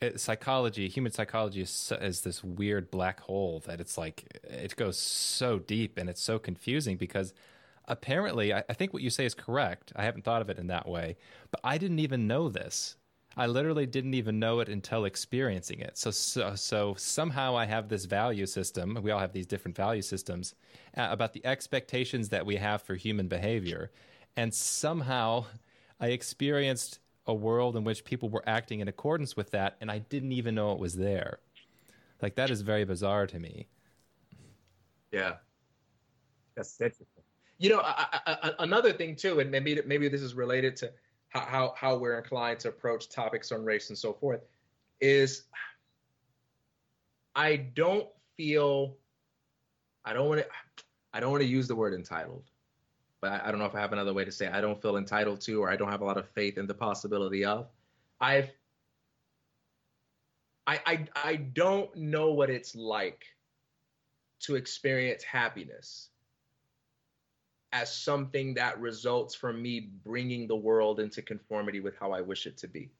it, 0.01 0.19
psychology, 0.21 0.89
human 0.89 1.13
psychology 1.13 1.61
is, 1.61 1.93
is 2.01 2.23
this 2.23 2.43
weird 2.43 2.91
black 2.91 3.21
hole 3.21 3.63
that 3.67 3.81
it's 3.81 3.99
like, 3.99 4.41
it 4.45 4.75
goes 4.77 4.99
so 4.99 5.59
deep 5.59 5.99
and 5.99 6.09
it's 6.09 6.23
so 6.23 6.39
confusing 6.39 6.97
because 6.97 7.35
apparently 7.87 8.55
I, 8.55 8.65
I 8.69 8.73
think 8.73 8.95
what 8.95 9.03
you 9.03 9.11
say 9.11 9.27
is 9.27 9.35
correct. 9.35 9.93
I 9.95 10.05
haven't 10.05 10.25
thought 10.25 10.41
of 10.41 10.49
it 10.49 10.59
in 10.59 10.69
that 10.69 10.89
way, 10.89 11.19
but 11.51 11.61
I 11.63 11.77
didn't 11.77 11.99
even 11.99 12.27
know 12.27 12.49
this 12.49 12.97
I 13.37 13.47
literally 13.47 13.87
didn't 13.87 14.15
even 14.15 14.39
know 14.39 14.61
it 14.61 14.69
until 14.69 15.05
experiencing 15.05 15.81
it. 15.81 15.97
So, 15.97 16.11
so, 16.11 16.55
so 16.55 16.95
somehow 16.99 17.57
I 17.57 17.65
have 17.65 17.89
this 17.89 18.05
value 18.05 18.47
system. 18.47 18.99
We 19.03 19.11
all 19.11 19.21
have 19.21 19.33
these 19.33 19.47
different 19.47 19.77
value 19.77 20.03
systems 20.03 20.55
uh, 20.97 21.09
about 21.11 21.33
the 21.33 21.45
expectations 21.47 22.29
that 22.29 22.45
we 22.45 22.57
have 22.57 22.83
for 22.83 22.95
human 22.95 23.29
behavior. 23.29 23.91
And 24.37 24.53
somehow 24.53 25.47
I 25.99 26.09
experienced 26.09 27.01
a 27.27 27.33
world 27.35 27.77
in 27.77 27.85
which 27.85 28.05
people 28.05 28.29
were 28.29 28.43
acting 28.47 28.81
in 28.81 28.89
accordance 28.89 29.37
with 29.37 29.51
that, 29.53 29.77
and 29.81 29.91
I 29.91 30.01
didn't 30.01 30.33
even 30.33 30.55
know 30.55 30.73
it 30.73 30.79
was 30.79 30.95
there. 30.95 31.39
Like, 32.21 32.35
that 32.35 32.51
is 32.51 32.61
very 32.63 32.85
bizarre 32.85 33.27
to 33.29 33.39
me. 33.39 33.69
Yeah. 35.13 35.37
That's 36.57 36.81
interesting. 36.81 37.07
You 37.59 37.71
know, 37.71 37.81
I, 37.81 38.07
I, 38.27 38.53
another 38.59 38.93
thing, 38.93 39.15
too, 39.15 39.41
and 39.41 39.51
maybe, 39.51 39.81
maybe 39.87 40.09
this 40.09 40.21
is 40.21 40.35
related 40.35 40.77
to 40.77 40.93
how, 41.33 41.75
how, 41.77 41.97
we're 41.97 42.19
inclined 42.19 42.61
to 42.61 42.69
approach 42.69 43.09
topics 43.09 43.53
on 43.53 43.65
race 43.65 43.89
and 43.89 43.99
so 43.99 44.13
forth 44.13 44.41
is 45.01 45.45
I 47.35 47.57
don't 47.57 48.07
feel 48.37 48.97
I 50.05 50.13
don't 50.13 50.29
want 50.29 50.41
to 50.41 50.47
I 51.15 51.21
don't 51.21 51.31
want 51.31 51.43
to 51.43 51.49
use 51.49 51.69
the 51.69 51.77
word 51.77 51.95
entitled, 51.95 52.45
but 53.21 53.33
I, 53.33 53.49
I, 53.49 53.51
don't 53.51 53.59
know 53.59 53.67
if 53.67 53.75
I 53.75 53.81
have 53.81 53.93
another 53.93 54.15
way 54.15 54.25
to 54.25 54.33
say 54.33 54.47
it. 54.47 54.53
I 54.53 54.61
don't 54.61 54.81
feel 54.81 54.97
entitled 54.97 55.41
to 55.43 55.63
or 55.63 55.71
I 55.71 55.77
don't 55.77 55.91
have 55.91 56.01
a 56.01 56.05
lot 56.05 56.17
of 56.17 56.29
faith 56.29 56.59
in 56.59 56.67
the 56.67 56.75
possibility 56.75 57.45
of. 57.45 57.69
I've 58.21 58.51
I 60.67 60.81
I, 60.87 61.07
I 61.15 61.37
don't 61.37 61.95
know 61.97 62.33
what 62.33 62.51
it's 62.51 62.75
like 62.75 63.25
to 64.41 64.57
experience 64.57 65.23
happiness 65.23 66.11
as 67.73 67.95
something 67.95 68.55
that 68.55 68.79
results 68.81 69.35
from 69.35 69.63
me 69.63 69.91
bringing 70.05 70.47
the 70.47 70.57
world 70.57 71.01
into 71.01 71.23
conformity 71.23 71.81
with 71.81 71.95
how 71.99 72.13
I 72.13 72.21
wish 72.21 72.47
it 72.47 72.59
to 72.59 72.69
be. 72.69 72.91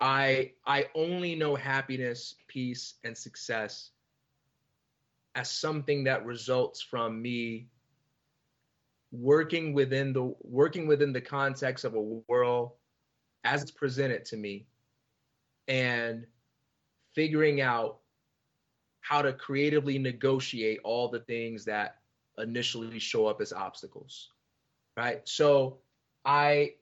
I 0.00 0.52
I 0.66 0.86
only 0.94 1.34
know 1.34 1.54
happiness, 1.54 2.36
peace, 2.48 2.94
and 3.04 3.16
success 3.16 3.90
as 5.34 5.50
something 5.50 6.04
that 6.04 6.24
results 6.26 6.82
from 6.82 7.20
me 7.20 7.68
working 9.10 9.72
within 9.72 10.12
the 10.12 10.34
working 10.42 10.86
within 10.86 11.12
the 11.12 11.20
context 11.20 11.84
of 11.84 11.94
a 11.94 12.00
world 12.00 12.72
as 13.44 13.62
it's 13.62 13.70
presented 13.70 14.24
to 14.24 14.36
me 14.36 14.66
and 15.68 16.26
figuring 17.14 17.60
out 17.60 17.98
how 19.00 19.20
to 19.20 19.32
creatively 19.32 19.98
negotiate 19.98 20.80
all 20.84 21.08
the 21.08 21.20
things 21.20 21.64
that 21.64 22.01
initially 22.38 22.98
show 22.98 23.26
up 23.26 23.40
as 23.40 23.52
obstacles 23.52 24.30
right? 24.96 25.26
So 25.28 25.78
i 26.24 26.72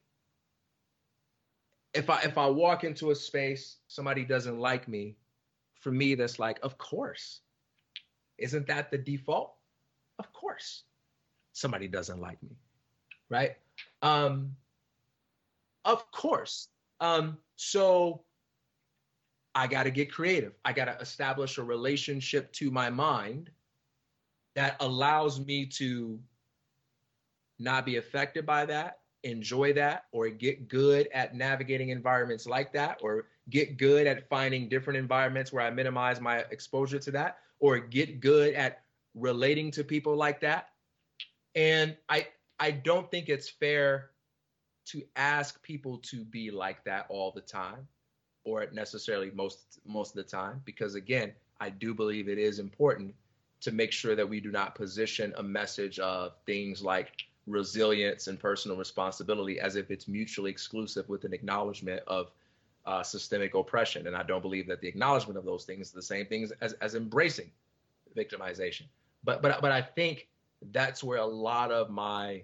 if 1.94 2.10
i 2.10 2.20
if 2.20 2.36
i 2.36 2.46
walk 2.46 2.84
into 2.84 3.10
a 3.10 3.14
space 3.14 3.78
somebody 3.88 4.22
doesn't 4.22 4.60
like 4.60 4.86
me 4.86 5.16
for 5.80 5.90
me 5.90 6.14
that's 6.14 6.38
like 6.38 6.58
of 6.62 6.76
course. 6.78 7.40
Isn't 8.38 8.66
that 8.68 8.90
the 8.90 8.98
default? 8.98 9.54
Of 10.18 10.32
course. 10.32 10.84
Somebody 11.52 11.88
doesn't 11.88 12.20
like 12.20 12.42
me 12.42 12.56
right? 13.28 13.56
Um 14.02 14.56
of 15.84 16.10
course. 16.12 16.68
Um 17.00 17.38
so 17.56 18.22
I 19.54 19.66
got 19.66 19.82
to 19.82 19.90
get 19.90 20.12
creative. 20.12 20.52
I 20.64 20.72
got 20.72 20.84
to 20.84 20.96
establish 21.00 21.58
a 21.58 21.62
relationship 21.62 22.52
to 22.52 22.70
my 22.70 22.88
mind 22.88 23.50
that 24.54 24.76
allows 24.80 25.44
me 25.44 25.66
to 25.66 26.18
not 27.58 27.84
be 27.84 27.96
affected 27.96 28.46
by 28.46 28.64
that, 28.66 29.00
enjoy 29.22 29.72
that, 29.74 30.06
or 30.12 30.28
get 30.28 30.68
good 30.68 31.08
at 31.12 31.34
navigating 31.34 31.90
environments 31.90 32.46
like 32.46 32.72
that, 32.72 32.98
or 33.02 33.26
get 33.50 33.76
good 33.76 34.06
at 34.06 34.28
finding 34.28 34.68
different 34.68 34.98
environments 34.98 35.52
where 35.52 35.64
I 35.64 35.70
minimize 35.70 36.20
my 36.20 36.38
exposure 36.50 36.98
to 36.98 37.10
that, 37.12 37.38
or 37.58 37.78
get 37.78 38.20
good 38.20 38.54
at 38.54 38.82
relating 39.14 39.70
to 39.72 39.84
people 39.84 40.16
like 40.16 40.40
that. 40.40 40.70
And 41.54 41.96
I 42.08 42.28
I 42.58 42.70
don't 42.70 43.10
think 43.10 43.28
it's 43.28 43.48
fair 43.48 44.10
to 44.86 45.02
ask 45.16 45.62
people 45.62 45.98
to 45.98 46.24
be 46.24 46.50
like 46.50 46.84
that 46.84 47.06
all 47.08 47.30
the 47.30 47.40
time 47.40 47.86
or 48.44 48.66
necessarily 48.72 49.30
most 49.32 49.80
most 49.84 50.16
of 50.16 50.24
the 50.24 50.30
time 50.30 50.62
because 50.64 50.94
again, 50.94 51.32
I 51.60 51.70
do 51.70 51.92
believe 51.94 52.28
it 52.28 52.38
is 52.38 52.58
important 52.58 53.14
to 53.60 53.72
make 53.72 53.92
sure 53.92 54.16
that 54.16 54.28
we 54.28 54.40
do 54.40 54.50
not 54.50 54.74
position 54.74 55.34
a 55.36 55.42
message 55.42 55.98
of 55.98 56.32
things 56.46 56.82
like 56.82 57.12
resilience 57.46 58.26
and 58.26 58.38
personal 58.38 58.76
responsibility 58.76 59.60
as 59.60 59.76
if 59.76 59.90
it's 59.90 60.08
mutually 60.08 60.50
exclusive 60.50 61.08
with 61.08 61.24
an 61.24 61.32
acknowledgement 61.32 62.02
of 62.06 62.30
uh, 62.86 63.02
systemic 63.02 63.54
oppression. 63.54 64.06
And 64.06 64.16
I 64.16 64.22
don't 64.22 64.42
believe 64.42 64.66
that 64.68 64.80
the 64.80 64.88
acknowledgement 64.88 65.38
of 65.38 65.44
those 65.44 65.64
things 65.64 65.88
is 65.88 65.92
the 65.92 66.02
same 66.02 66.26
things 66.26 66.52
as, 66.60 66.72
as 66.74 66.94
embracing 66.94 67.50
victimization. 68.16 68.84
But 69.24 69.42
but 69.42 69.60
but 69.60 69.72
I 69.72 69.82
think 69.82 70.28
that's 70.72 71.04
where 71.04 71.18
a 71.18 71.26
lot 71.26 71.70
of 71.70 71.90
my 71.90 72.42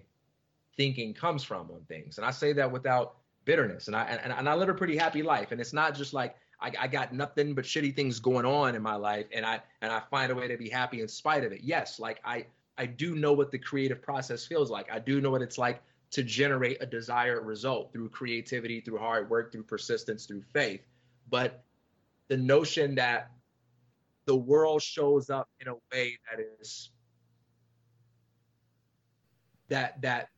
thinking 0.77 1.15
comes 1.15 1.43
from 1.43 1.71
on 1.71 1.81
things. 1.89 2.19
And 2.19 2.27
I 2.27 2.31
say 2.31 2.53
that 2.55 2.71
without 2.71 3.17
bitterness. 3.45 3.87
And 3.87 3.97
I 3.97 4.05
and, 4.05 4.33
and 4.33 4.49
I 4.49 4.55
live 4.55 4.69
a 4.69 4.75
pretty 4.75 4.97
happy 4.97 5.23
life. 5.23 5.53
And 5.53 5.61
it's 5.61 5.73
not 5.73 5.95
just 5.95 6.13
like 6.13 6.37
I, 6.61 6.73
I 6.81 6.87
got 6.89 7.13
nothing 7.13 7.55
but 7.55 7.65
shitty 7.65 7.95
things 7.95 8.19
going 8.19 8.47
on 8.47 8.75
in 8.75 8.83
my 8.83 8.95
life 8.95 9.27
and 9.33 9.45
I 9.45 9.61
and 9.83 9.93
I 9.93 10.01
find 10.11 10.33
a 10.33 10.35
way 10.35 10.49
to 10.49 10.57
be 10.57 10.69
happy 10.69 11.01
in 11.01 11.09
spite 11.09 11.45
of 11.45 11.53
it. 11.53 11.61
Yes, 11.63 11.99
like 12.01 12.21
I 12.25 12.47
I 12.79 12.87
do 12.87 13.15
know 13.15 13.33
what 13.33 13.51
the 13.51 13.59
creative 13.59 14.03
process 14.03 14.47
feels 14.47 14.71
like. 14.71 14.91
I 14.91 14.99
do 14.99 15.21
know 15.21 15.31
what 15.31 15.43
it's 15.43 15.59
like 15.59 15.83
to 16.11 16.23
generate 16.23 16.79
a 16.81 16.87
desired 16.87 17.45
result 17.45 17.93
through 17.93 18.09
creativity, 18.11 18.81
through 18.81 18.99
hard 18.99 19.29
work, 19.29 19.53
through 19.53 19.65
persistence, 19.65 20.27
through 20.27 20.43
faith. 20.43 20.81
But 21.31 21.65
the 22.29 22.37
notion 22.37 22.95
that 22.95 23.31
the 24.27 24.37
world 24.37 24.83
shows 24.83 25.31
up 25.31 25.49
in 25.61 25.69
a 25.69 25.75
way 25.93 26.19
that 26.31 26.45
is 26.61 26.91
that 29.69 30.01
that 30.03 30.29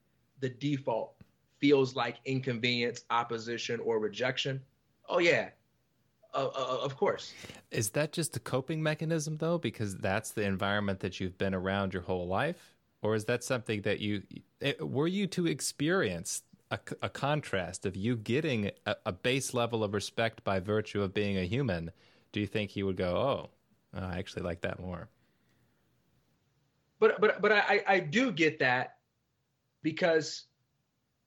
the 0.41 0.49
default 0.49 1.15
feels 1.59 1.97
like 1.97 2.17
inconvenience, 2.25 3.05
opposition, 3.11 3.81
or 3.81 3.99
rejection. 3.99 4.61
Oh 5.09 5.19
yeah, 5.19 5.51
uh, 6.35 6.47
uh, 6.55 6.79
of 6.83 6.97
course. 6.97 7.33
Is 7.71 7.91
that 7.91 8.13
just 8.13 8.37
a 8.37 8.41
coping 8.41 8.83
mechanism 8.83 9.37
though, 9.39 9.59
because 9.59 9.97
that's 9.97 10.31
the 10.31 10.43
environment 10.43 11.01
that 11.01 11.21
you've 11.21 11.39
been 11.39 11.55
around 11.55 11.93
your 11.93 12.03
whole 12.03 12.27
life, 12.27 12.77
or 13.03 13.15
is 13.15 13.25
that 13.27 13.45
something 13.45 13.83
that 13.83 14.01
you 14.01 14.23
it, 14.61 14.87
were 14.87 15.07
you 15.07 15.27
to 15.29 15.47
experience 15.47 16.43
a, 16.71 16.79
a 17.03 17.09
contrast 17.09 17.87
of 17.87 17.97
you 17.97 18.17
getting 18.17 18.71
a, 18.87 18.97
a, 19.07 19.13
base 19.13 19.55
level 19.55 19.83
of 19.83 19.95
respect 19.95 20.45
by 20.45 20.61
virtue 20.61 21.03
of 21.03 21.15
being 21.15 21.39
a 21.39 21.45
human? 21.45 21.91
Do 22.33 22.41
you 22.41 22.47
think 22.47 22.71
he 22.71 22.83
would 22.83 22.97
go, 22.97 23.17
"Oh, 23.17 23.51
I 23.99 24.19
actually 24.19 24.43
like 24.43 24.61
that 24.63 24.81
more"? 24.81 25.09
But 26.99 27.21
but 27.21 27.41
but 27.41 27.53
I 27.53 27.83
I 27.87 28.01
do 28.01 28.33
get 28.33 28.59
that 28.59 28.97
because 29.83 30.45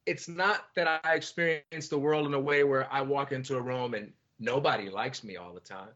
it's 0.06 0.28
not 0.28 0.66
that 0.76 1.02
I 1.04 1.16
experience 1.16 1.88
the 1.90 1.98
world 1.98 2.28
in 2.28 2.34
a 2.34 2.40
way 2.40 2.64
where 2.64 2.92
I 2.92 3.02
walk 3.02 3.32
into 3.32 3.56
a 3.56 3.62
room 3.62 3.94
and 3.94 4.12
nobody 4.42 4.90
likes 4.90 5.24
me 5.24 5.38
all 5.38 5.54
the 5.54 5.62
time. 5.62 5.94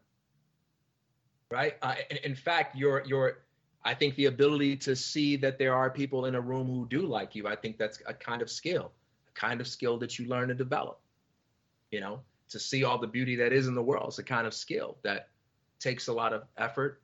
Right? 1.50 1.74
Uh, 1.82 1.96
in, 2.10 2.16
in 2.18 2.34
fact, 2.34 2.76
your 2.76 3.04
your 3.04 3.38
I 3.84 3.94
think 3.94 4.14
the 4.16 4.26
ability 4.26 4.76
to 4.78 4.96
see 4.96 5.36
that 5.36 5.58
there 5.58 5.74
are 5.74 5.90
people 5.90 6.24
in 6.24 6.34
a 6.34 6.40
room 6.40 6.66
who 6.66 6.86
do 6.88 7.06
like 7.06 7.34
you, 7.34 7.46
I 7.46 7.56
think 7.56 7.76
that's 7.76 8.00
a 8.06 8.14
kind 8.14 8.42
of 8.42 8.50
skill, 8.50 8.92
a 9.28 9.32
kind 9.38 9.60
of 9.60 9.68
skill 9.68 9.98
that 9.98 10.18
you 10.18 10.26
learn 10.26 10.48
to 10.48 10.54
develop. 10.54 11.00
You 11.90 12.00
know, 12.00 12.20
to 12.48 12.58
see 12.58 12.84
all 12.84 12.98
the 12.98 13.06
beauty 13.06 13.36
that 13.36 13.52
is 13.52 13.68
in 13.68 13.74
the 13.74 13.82
world 13.82 14.08
is 14.08 14.18
a 14.18 14.24
kind 14.24 14.46
of 14.46 14.54
skill 14.54 14.96
that 15.02 15.28
takes 15.78 16.08
a 16.08 16.12
lot 16.12 16.32
of 16.32 16.44
effort, 16.56 17.00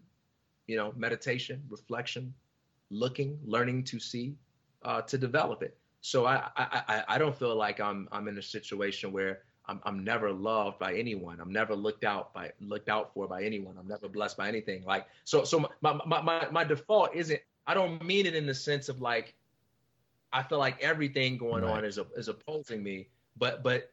you 0.66 0.76
know, 0.76 0.92
meditation, 0.96 1.62
reflection, 1.68 2.34
looking, 2.90 3.38
learning 3.44 3.84
to 3.84 4.00
see, 4.00 4.34
uh, 4.82 5.02
to 5.02 5.18
develop 5.18 5.62
it. 5.62 5.76
So 6.00 6.26
I, 6.26 6.48
I 6.56 7.04
I 7.06 7.18
don't 7.18 7.36
feel 7.36 7.54
like 7.54 7.78
I'm 7.78 8.08
I'm 8.10 8.26
in 8.26 8.38
a 8.38 8.42
situation 8.42 9.12
where 9.12 9.42
I'm 9.66 9.80
I'm 9.84 10.04
never 10.04 10.32
loved 10.32 10.78
by 10.78 10.94
anyone. 10.94 11.40
I'm 11.40 11.52
never 11.52 11.74
looked 11.74 12.04
out 12.04 12.34
by 12.34 12.52
looked 12.60 12.88
out 12.88 13.14
for 13.14 13.28
by 13.28 13.44
anyone. 13.44 13.76
I'm 13.78 13.88
never 13.88 14.08
blessed 14.08 14.36
by 14.36 14.48
anything. 14.48 14.84
Like 14.84 15.06
so 15.24 15.44
so 15.44 15.60
my 15.80 15.92
my 16.04 16.20
my, 16.20 16.48
my 16.50 16.64
default 16.64 17.14
isn't 17.14 17.40
I 17.66 17.74
don't 17.74 18.04
mean 18.04 18.26
it 18.26 18.34
in 18.34 18.46
the 18.46 18.54
sense 18.54 18.88
of 18.88 19.00
like 19.00 19.34
I 20.32 20.42
feel 20.42 20.58
like 20.58 20.82
everything 20.82 21.38
going 21.38 21.64
right. 21.64 21.78
on 21.78 21.84
is 21.84 21.98
is 22.16 22.28
opposing 22.28 22.82
me. 22.82 23.08
But 23.36 23.62
but 23.62 23.92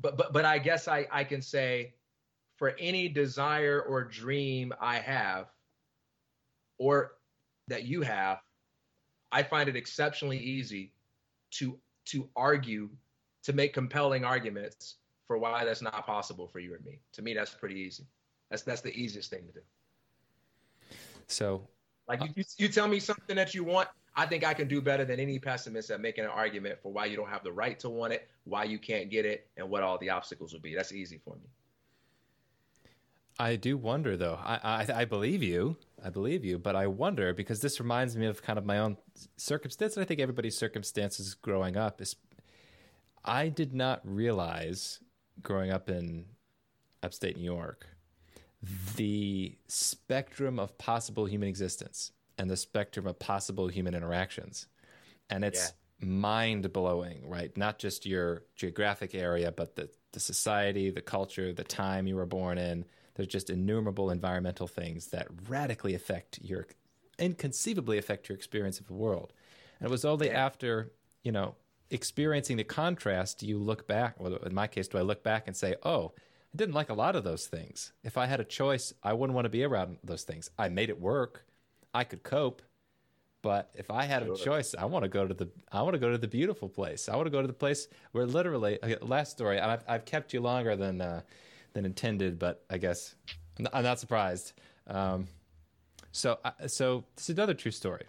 but 0.00 0.16
but 0.16 0.32
but 0.32 0.44
I 0.44 0.58
guess 0.58 0.88
I 0.88 1.06
I 1.10 1.24
can 1.24 1.42
say 1.42 1.94
for 2.56 2.74
any 2.78 3.08
desire 3.08 3.82
or 3.82 4.02
dream 4.02 4.72
I 4.80 4.96
have 4.98 5.48
or 6.78 7.12
that 7.68 7.84
you 7.84 8.00
have 8.02 8.40
I 9.32 9.42
find 9.42 9.68
it 9.68 9.76
exceptionally 9.76 10.38
easy 10.38 10.92
to 11.52 11.78
to 12.06 12.28
argue, 12.36 12.88
to 13.46 13.52
make 13.52 13.72
compelling 13.72 14.24
arguments 14.24 14.96
for 15.28 15.38
why 15.38 15.64
that's 15.64 15.80
not 15.80 16.04
possible 16.04 16.48
for 16.48 16.58
you 16.58 16.74
and 16.74 16.84
me. 16.84 16.98
To 17.12 17.22
me, 17.22 17.32
that's 17.32 17.54
pretty 17.54 17.76
easy. 17.76 18.04
That's 18.50 18.62
that's 18.62 18.80
the 18.80 18.92
easiest 18.92 19.30
thing 19.30 19.46
to 19.46 19.52
do. 19.52 19.60
So, 21.28 21.62
like 22.08 22.22
uh, 22.22 22.26
you, 22.34 22.44
you 22.58 22.68
tell 22.68 22.88
me 22.88 22.98
something 22.98 23.36
that 23.36 23.54
you 23.54 23.62
want, 23.62 23.88
I 24.16 24.26
think 24.26 24.44
I 24.44 24.52
can 24.52 24.66
do 24.66 24.80
better 24.80 25.04
than 25.04 25.20
any 25.20 25.38
pessimist 25.38 25.90
at 25.90 26.00
making 26.00 26.24
an 26.24 26.30
argument 26.30 26.80
for 26.82 26.92
why 26.92 27.04
you 27.06 27.16
don't 27.16 27.28
have 27.28 27.44
the 27.44 27.52
right 27.52 27.78
to 27.80 27.88
want 27.88 28.12
it, 28.12 28.28
why 28.44 28.64
you 28.64 28.80
can't 28.80 29.10
get 29.10 29.24
it, 29.24 29.46
and 29.56 29.70
what 29.70 29.84
all 29.84 29.96
the 29.98 30.10
obstacles 30.10 30.52
will 30.52 30.60
be. 30.60 30.74
That's 30.74 30.92
easy 30.92 31.20
for 31.24 31.36
me. 31.36 31.48
I 33.38 33.54
do 33.54 33.76
wonder, 33.76 34.16
though. 34.16 34.40
I, 34.42 34.58
I, 34.88 35.02
I 35.02 35.04
believe 35.04 35.42
you. 35.42 35.76
I 36.02 36.10
believe 36.10 36.44
you, 36.44 36.58
but 36.58 36.74
I 36.74 36.88
wonder 36.88 37.32
because 37.32 37.60
this 37.60 37.78
reminds 37.78 38.16
me 38.16 38.26
of 38.26 38.42
kind 38.42 38.58
of 38.58 38.64
my 38.64 38.78
own 38.78 38.96
circumstance. 39.36 39.96
And 39.96 40.02
I 40.02 40.06
think 40.06 40.20
everybody's 40.20 40.58
circumstances 40.58 41.34
growing 41.34 41.76
up 41.76 42.00
is. 42.00 42.16
I 43.26 43.48
did 43.48 43.74
not 43.74 44.00
realize 44.04 45.00
growing 45.42 45.70
up 45.70 45.90
in 45.90 46.26
upstate 47.02 47.36
New 47.36 47.44
York 47.44 47.86
the 48.96 49.56
spectrum 49.68 50.58
of 50.58 50.76
possible 50.78 51.26
human 51.26 51.48
existence 51.48 52.12
and 52.38 52.50
the 52.50 52.56
spectrum 52.56 53.06
of 53.06 53.18
possible 53.18 53.68
human 53.68 53.94
interactions. 53.94 54.66
And 55.30 55.44
it's 55.44 55.72
yeah. 56.00 56.06
mind 56.06 56.72
blowing, 56.72 57.28
right? 57.28 57.56
Not 57.56 57.78
just 57.78 58.06
your 58.06 58.44
geographic 58.54 59.14
area, 59.14 59.52
but 59.52 59.76
the, 59.76 59.88
the 60.12 60.20
society, 60.20 60.90
the 60.90 61.00
culture, 61.00 61.52
the 61.52 61.64
time 61.64 62.06
you 62.06 62.16
were 62.16 62.26
born 62.26 62.58
in, 62.58 62.84
there's 63.14 63.28
just 63.28 63.50
innumerable 63.50 64.10
environmental 64.10 64.66
things 64.66 65.08
that 65.08 65.28
radically 65.48 65.94
affect 65.94 66.38
your, 66.42 66.66
inconceivably 67.18 67.98
affect 67.98 68.28
your 68.28 68.36
experience 68.36 68.80
of 68.80 68.86
the 68.86 68.94
world. 68.94 69.32
And 69.80 69.88
it 69.88 69.90
was 69.90 70.04
only 70.04 70.28
yeah. 70.28 70.44
after, 70.44 70.92
you 71.22 71.32
know, 71.32 71.54
experiencing 71.90 72.56
the 72.56 72.64
contrast, 72.64 73.38
do 73.38 73.46
you 73.46 73.58
look 73.58 73.86
back, 73.86 74.18
well, 74.18 74.36
in 74.36 74.54
my 74.54 74.66
case, 74.66 74.88
do 74.88 74.98
I 74.98 75.02
look 75.02 75.22
back 75.22 75.46
and 75.46 75.56
say, 75.56 75.76
oh, 75.82 76.12
I 76.16 76.56
didn't 76.56 76.74
like 76.74 76.90
a 76.90 76.94
lot 76.94 77.16
of 77.16 77.24
those 77.24 77.46
things. 77.46 77.92
If 78.02 78.16
I 78.16 78.26
had 78.26 78.40
a 78.40 78.44
choice, 78.44 78.92
I 79.02 79.12
wouldn't 79.12 79.34
want 79.34 79.44
to 79.44 79.50
be 79.50 79.64
around 79.64 79.98
those 80.02 80.24
things. 80.24 80.50
I 80.58 80.68
made 80.68 80.88
it 80.88 81.00
work. 81.00 81.44
I 81.92 82.04
could 82.04 82.22
cope. 82.22 82.62
But 83.42 83.70
if 83.74 83.90
I 83.90 84.04
had 84.04 84.24
sure. 84.24 84.34
a 84.34 84.36
choice, 84.36 84.74
I 84.76 84.86
want 84.86 85.04
to 85.04 85.08
go 85.08 85.26
to 85.26 85.34
the 85.34 85.48
I 85.70 85.82
want 85.82 85.94
to 85.94 86.00
go 86.00 86.10
to 86.10 86.18
the 86.18 86.26
beautiful 86.26 86.68
place. 86.68 87.08
I 87.08 87.14
want 87.14 87.26
to 87.26 87.30
go 87.30 87.42
to 87.42 87.46
the 87.46 87.52
place 87.52 87.86
where 88.10 88.26
literally 88.26 88.78
okay, 88.82 88.96
last 89.02 89.30
story. 89.30 89.60
I've, 89.60 89.84
I've 89.86 90.04
kept 90.04 90.34
you 90.34 90.40
longer 90.40 90.74
than 90.74 91.00
uh, 91.00 91.20
than 91.72 91.84
intended, 91.84 92.40
but 92.40 92.64
I 92.70 92.78
guess 92.78 93.14
I'm 93.72 93.84
not 93.84 94.00
surprised. 94.00 94.52
Um, 94.88 95.28
so, 96.10 96.38
uh, 96.44 96.66
so 96.66 97.04
this 97.14 97.28
is 97.28 97.36
another 97.36 97.54
true 97.54 97.70
story. 97.70 98.06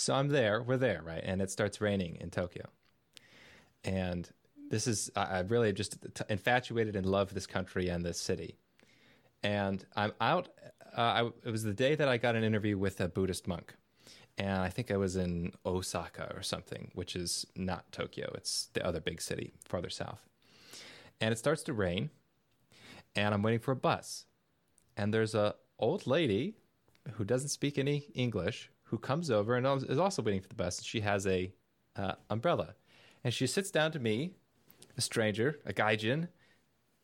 So 0.00 0.14
I'm 0.14 0.28
there, 0.28 0.62
we're 0.62 0.76
there, 0.76 1.02
right? 1.04 1.22
And 1.22 1.40
it 1.42 1.50
starts 1.50 1.80
raining 1.80 2.16
in 2.20 2.30
Tokyo. 2.30 2.66
And 3.84 4.28
this 4.70 4.86
is, 4.86 5.10
I, 5.16 5.40
really 5.40 5.72
just 5.72 5.98
infatuated 6.28 6.96
and 6.96 7.06
love 7.06 7.34
this 7.34 7.46
country 7.46 7.88
and 7.88 8.04
this 8.04 8.20
city. 8.20 8.56
And 9.42 9.84
I'm 9.96 10.12
out, 10.20 10.48
uh, 10.96 11.00
I, 11.00 11.30
it 11.44 11.50
was 11.50 11.62
the 11.64 11.74
day 11.74 11.94
that 11.94 12.08
I 12.08 12.18
got 12.18 12.36
an 12.36 12.44
interview 12.44 12.78
with 12.78 13.00
a 13.00 13.08
Buddhist 13.08 13.48
monk. 13.48 13.74
And 14.38 14.62
I 14.62 14.68
think 14.68 14.90
I 14.90 14.96
was 14.96 15.16
in 15.16 15.52
Osaka 15.66 16.32
or 16.34 16.42
something, 16.42 16.90
which 16.94 17.16
is 17.16 17.46
not 17.56 17.90
Tokyo. 17.92 18.30
It's 18.34 18.68
the 18.72 18.86
other 18.86 19.00
big 19.00 19.20
city 19.20 19.52
farther 19.64 19.90
south 19.90 20.30
and 21.20 21.32
it 21.32 21.38
starts 21.38 21.62
to 21.62 21.72
rain 21.72 22.10
and 23.14 23.34
i'm 23.34 23.42
waiting 23.42 23.60
for 23.60 23.72
a 23.72 23.76
bus 23.76 24.24
and 24.96 25.12
there's 25.12 25.34
a 25.34 25.54
old 25.78 26.06
lady 26.06 26.54
who 27.12 27.24
doesn't 27.24 27.48
speak 27.48 27.78
any 27.78 28.06
english 28.14 28.70
who 28.90 28.98
comes 28.98 29.30
over 29.30 29.56
and 29.56 29.66
is 29.88 29.98
also 29.98 30.22
waiting 30.22 30.40
for 30.40 30.48
the 30.48 30.54
bus 30.54 30.82
she 30.82 31.00
has 31.00 31.26
a 31.26 31.52
uh, 31.96 32.12
umbrella 32.28 32.74
and 33.24 33.32
she 33.34 33.46
sits 33.46 33.70
down 33.70 33.92
to 33.92 33.98
me 33.98 34.32
a 34.96 35.00
stranger, 35.00 35.58
a 35.66 35.72
gaijin, 35.72 36.28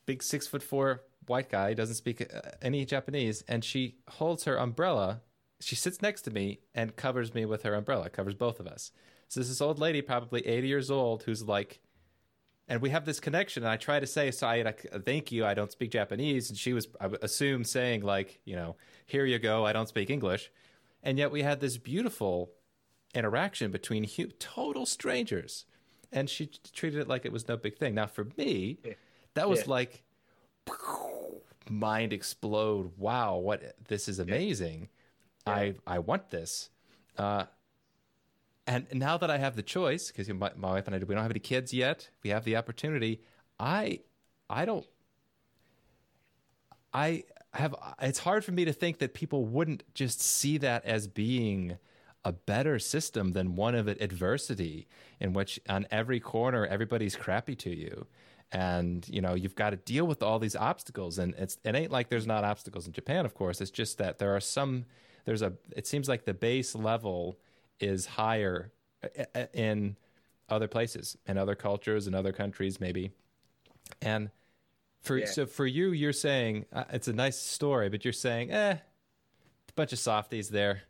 big 0.06 0.22
six 0.22 0.46
foot 0.46 0.62
four 0.62 1.02
white 1.26 1.50
guy, 1.50 1.74
doesn't 1.74 1.96
speak 1.96 2.22
uh, 2.22 2.40
any 2.62 2.84
Japanese, 2.84 3.42
and 3.48 3.64
she 3.64 3.96
holds 4.08 4.44
her 4.44 4.56
umbrella. 4.56 5.20
She 5.60 5.74
sits 5.74 6.02
next 6.02 6.22
to 6.22 6.30
me 6.30 6.60
and 6.74 6.96
covers 6.96 7.34
me 7.34 7.44
with 7.44 7.62
her 7.62 7.74
umbrella, 7.74 8.10
covers 8.10 8.34
both 8.34 8.60
of 8.60 8.66
us. 8.66 8.92
So 9.28 9.40
this 9.40 9.60
old 9.60 9.78
lady, 9.78 10.02
probably 10.02 10.46
80 10.46 10.68
years 10.68 10.90
old, 10.90 11.24
who's 11.24 11.42
like, 11.42 11.80
and 12.68 12.80
we 12.80 12.90
have 12.90 13.04
this 13.04 13.20
connection. 13.20 13.62
And 13.62 13.70
I 13.70 13.76
try 13.76 14.00
to 14.00 14.06
say, 14.06 14.30
"So 14.30 14.46
I 14.46 14.74
thank 15.04 15.30
you. 15.30 15.46
I 15.46 15.54
don't 15.54 15.70
speak 15.70 15.92
Japanese," 15.92 16.50
and 16.50 16.58
she 16.58 16.72
was, 16.72 16.88
I 17.00 17.08
assume, 17.22 17.62
saying 17.64 18.02
like, 18.02 18.40
you 18.44 18.56
know, 18.56 18.76
"Here 19.06 19.24
you 19.24 19.38
go. 19.38 19.64
I 19.64 19.72
don't 19.72 19.88
speak 19.88 20.10
English," 20.10 20.50
and 21.06 21.18
yet 21.18 21.30
we 21.30 21.42
had 21.42 21.60
this 21.60 21.78
beautiful 21.78 22.50
interaction 23.14 23.70
between 23.70 24.02
hu- 24.02 24.26
total 24.40 24.84
strangers, 24.84 25.64
and 26.10 26.28
she 26.28 26.50
treated 26.72 27.00
it 27.00 27.06
like 27.06 27.24
it 27.24 27.30
was 27.30 27.46
no 27.46 27.56
big 27.56 27.78
thing. 27.78 27.94
Now 27.94 28.08
for 28.08 28.26
me, 28.36 28.78
that 29.34 29.48
was 29.48 29.60
yeah. 29.60 29.70
like 29.70 30.02
mind 31.70 32.12
explode. 32.12 32.90
Wow, 32.98 33.36
what 33.36 33.76
this 33.86 34.08
is 34.08 34.18
amazing. 34.18 34.88
Yeah. 35.46 35.52
I 35.52 35.74
I 35.86 35.98
want 36.00 36.30
this. 36.30 36.70
Uh, 37.16 37.44
and 38.66 38.88
now 38.92 39.16
that 39.16 39.30
I 39.30 39.38
have 39.38 39.54
the 39.54 39.62
choice, 39.62 40.08
because 40.08 40.28
my, 40.28 40.50
my 40.56 40.72
wife 40.72 40.88
and 40.88 40.96
I 40.96 40.98
we 40.98 41.14
don't 41.14 41.22
have 41.22 41.30
any 41.30 41.38
kids 41.38 41.72
yet, 41.72 42.10
we 42.24 42.30
have 42.30 42.42
the 42.42 42.56
opportunity. 42.56 43.22
I 43.60 44.00
I 44.50 44.64
don't. 44.64 44.86
I 46.92 47.22
have. 47.56 47.74
It's 48.00 48.20
hard 48.20 48.44
for 48.44 48.52
me 48.52 48.64
to 48.64 48.72
think 48.72 48.98
that 48.98 49.14
people 49.14 49.44
wouldn't 49.44 49.82
just 49.94 50.20
see 50.20 50.58
that 50.58 50.84
as 50.84 51.06
being 51.06 51.78
a 52.24 52.32
better 52.32 52.78
system 52.78 53.32
than 53.32 53.54
one 53.54 53.74
of 53.74 53.86
adversity, 53.86 54.88
in 55.20 55.32
which 55.32 55.60
on 55.68 55.86
every 55.90 56.20
corner 56.20 56.66
everybody's 56.66 57.16
crappy 57.16 57.54
to 57.56 57.70
you. 57.70 58.06
And 58.52 59.06
you 59.08 59.20
know 59.20 59.34
you've 59.34 59.54
got 59.54 59.70
to 59.70 59.76
deal 59.76 60.06
with 60.06 60.22
all 60.22 60.38
these 60.38 60.56
obstacles. 60.56 61.18
And 61.18 61.34
it's 61.34 61.58
it 61.64 61.74
ain't 61.74 61.92
like 61.92 62.08
there's 62.08 62.26
not 62.26 62.44
obstacles 62.44 62.86
in 62.86 62.92
Japan 62.92 63.24
of 63.26 63.34
course. 63.34 63.60
It's 63.60 63.70
just 63.70 63.98
that 63.98 64.18
there 64.18 64.34
are 64.34 64.40
some 64.40 64.84
there's 65.24 65.42
a 65.42 65.52
it 65.74 65.86
seems 65.86 66.08
like 66.08 66.24
the 66.24 66.34
base 66.34 66.74
level 66.74 67.38
is 67.80 68.06
higher 68.06 68.72
in 69.52 69.96
other 70.48 70.68
places 70.68 71.16
and 71.26 71.38
other 71.38 71.54
cultures 71.54 72.06
and 72.06 72.14
other 72.14 72.32
countries 72.32 72.80
maybe. 72.80 73.10
And 74.00 74.30
for 75.02 75.18
yeah. 75.18 75.26
so 75.26 75.46
for 75.46 75.66
you 75.66 75.90
you're 75.92 76.12
saying 76.12 76.64
uh, 76.72 76.84
it's 76.92 77.08
a 77.08 77.12
nice 77.12 77.38
story 77.38 77.88
but 77.88 78.04
you're 78.04 78.12
saying 78.12 78.50
eh 78.50 78.72
a 78.72 79.72
bunch 79.74 79.92
of 79.92 79.98
softies 79.98 80.48
there 80.48 80.82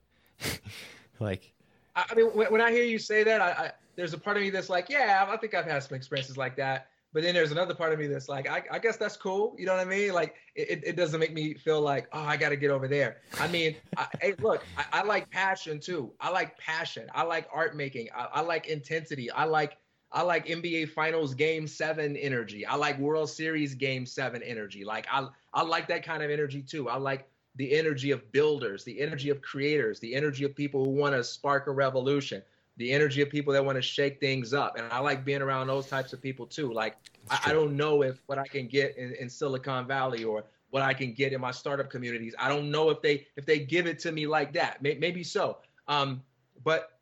like 1.20 1.52
I 1.94 2.14
mean 2.14 2.26
when, 2.26 2.52
when 2.52 2.60
I 2.60 2.70
hear 2.70 2.84
you 2.84 2.98
say 2.98 3.24
that 3.24 3.40
I, 3.40 3.50
I 3.50 3.72
there's 3.96 4.12
a 4.12 4.18
part 4.18 4.36
of 4.36 4.42
me 4.42 4.50
that's 4.50 4.68
like 4.68 4.88
yeah 4.88 5.26
I 5.28 5.36
think 5.36 5.54
I've 5.54 5.64
had 5.64 5.82
some 5.82 5.96
experiences 5.96 6.36
like 6.36 6.56
that 6.56 6.88
but 7.16 7.22
then 7.22 7.34
there's 7.34 7.50
another 7.50 7.74
part 7.74 7.94
of 7.94 7.98
me 7.98 8.08
that's 8.08 8.28
like, 8.28 8.46
I, 8.46 8.62
I 8.70 8.78
guess 8.78 8.98
that's 8.98 9.16
cool. 9.16 9.56
You 9.58 9.64
know 9.64 9.74
what 9.74 9.80
I 9.80 9.88
mean? 9.88 10.12
Like, 10.12 10.34
it, 10.54 10.82
it 10.84 10.96
doesn't 10.96 11.18
make 11.18 11.32
me 11.32 11.54
feel 11.54 11.80
like, 11.80 12.08
oh, 12.12 12.20
I 12.20 12.36
got 12.36 12.50
to 12.50 12.56
get 12.56 12.70
over 12.70 12.88
there. 12.88 13.22
I 13.40 13.48
mean, 13.48 13.74
I, 13.96 14.06
hey, 14.20 14.34
look, 14.38 14.62
I, 14.76 15.00
I, 15.00 15.02
like 15.02 15.30
passion 15.30 15.80
too. 15.80 16.12
I 16.20 16.28
like 16.28 16.58
passion. 16.58 17.08
I 17.14 17.22
like 17.22 17.48
art 17.50 17.74
making. 17.74 18.08
I, 18.14 18.26
I 18.34 18.40
like 18.42 18.66
intensity. 18.66 19.30
I 19.30 19.44
like 19.44 19.78
I 20.12 20.22
like 20.22 20.46
NBA 20.46 20.90
Finals 20.90 21.34
Game 21.34 21.66
Seven 21.66 22.16
energy. 22.16 22.64
I 22.64 22.76
like 22.76 22.98
World 22.98 23.28
Series 23.30 23.74
Game 23.74 24.06
Seven 24.06 24.42
energy. 24.42 24.84
Like 24.84 25.06
I 25.10 25.28
I 25.52 25.62
like 25.62 25.88
that 25.88 26.04
kind 26.04 26.22
of 26.22 26.30
energy 26.30 26.62
too. 26.62 26.88
I 26.88 26.96
like 26.96 27.28
the 27.56 27.72
energy 27.76 28.10
of 28.10 28.30
builders, 28.32 28.84
the 28.84 29.00
energy 29.00 29.30
of 29.30 29.40
creators, 29.42 29.98
the 30.00 30.14
energy 30.14 30.44
of 30.44 30.54
people 30.54 30.84
who 30.84 30.90
want 30.90 31.14
to 31.14 31.24
spark 31.24 31.66
a 31.66 31.72
revolution 31.72 32.42
the 32.76 32.92
energy 32.92 33.22
of 33.22 33.30
people 33.30 33.52
that 33.52 33.64
want 33.64 33.76
to 33.76 33.82
shake 33.82 34.20
things 34.20 34.52
up. 34.52 34.76
And 34.76 34.86
I 34.92 34.98
like 34.98 35.24
being 35.24 35.42
around 35.42 35.66
those 35.66 35.86
types 35.86 36.12
of 36.12 36.20
people 36.20 36.46
too. 36.46 36.72
Like 36.72 36.96
I, 37.30 37.40
I, 37.46 37.52
don't 37.52 37.76
know 37.76 38.02
if 38.02 38.22
what 38.26 38.38
I 38.38 38.46
can 38.46 38.68
get 38.68 38.96
in, 38.96 39.14
in 39.14 39.30
Silicon 39.30 39.86
Valley 39.86 40.24
or 40.24 40.44
what 40.70 40.82
I 40.82 40.92
can 40.92 41.12
get 41.12 41.32
in 41.32 41.40
my 41.40 41.50
startup 41.50 41.88
communities. 41.88 42.34
I 42.38 42.48
don't 42.48 42.70
know 42.70 42.90
if 42.90 43.00
they 43.00 43.26
if 43.36 43.46
they 43.46 43.60
give 43.60 43.86
it 43.86 43.98
to 44.00 44.12
me 44.12 44.26
like 44.26 44.52
that. 44.54 44.82
Maybe 44.82 45.24
so. 45.24 45.58
Um, 45.88 46.22
but 46.64 46.98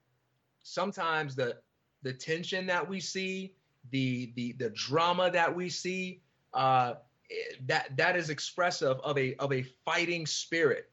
sometimes 0.62 1.34
the 1.34 1.56
the 2.04 2.12
tension 2.12 2.66
that 2.66 2.88
we 2.88 3.00
see, 3.00 3.52
the 3.90 4.32
the 4.36 4.52
the 4.52 4.70
drama 4.70 5.30
that 5.32 5.54
we 5.54 5.68
see, 5.68 6.20
uh, 6.52 6.94
that 7.66 7.96
that 7.96 8.16
is 8.16 8.30
expressive 8.30 8.98
of 9.00 9.18
a 9.18 9.34
of 9.36 9.52
a 9.52 9.64
fighting 9.84 10.24
spirit 10.24 10.90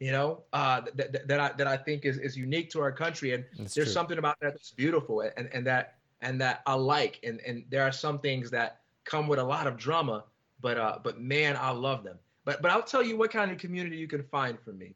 you 0.00 0.12
know, 0.12 0.42
uh, 0.52 0.82
that, 0.96 1.12
that, 1.12 1.28
that 1.28 1.40
I 1.40 1.52
that 1.56 1.66
I 1.66 1.76
think 1.76 2.04
is, 2.04 2.18
is 2.18 2.36
unique 2.36 2.68
to 2.70 2.80
our 2.80 2.92
country, 2.92 3.32
and 3.32 3.44
that's 3.56 3.74
there's 3.74 3.86
true. 3.86 3.92
something 3.94 4.18
about 4.18 4.38
that 4.40 4.52
that's 4.52 4.72
beautiful, 4.72 5.20
and, 5.20 5.48
and 5.52 5.66
that 5.66 5.94
and 6.20 6.40
that 6.40 6.62
I 6.66 6.74
like, 6.74 7.20
and 7.22 7.40
and 7.46 7.64
there 7.70 7.82
are 7.82 7.92
some 7.92 8.18
things 8.18 8.50
that 8.50 8.80
come 9.04 9.28
with 9.28 9.38
a 9.38 9.44
lot 9.44 9.66
of 9.66 9.76
drama, 9.76 10.24
but 10.60 10.78
uh, 10.78 10.98
but 11.02 11.20
man, 11.20 11.56
I 11.56 11.70
love 11.70 12.02
them. 12.02 12.18
But 12.44 12.60
but 12.60 12.70
I'll 12.70 12.82
tell 12.82 13.02
you 13.02 13.16
what 13.16 13.30
kind 13.30 13.52
of 13.52 13.58
community 13.58 13.96
you 13.96 14.08
can 14.08 14.24
find 14.24 14.58
for 14.60 14.72
me 14.72 14.94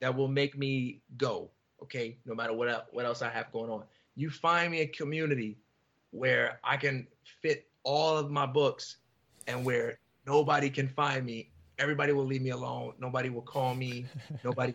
that 0.00 0.16
will 0.16 0.28
make 0.28 0.56
me 0.56 1.00
go, 1.16 1.50
okay, 1.82 2.16
no 2.24 2.34
matter 2.34 2.52
what 2.52 2.88
what 2.92 3.04
else 3.04 3.22
I 3.22 3.30
have 3.30 3.50
going 3.52 3.70
on. 3.70 3.82
You 4.18 4.28
find 4.30 4.72
me 4.72 4.80
a 4.80 4.86
community 4.86 5.56
where 6.10 6.60
I 6.64 6.76
can 6.76 7.06
fit 7.40 7.68
all 7.84 8.16
of 8.16 8.30
my 8.30 8.46
books, 8.46 8.98
and 9.46 9.64
where 9.64 9.98
nobody 10.26 10.68
can 10.68 10.88
find 10.88 11.24
me 11.24 11.50
everybody 11.78 12.12
will 12.12 12.24
leave 12.24 12.42
me 12.42 12.50
alone. 12.50 12.92
Nobody 12.98 13.30
will 13.30 13.42
call 13.42 13.74
me. 13.74 14.06
Nobody 14.44 14.74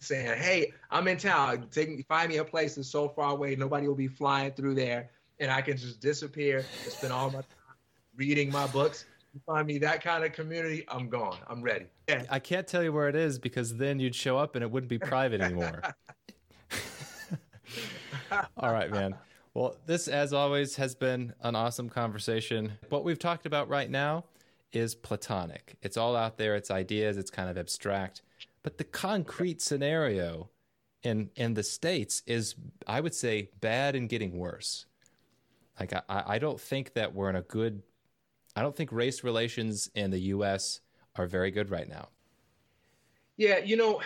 saying, 0.00 0.40
"Hey, 0.40 0.72
I'm 0.90 1.06
in 1.08 1.18
town. 1.18 1.68
Take 1.70 1.90
me, 1.90 2.04
find 2.08 2.28
me 2.28 2.38
a 2.38 2.44
place 2.44 2.76
that's 2.76 2.88
so 2.88 3.08
far 3.08 3.32
away. 3.32 3.54
Nobody 3.56 3.86
will 3.86 3.94
be 3.94 4.08
flying 4.08 4.52
through 4.52 4.74
there, 4.74 5.10
and 5.40 5.50
I 5.50 5.60
can 5.60 5.76
just 5.76 6.00
disappear 6.00 6.58
and 6.58 6.92
spend 6.92 7.12
all 7.12 7.30
my 7.30 7.40
time 7.40 7.76
reading 8.16 8.50
my 8.50 8.66
books." 8.66 9.04
You 9.34 9.40
find 9.44 9.66
me 9.66 9.76
that 9.78 10.02
kind 10.02 10.24
of 10.24 10.32
community, 10.32 10.86
I'm 10.88 11.10
gone. 11.10 11.36
I'm 11.48 11.60
ready. 11.60 11.84
Yeah. 12.08 12.24
I 12.30 12.38
can't 12.38 12.66
tell 12.66 12.82
you 12.82 12.94
where 12.94 13.10
it 13.10 13.14
is 13.14 13.38
because 13.38 13.76
then 13.76 14.00
you'd 14.00 14.14
show 14.14 14.38
up 14.38 14.54
and 14.54 14.64
it 14.64 14.70
wouldn't 14.70 14.88
be 14.88 14.98
private 14.98 15.42
anymore. 15.42 15.82
all 18.56 18.72
right, 18.72 18.90
man. 18.90 19.14
Well, 19.54 19.76
this, 19.86 20.08
as 20.08 20.32
always, 20.32 20.76
has 20.76 20.94
been 20.94 21.34
an 21.42 21.56
awesome 21.56 21.88
conversation. 21.88 22.72
What 22.88 23.04
we've 23.04 23.18
talked 23.18 23.46
about 23.46 23.68
right 23.68 23.90
now 23.90 24.24
is 24.72 24.94
platonic. 24.94 25.76
It's 25.82 25.96
all 25.96 26.14
out 26.14 26.36
there, 26.36 26.54
it's 26.54 26.70
ideas, 26.70 27.16
it's 27.16 27.30
kind 27.30 27.48
of 27.48 27.56
abstract. 27.56 28.22
But 28.62 28.78
the 28.78 28.84
concrete 28.84 29.62
scenario 29.62 30.50
in 31.02 31.30
in 31.36 31.54
the 31.54 31.62
States 31.62 32.22
is 32.26 32.54
I 32.86 33.00
would 33.00 33.14
say 33.14 33.50
bad 33.60 33.94
and 33.94 34.08
getting 34.08 34.36
worse. 34.36 34.86
Like 35.78 35.92
I, 35.92 36.02
I 36.08 36.38
don't 36.38 36.60
think 36.60 36.94
that 36.94 37.14
we're 37.14 37.30
in 37.30 37.36
a 37.36 37.42
good 37.42 37.82
I 38.56 38.62
don't 38.62 38.74
think 38.74 38.92
race 38.92 39.22
relations 39.22 39.90
in 39.94 40.10
the 40.10 40.18
US 40.18 40.80
are 41.16 41.26
very 41.26 41.50
good 41.50 41.70
right 41.70 41.88
now. 41.88 42.08
Yeah, 43.36 43.58
you 43.58 43.76
know, 43.76 44.02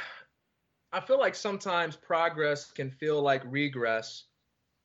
I 0.92 1.00
feel 1.00 1.18
like 1.18 1.34
sometimes 1.34 1.96
progress 1.96 2.70
can 2.70 2.90
feel 2.90 3.22
like 3.22 3.42
regress 3.46 4.24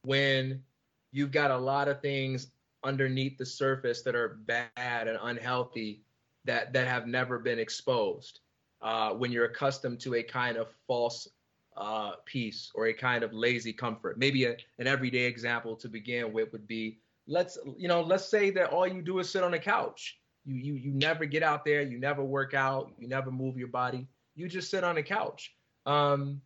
when 0.04 0.64
you've 1.12 1.32
got 1.32 1.52
a 1.52 1.58
lot 1.58 1.90
of 1.90 2.02
things 2.02 2.48
underneath 2.84 3.38
the 3.38 3.46
surface 3.46 4.04
that 4.04 4.16
are 4.16 4.40
bad 4.46 5.08
and 5.08 5.18
unhealthy 5.22 6.02
that 6.46 6.72
that 6.72 6.88
have 6.88 7.08
never 7.08 7.40
been 7.40 7.60
exposed 7.60 8.40
uh, 8.82 9.12
when 9.12 9.34
you're 9.34 9.46
accustomed 9.46 10.00
to 10.00 10.16
a 10.16 10.24
kind 10.24 10.56
of 10.56 10.70
false 10.88 11.28
uh, 11.76 12.14
peace 12.26 12.72
or 12.74 12.88
a 12.88 12.94
kind 12.94 13.24
of 13.24 13.34
lazy 13.34 13.74
comfort. 13.74 14.18
Maybe 14.18 14.46
a, 14.46 14.56
an 14.80 14.88
everyday 14.88 15.26
example 15.26 15.76
to 15.76 15.90
begin 15.90 16.32
with 16.32 16.54
would 16.54 16.68
be 16.68 17.00
let's 17.28 17.58
you 17.78 17.90
know 17.90 18.02
let's 18.02 18.26
say 18.26 18.50
that 18.52 18.70
all 18.70 18.88
you 18.88 19.02
do 19.02 19.20
is 19.20 19.30
sit 19.30 19.44
on 19.44 19.56
a 19.56 19.60
couch. 19.60 20.20
You 20.46 20.56
you 20.56 20.74
you 20.76 20.92
never 20.92 21.26
get 21.26 21.44
out 21.44 21.66
there 21.66 21.82
you 21.82 22.00
never 22.00 22.24
work 22.24 22.54
out 22.54 22.94
you 22.98 23.10
never 23.10 23.30
move 23.30 23.58
your 23.58 23.68
body. 23.68 24.08
You 24.36 24.48
just 24.48 24.72
sit 24.72 24.86
on 24.86 24.98
a 24.98 25.04
couch 25.04 25.57
um, 25.88 26.42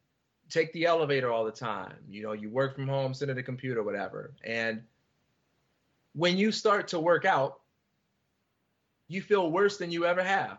take 0.50 0.72
the 0.72 0.86
elevator 0.86 1.32
all 1.32 1.44
the 1.44 1.52
time 1.52 1.96
you 2.08 2.22
know 2.22 2.32
you 2.32 2.50
work 2.50 2.76
from 2.76 2.88
home 2.88 3.14
sit 3.14 3.30
at 3.30 3.38
a 3.38 3.44
computer 3.44 3.84
whatever 3.84 4.34
and 4.46 4.82
when 6.14 6.38
you 6.38 6.52
start 6.52 6.90
to 6.90 7.00
work 7.00 7.26
out, 7.26 7.60
you 9.08 9.22
feel 9.22 9.52
worse 9.52 9.78
than 9.78 9.92
you 9.92 10.06
ever 10.06 10.24
have, 10.24 10.58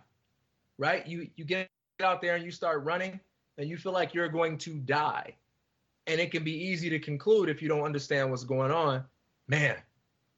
right? 0.79 1.07
You 1.07 1.29
you 1.37 1.45
get 1.45 1.69
out 2.03 2.21
there 2.21 2.37
and 2.37 2.45
you 2.45 2.51
start 2.51 2.85
running 2.85 3.21
and 3.59 3.69
you 3.69 3.77
feel 3.77 3.93
like 3.93 4.15
you're 4.15 4.29
going 4.29 4.59
to 4.59 4.79
die. 4.79 5.37
And 6.07 6.21
it 6.21 6.31
can 6.31 6.43
be 6.43 6.53
easy 6.53 6.91
to 6.91 6.99
conclude 6.99 7.49
if 7.49 7.63
you 7.63 7.69
don't 7.69 7.83
understand 7.83 8.31
what's 8.31 8.45
going 8.45 8.73
on, 8.73 9.05
man, 9.47 9.77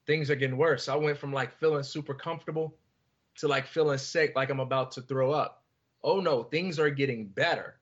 things 0.06 0.30
are 0.30 0.36
getting 0.36 0.58
worse. 0.58 0.88
I 0.88 0.96
went 0.96 1.16
from 1.16 1.32
like 1.32 1.58
feeling 1.58 1.82
super 1.82 2.12
comfortable 2.12 2.76
to 3.36 3.48
like 3.48 3.66
feeling 3.66 3.98
sick, 3.98 4.34
like 4.36 4.50
I'm 4.50 4.60
about 4.60 4.92
to 4.92 5.00
throw 5.02 5.32
up. 5.32 5.64
Oh 6.02 6.20
no, 6.20 6.42
things 6.42 6.78
are 6.78 6.90
getting 6.90 7.26
better 7.26 7.78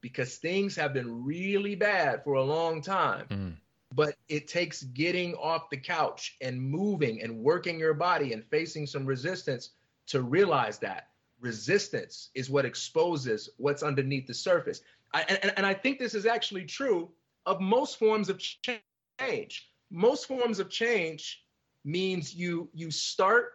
because 0.00 0.36
things 0.36 0.76
have 0.76 0.94
been 0.94 1.24
really 1.24 1.74
bad 1.74 2.22
for 2.24 2.34
a 2.34 2.42
long 2.42 2.80
time. 2.80 3.26
Mm 3.30 3.56
but 3.94 4.16
it 4.28 4.46
takes 4.46 4.82
getting 4.82 5.34
off 5.36 5.70
the 5.70 5.76
couch 5.76 6.36
and 6.40 6.60
moving 6.60 7.22
and 7.22 7.38
working 7.38 7.78
your 7.78 7.94
body 7.94 8.32
and 8.32 8.44
facing 8.44 8.86
some 8.86 9.06
resistance 9.06 9.70
to 10.06 10.22
realize 10.22 10.78
that 10.78 11.08
resistance 11.40 12.30
is 12.34 12.50
what 12.50 12.64
exposes 12.64 13.48
what's 13.56 13.82
underneath 13.82 14.26
the 14.26 14.34
surface. 14.34 14.82
I, 15.14 15.22
and, 15.28 15.52
and 15.56 15.66
I 15.66 15.74
think 15.74 15.98
this 15.98 16.14
is 16.14 16.26
actually 16.26 16.64
true 16.64 17.10
of 17.46 17.60
most 17.60 17.98
forms 17.98 18.28
of 18.28 18.38
change. 18.38 19.70
Most 19.90 20.26
forms 20.26 20.58
of 20.58 20.68
change 20.68 21.44
means 21.84 22.34
you 22.34 22.68
you 22.74 22.90
start 22.90 23.52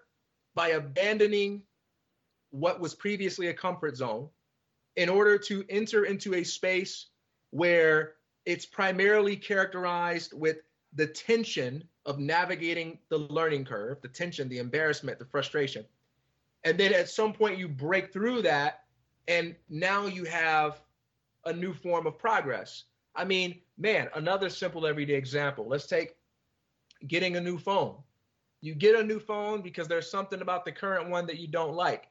by 0.56 0.70
abandoning 0.70 1.62
what 2.50 2.80
was 2.80 2.96
previously 2.96 3.48
a 3.48 3.54
comfort 3.54 3.98
zone 3.98 4.30
in 4.96 5.10
order 5.10 5.38
to 5.38 5.66
enter 5.70 6.06
into 6.06 6.36
a 6.36 6.44
space 6.44 7.08
where 7.52 8.16
it's 8.46 8.66
primarily 8.66 9.36
characterized 9.36 10.34
with 10.34 10.58
the 10.96 11.08
tension 11.08 11.84
of 12.06 12.20
navigating 12.20 13.00
the 13.10 13.18
learning 13.18 13.66
curve, 13.66 14.02
the 14.02 14.08
tension, 14.08 14.50
the 14.50 14.60
embarrassment, 14.60 15.18
the 15.20 15.26
frustration. 15.26 15.86
And 16.64 16.78
then 16.78 16.94
at 16.94 17.10
some 17.10 17.34
point 17.34 17.58
you 17.58 17.68
break 17.68 18.12
through 18.12 18.42
that 18.44 18.84
and 19.28 19.56
now 19.70 20.06
you 20.06 20.26
have 20.26 20.82
a 21.46 21.54
new 21.54 21.74
form 21.74 22.08
of 22.08 22.18
progress. 22.18 22.84
I 23.16 23.26
mean, 23.26 23.60
man, 23.78 24.10
another 24.16 24.50
simple 24.50 24.86
everyday 24.86 25.14
example. 25.14 25.68
Let's 25.68 25.88
take 25.88 26.16
getting 27.08 27.36
a 27.38 27.42
new 27.42 27.58
phone. 27.58 27.96
You 28.62 28.76
get 28.76 28.96
a 28.96 29.04
new 29.04 29.20
phone 29.20 29.62
because 29.62 29.88
there's 29.88 30.10
something 30.10 30.42
about 30.42 30.66
the 30.66 30.72
current 30.72 31.10
one 31.10 31.26
that 31.28 31.38
you 31.38 31.48
don't 31.48 31.76
like. 31.76 32.08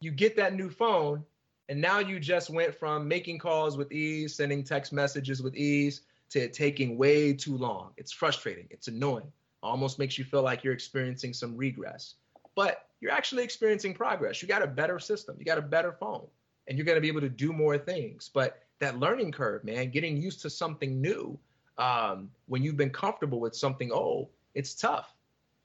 You 0.00 0.10
get 0.10 0.34
that 0.36 0.54
new 0.54 0.70
phone, 0.70 1.24
and 1.70 1.80
now 1.80 2.00
you 2.00 2.18
just 2.18 2.50
went 2.50 2.74
from 2.74 3.06
making 3.06 3.38
calls 3.38 3.78
with 3.78 3.92
ease, 3.92 4.34
sending 4.34 4.64
text 4.64 4.92
messages 4.92 5.40
with 5.40 5.54
ease, 5.54 6.00
to 6.30 6.40
it 6.40 6.52
taking 6.52 6.98
way 6.98 7.32
too 7.32 7.56
long. 7.56 7.92
It's 7.96 8.10
frustrating. 8.10 8.66
It's 8.70 8.88
annoying. 8.88 9.32
Almost 9.62 9.96
makes 9.96 10.18
you 10.18 10.24
feel 10.24 10.42
like 10.42 10.64
you're 10.64 10.74
experiencing 10.74 11.32
some 11.32 11.56
regress. 11.56 12.14
But 12.56 12.86
you're 13.00 13.12
actually 13.12 13.44
experiencing 13.44 13.94
progress. 13.94 14.42
You 14.42 14.48
got 14.48 14.62
a 14.62 14.66
better 14.66 14.98
system. 14.98 15.36
You 15.38 15.44
got 15.44 15.58
a 15.58 15.62
better 15.62 15.92
phone, 15.92 16.26
and 16.66 16.76
you're 16.76 16.84
going 16.84 16.96
to 16.96 17.00
be 17.00 17.08
able 17.08 17.20
to 17.20 17.28
do 17.28 17.52
more 17.52 17.78
things. 17.78 18.28
But 18.34 18.60
that 18.80 18.98
learning 18.98 19.30
curve, 19.30 19.62
man, 19.62 19.90
getting 19.90 20.16
used 20.16 20.42
to 20.42 20.50
something 20.50 21.00
new 21.00 21.38
um, 21.78 22.30
when 22.48 22.64
you've 22.64 22.76
been 22.76 22.90
comfortable 22.90 23.38
with 23.38 23.54
something 23.54 23.92
old, 23.92 24.28
it's 24.54 24.74
tough. 24.74 25.14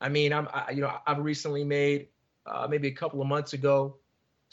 I 0.02 0.10
mean, 0.10 0.34
I'm, 0.34 0.48
I, 0.53 0.69
you 0.69 0.82
know, 0.82 0.94
I've 1.07 1.18
recently 1.18 1.64
made 1.64 2.10
uh, 2.45 2.68
maybe 2.69 2.90
a 2.90 2.94
couple 2.94 3.22
of 3.22 3.27
months 3.27 3.53
ago 3.53 3.98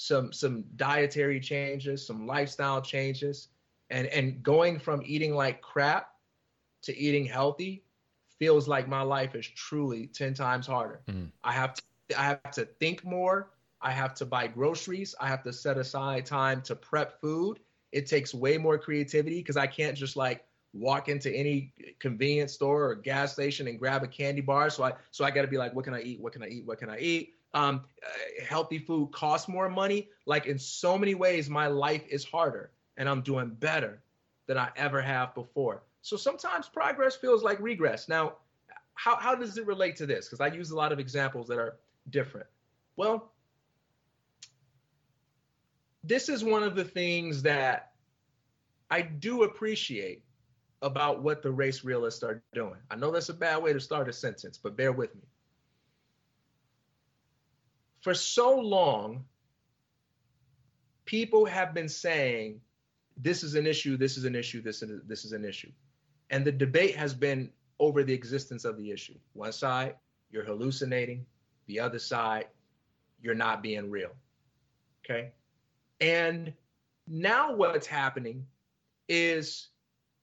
some 0.02 0.32
some 0.32 0.64
dietary 0.74 1.38
changes, 1.38 2.04
some 2.04 2.26
lifestyle 2.26 2.82
changes, 2.82 3.48
and 3.90 4.08
and 4.08 4.42
going 4.42 4.78
from 4.78 5.00
eating 5.04 5.34
like 5.34 5.62
crap 5.62 6.08
to 6.82 6.96
eating 6.98 7.24
healthy 7.24 7.84
feels 8.38 8.66
like 8.66 8.88
my 8.88 9.02
life 9.02 9.36
is 9.36 9.46
truly 9.46 10.08
10 10.08 10.34
times 10.34 10.66
harder. 10.66 11.02
Mm. 11.08 11.30
I 11.44 11.52
have 11.52 11.74
to 11.74 11.82
I 12.18 12.24
have 12.24 12.50
to 12.52 12.64
think 12.80 13.04
more. 13.04 13.50
I 13.80 13.92
have 13.92 14.14
to 14.14 14.26
buy 14.26 14.48
groceries. 14.48 15.14
I 15.20 15.28
have 15.28 15.44
to 15.44 15.52
set 15.52 15.78
aside 15.78 16.26
time 16.26 16.62
to 16.62 16.74
prep 16.74 17.20
food. 17.20 17.60
It 17.92 18.06
takes 18.06 18.34
way 18.34 18.58
more 18.58 18.78
creativity 18.78 19.38
because 19.38 19.56
I 19.56 19.68
can't 19.68 19.96
just 19.96 20.16
like 20.16 20.44
walk 20.72 21.08
into 21.08 21.30
any 21.30 21.72
convenience 22.00 22.54
store 22.54 22.86
or 22.86 22.94
gas 22.96 23.34
station 23.34 23.68
and 23.68 23.78
grab 23.78 24.02
a 24.02 24.08
candy 24.08 24.40
bar. 24.40 24.68
So 24.68 24.82
I 24.82 24.94
so 25.12 25.24
I 25.24 25.30
got 25.30 25.42
to 25.42 25.48
be 25.48 25.58
like, 25.58 25.74
what 25.74 25.84
can 25.84 25.94
I 25.94 26.02
eat? 26.02 26.18
What 26.20 26.32
can 26.32 26.42
I 26.42 26.48
eat? 26.48 26.66
What 26.66 26.78
can 26.78 26.90
I 26.90 26.98
eat? 26.98 27.34
Um, 27.54 27.84
uh, 28.02 28.44
healthy 28.44 28.78
food 28.78 29.12
costs 29.12 29.48
more 29.48 29.68
money. 29.68 30.08
Like 30.26 30.46
in 30.46 30.58
so 30.58 30.96
many 30.96 31.14
ways, 31.14 31.50
my 31.50 31.66
life 31.66 32.04
is 32.08 32.24
harder, 32.24 32.70
and 32.96 33.08
I'm 33.08 33.20
doing 33.20 33.50
better 33.50 34.02
than 34.46 34.58
I 34.58 34.70
ever 34.76 35.02
have 35.02 35.34
before. 35.34 35.82
So 36.00 36.16
sometimes 36.16 36.68
progress 36.68 37.14
feels 37.14 37.42
like 37.42 37.60
regress. 37.60 38.08
Now, 38.08 38.36
how 38.94 39.16
how 39.16 39.34
does 39.34 39.56
it 39.58 39.66
relate 39.66 39.96
to 39.96 40.06
this? 40.06 40.26
Because 40.26 40.40
I 40.40 40.48
use 40.48 40.70
a 40.70 40.76
lot 40.76 40.92
of 40.92 40.98
examples 40.98 41.48
that 41.48 41.58
are 41.58 41.78
different. 42.10 42.46
Well, 42.96 43.32
this 46.04 46.28
is 46.28 46.42
one 46.42 46.62
of 46.62 46.74
the 46.74 46.84
things 46.84 47.42
that 47.42 47.92
I 48.90 49.02
do 49.02 49.44
appreciate 49.44 50.24
about 50.82 51.22
what 51.22 51.42
the 51.42 51.50
race 51.50 51.84
realists 51.84 52.22
are 52.22 52.42
doing. 52.52 52.76
I 52.90 52.96
know 52.96 53.10
that's 53.10 53.28
a 53.28 53.34
bad 53.34 53.62
way 53.62 53.72
to 53.72 53.80
start 53.80 54.08
a 54.08 54.12
sentence, 54.12 54.58
but 54.58 54.76
bear 54.76 54.92
with 54.92 55.14
me. 55.14 55.22
For 58.02 58.14
so 58.14 58.58
long, 58.58 59.24
people 61.04 61.44
have 61.44 61.72
been 61.72 61.88
saying, 61.88 62.60
this 63.16 63.42
is 63.42 63.54
an 63.54 63.66
issue, 63.66 63.96
this 63.96 64.16
is 64.16 64.24
an 64.24 64.34
issue, 64.34 64.60
this 64.60 64.82
is, 64.82 65.00
this 65.06 65.24
is 65.24 65.32
an 65.32 65.44
issue. 65.44 65.70
And 66.30 66.44
the 66.44 66.52
debate 66.52 66.96
has 66.96 67.14
been 67.14 67.50
over 67.78 68.02
the 68.02 68.12
existence 68.12 68.64
of 68.64 68.76
the 68.76 68.90
issue. 68.90 69.14
One 69.34 69.52
side, 69.52 69.96
you're 70.30 70.44
hallucinating. 70.44 71.24
The 71.66 71.78
other 71.80 71.98
side, 71.98 72.46
you're 73.20 73.34
not 73.34 73.62
being 73.62 73.90
real. 73.90 74.10
Okay. 75.04 75.30
And 76.00 76.52
now 77.06 77.54
what's 77.54 77.86
happening 77.86 78.44
is 79.08 79.68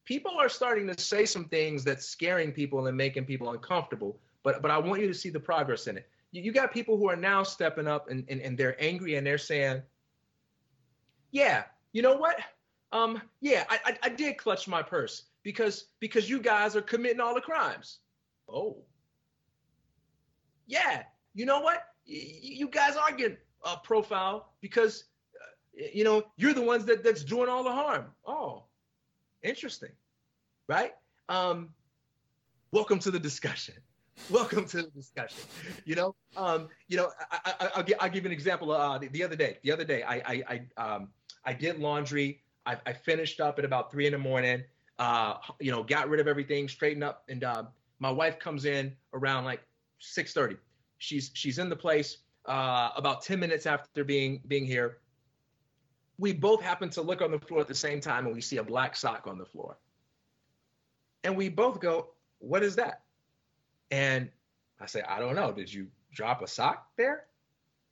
people 0.05 0.31
are 0.39 0.49
starting 0.49 0.87
to 0.87 1.01
say 1.01 1.25
some 1.25 1.45
things 1.45 1.83
that's 1.83 2.05
scaring 2.05 2.51
people 2.51 2.87
and 2.87 2.97
making 2.97 3.25
people 3.25 3.51
uncomfortable. 3.51 4.19
But 4.43 4.61
but 4.61 4.71
I 4.71 4.77
want 4.77 5.01
you 5.01 5.07
to 5.07 5.13
see 5.13 5.29
the 5.29 5.39
progress 5.39 5.87
in 5.87 5.97
it. 5.97 6.09
You, 6.31 6.43
you 6.43 6.51
got 6.51 6.73
people 6.73 6.97
who 6.97 7.09
are 7.09 7.15
now 7.15 7.43
stepping 7.43 7.87
up 7.87 8.09
and, 8.09 8.25
and, 8.29 8.41
and 8.41 8.57
they're 8.57 8.81
angry 8.81 9.15
and 9.15 9.25
they're 9.25 9.37
saying, 9.37 9.81
Yeah, 11.31 11.63
you 11.93 12.01
know 12.01 12.17
what? 12.17 12.37
Um, 12.91 13.21
yeah, 13.41 13.65
I, 13.69 13.79
I, 13.85 13.97
I 14.03 14.09
did 14.09 14.37
clutch 14.37 14.67
my 14.67 14.81
purse 14.81 15.25
because 15.43 15.85
because 15.99 16.29
you 16.29 16.39
guys 16.39 16.75
are 16.75 16.81
committing 16.81 17.19
all 17.19 17.35
the 17.35 17.41
crimes. 17.41 17.99
Oh. 18.47 18.77
Yeah, 20.67 21.03
you 21.33 21.45
know 21.45 21.59
what? 21.59 21.83
Y- 22.07 22.39
you 22.41 22.67
guys 22.67 22.95
are 22.95 23.11
getting 23.11 23.37
a 23.65 23.77
profile 23.77 24.53
because 24.61 25.05
uh, 25.35 25.85
you 25.93 26.03
know 26.03 26.23
you're 26.37 26.53
the 26.53 26.61
ones 26.61 26.85
that 26.85 27.03
that's 27.03 27.23
doing 27.23 27.49
all 27.49 27.63
the 27.63 27.71
harm. 27.71 28.05
Oh, 28.25 28.63
interesting, 29.43 29.91
right? 30.67 30.93
Um, 31.27 31.69
welcome 32.71 32.99
to 32.99 33.11
the 33.11 33.19
discussion. 33.19 33.75
Welcome 34.29 34.65
to 34.67 34.83
the 34.83 34.89
discussion. 34.89 35.43
You 35.85 35.95
know, 35.95 36.15
um, 36.37 36.67
you 36.87 36.97
know, 36.97 37.11
I, 37.31 37.53
will 37.77 37.95
I'll 37.99 38.09
give 38.09 38.25
an 38.25 38.31
example. 38.31 38.71
Uh, 38.71 38.97
the, 38.97 39.07
the, 39.07 39.23
other 39.23 39.35
day, 39.35 39.57
the 39.63 39.71
other 39.71 39.83
day, 39.83 40.03
I, 40.03 40.15
I, 40.15 40.43
I, 40.77 40.81
um, 40.81 41.09
I 41.45 41.53
did 41.53 41.79
laundry. 41.79 42.41
I, 42.65 42.77
I, 42.85 42.93
finished 42.93 43.39
up 43.39 43.59
at 43.59 43.65
about 43.65 43.91
three 43.91 44.05
in 44.05 44.11
the 44.11 44.19
morning. 44.19 44.63
Uh, 44.97 45.35
you 45.59 45.71
know, 45.71 45.83
got 45.83 46.09
rid 46.09 46.19
of 46.19 46.27
everything, 46.27 46.67
straightened 46.67 47.03
up, 47.03 47.23
and 47.29 47.43
uh, 47.43 47.63
my 47.99 48.11
wife 48.11 48.37
comes 48.39 48.65
in 48.65 48.95
around 49.13 49.45
like 49.45 49.61
6:30. 50.01 50.57
She's 50.97 51.31
she's 51.33 51.57
in 51.57 51.69
the 51.69 51.75
place 51.75 52.17
uh, 52.45 52.89
about 52.95 53.21
10 53.21 53.39
minutes 53.39 53.65
after 53.65 54.03
being 54.03 54.41
being 54.47 54.65
here 54.65 54.99
we 56.19 56.33
both 56.33 56.61
happen 56.61 56.89
to 56.89 57.01
look 57.01 57.21
on 57.21 57.31
the 57.31 57.39
floor 57.39 57.61
at 57.61 57.67
the 57.67 57.73
same 57.73 58.01
time 58.01 58.25
and 58.25 58.35
we 58.35 58.41
see 58.41 58.57
a 58.57 58.63
black 58.63 58.95
sock 58.95 59.25
on 59.25 59.37
the 59.37 59.45
floor. 59.45 59.77
And 61.23 61.35
we 61.35 61.49
both 61.49 61.79
go, 61.79 62.09
What 62.39 62.61
is 62.61 62.75
that? 62.75 63.01
And 63.91 64.29
I 64.79 64.85
say, 64.85 65.01
I 65.01 65.19
don't 65.19 65.35
know. 65.35 65.51
Did 65.51 65.71
you 65.71 65.87
drop 66.11 66.41
a 66.41 66.47
sock 66.47 66.87
there? 66.97 67.25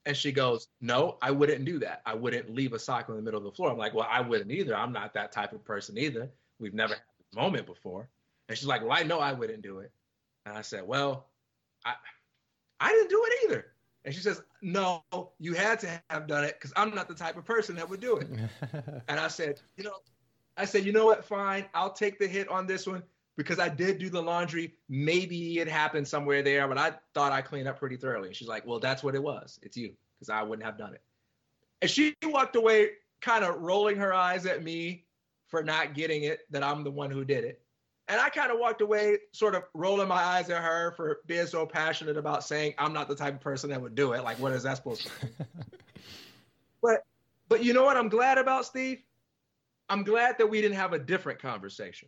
And 0.06 0.16
she 0.16 0.32
goes, 0.32 0.70
No, 0.80 1.18
I 1.22 1.32
wouldn't 1.32 1.66
do 1.66 1.80
that. 1.80 2.02
I 2.06 2.16
wouldn't 2.16 2.54
leave 2.54 2.74
a 2.74 2.80
sock 2.80 3.10
in 3.10 3.16
the 3.16 3.22
middle 3.22 3.38
of 3.40 3.44
the 3.44 3.52
floor. 3.52 3.72
I'm 3.72 3.78
like, 3.78 3.94
Well, 3.94 4.08
I 4.10 4.22
wouldn't 4.22 4.52
either. 4.52 4.76
I'm 4.76 4.94
not 4.94 5.14
that 5.16 5.32
type 5.32 5.52
of 5.54 5.66
person 5.66 5.98
either. 5.98 6.30
We've 6.60 6.74
never 6.74 6.94
had 6.94 7.04
this 7.20 7.36
moment 7.36 7.66
before. 7.66 8.08
And 8.48 8.58
she's 8.58 8.68
like, 8.68 8.82
Well, 8.82 8.94
I 8.94 9.04
know 9.04 9.20
I 9.20 9.34
wouldn't 9.34 9.62
do 9.62 9.80
it. 9.80 9.92
And 10.46 10.58
I 10.58 10.62
said, 10.62 10.88
Well, 10.88 11.28
I 11.84 11.94
I 12.80 12.92
didn't 12.92 13.10
do 13.10 13.22
it 13.26 13.46
either. 13.46 13.66
And 14.06 14.16
she 14.16 14.22
says, 14.22 14.42
No, 14.62 15.04
you 15.40 15.54
had 15.54 15.80
to 15.82 16.02
have 16.10 16.28
done 16.28 16.46
it 16.46 16.56
because 16.58 16.72
I'm 16.78 16.96
not 16.96 17.10
the 17.10 17.16
type 17.16 17.36
of 17.36 17.44
person 17.44 17.76
that 17.76 17.90
would 17.90 18.00
do 18.00 18.16
it. 18.18 18.30
and 19.10 19.20
I 19.20 19.28
said, 19.28 19.60
You 19.76 19.84
know, 19.84 19.96
I 20.56 20.64
said, 20.64 20.86
You 20.86 20.94
know 20.94 21.06
what? 21.06 21.26
Fine. 21.26 21.66
I'll 21.74 21.92
take 21.92 22.18
the 22.18 22.28
hit 22.28 22.48
on 22.48 22.66
this 22.66 22.88
one 22.88 23.04
because 23.38 23.60
I 23.60 23.70
did 23.70 24.00
do 24.00 24.10
the 24.10 24.22
laundry. 24.22 24.74
Maybe 24.90 25.60
it 25.60 25.68
happened 25.68 26.08
somewhere 26.08 26.42
there, 26.42 26.68
but 26.68 26.78
I 26.78 26.94
thought 27.14 27.32
I 27.32 27.42
cleaned 27.42 27.68
up 27.68 27.80
pretty 27.80 27.96
thoroughly. 27.96 28.28
And 28.28 28.36
she's 28.36 28.48
like, 28.48 28.66
Well, 28.66 28.80
that's 28.80 29.04
what 29.04 29.16
it 29.16 29.24
was. 29.24 29.60
It's 29.62 29.78
you 29.78 29.94
because 30.16 30.30
I 30.30 30.42
wouldn't 30.44 30.66
have 30.66 30.78
done 30.78 30.94
it. 30.94 31.02
And 31.82 31.90
she 31.90 32.16
walked 32.24 32.56
away 32.56 32.90
kind 33.22 33.46
of 33.46 33.62
rolling 33.62 33.98
her 33.98 34.14
eyes 34.14 34.46
at 34.46 34.64
me 34.64 35.06
for 35.48 35.64
not 35.64 35.94
getting 35.94 36.24
it 36.24 36.42
that 36.50 36.64
I'm 36.64 36.84
the 36.84 36.92
one 36.92 37.12
who 37.12 37.24
did 37.24 37.44
it. 37.44 37.62
And 38.10 38.20
I 38.22 38.30
kind 38.30 38.52
of 38.52 38.60
walked 38.60 38.82
away, 38.82 39.18
sort 39.34 39.54
of 39.54 39.64
rolling 39.74 40.08
my 40.08 40.16
eyes 40.16 40.50
at 40.50 40.64
her 40.64 40.94
for 40.94 41.20
being 41.28 41.46
so 41.46 41.66
passionate 41.66 42.18
about 42.18 42.44
saying 42.44 42.74
I'm 42.78 42.94
not 42.94 43.10
the 43.10 43.16
type 43.16 43.34
of 43.34 43.42
person 43.42 43.70
that 43.70 43.82
would 43.82 43.96
do 43.96 44.14
it. 44.14 44.24
Like, 44.24 44.40
what 44.40 44.54
is 44.54 44.64
that 44.64 44.78
supposed 44.78 45.04
to? 45.04 45.26
Be? 45.26 45.34
But, 46.80 47.06
but 47.50 47.64
you 47.64 47.74
know 47.74 47.84
what? 47.84 47.98
I'm 47.98 48.08
glad 48.08 48.38
about 48.38 48.64
Steve. 48.64 49.00
I'm 49.90 50.04
glad 50.04 50.38
that 50.38 50.48
we 50.48 50.62
didn't 50.62 50.78
have 50.78 50.94
a 50.94 51.00
different 51.00 51.42
conversation. 51.42 52.08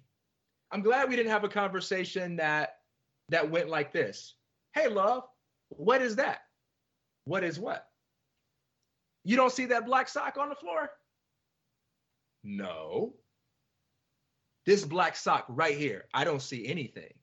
I'm 0.72 0.82
glad 0.82 1.10
we 1.10 1.16
didn't 1.16 1.32
have 1.32 1.44
a 1.44 1.50
conversation 1.50 2.36
that 2.38 2.78
that 3.30 3.50
went 3.50 3.70
like 3.70 3.92
this. 3.92 4.36
Hey, 4.74 4.88
love, 4.88 5.24
what 5.70 6.02
is 6.02 6.16
that? 6.18 6.42
What 7.26 7.44
is 7.44 7.60
what? 7.60 7.88
You 9.24 9.36
don't 9.36 9.52
see 9.52 9.66
that 9.66 9.86
black 9.86 10.10
sock 10.10 10.38
on 10.38 10.50
the 10.50 10.56
floor? 10.56 10.90
No. 12.44 13.14
This 14.66 14.86
black 14.86 15.16
sock 15.16 15.46
right 15.50 15.78
here, 15.78 16.06
I 16.14 16.24
don't 16.24 16.42
see 16.42 16.68
anything. 16.68 17.14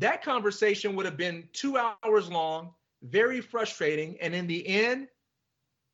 That 0.00 0.22
conversation 0.22 0.96
would 0.96 1.06
have 1.06 1.16
been 1.16 1.48
two 1.52 1.78
hours 1.78 2.28
long, 2.28 2.74
very 3.02 3.40
frustrating. 3.40 4.16
And 4.20 4.34
in 4.34 4.46
the 4.46 4.66
end, 4.66 5.08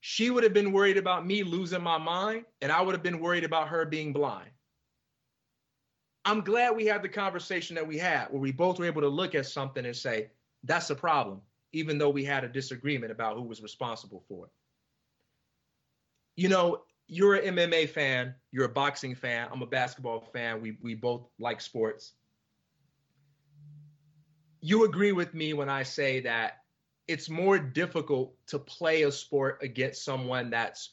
she 0.01 0.31
would 0.31 0.43
have 0.43 0.55
been 0.55 0.73
worried 0.73 0.97
about 0.97 1.27
me 1.27 1.43
losing 1.43 1.83
my 1.83 1.99
mind, 1.99 2.45
and 2.63 2.73
I 2.73 2.81
would 2.81 2.95
have 2.95 3.03
been 3.03 3.21
worried 3.21 3.45
about 3.45 3.69
her 3.69 3.85
being 3.85 4.13
blind. 4.13 4.51
I'm 6.25 6.43
glad 6.43 6.77
we 6.77 6.87
had 6.87 7.03
the 7.03 7.09
conversation 7.09 7.75
that 7.77 7.87
we 7.87 7.97
had 7.97 8.27
where 8.27 8.41
we 8.41 8.53
both 8.53 8.79
were 8.79 8.85
able 8.85 9.01
to 9.03 9.09
look 9.09 9.35
at 9.35 9.47
something 9.47 9.87
and 9.87 9.97
say, 9.97 10.29
that's 10.65 10.91
a 10.91 10.95
problem, 10.95 11.41
even 11.73 11.99
though 11.99 12.11
we 12.11 12.25
had 12.25 12.45
a 12.45 12.49
disagreement 12.49 13.11
about 13.11 13.37
who 13.37 13.43
was 13.43 13.63
responsible 13.63 14.23
for 14.29 14.47
it. 14.47 14.53
You 16.37 16.49
know, 16.49 16.83
you're 17.07 17.35
an 17.35 17.57
MMA 17.57 17.89
fan, 17.89 18.35
you're 18.53 18.67
a 18.67 18.71
boxing 18.71 19.15
fan, 19.15 19.49
I'm 19.51 19.63
a 19.63 19.67
basketball 19.67 20.21
fan. 20.21 20.61
We 20.61 20.77
we 20.83 20.95
both 20.95 21.27
like 21.39 21.61
sports. 21.61 22.13
You 24.61 24.85
agree 24.85 25.13
with 25.13 25.33
me 25.35 25.55
when 25.55 25.69
I 25.69 25.83
say 25.83 26.21
that 26.21 26.59
it's 27.09 27.29
more 27.29 27.59
difficult 27.59 28.35
to 28.49 28.59
play 28.59 29.03
a 29.03 29.11
sport 29.11 29.59
against 29.63 30.05
someone 30.05 30.51
that's 30.51 30.91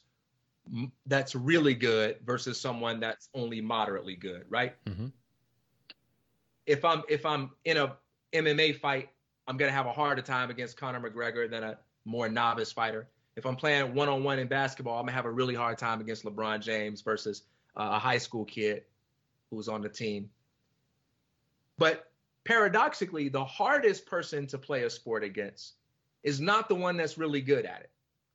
that's 1.06 1.34
really 1.34 1.74
good 1.74 2.16
versus 2.26 2.60
someone 2.60 3.00
that's 3.00 3.28
only 3.34 3.60
moderately 3.60 4.16
good, 4.16 4.44
right? 4.48 4.74
Mm-hmm. 4.86 5.06
If 6.68 6.84
I'm 6.84 7.02
if 7.08 7.26
I'm 7.26 7.50
in 7.64 7.78
a 7.78 7.96
MMA 8.32 8.78
fight, 8.78 9.08
I'm 9.48 9.56
gonna 9.56 9.72
have 9.72 9.86
a 9.86 9.92
harder 9.92 10.22
time 10.22 10.50
against 10.50 10.76
Conor 10.76 11.00
McGregor 11.00 11.50
than 11.50 11.64
a 11.64 11.78
more 12.04 12.28
novice 12.28 12.70
fighter 12.70 13.08
if 13.38 13.46
I'm 13.46 13.54
playing 13.54 13.94
one 13.94 14.08
on 14.08 14.24
one 14.24 14.40
in 14.40 14.48
basketball, 14.48 14.98
I'm 14.98 15.06
gonna 15.06 15.12
have 15.12 15.24
a 15.24 15.30
really 15.30 15.54
hard 15.54 15.78
time 15.78 16.00
against 16.00 16.24
LeBron 16.24 16.60
James 16.60 17.02
versus 17.02 17.44
uh, 17.76 17.90
a 17.92 17.98
high 17.98 18.18
school 18.18 18.44
kid 18.44 18.82
who's 19.48 19.68
on 19.68 19.80
the 19.80 19.88
team. 19.88 20.28
But 21.78 22.10
paradoxically, 22.42 23.28
the 23.28 23.44
hardest 23.44 24.06
person 24.06 24.48
to 24.48 24.58
play 24.58 24.82
a 24.82 24.90
sport 24.90 25.22
against 25.22 25.74
is 26.24 26.40
not 26.40 26.68
the 26.68 26.74
one 26.74 26.96
that's 26.96 27.16
really 27.16 27.40
good 27.40 27.64
at 27.64 27.82
it. 27.82 27.90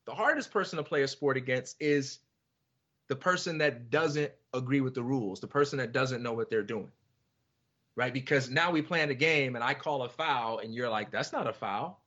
The 0.06 0.16
hardest 0.16 0.52
person 0.52 0.78
to 0.78 0.84
play 0.84 1.02
a 1.02 1.08
sport 1.10 1.36
against 1.36 1.76
is 1.82 2.20
the 3.10 3.16
person 3.18 3.58
that 3.58 3.90
doesn't 3.90 4.32
agree 4.54 4.80
with 4.80 4.94
the 4.94 5.04
rules, 5.04 5.42
the 5.42 5.48
person 5.48 5.80
that 5.80 5.92
doesn't 5.92 6.24
know 6.24 6.32
what 6.32 6.50
they're 6.50 6.64
doing. 6.64 6.90
Right? 7.96 8.14
Because 8.14 8.50
now 8.50 8.72
we 8.72 8.82
plan 8.82 9.10
a 9.12 9.16
game 9.16 9.56
and 9.56 9.64
I 9.64 9.74
call 9.74 10.04
a 10.04 10.10
foul 10.10 10.60
and 10.60 10.74
you're 10.74 10.90
like, 10.90 11.12
that's 11.12 11.32
not 11.32 11.48
a 11.48 11.54
foul. 11.54 12.04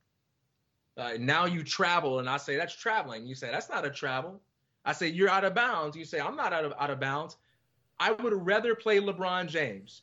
Uh, 0.97 1.13
now 1.19 1.45
you 1.45 1.63
travel, 1.63 2.21
and 2.21 2.29
I 2.29 2.39
say 2.39 2.57
that's 2.57 2.75
traveling. 2.75 3.27
You 3.27 3.35
say 3.35 3.51
that's 3.51 3.69
not 3.69 3.85
a 3.85 3.91
travel. 3.91 4.41
I 4.85 4.93
say 4.93 5.09
you're 5.09 5.29
out 5.29 5.45
of 5.45 5.55
bounds. 5.55 5.97
You 5.97 6.05
say 6.05 6.21
I'm 6.21 6.37
not 6.37 6.53
out 6.53 6.65
of 6.65 6.73
out 6.79 6.91
of 6.91 6.99
bounds. 7.01 7.37
I 7.99 8.13
would 8.13 8.33
rather 8.33 8.75
play 8.75 8.99
LeBron 8.99 9.49
James 9.49 10.03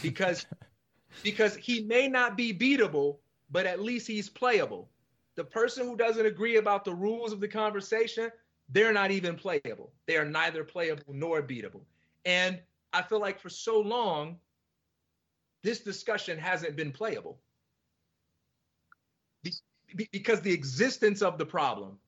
because 0.00 0.46
because 1.24 1.56
he 1.56 1.82
may 1.82 2.06
not 2.06 2.36
be 2.36 2.54
beatable, 2.54 3.16
but 3.50 3.66
at 3.66 3.80
least 3.80 4.06
he's 4.06 4.28
playable. 4.28 4.88
The 5.34 5.44
person 5.44 5.86
who 5.86 5.96
doesn't 5.96 6.26
agree 6.26 6.56
about 6.56 6.84
the 6.84 6.94
rules 6.94 7.32
of 7.32 7.40
the 7.40 7.48
conversation, 7.48 8.30
they're 8.68 8.92
not 8.92 9.10
even 9.10 9.34
playable. 9.34 9.92
They 10.06 10.16
are 10.16 10.24
neither 10.24 10.62
playable 10.62 11.04
nor 11.08 11.42
beatable. 11.42 11.82
And 12.24 12.60
I 12.92 13.02
feel 13.02 13.20
like 13.20 13.40
for 13.40 13.48
so 13.48 13.80
long, 13.80 14.38
this 15.62 15.80
discussion 15.80 16.38
hasn't 16.38 16.76
been 16.76 16.92
playable. 16.92 17.38
Because 20.12 20.40
the 20.42 20.52
existence 20.52 21.22
of 21.22 21.38
the 21.38 21.46
problem 21.46 21.98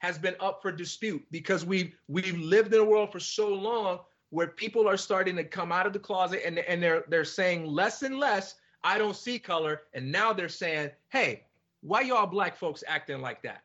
has 0.00 0.18
been 0.18 0.34
up 0.40 0.60
for 0.60 0.72
dispute 0.72 1.22
because 1.30 1.64
we've 1.64 1.94
we've 2.08 2.36
lived 2.38 2.74
in 2.74 2.80
a 2.80 2.84
world 2.84 3.12
for 3.12 3.20
so 3.20 3.48
long 3.48 4.00
where 4.30 4.48
people 4.48 4.88
are 4.88 4.96
starting 4.96 5.36
to 5.36 5.44
come 5.44 5.72
out 5.72 5.86
of 5.86 5.92
the 5.92 5.98
closet 5.98 6.42
and, 6.44 6.58
and 6.58 6.82
they're 6.82 7.04
they're 7.08 7.24
saying 7.24 7.66
less 7.66 8.02
and 8.02 8.18
less 8.18 8.56
i 8.84 8.98
don't 8.98 9.16
see 9.16 9.38
color 9.38 9.82
and 9.94 10.10
now 10.10 10.32
they're 10.32 10.48
saying 10.48 10.90
hey 11.10 11.44
why 11.82 12.02
y'all 12.02 12.26
black 12.26 12.56
folks 12.56 12.84
acting 12.86 13.20
like 13.20 13.42
that? 13.42 13.62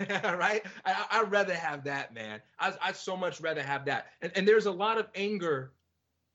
Right? 0.36 0.64
I, 0.84 1.06
i'd 1.12 1.30
rather 1.30 1.54
have 1.54 1.84
that 1.84 2.12
man. 2.12 2.40
I, 2.58 2.72
i'd 2.82 2.96
so 2.96 3.16
much 3.16 3.40
rather 3.40 3.62
have 3.62 3.84
that. 3.84 4.06
And, 4.20 4.32
and 4.34 4.48
there's 4.48 4.66
a 4.66 4.70
lot 4.70 4.98
of 4.98 5.06
anger 5.14 5.72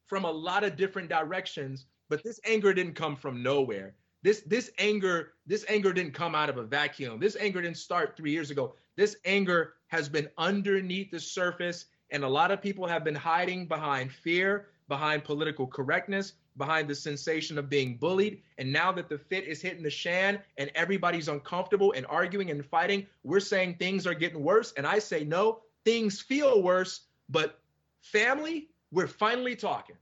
from 0.06 0.24
a 0.24 0.32
lot 0.32 0.64
of 0.64 0.78
different 0.78 1.10
directions 1.10 1.86
but 2.12 2.24
this 2.24 2.40
anger 2.46 2.74
didn't 2.74 2.94
come 2.94 3.16
from 3.16 3.42
nowhere 3.42 3.96
this 4.24 4.42
this 4.42 4.72
anger 4.78 5.34
this 5.48 5.66
anger 5.68 5.92
didn't 5.92 6.14
come 6.14 6.36
out 6.36 6.50
of 6.50 6.58
a 6.58 6.64
vacuum. 6.64 7.20
This 7.20 7.36
anger 7.36 7.62
didn't 7.62 7.78
start 7.78 8.16
3 8.16 8.32
years 8.32 8.52
ago. 8.52 8.76
This 8.96 9.18
anger 9.26 9.74
has 9.88 10.08
been 10.08 10.30
underneath 10.38 11.12
the 11.12 11.20
surface 11.20 11.88
and 12.12 12.24
a 12.24 12.30
lot 12.30 12.52
of 12.52 12.62
people 12.62 12.86
have 12.88 13.04
been 13.04 13.16
hiding 13.16 13.68
behind 13.68 14.12
fear, 14.12 14.68
behind 14.88 15.24
political 15.24 15.66
correctness, 15.66 16.34
behind 16.58 16.88
the 16.88 16.96
sensation 16.96 17.58
of 17.58 17.70
being 17.70 17.98
bullied. 17.98 18.42
And 18.58 18.72
now 18.72 18.92
that 18.92 19.10
the 19.10 19.18
fit 19.18 19.46
is 19.46 19.62
hitting 19.62 19.84
the 19.84 19.90
shan 19.90 20.40
and 20.58 20.70
everybody's 20.76 21.30
uncomfortable 21.30 21.94
and 21.94 22.06
arguing 22.08 22.52
and 22.52 22.66
fighting, 22.66 23.08
we're 23.24 23.40
saying 23.40 23.76
things 23.76 24.06
are 24.06 24.14
getting 24.14 24.44
worse. 24.44 24.74
And 24.78 24.86
I 24.86 25.00
say, 25.00 25.24
no, 25.24 25.62
things 25.86 26.22
feel 26.22 26.62
worse, 26.62 27.02
but 27.30 27.60
family, 28.02 28.70
we're 28.92 29.08
finally 29.08 29.56
talking. 29.56 29.96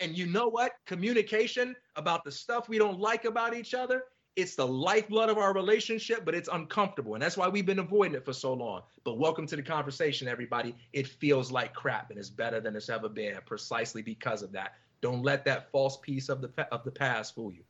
And 0.00 0.16
you 0.16 0.26
know 0.26 0.48
what? 0.48 0.72
Communication 0.86 1.74
about 1.96 2.24
the 2.24 2.32
stuff 2.32 2.68
we 2.68 2.78
don't 2.78 3.00
like 3.00 3.24
about 3.24 3.54
each 3.54 3.74
other, 3.74 4.04
it's 4.38 4.54
the 4.54 4.66
lifeblood 4.66 5.30
of 5.30 5.36
our 5.36 5.52
relationship, 5.52 6.24
but 6.24 6.32
it's 6.32 6.48
uncomfortable. 6.52 7.14
And 7.14 7.22
that's 7.22 7.36
why 7.36 7.48
we've 7.48 7.66
been 7.66 7.80
avoiding 7.80 8.14
it 8.14 8.24
for 8.24 8.32
so 8.32 8.54
long. 8.54 8.82
But 9.02 9.18
welcome 9.18 9.48
to 9.48 9.56
the 9.56 9.62
conversation, 9.62 10.28
everybody. 10.28 10.76
It 10.92 11.08
feels 11.08 11.50
like 11.50 11.74
crap 11.74 12.10
and 12.10 12.18
it's 12.20 12.30
better 12.30 12.60
than 12.60 12.76
it's 12.76 12.88
ever 12.88 13.08
been 13.08 13.34
precisely 13.46 14.00
because 14.00 14.42
of 14.42 14.52
that. 14.52 14.74
Don't 15.00 15.24
let 15.24 15.44
that 15.46 15.72
false 15.72 15.98
peace 16.02 16.28
of 16.28 16.40
the 16.40 16.50
of 16.70 16.84
the 16.84 16.90
past 16.92 17.34
fool 17.34 17.52
you. 17.52 17.64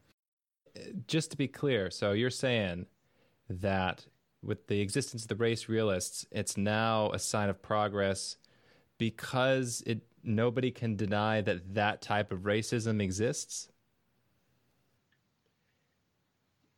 Just 1.07 1.31
to 1.31 1.39
be 1.39 1.49
clear, 1.49 1.91
so 1.91 2.13
you're 2.13 2.29
saying 2.29 2.85
that 3.49 4.07
with 4.43 4.67
the 4.67 4.83
existence 4.83 5.23
of 5.23 5.29
the 5.29 5.37
race 5.37 5.71
realists, 5.71 6.27
it's 6.31 6.59
now 6.59 7.11
a 7.13 7.19
sign 7.19 7.49
of 7.49 7.63
progress 7.63 8.37
because 8.99 9.83
it 9.87 10.03
nobody 10.29 10.71
can 10.71 10.97
deny 10.97 11.41
that 11.41 11.75
that 11.75 12.03
type 12.03 12.33
of 12.33 12.41
racism 12.41 13.03
exists? 13.03 13.69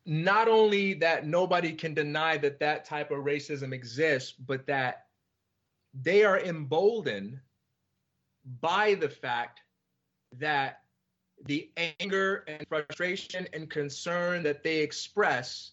Not 0.07 0.49
only 0.49 0.95
that 0.95 1.27
nobody 1.27 1.73
can 1.73 1.95
deny 1.95 2.39
that 2.39 2.61
that 2.61 2.85
type 2.85 3.11
of 3.11 3.25
racism 3.25 3.73
exists, 3.73 4.33
but 4.33 4.67
that 4.67 5.07
they 5.95 6.25
are 6.25 6.39
emboldened 6.39 7.41
by 8.61 8.95
the 8.95 9.09
fact 9.09 9.61
that 10.39 10.83
the 11.45 11.71
anger 11.77 12.45
and 12.47 12.67
frustration 12.69 13.47
and 13.53 13.69
concern 13.71 14.43
that 14.43 14.63
they 14.63 14.79
express 14.79 15.73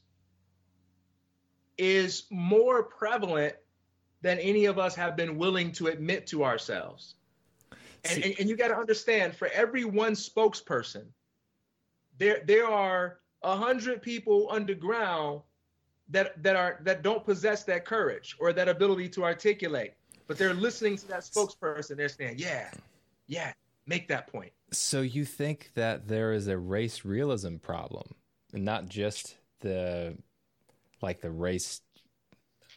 is 1.77 2.23
more 2.29 2.83
prevalent 2.83 3.55
than 4.21 4.39
any 4.39 4.65
of 4.65 4.79
us 4.79 4.95
have 4.95 5.15
been 5.15 5.37
willing 5.37 5.71
to 5.73 5.87
admit 5.87 6.27
to 6.27 6.43
ourselves. 6.43 7.15
And, 8.11 8.23
and, 8.23 8.35
and 8.39 8.49
you 8.49 8.55
got 8.55 8.69
to 8.69 8.77
understand, 8.77 9.35
for 9.35 9.47
every 9.49 9.85
one 9.85 10.13
spokesperson, 10.13 11.05
there 12.17 12.41
there 12.45 12.67
are 12.67 13.19
a 13.43 13.55
hundred 13.55 14.01
people 14.01 14.47
underground 14.51 15.41
that 16.09 16.41
that 16.43 16.55
are 16.55 16.79
that 16.83 17.01
don't 17.01 17.23
possess 17.25 17.63
that 17.65 17.85
courage 17.85 18.35
or 18.39 18.53
that 18.53 18.67
ability 18.69 19.09
to 19.09 19.23
articulate, 19.23 19.93
but 20.27 20.37
they're 20.37 20.53
listening 20.53 20.97
to 20.97 21.07
that 21.07 21.21
spokesperson. 21.21 21.97
They're 21.97 22.09
saying, 22.09 22.35
"Yeah, 22.37 22.71
yeah, 23.27 23.53
make 23.85 24.07
that 24.07 24.27
point." 24.27 24.51
So 24.71 25.01
you 25.01 25.25
think 25.25 25.71
that 25.75 26.07
there 26.07 26.33
is 26.33 26.47
a 26.47 26.57
race 26.57 27.05
realism 27.05 27.57
problem, 27.57 28.15
and 28.53 28.63
not 28.63 28.87
just 28.87 29.37
the 29.59 30.17
like 31.01 31.21
the 31.21 31.31
race, 31.31 31.81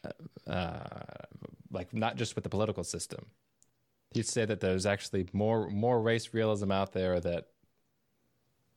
uh, 0.05 0.51
uh 0.51 1.25
like 1.71 1.95
not 1.95 2.17
just 2.17 2.35
with 2.35 2.45
the 2.45 2.51
political 2.51 2.85
system, 2.85 3.27
You'd 4.13 4.27
say 4.27 4.45
that 4.45 4.61
there's 4.61 4.87
actually 4.87 5.29
more 5.33 5.71
more 5.71 6.01
race 6.03 6.35
realism 6.35 6.73
out 6.73 6.93
there 6.93 7.21
that 7.21 7.47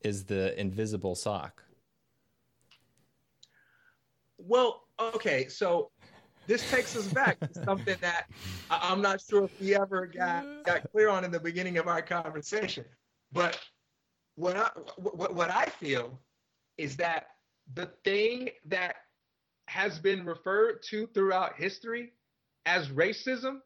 is 0.02 0.26
the 0.26 0.60
invisible 0.60 1.16
sock. 1.16 1.64
Well, 4.38 4.84
okay, 5.00 5.48
so 5.48 5.90
this 6.48 6.70
takes 6.70 6.96
us 6.96 7.08
back 7.08 7.40
to 7.40 7.64
something 7.64 7.96
that 8.02 8.26
I'm 8.70 9.02
not 9.02 9.22
sure 9.22 9.46
if 9.46 9.62
we 9.62 9.76
ever 9.76 10.08
got, 10.08 10.46
got 10.66 10.92
clear 10.92 11.10
on 11.10 11.24
in 11.24 11.32
the 11.32 11.40
beginning 11.40 11.78
of 11.78 11.88
our 11.88 12.02
conversation. 12.02 12.84
But 13.32 13.58
what 14.36 14.58
I, 14.58 14.70
what, 14.98 15.34
what 15.34 15.50
I 15.50 15.68
feel 15.68 16.20
is 16.78 16.98
that 16.98 17.28
the 17.74 17.90
thing 18.04 18.50
that 18.66 18.96
has 19.68 19.98
been 20.00 20.26
referred 20.26 20.84
to 20.90 21.08
throughout 21.08 21.56
history 21.56 22.12
as 22.66 22.90
racism 22.90 23.60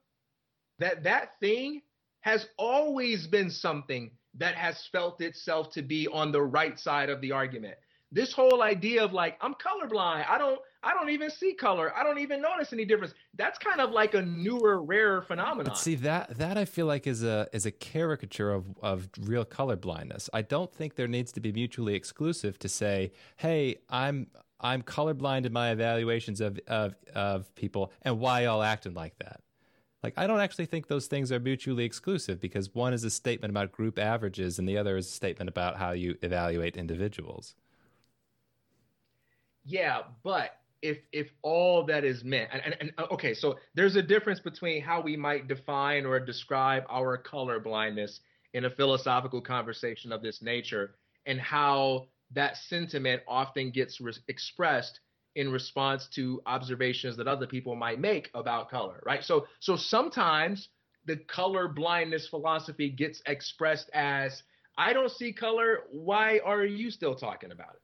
that 0.80 1.04
that 1.04 1.40
thing 1.40 1.82
has 2.22 2.48
always 2.58 3.28
been 3.28 3.50
something 3.50 4.12
that 4.36 4.56
has 4.56 4.88
felt 4.92 5.22
itself 5.22 5.72
to 5.72 5.82
be 5.82 6.08
on 6.08 6.32
the 6.32 6.42
right 6.42 6.80
side 6.80 7.10
of 7.10 7.22
the 7.22 7.32
argument. 7.32 7.76
This 8.12 8.32
whole 8.32 8.62
idea 8.62 9.04
of 9.04 9.12
like 9.14 9.38
I'm 9.42 9.56
colorblind, 9.56 10.26
I 10.30 10.38
don't 10.38 10.60
I 10.84 10.94
don't 10.94 11.10
even 11.10 11.30
see 11.30 11.54
color. 11.54 11.94
I 11.98 12.04
don't 12.04 12.20
even 12.20 12.42
notice 12.42 12.72
any 12.72 12.86
difference. 12.86 13.14
That's 13.36 13.58
kind 13.58 13.82
of 13.82 13.92
like 13.92 14.14
a 14.14 14.22
newer, 14.22 14.82
rarer 14.82 15.22
phenomenon. 15.22 15.66
But 15.66 15.78
see 15.78 15.96
that 15.96 16.38
that 16.38 16.58
I 16.58 16.66
feel 16.66 16.86
like 16.86 17.08
is 17.08 17.24
a 17.24 17.48
is 17.52 17.66
a 17.66 17.72
caricature 17.72 18.52
of 18.52 18.66
of 18.82 19.10
real 19.20 19.44
colorblindness. 19.44 20.30
I 20.34 20.44
don't 20.44 20.72
think 20.72 20.96
there 20.96 21.08
needs 21.08 21.32
to 21.34 21.42
be 21.42 21.52
mutually 21.52 21.96
exclusive 21.96 22.58
to 22.60 22.70
say, 22.70 23.12
"Hey, 23.36 23.78
I'm 23.90 24.28
I'm 24.62 24.82
colorblind 24.84 25.46
in 25.46 25.52
my 25.52 25.72
evaluations 25.72 26.40
of 26.40 26.60
of 26.68 26.96
of 27.14 27.54
people, 27.56 27.92
and 28.04 28.20
why 28.20 28.44
y'all 28.44 28.64
acting 28.64 28.94
like 28.94 29.18
that." 29.20 29.42
Like, 30.08 30.14
I 30.16 30.26
don't 30.26 30.40
actually 30.40 30.68
think 30.68 30.88
those 30.88 31.08
things 31.08 31.34
are 31.34 31.40
mutually 31.40 31.84
exclusive 31.84 32.40
because 32.40 32.74
one 32.74 32.94
is 32.94 33.04
a 33.04 33.10
statement 33.10 33.52
about 33.52 33.74
group 33.74 34.00
averages 34.00 34.58
and 34.58 34.66
the 34.66 34.78
other 34.78 34.96
is 34.96 35.06
a 35.06 35.12
statement 35.12 35.50
about 35.50 35.76
how 35.76 35.92
you 35.92 36.18
evaluate 36.22 36.78
individuals. 36.78 37.56
yeah, 39.66 40.04
but 40.24 40.52
if 40.82 41.00
if 41.12 41.34
all 41.42 41.84
that 41.84 42.06
is 42.06 42.24
meant 42.24 42.50
and, 42.54 42.62
and, 42.64 42.76
and, 42.80 42.94
uh, 43.00 43.08
okay 43.12 43.34
so 43.34 43.58
there's 43.74 43.96
a 43.96 44.02
difference 44.02 44.40
between 44.40 44.80
how 44.80 45.02
we 45.02 45.18
might 45.18 45.48
define 45.48 46.06
or 46.06 46.20
describe 46.20 46.84
our 46.88 47.18
color 47.18 47.60
blindness 47.60 48.22
in 48.54 48.66
a 48.66 48.70
philosophical 48.70 49.42
conversation 49.42 50.12
of 50.12 50.22
this 50.22 50.42
nature 50.42 50.96
and 51.26 51.42
how 51.42 52.06
that 52.32 52.56
sentiment 52.56 53.24
often 53.28 53.72
gets 53.72 54.00
re- 54.00 54.14
expressed 54.28 55.00
in 55.38 55.52
response 55.52 56.08
to 56.08 56.42
observations 56.46 57.16
that 57.16 57.28
other 57.28 57.48
people 57.48 57.76
might 57.76 58.00
make 58.00 58.30
about 58.34 58.70
color 58.70 59.02
right 59.06 59.24
so 59.24 59.48
so 59.60 59.76
sometimes 59.76 60.70
the 61.06 61.16
color 61.16 61.68
blindness 61.68 62.28
philosophy 62.28 62.90
gets 62.90 63.22
expressed 63.28 63.90
as 63.94 64.44
i 64.78 64.92
don't 64.92 65.12
see 65.12 65.32
color 65.32 65.84
why 65.92 66.40
are 66.44 66.66
you 66.66 66.92
still 66.92 67.16
talking 67.16 67.52
about 67.52 67.76
it 67.76 67.82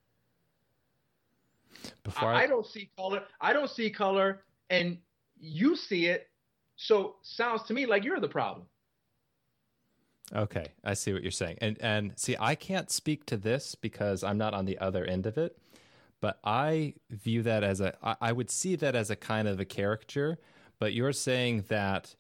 before 2.04 2.30
I, 2.30 2.44
I 2.44 2.48
don't 2.48 2.66
see 2.66 2.90
color. 2.98 3.24
I 3.42 3.54
don't 3.54 3.70
see 3.70 3.90
color, 3.90 4.42
and 4.70 4.98
you 5.40 5.76
see 5.76 6.08
it. 6.08 6.30
So 6.76 7.16
sounds 7.22 7.64
to 7.64 7.74
me 7.74 7.86
like 7.86 8.04
you're 8.04 8.20
the 8.20 8.28
problem. 8.28 8.68
Okay, 10.36 10.68
I 10.84 10.94
see 10.94 11.14
what 11.14 11.22
you're 11.22 11.32
saying. 11.32 11.58
And 11.62 11.78
and 11.82 12.14
see, 12.16 12.36
I 12.40 12.56
can't 12.56 12.90
speak 12.90 13.26
to 13.28 13.38
this 13.38 13.76
because 13.76 14.24
I'm 14.24 14.38
not 14.38 14.54
on 14.54 14.66
the 14.66 14.78
other 14.80 15.06
end 15.06 15.26
of 15.26 15.38
it, 15.38 15.58
but 16.24 16.40
I 16.42 16.94
view 17.10 17.44
that 17.44 17.66
as 17.66 17.82
a 17.82 17.98
I, 18.02 18.32
would 18.32 18.50
see 18.50 18.78
that 18.78 18.96
as 18.96 19.10
a 19.10 19.16
kind 19.18 19.46
of 19.46 19.60
a 19.60 19.66
caricature, 19.66 20.40
but 20.80 20.94
you're 20.94 21.12
saying 21.12 21.66
that 21.68 22.16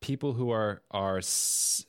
people 0.00 0.32
who 0.32 0.50
are 0.50 0.82
are 0.90 1.20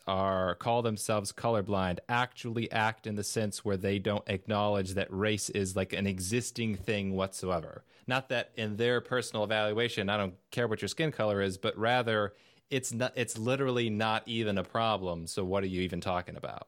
are 0.05 0.53
call 0.53 0.83
themselves 0.83 1.31
colorblind 1.31 1.97
actually 2.07 2.71
act 2.71 3.07
in 3.07 3.15
the 3.15 3.23
sense 3.23 3.65
where 3.65 3.77
they 3.77 3.97
don't 3.97 4.23
acknowledge 4.27 4.91
that 4.91 5.07
race 5.09 5.49
is 5.49 5.75
like 5.75 5.91
an 5.91 6.05
existing 6.05 6.75
thing 6.75 7.15
whatsoever. 7.15 7.83
Not 8.05 8.29
that 8.29 8.51
in 8.55 8.77
their 8.77 9.01
personal 9.01 9.43
evaluation, 9.43 10.07
I 10.07 10.17
don't 10.17 10.35
care 10.51 10.67
what 10.67 10.83
your 10.83 10.89
skin 10.89 11.11
color 11.11 11.41
is, 11.41 11.57
but 11.57 11.75
rather 11.75 12.35
it's 12.69 12.93
not 12.93 13.13
it's 13.15 13.39
literally 13.39 13.89
not 13.89 14.21
even 14.27 14.59
a 14.59 14.63
problem. 14.63 15.25
So 15.25 15.43
what 15.43 15.63
are 15.63 15.67
you 15.67 15.81
even 15.81 15.99
talking 15.99 16.35
about? 16.35 16.67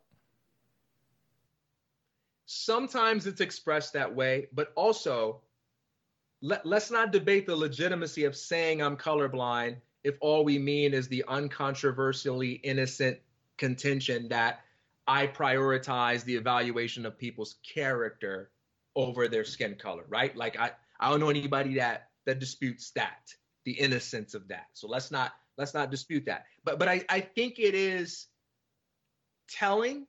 Sometimes 2.53 3.27
it's 3.27 3.39
expressed 3.39 3.93
that 3.93 4.13
way, 4.13 4.47
but 4.51 4.73
also 4.75 5.41
let, 6.41 6.65
let's 6.65 6.91
not 6.91 7.13
debate 7.13 7.47
the 7.47 7.55
legitimacy 7.55 8.25
of 8.25 8.35
saying 8.35 8.81
I'm 8.81 8.97
colorblind 8.97 9.77
if 10.03 10.17
all 10.19 10.43
we 10.43 10.59
mean 10.59 10.93
is 10.93 11.07
the 11.07 11.23
uncontroversially 11.29 12.59
innocent 12.63 13.19
contention 13.57 14.27
that 14.29 14.61
I 15.07 15.27
prioritize 15.27 16.25
the 16.25 16.35
evaluation 16.35 17.05
of 17.05 17.17
people's 17.17 17.55
character 17.63 18.51
over 18.97 19.29
their 19.29 19.45
skin 19.45 19.75
color, 19.75 20.03
right? 20.09 20.35
Like 20.35 20.59
I, 20.59 20.71
I 20.99 21.09
don't 21.09 21.21
know 21.21 21.29
anybody 21.29 21.75
that 21.75 22.09
that 22.25 22.39
disputes 22.39 22.91
that, 22.91 23.33
the 23.63 23.71
innocence 23.71 24.33
of 24.33 24.49
that. 24.49 24.65
So 24.73 24.89
let's 24.89 25.09
not 25.09 25.31
let's 25.57 25.73
not 25.73 25.89
dispute 25.89 26.25
that. 26.25 26.45
But 26.65 26.79
but 26.79 26.89
I, 26.89 27.05
I 27.07 27.21
think 27.21 27.59
it 27.59 27.75
is 27.75 28.27
telling, 29.47 30.05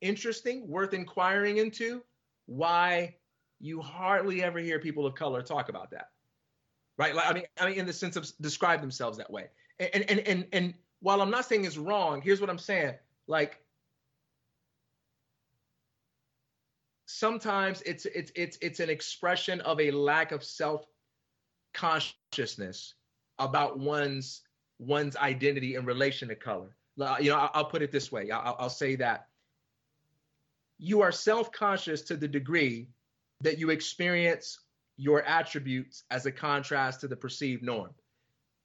interesting, 0.00 0.68
worth 0.68 0.94
inquiring 0.94 1.58
into 1.58 2.02
why 2.46 3.16
you 3.60 3.80
hardly 3.80 4.42
ever 4.42 4.58
hear 4.58 4.78
people 4.78 5.06
of 5.06 5.14
color 5.14 5.42
talk 5.42 5.68
about 5.68 5.90
that 5.90 6.08
right? 6.98 7.14
Like, 7.14 7.30
I 7.30 7.32
mean, 7.32 7.44
I 7.58 7.66
mean, 7.66 7.78
in 7.78 7.86
the 7.86 7.92
sense 7.92 8.16
of 8.16 8.30
describe 8.40 8.80
themselves 8.80 9.16
that 9.18 9.30
way. 9.30 9.46
And 9.78 10.10
and 10.10 10.20
and 10.20 10.46
and 10.52 10.74
while 11.00 11.22
I'm 11.22 11.30
not 11.30 11.46
saying 11.46 11.64
it's 11.64 11.78
wrong, 11.78 12.20
here's 12.20 12.40
what 12.40 12.50
I'm 12.50 12.58
saying. 12.58 12.94
Like 13.28 13.60
sometimes 17.06 17.80
it's 17.82 18.04
it's 18.06 18.32
it's 18.34 18.58
it's 18.60 18.80
an 18.80 18.90
expression 18.90 19.60
of 19.60 19.80
a 19.80 19.92
lack 19.92 20.32
of 20.32 20.42
self 20.42 20.84
consciousness 21.72 22.94
about 23.38 23.78
one's 23.78 24.42
one's 24.80 25.16
identity 25.16 25.76
in 25.76 25.84
relation 25.84 26.28
to 26.28 26.34
color. 26.34 26.76
You 27.20 27.30
know, 27.30 27.48
I'll, 27.54 27.64
put 27.64 27.82
it 27.82 27.92
this 27.92 28.10
way. 28.10 28.28
I'll, 28.32 28.56
I'll 28.58 28.68
say 28.68 28.96
that 28.96 29.28
you 30.78 31.02
are 31.02 31.12
self 31.12 31.52
conscious 31.52 32.02
to 32.02 32.16
the 32.16 32.28
degree 32.28 32.88
that 33.40 33.58
you 33.58 33.70
experience 33.70 34.60
your 34.96 35.22
attributes 35.22 36.04
as 36.10 36.26
a 36.26 36.32
contrast 36.32 37.00
to 37.00 37.08
the 37.08 37.16
perceived 37.16 37.62
norm. 37.62 37.90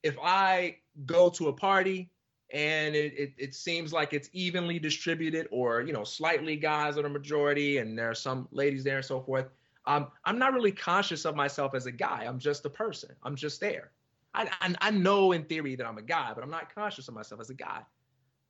If 0.02 0.18
I 0.22 0.78
go 1.06 1.30
to 1.32 1.48
a 1.48 1.54
party 1.54 2.10
and 2.52 2.96
it, 2.96 3.14
it, 3.18 3.34
it, 3.38 3.56
seems 3.56 3.94
like 3.94 4.14
it's 4.14 4.30
evenly 4.34 4.80
distributed 4.80 5.48
or, 5.52 5.82
you 5.82 5.94
know, 5.94 6.04
slightly 6.04 6.56
guys 6.56 6.98
are 6.98 7.04
the 7.04 7.10
majority 7.10 7.78
and 7.78 7.98
there 7.98 8.10
are 8.10 8.16
some 8.16 8.48
ladies 8.52 8.84
there 8.84 8.98
and 8.98 9.06
so 9.06 9.22
forth, 9.22 9.46
um, 9.86 10.08
I'm 10.26 10.40
not 10.40 10.54
really 10.54 10.72
conscious 10.72 11.26
of 11.26 11.36
myself 11.36 11.76
as 11.76 11.86
a 11.86 11.92
guy. 11.92 12.26
I'm 12.28 12.40
just 12.40 12.66
a 12.66 12.70
person. 12.70 13.12
I'm 13.24 13.36
just 13.36 13.60
there. 13.60 13.92
I, 14.34 14.50
I, 14.62 14.76
I 14.82 14.92
know 14.92 15.32
in 15.32 15.44
theory 15.44 15.76
that 15.76 15.86
I'm 15.86 15.98
a 15.98 16.04
guy, 16.04 16.32
but 16.34 16.44
I'm 16.44 16.50
not 16.50 16.74
conscious 16.74 17.08
of 17.08 17.14
myself 17.14 17.42
as 17.42 17.50
a 17.50 17.56
guy. 17.56 17.82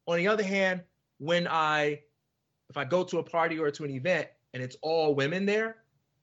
On 0.07 0.17
the 0.17 0.27
other 0.27 0.43
hand, 0.43 0.81
when 1.19 1.47
I, 1.47 2.01
if 2.73 2.77
I 2.77 2.85
go 2.85 3.03
to 3.03 3.19
a 3.19 3.23
party 3.23 3.59
or 3.59 3.69
to 3.69 3.83
an 3.83 3.91
event 3.91 4.27
and 4.51 4.63
it's 4.63 4.75
all 4.81 5.13
women 5.13 5.45
there, 5.45 5.75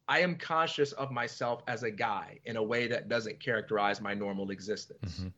I 0.08 0.18
am 0.22 0.34
conscious 0.34 0.90
of 0.90 1.12
myself 1.12 1.62
as 1.68 1.84
a 1.84 1.92
guy 1.92 2.40
in 2.44 2.56
a 2.56 2.62
way 2.62 2.88
that 2.88 3.08
doesn't 3.08 3.38
characterize 3.38 4.00
my 4.00 4.14
normal 4.14 4.50
existence. 4.50 5.20
Mm-hmm. 5.20 5.28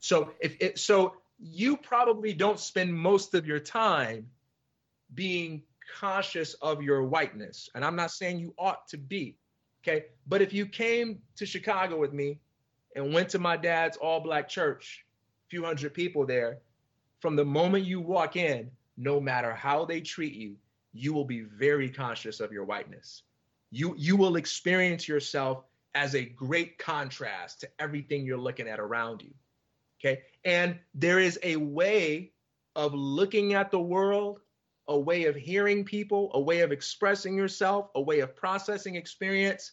So 0.00 0.32
if 0.40 0.56
it, 0.58 0.80
so 0.80 1.14
you 1.38 1.76
probably 1.76 2.32
don't 2.32 2.58
spend 2.58 2.92
most 2.92 3.34
of 3.34 3.46
your 3.46 3.60
time 3.60 4.26
being 5.14 5.62
conscious 6.00 6.54
of 6.54 6.82
your 6.82 7.04
whiteness. 7.04 7.68
And 7.76 7.84
I'm 7.84 7.94
not 7.94 8.10
saying 8.10 8.40
you 8.40 8.54
ought 8.58 8.88
to 8.88 8.96
be. 8.96 9.36
Okay. 9.84 10.06
But 10.26 10.42
if 10.42 10.52
you 10.52 10.66
came 10.66 11.20
to 11.36 11.46
Chicago 11.46 11.96
with 11.96 12.12
me 12.12 12.40
and 12.96 13.14
went 13.14 13.28
to 13.28 13.38
my 13.38 13.56
dad's 13.56 13.96
all 13.98 14.18
black 14.18 14.48
church, 14.48 15.04
a 15.46 15.48
few 15.48 15.62
hundred 15.62 15.94
people 15.94 16.26
there, 16.26 16.58
from 17.20 17.36
the 17.36 17.44
moment 17.44 17.84
you 17.84 18.00
walk 18.00 18.34
in, 18.34 18.72
no 18.96 19.20
matter 19.20 19.52
how 19.54 19.84
they 19.84 20.00
treat 20.00 20.34
you, 20.34 20.56
you 20.92 21.12
will 21.12 21.24
be 21.24 21.40
very 21.40 21.90
conscious 21.90 22.40
of 22.40 22.52
your 22.52 22.64
whiteness 22.64 23.22
you 23.74 23.94
you 23.98 24.16
will 24.16 24.36
experience 24.36 25.08
yourself 25.08 25.64
as 25.94 26.14
a 26.14 26.24
great 26.24 26.78
contrast 26.78 27.60
to 27.60 27.68
everything 27.78 28.24
you're 28.24 28.38
looking 28.38 28.68
at 28.68 28.78
around 28.78 29.22
you. 29.22 29.34
Okay? 30.00 30.22
And 30.44 30.78
there 30.94 31.18
is 31.18 31.38
a 31.42 31.56
way 31.56 32.32
of 32.76 32.94
looking 32.94 33.54
at 33.54 33.70
the 33.70 33.80
world, 33.80 34.40
a 34.86 34.98
way 34.98 35.24
of 35.24 35.34
hearing 35.34 35.84
people, 35.84 36.30
a 36.34 36.40
way 36.40 36.60
of 36.60 36.72
expressing 36.72 37.36
yourself, 37.36 37.90
a 37.94 38.00
way 38.00 38.20
of 38.20 38.36
processing 38.36 38.94
experience 38.94 39.72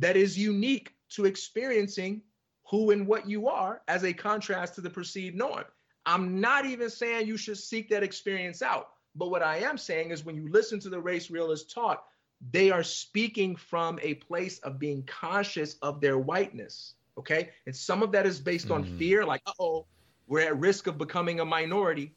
that 0.00 0.16
is 0.16 0.38
unique 0.38 0.94
to 1.10 1.24
experiencing 1.24 2.22
who 2.70 2.90
and 2.90 3.06
what 3.06 3.28
you 3.28 3.48
are 3.48 3.82
as 3.88 4.04
a 4.04 4.12
contrast 4.12 4.74
to 4.74 4.80
the 4.80 4.90
perceived 4.90 5.36
norm. 5.36 5.64
I'm 6.06 6.40
not 6.40 6.66
even 6.66 6.90
saying 6.90 7.26
you 7.26 7.36
should 7.36 7.58
seek 7.58 7.88
that 7.90 8.02
experience 8.02 8.62
out. 8.62 8.90
But 9.14 9.30
what 9.30 9.42
I 9.42 9.58
am 9.58 9.76
saying 9.76 10.10
is 10.10 10.24
when 10.24 10.36
you 10.36 10.50
listen 10.50 10.80
to 10.80 10.88
the 10.88 11.00
race 11.00 11.30
realists 11.30 11.72
talk, 11.72 12.06
they 12.50 12.70
are 12.70 12.82
speaking 12.82 13.54
from 13.56 13.98
a 14.02 14.14
place 14.14 14.58
of 14.60 14.78
being 14.78 15.02
conscious 15.04 15.76
of 15.82 16.00
their 16.00 16.18
whiteness. 16.18 16.94
Okay. 17.18 17.50
And 17.66 17.76
some 17.76 18.02
of 18.02 18.10
that 18.12 18.26
is 18.26 18.40
based 18.40 18.68
mm-hmm. 18.68 18.90
on 18.90 18.98
fear, 18.98 19.24
like, 19.24 19.42
oh, 19.60 19.86
we're 20.26 20.40
at 20.40 20.58
risk 20.58 20.86
of 20.86 20.98
becoming 20.98 21.40
a 21.40 21.44
minority, 21.44 22.14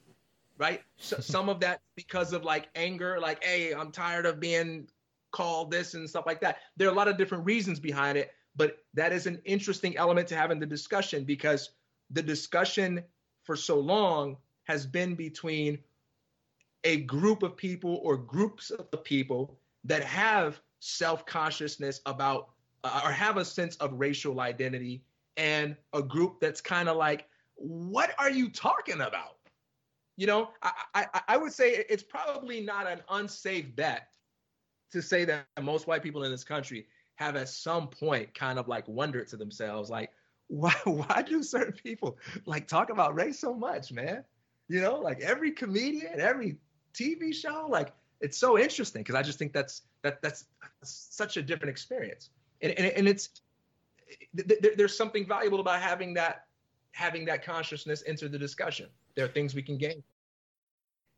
right? 0.58 0.82
So, 0.98 1.18
some 1.20 1.50
of 1.50 1.60
that 1.60 1.82
because 1.96 2.34
of 2.34 2.44
like 2.44 2.70
anger, 2.76 3.20
like, 3.20 3.44
hey, 3.44 3.74
I'm 3.74 3.92
tired 3.92 4.26
of 4.26 4.40
being 4.40 4.88
called 5.32 5.70
this 5.70 5.94
and 5.96 6.10
stuff 6.10 6.26
like 6.26 6.40
that. 6.42 6.60
There 6.78 6.88
are 6.88 6.92
a 6.92 6.96
lot 6.96 7.10
of 7.10 7.18
different 7.18 7.46
reasons 7.46 7.80
behind 7.80 8.18
it, 8.18 8.32
but 8.56 8.78
that 8.94 9.12
is 9.12 9.28
an 9.28 9.42
interesting 9.44 9.98
element 9.98 10.30
to 10.30 10.36
have 10.36 10.50
in 10.50 10.60
the 10.60 10.66
discussion 10.66 11.26
because 11.26 11.72
the 12.10 12.24
discussion 12.24 13.04
for 13.46 13.56
so 13.56 13.80
long 13.80 14.38
has 14.66 14.86
been 14.86 15.16
between 15.16 15.80
a 16.84 16.98
group 16.98 17.44
of 17.44 17.56
people 17.56 18.00
or 18.04 18.18
groups 18.18 18.72
of 18.72 19.04
people 19.04 19.58
that 19.84 20.04
have 20.04 20.60
self 20.80 21.26
consciousness 21.26 22.02
about 22.06 22.50
uh, 22.84 23.02
or 23.04 23.12
have 23.12 23.38
a 23.38 23.46
sense 23.46 23.76
of 23.78 23.94
racial 23.94 24.40
identity 24.40 25.04
and 25.38 25.76
a 25.94 26.02
group 26.02 26.40
that's 26.40 26.62
kind 26.62 26.90
of 26.90 26.98
like, 26.98 27.28
what 27.56 28.12
are 28.20 28.30
you 28.30 28.50
talking 28.50 29.02
about? 29.02 29.38
You 30.18 30.28
know, 30.28 30.50
I, 30.62 30.72
I, 30.94 31.22
I 31.30 31.38
would 31.38 31.52
say 31.52 31.86
it's 31.90 32.04
probably 32.04 32.62
not 32.62 32.88
an 32.88 33.02
unsafe 33.10 33.76
bet 33.76 34.10
to 34.92 35.02
say 35.02 35.26
that 35.26 35.46
most 35.62 35.88
white 35.88 36.04
people 36.04 36.24
in 36.24 36.32
this 36.32 36.44
country 36.44 36.88
have 37.16 37.36
at 37.36 37.50
some 37.50 37.88
point 37.88 38.34
kind 38.34 38.60
of 38.60 38.68
like 38.68 38.88
wondered 38.88 39.28
to 39.30 39.38
themselves, 39.38 39.90
like, 39.90 40.12
why 40.48 40.74
why 40.84 41.24
do 41.28 41.44
certain 41.44 41.74
people 41.74 42.18
like 42.46 42.68
talk 42.68 42.90
about 42.90 43.16
race 43.16 43.40
so 43.40 43.54
much, 43.54 43.92
man? 43.92 44.24
You 44.68 44.82
know, 44.82 44.96
like 44.98 45.22
every 45.22 45.52
comedian, 45.52 46.20
every 46.20 46.58
TV 46.94 47.34
show, 47.34 47.68
like 47.70 47.94
it's 48.22 48.38
so 48.38 48.58
interesting 48.58 49.02
because 49.02 49.16
I 49.16 49.22
just 49.22 49.38
think 49.38 49.54
that's 49.54 49.84
that 50.02 50.22
that's 50.22 50.46
such 50.84 51.38
a 51.38 51.42
different 51.42 51.70
experience, 51.70 52.30
and 52.62 52.72
and, 52.74 52.88
and 52.88 53.08
it's 53.08 53.42
th- 54.36 54.62
th- 54.62 54.78
there's 54.78 54.96
something 54.96 55.26
valuable 55.28 55.60
about 55.60 55.82
having 55.82 56.14
that 56.16 56.46
having 56.92 57.26
that 57.26 57.44
consciousness 57.44 58.04
enter 58.08 58.28
the 58.28 58.40
discussion. 58.40 58.88
There 59.16 59.26
are 59.26 59.30
things 59.30 59.54
we 59.54 59.62
can 59.62 59.78
gain. 59.78 60.02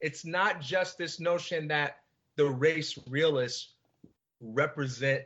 It's 0.01 0.25
not 0.25 0.61
just 0.61 0.97
this 0.97 1.19
notion 1.19 1.67
that 1.69 1.99
the 2.35 2.45
race 2.45 2.97
realists 3.07 3.73
represent 4.41 5.23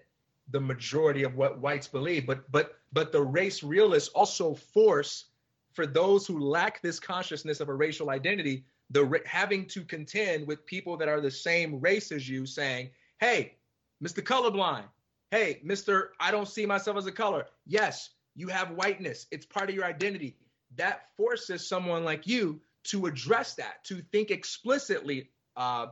the 0.52 0.60
majority 0.60 1.24
of 1.24 1.36
what 1.36 1.60
whites 1.60 1.88
believe. 1.88 2.26
But 2.26 2.52
but 2.52 2.80
but 2.94 3.12
the 3.12 3.22
race 3.22 3.64
realists 3.64 4.10
also 4.10 4.54
force 4.54 5.26
for 5.74 5.88
those 5.88 6.28
who 6.28 6.40
lack 6.40 6.82
this 6.82 7.00
consciousness 7.00 7.60
of 7.62 7.70
a 7.70 7.74
racial 7.74 8.10
identity, 8.10 8.66
the 8.90 9.22
having 9.26 9.66
to 9.68 9.84
contend 9.84 10.46
with 10.46 10.66
people 10.66 10.98
that 10.98 11.08
are 11.08 11.22
the 11.22 11.32
same 11.32 11.80
race 11.80 12.12
as 12.12 12.28
you, 12.28 12.46
saying, 12.46 12.90
"Hey, 13.20 13.58
Mr. 14.04 14.22
Colorblind, 14.24 14.86
hey, 15.30 15.62
Mr. 15.66 16.10
I 16.20 16.32
don't 16.32 16.48
see 16.48 16.66
myself 16.66 16.98
as 16.98 17.06
a 17.06 17.12
color. 17.12 17.46
Yes, 17.66 18.12
you 18.36 18.48
have 18.48 18.72
whiteness. 18.72 19.28
It's 19.32 19.46
part 19.46 19.70
of 19.70 19.76
your 19.76 19.86
identity. 19.86 20.38
That 20.76 21.10
forces 21.16 21.68
someone 21.68 22.04
like 22.04 22.28
you 22.28 22.62
to 22.86 23.06
address 23.06 23.56
that, 23.56 23.84
to 23.86 24.02
think 24.12 24.32
explicitly, 24.32 25.30
uh, 25.56 25.88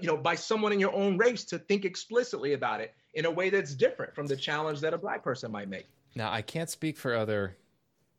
you 0.00 0.06
know, 0.06 0.16
by 0.16 0.34
someone 0.34 0.72
in 0.72 0.80
your 0.80 0.94
own 0.94 1.16
race 1.16 1.44
to 1.44 1.58
think 1.58 1.84
explicitly 1.84 2.52
about 2.54 2.80
it 2.80 2.94
in 3.14 3.24
a 3.24 3.30
way 3.30 3.50
that's 3.50 3.74
different 3.74 4.14
from 4.14 4.26
the 4.26 4.36
challenge 4.36 4.80
that 4.80 4.94
a 4.94 4.98
black 4.98 5.22
person 5.22 5.50
might 5.50 5.68
make. 5.68 5.86
Now, 6.14 6.30
I 6.30 6.42
can't 6.42 6.70
speak 6.70 6.96
for 6.96 7.14
other 7.14 7.56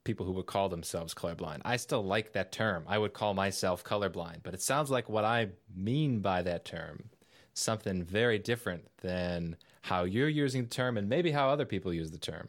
people 0.03 0.25
who 0.25 0.33
would 0.33 0.45
call 0.45 0.69
themselves 0.69 1.13
colorblind. 1.13 1.61
I 1.63 1.77
still 1.77 2.03
like 2.03 2.33
that 2.33 2.51
term. 2.51 2.83
I 2.87 2.97
would 2.97 3.13
call 3.13 3.33
myself 3.33 3.83
colorblind, 3.83 4.43
but 4.43 4.53
it 4.53 4.61
sounds 4.61 4.91
like 4.91 5.07
what 5.09 5.23
I 5.25 5.49
mean 5.75 6.19
by 6.19 6.41
that 6.41 6.65
term 6.65 7.09
something 7.53 8.03
very 8.03 8.39
different 8.39 8.83
than 9.01 9.55
how 9.83 10.03
you're 10.03 10.29
using 10.29 10.63
the 10.63 10.69
term 10.69 10.97
and 10.97 11.07
maybe 11.07 11.31
how 11.31 11.49
other 11.49 11.65
people 11.65 11.93
use 11.93 12.11
the 12.11 12.17
term. 12.17 12.47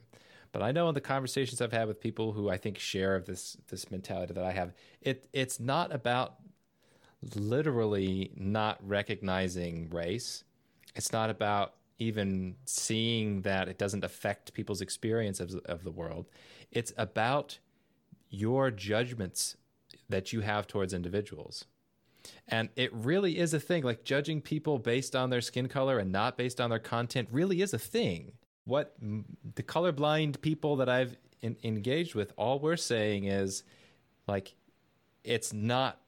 But 0.52 0.62
I 0.62 0.72
know 0.72 0.88
in 0.88 0.94
the 0.94 1.00
conversations 1.00 1.60
I've 1.60 1.72
had 1.72 1.88
with 1.88 2.00
people 2.00 2.32
who 2.32 2.48
I 2.48 2.56
think 2.56 2.78
share 2.78 3.16
of 3.16 3.26
this 3.26 3.56
this 3.68 3.90
mentality 3.90 4.32
that 4.34 4.44
I 4.44 4.52
have, 4.52 4.72
it 5.02 5.28
it's 5.32 5.58
not 5.58 5.92
about 5.92 6.36
literally 7.34 8.30
not 8.36 8.78
recognizing 8.86 9.90
race. 9.90 10.44
It's 10.94 11.12
not 11.12 11.30
about 11.30 11.74
even 11.98 12.56
seeing 12.64 13.42
that 13.42 13.68
it 13.68 13.78
doesn't 13.78 14.04
affect 14.04 14.52
people's 14.54 14.80
experience 14.80 15.40
of, 15.40 15.54
of 15.66 15.84
the 15.84 15.90
world. 15.90 16.26
It's 16.72 16.92
about 16.96 17.58
your 18.30 18.70
judgments 18.70 19.56
that 20.08 20.32
you 20.32 20.40
have 20.40 20.66
towards 20.66 20.92
individuals. 20.92 21.64
And 22.48 22.68
it 22.74 22.92
really 22.92 23.38
is 23.38 23.54
a 23.54 23.60
thing. 23.60 23.84
Like 23.84 24.04
judging 24.04 24.40
people 24.40 24.78
based 24.78 25.14
on 25.14 25.30
their 25.30 25.40
skin 25.40 25.68
color 25.68 25.98
and 25.98 26.10
not 26.10 26.36
based 26.36 26.60
on 26.60 26.70
their 26.70 26.78
content 26.78 27.28
really 27.30 27.62
is 27.62 27.74
a 27.74 27.78
thing 27.78 28.32
what 28.64 28.94
the 29.54 29.62
colorblind 29.62 30.40
people 30.40 30.76
that 30.76 30.88
I've 30.88 31.16
in, 31.42 31.56
engaged 31.62 32.14
with, 32.14 32.32
all 32.36 32.58
we're 32.58 32.76
saying 32.76 33.24
is 33.24 33.62
like, 34.26 34.54
it's 35.22 35.52
not, 35.52 36.00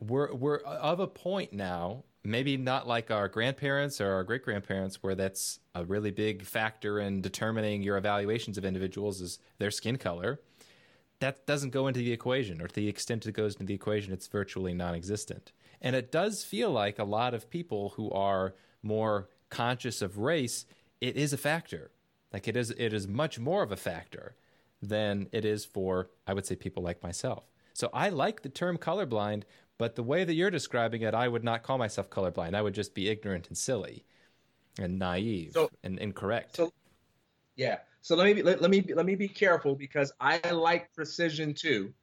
we're, 0.00 0.32
we're 0.32 0.58
of 0.58 1.00
a 1.00 1.06
point 1.06 1.52
now, 1.52 2.04
maybe 2.24 2.56
not 2.56 2.88
like 2.88 3.10
our 3.10 3.28
grandparents 3.28 4.00
or 4.00 4.12
our 4.12 4.24
great 4.24 4.44
grandparents, 4.44 5.02
where 5.02 5.14
that's 5.14 5.60
a 5.74 5.84
really 5.84 6.10
big 6.10 6.44
factor 6.44 6.98
in 6.98 7.20
determining 7.20 7.82
your 7.82 7.96
evaluations 7.96 8.58
of 8.58 8.64
individuals 8.64 9.20
is 9.20 9.38
their 9.58 9.70
skin 9.70 9.96
color. 9.96 10.40
That 11.20 11.46
doesn't 11.46 11.70
go 11.70 11.86
into 11.86 12.00
the 12.00 12.12
equation, 12.12 12.62
or 12.62 12.66
to 12.66 12.74
the 12.74 12.88
extent 12.88 13.26
it 13.26 13.32
goes 13.32 13.54
into 13.54 13.66
the 13.66 13.74
equation, 13.74 14.12
it's 14.12 14.26
virtually 14.26 14.72
non 14.72 14.94
existent. 14.94 15.52
And 15.82 15.94
it 15.94 16.10
does 16.10 16.44
feel 16.44 16.70
like 16.70 16.98
a 16.98 17.04
lot 17.04 17.34
of 17.34 17.50
people 17.50 17.90
who 17.96 18.10
are 18.10 18.54
more 18.82 19.28
conscious 19.50 20.00
of 20.00 20.18
race 20.18 20.64
it 21.00 21.16
is 21.16 21.32
a 21.32 21.38
factor. 21.38 21.90
Like 22.32 22.46
it 22.46 22.56
is 22.56 22.70
it 22.70 22.92
is 22.92 23.08
much 23.08 23.38
more 23.38 23.62
of 23.62 23.72
a 23.72 23.76
factor 23.76 24.36
than 24.82 25.28
it 25.32 25.44
is 25.44 25.64
for 25.64 26.10
I 26.26 26.34
would 26.34 26.46
say 26.46 26.56
people 26.56 26.82
like 26.82 27.02
myself. 27.02 27.44
So 27.72 27.90
I 27.92 28.10
like 28.10 28.42
the 28.42 28.48
term 28.48 28.76
colorblind, 28.78 29.44
but 29.80 29.96
the 29.96 30.02
way 30.02 30.24
that 30.24 30.34
you're 30.34 30.50
describing 30.50 31.00
it, 31.02 31.14
I 31.14 31.26
would 31.26 31.42
not 31.42 31.62
call 31.62 31.78
myself 31.78 32.10
colorblind. 32.10 32.54
I 32.54 32.60
would 32.60 32.74
just 32.74 32.94
be 32.94 33.08
ignorant 33.08 33.48
and 33.48 33.56
silly 33.56 34.04
and 34.78 34.98
naive 34.98 35.52
so, 35.54 35.70
and 35.82 35.98
incorrect. 35.98 36.56
So 36.56 36.70
yeah. 37.56 37.78
So 38.02 38.14
let 38.14 38.26
me 38.26 38.34
be, 38.34 38.42
let, 38.42 38.60
let 38.60 38.70
me 38.70 38.84
let 38.94 39.06
me 39.06 39.14
be 39.14 39.26
careful 39.26 39.74
because 39.74 40.12
I 40.20 40.38
like 40.50 40.92
precision 40.92 41.54
too, 41.54 41.94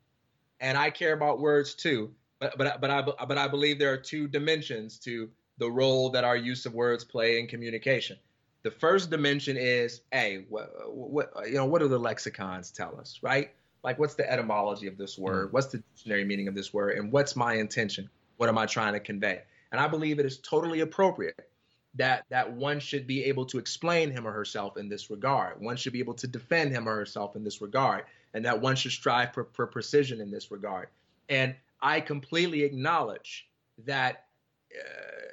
and 0.59 0.75
I 0.75 0.89
care 0.89 1.13
about 1.13 1.39
words 1.39 1.75
too. 1.75 2.09
But 2.39 2.57
but 2.57 2.81
but 2.81 2.89
I 2.89 3.01
but 3.03 3.37
I 3.37 3.47
believe 3.47 3.77
there 3.77 3.93
are 3.93 3.97
two 3.97 4.27
dimensions 4.27 4.97
to 4.99 5.29
the 5.59 5.69
role 5.69 6.09
that 6.09 6.23
our 6.23 6.35
use 6.35 6.65
of 6.65 6.73
words 6.73 7.03
play 7.03 7.39
in 7.39 7.45
communication. 7.45 8.17
The 8.63 8.71
first 8.71 9.11
dimension 9.11 9.55
is, 9.55 10.01
hey, 10.11 10.45
what, 10.49 10.71
what 10.91 11.31
you 11.45 11.53
know, 11.53 11.65
what 11.65 11.81
do 11.81 11.87
the 11.87 11.99
lexicons 11.99 12.71
tell 12.71 12.99
us, 12.99 13.19
right? 13.21 13.51
Like, 13.83 13.99
what's 13.99 14.15
the 14.15 14.29
etymology 14.29 14.87
of 14.87 14.97
this 14.97 15.17
word? 15.17 15.47
Mm-hmm. 15.47 15.53
What's 15.53 15.67
the 15.67 15.77
dictionary 15.77 16.25
meaning 16.25 16.47
of 16.47 16.55
this 16.55 16.73
word? 16.73 16.97
And 16.97 17.11
what's 17.11 17.35
my 17.35 17.53
intention? 17.55 18.09
What 18.37 18.49
am 18.49 18.57
I 18.57 18.65
trying 18.65 18.93
to 18.93 18.99
convey? 18.99 19.41
And 19.71 19.81
I 19.81 19.87
believe 19.87 20.19
it 20.19 20.25
is 20.25 20.37
totally 20.39 20.81
appropriate 20.81 21.49
that 21.95 22.25
that 22.29 22.51
one 22.51 22.79
should 22.79 23.07
be 23.07 23.25
able 23.25 23.45
to 23.45 23.57
explain 23.57 24.11
him 24.11 24.27
or 24.27 24.31
herself 24.31 24.77
in 24.77 24.87
this 24.87 25.09
regard. 25.09 25.59
One 25.59 25.75
should 25.75 25.93
be 25.93 25.99
able 25.99 26.13
to 26.15 26.27
defend 26.27 26.71
him 26.71 26.87
or 26.87 26.95
herself 26.95 27.35
in 27.35 27.43
this 27.43 27.61
regard, 27.61 28.05
and 28.33 28.45
that 28.45 28.61
one 28.61 28.75
should 28.75 28.91
strive 28.91 29.33
for, 29.33 29.47
for 29.53 29.65
precision 29.67 30.21
in 30.21 30.29
this 30.29 30.51
regard. 30.51 30.89
And 31.29 31.55
I 31.81 32.01
completely 32.01 32.63
acknowledge 32.63 33.47
that 33.85 34.25
uh, 34.73 35.31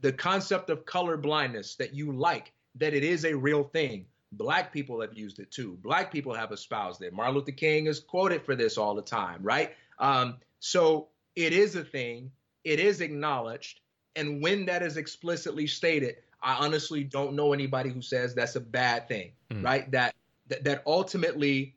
the 0.00 0.12
concept 0.12 0.70
of 0.70 0.84
color 0.84 1.16
blindness 1.16 1.76
that 1.76 1.94
you 1.94 2.12
like, 2.12 2.52
that 2.76 2.94
it 2.94 3.04
is 3.04 3.24
a 3.24 3.34
real 3.34 3.64
thing. 3.64 4.06
Black 4.32 4.72
people 4.72 5.00
have 5.00 5.16
used 5.16 5.38
it 5.38 5.50
too. 5.50 5.78
Black 5.82 6.12
people 6.12 6.32
have 6.32 6.52
espoused 6.52 7.02
it. 7.02 7.12
Martin 7.12 7.34
Luther 7.34 7.52
King 7.52 7.86
is 7.86 8.00
quoted 8.00 8.44
for 8.44 8.54
this 8.54 8.78
all 8.78 8.94
the 8.94 9.02
time, 9.02 9.40
right? 9.42 9.74
Um, 9.98 10.36
so 10.60 11.08
it 11.34 11.52
is 11.52 11.74
a 11.74 11.84
thing. 11.84 12.30
It 12.64 12.78
is 12.78 13.00
acknowledged. 13.00 13.80
And 14.16 14.42
when 14.42 14.66
that 14.66 14.82
is 14.82 14.96
explicitly 14.96 15.66
stated, 15.66 16.16
I 16.42 16.64
honestly 16.64 17.04
don't 17.04 17.34
know 17.34 17.52
anybody 17.52 17.90
who 17.90 18.02
says 18.02 18.34
that's 18.34 18.56
a 18.56 18.60
bad 18.60 19.08
thing, 19.08 19.32
mm. 19.50 19.64
right? 19.64 19.90
That, 19.90 20.14
that 20.48 20.64
that 20.64 20.82
ultimately 20.86 21.74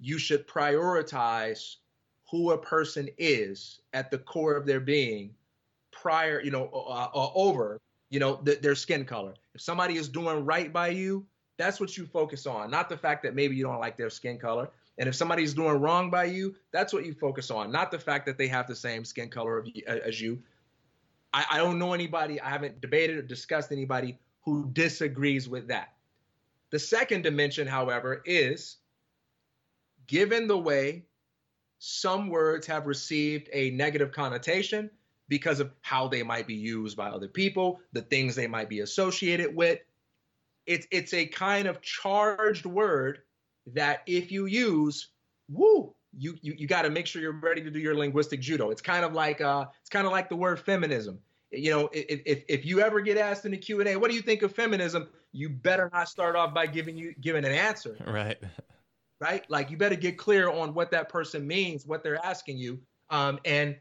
you 0.00 0.18
should 0.18 0.46
prioritize 0.46 1.76
who 2.30 2.50
a 2.50 2.58
person 2.58 3.08
is 3.18 3.80
at 3.92 4.10
the 4.10 4.18
core 4.18 4.56
of 4.56 4.66
their 4.66 4.80
being 4.80 5.34
prior, 5.92 6.40
you 6.40 6.50
know, 6.50 6.68
uh, 6.72 7.08
uh, 7.14 7.30
over, 7.34 7.80
you 8.10 8.20
know, 8.20 8.36
th- 8.36 8.60
their 8.60 8.74
skin 8.74 9.04
color. 9.04 9.34
If 9.54 9.60
somebody 9.60 9.96
is 9.96 10.08
doing 10.08 10.44
right 10.44 10.72
by 10.72 10.88
you, 10.88 11.24
that's 11.58 11.80
what 11.80 11.96
you 11.96 12.06
focus 12.06 12.46
on, 12.46 12.70
not 12.70 12.88
the 12.88 12.96
fact 12.96 13.22
that 13.22 13.34
maybe 13.34 13.56
you 13.56 13.64
don't 13.64 13.80
like 13.80 13.96
their 13.96 14.10
skin 14.10 14.38
color. 14.38 14.70
And 14.98 15.08
if 15.08 15.14
somebody's 15.14 15.54
doing 15.54 15.80
wrong 15.80 16.10
by 16.10 16.24
you, 16.24 16.54
that's 16.72 16.92
what 16.92 17.04
you 17.04 17.14
focus 17.14 17.50
on, 17.50 17.70
not 17.70 17.90
the 17.90 17.98
fact 17.98 18.26
that 18.26 18.38
they 18.38 18.48
have 18.48 18.66
the 18.66 18.74
same 18.76 19.04
skin 19.04 19.28
color 19.28 19.64
as 19.86 20.20
you. 20.20 20.42
I, 21.32 21.44
I 21.52 21.58
don't 21.58 21.78
know 21.78 21.92
anybody, 21.92 22.40
I 22.40 22.48
haven't 22.48 22.80
debated 22.80 23.16
or 23.16 23.22
discussed 23.22 23.72
anybody 23.72 24.18
who 24.44 24.70
disagrees 24.72 25.48
with 25.48 25.68
that. 25.68 25.94
The 26.70 26.78
second 26.78 27.22
dimension, 27.22 27.66
however, 27.66 28.22
is 28.24 28.76
given 30.06 30.46
the 30.46 30.58
way 30.58 31.04
some 31.78 32.28
words 32.28 32.66
have 32.66 32.86
received 32.86 33.48
a 33.52 33.70
negative 33.70 34.12
connotation, 34.12 34.90
because 35.28 35.58
of 35.58 35.72
how 35.80 36.06
they 36.06 36.22
might 36.22 36.46
be 36.46 36.54
used 36.54 36.96
by 36.96 37.08
other 37.08 37.26
people, 37.26 37.80
the 37.92 38.02
things 38.02 38.36
they 38.36 38.46
might 38.46 38.68
be 38.68 38.80
associated 38.80 39.54
with. 39.56 39.80
It's 40.66 40.86
it's 40.90 41.14
a 41.14 41.26
kind 41.26 41.66
of 41.66 41.80
charged 41.80 42.66
word 42.66 43.20
that 43.74 44.02
if 44.06 44.30
you 44.30 44.46
use, 44.46 45.10
woo, 45.48 45.94
you 46.16 46.36
you, 46.42 46.54
you 46.56 46.66
got 46.66 46.82
to 46.82 46.90
make 46.90 47.06
sure 47.06 47.22
you're 47.22 47.32
ready 47.32 47.62
to 47.62 47.70
do 47.70 47.78
your 47.78 47.96
linguistic 47.96 48.40
judo. 48.40 48.70
It's 48.70 48.82
kind 48.82 49.04
of 49.04 49.12
like 49.12 49.40
uh, 49.40 49.66
it's 49.80 49.90
kind 49.90 50.06
of 50.06 50.12
like 50.12 50.28
the 50.28 50.36
word 50.36 50.60
feminism. 50.60 51.18
You 51.50 51.70
know, 51.70 51.88
if, 51.92 52.22
if 52.26 52.44
if 52.48 52.66
you 52.66 52.80
ever 52.80 53.00
get 53.00 53.18
asked 53.18 53.44
in 53.44 53.52
the 53.52 53.58
Q 53.58 53.80
and 53.80 53.88
A, 53.88 53.96
what 53.96 54.10
do 54.10 54.16
you 54.16 54.22
think 54.22 54.42
of 54.42 54.52
feminism? 54.52 55.08
You 55.32 55.48
better 55.48 55.90
not 55.92 56.08
start 56.08 56.36
off 56.36 56.54
by 56.54 56.66
giving 56.66 56.96
you 56.96 57.14
giving 57.20 57.44
an 57.44 57.52
answer. 57.52 57.96
Right. 58.06 58.38
Right. 59.18 59.48
Like 59.48 59.70
you 59.70 59.78
better 59.78 59.96
get 59.96 60.18
clear 60.18 60.50
on 60.50 60.74
what 60.74 60.90
that 60.90 61.08
person 61.08 61.46
means, 61.46 61.86
what 61.86 62.02
they're 62.02 62.22
asking 62.22 62.58
you, 62.58 62.78
um, 63.08 63.38
and 63.46 63.76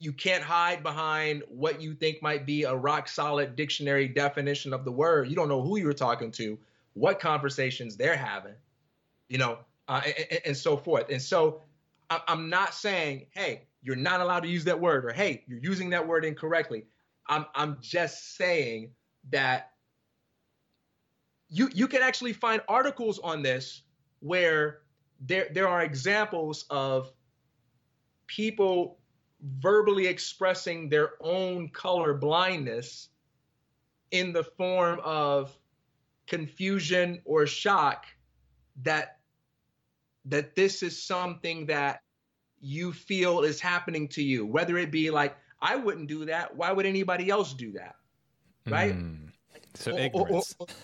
you 0.00 0.12
can't 0.12 0.42
hide 0.42 0.82
behind 0.82 1.42
what 1.48 1.80
you 1.80 1.94
think 1.94 2.22
might 2.22 2.46
be 2.46 2.62
a 2.62 2.74
rock 2.74 3.08
solid 3.08 3.56
dictionary 3.56 4.06
definition 4.06 4.72
of 4.72 4.84
the 4.84 4.92
word. 4.92 5.28
You 5.28 5.34
don't 5.34 5.48
know 5.48 5.62
who 5.62 5.76
you're 5.76 5.92
talking 5.92 6.30
to, 6.32 6.58
what 6.94 7.18
conversations 7.18 7.96
they're 7.96 8.16
having, 8.16 8.54
you 9.28 9.38
know, 9.38 9.58
uh, 9.88 10.02
and, 10.04 10.40
and, 10.46 10.56
so 10.56 10.76
forth. 10.76 11.10
And 11.10 11.20
so 11.20 11.62
I'm 12.10 12.48
not 12.48 12.74
saying, 12.74 13.26
hey, 13.30 13.62
you're 13.82 13.96
not 13.96 14.20
allowed 14.20 14.40
to 14.40 14.48
use 14.48 14.64
that 14.64 14.78
word, 14.78 15.04
or 15.04 15.12
hey, 15.12 15.44
you're 15.46 15.58
using 15.58 15.90
that 15.90 16.06
word 16.06 16.24
incorrectly. 16.24 16.84
I'm 17.26 17.46
I'm 17.54 17.78
just 17.80 18.36
saying 18.36 18.90
that 19.30 19.72
you 21.48 21.70
you 21.74 21.88
can 21.88 22.02
actually 22.02 22.32
find 22.32 22.62
articles 22.68 23.18
on 23.18 23.42
this 23.42 23.82
where 24.20 24.80
there 25.20 25.48
there 25.52 25.68
are 25.68 25.82
examples 25.82 26.64
of 26.70 27.12
people 28.26 28.97
verbally 29.60 30.06
expressing 30.06 30.88
their 30.88 31.12
own 31.20 31.68
color 31.68 32.14
blindness 32.14 33.08
in 34.10 34.32
the 34.32 34.42
form 34.42 35.00
of 35.04 35.56
confusion 36.26 37.20
or 37.24 37.46
shock 37.46 38.06
that 38.82 39.18
that 40.24 40.54
this 40.54 40.82
is 40.82 41.00
something 41.02 41.66
that 41.66 42.00
you 42.60 42.92
feel 42.92 43.42
is 43.42 43.60
happening 43.60 44.08
to 44.08 44.22
you 44.22 44.44
whether 44.44 44.76
it 44.76 44.90
be 44.90 45.10
like 45.10 45.36
i 45.62 45.76
wouldn't 45.76 46.08
do 46.08 46.24
that 46.24 46.54
why 46.54 46.72
would 46.72 46.84
anybody 46.84 47.30
else 47.30 47.54
do 47.54 47.72
that 47.72 47.94
right 48.66 48.94
mm. 48.94 49.30
so 49.74 49.92
or, 49.92 49.98
ignorance. 49.98 50.54
Or, 50.58 50.66
or, 50.66 50.74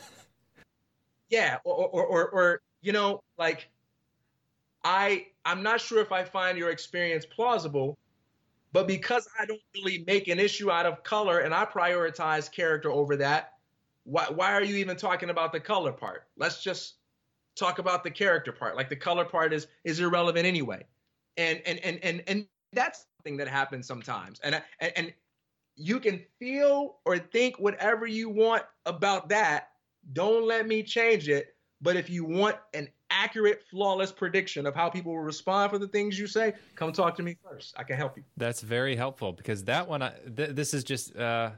yeah, 1.35 1.59
or, 1.65 1.89
or, 1.89 2.07
or, 2.07 2.29
or 2.29 2.63
you 2.81 2.93
know, 2.93 3.23
like 3.39 3.69
I 4.85 5.27
I'm 5.45 5.63
not 5.63 5.81
sure 5.81 6.01
if 6.01 6.13
I 6.13 6.25
find 6.25 6.57
your 6.57 6.71
experience 6.71 7.27
plausible, 7.27 7.99
but 8.75 8.89
because 8.89 9.29
I 9.39 9.47
don't 9.47 9.61
really 9.73 10.03
make 10.05 10.27
an 10.27 10.41
issue 10.41 10.69
out 10.69 10.85
of 10.85 11.05
color 11.05 11.39
and 11.39 11.55
I 11.55 11.65
prioritize 11.65 12.51
character 12.51 12.91
over 12.91 13.15
that, 13.17 13.53
why 14.03 14.25
why 14.25 14.53
are 14.53 14.65
you 14.65 14.75
even 14.77 14.97
talking 14.97 15.31
about 15.31 15.53
the 15.53 15.61
color 15.61 15.93
part? 15.93 16.25
Let's 16.37 16.61
just 16.61 16.97
talk 17.55 17.79
about 17.79 18.03
the 18.03 18.11
character 18.11 18.51
part. 18.51 18.75
Like 18.75 18.89
the 18.89 18.97
color 18.97 19.25
part 19.25 19.53
is 19.53 19.69
is 19.85 20.01
irrelevant 20.01 20.45
anyway. 20.45 20.85
And 21.37 21.63
and 21.65 21.79
and 21.85 22.01
and 22.03 22.23
and 22.27 22.47
that's 22.73 23.07
something 23.17 23.37
that 23.37 23.47
happens 23.47 23.87
sometimes. 23.87 24.41
And 24.43 24.61
and, 24.81 24.93
and 24.97 25.15
you 25.77 26.01
can 26.01 26.21
feel 26.41 26.97
or 27.05 27.17
think 27.17 27.61
whatever 27.61 28.09
you 28.09 28.29
want 28.29 28.65
about 28.87 29.29
that. 29.29 29.69
Don't 30.13 30.49
let 30.49 30.67
me 30.67 30.83
change 30.83 31.29
it. 31.29 31.55
But 31.81 31.95
if 31.95 32.11
you 32.11 32.25
want 32.25 32.57
an 32.75 32.89
accurate, 33.25 33.63
flawless 33.71 34.13
prediction 34.13 34.67
of 34.67 34.75
how 34.75 34.89
people 34.89 35.13
will 35.13 35.23
respond 35.23 35.71
for 35.71 35.79
the 35.79 35.89
things 35.89 36.19
you 36.19 36.27
say, 36.27 36.53
come 36.77 36.93
talk 36.93 37.17
to 37.17 37.23
me 37.23 37.37
first. 37.43 37.75
I 37.77 37.83
can 37.83 37.97
help 37.97 38.17
you. 38.17 38.25
That's 38.37 38.61
very 38.61 38.97
helpful 38.97 39.33
because 39.33 39.65
that 39.65 39.89
one, 39.89 40.03
I, 40.03 40.13
th- 40.37 40.51
this 40.51 40.75
is 40.75 40.85
just. 40.85 41.17
Uh, 41.17 41.51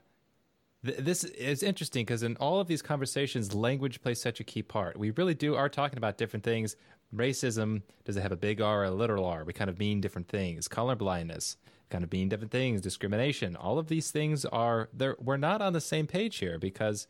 th- 0.84 0.98
this 0.98 1.24
is 1.24 1.62
interesting 1.62 2.05
because 2.05 2.22
in 2.22 2.36
all 2.36 2.60
of 2.60 2.68
these 2.68 2.82
conversations, 2.82 3.55
language 3.55 4.01
plays 4.01 4.20
such 4.20 4.40
a 4.40 4.44
key 4.44 4.62
part. 4.62 4.97
We 4.97 5.10
really 5.10 5.34
do 5.34 5.55
are 5.56 5.68
talking 5.68 5.98
about 5.98 6.16
different 6.18 6.44
things. 6.44 6.76
Racism 7.14 7.82
does 8.05 8.16
it 8.16 8.22
have 8.22 8.32
a 8.32 8.36
big 8.36 8.60
R 8.60 8.82
or 8.82 8.84
a 8.84 8.90
little 8.90 9.24
R? 9.24 9.44
We 9.44 9.52
kind 9.52 9.70
of 9.70 9.78
mean 9.78 10.01
different 10.01 10.28
things. 10.28 10.68
Colorblindness 10.68 11.56
kind 11.90 12.05
of 12.05 12.12
mean 12.12 12.28
different 12.28 12.52
things. 12.52 12.80
Discrimination. 12.80 13.56
All 13.56 13.78
of 13.78 13.88
these 13.88 14.10
things 14.10 14.44
are 14.44 14.88
there. 14.93 15.16
We're 15.20 15.36
not 15.36 15.62
on 15.62 15.72
the 15.72 15.80
same 15.80 16.06
page 16.06 16.38
here 16.38 16.59
because 16.59 17.06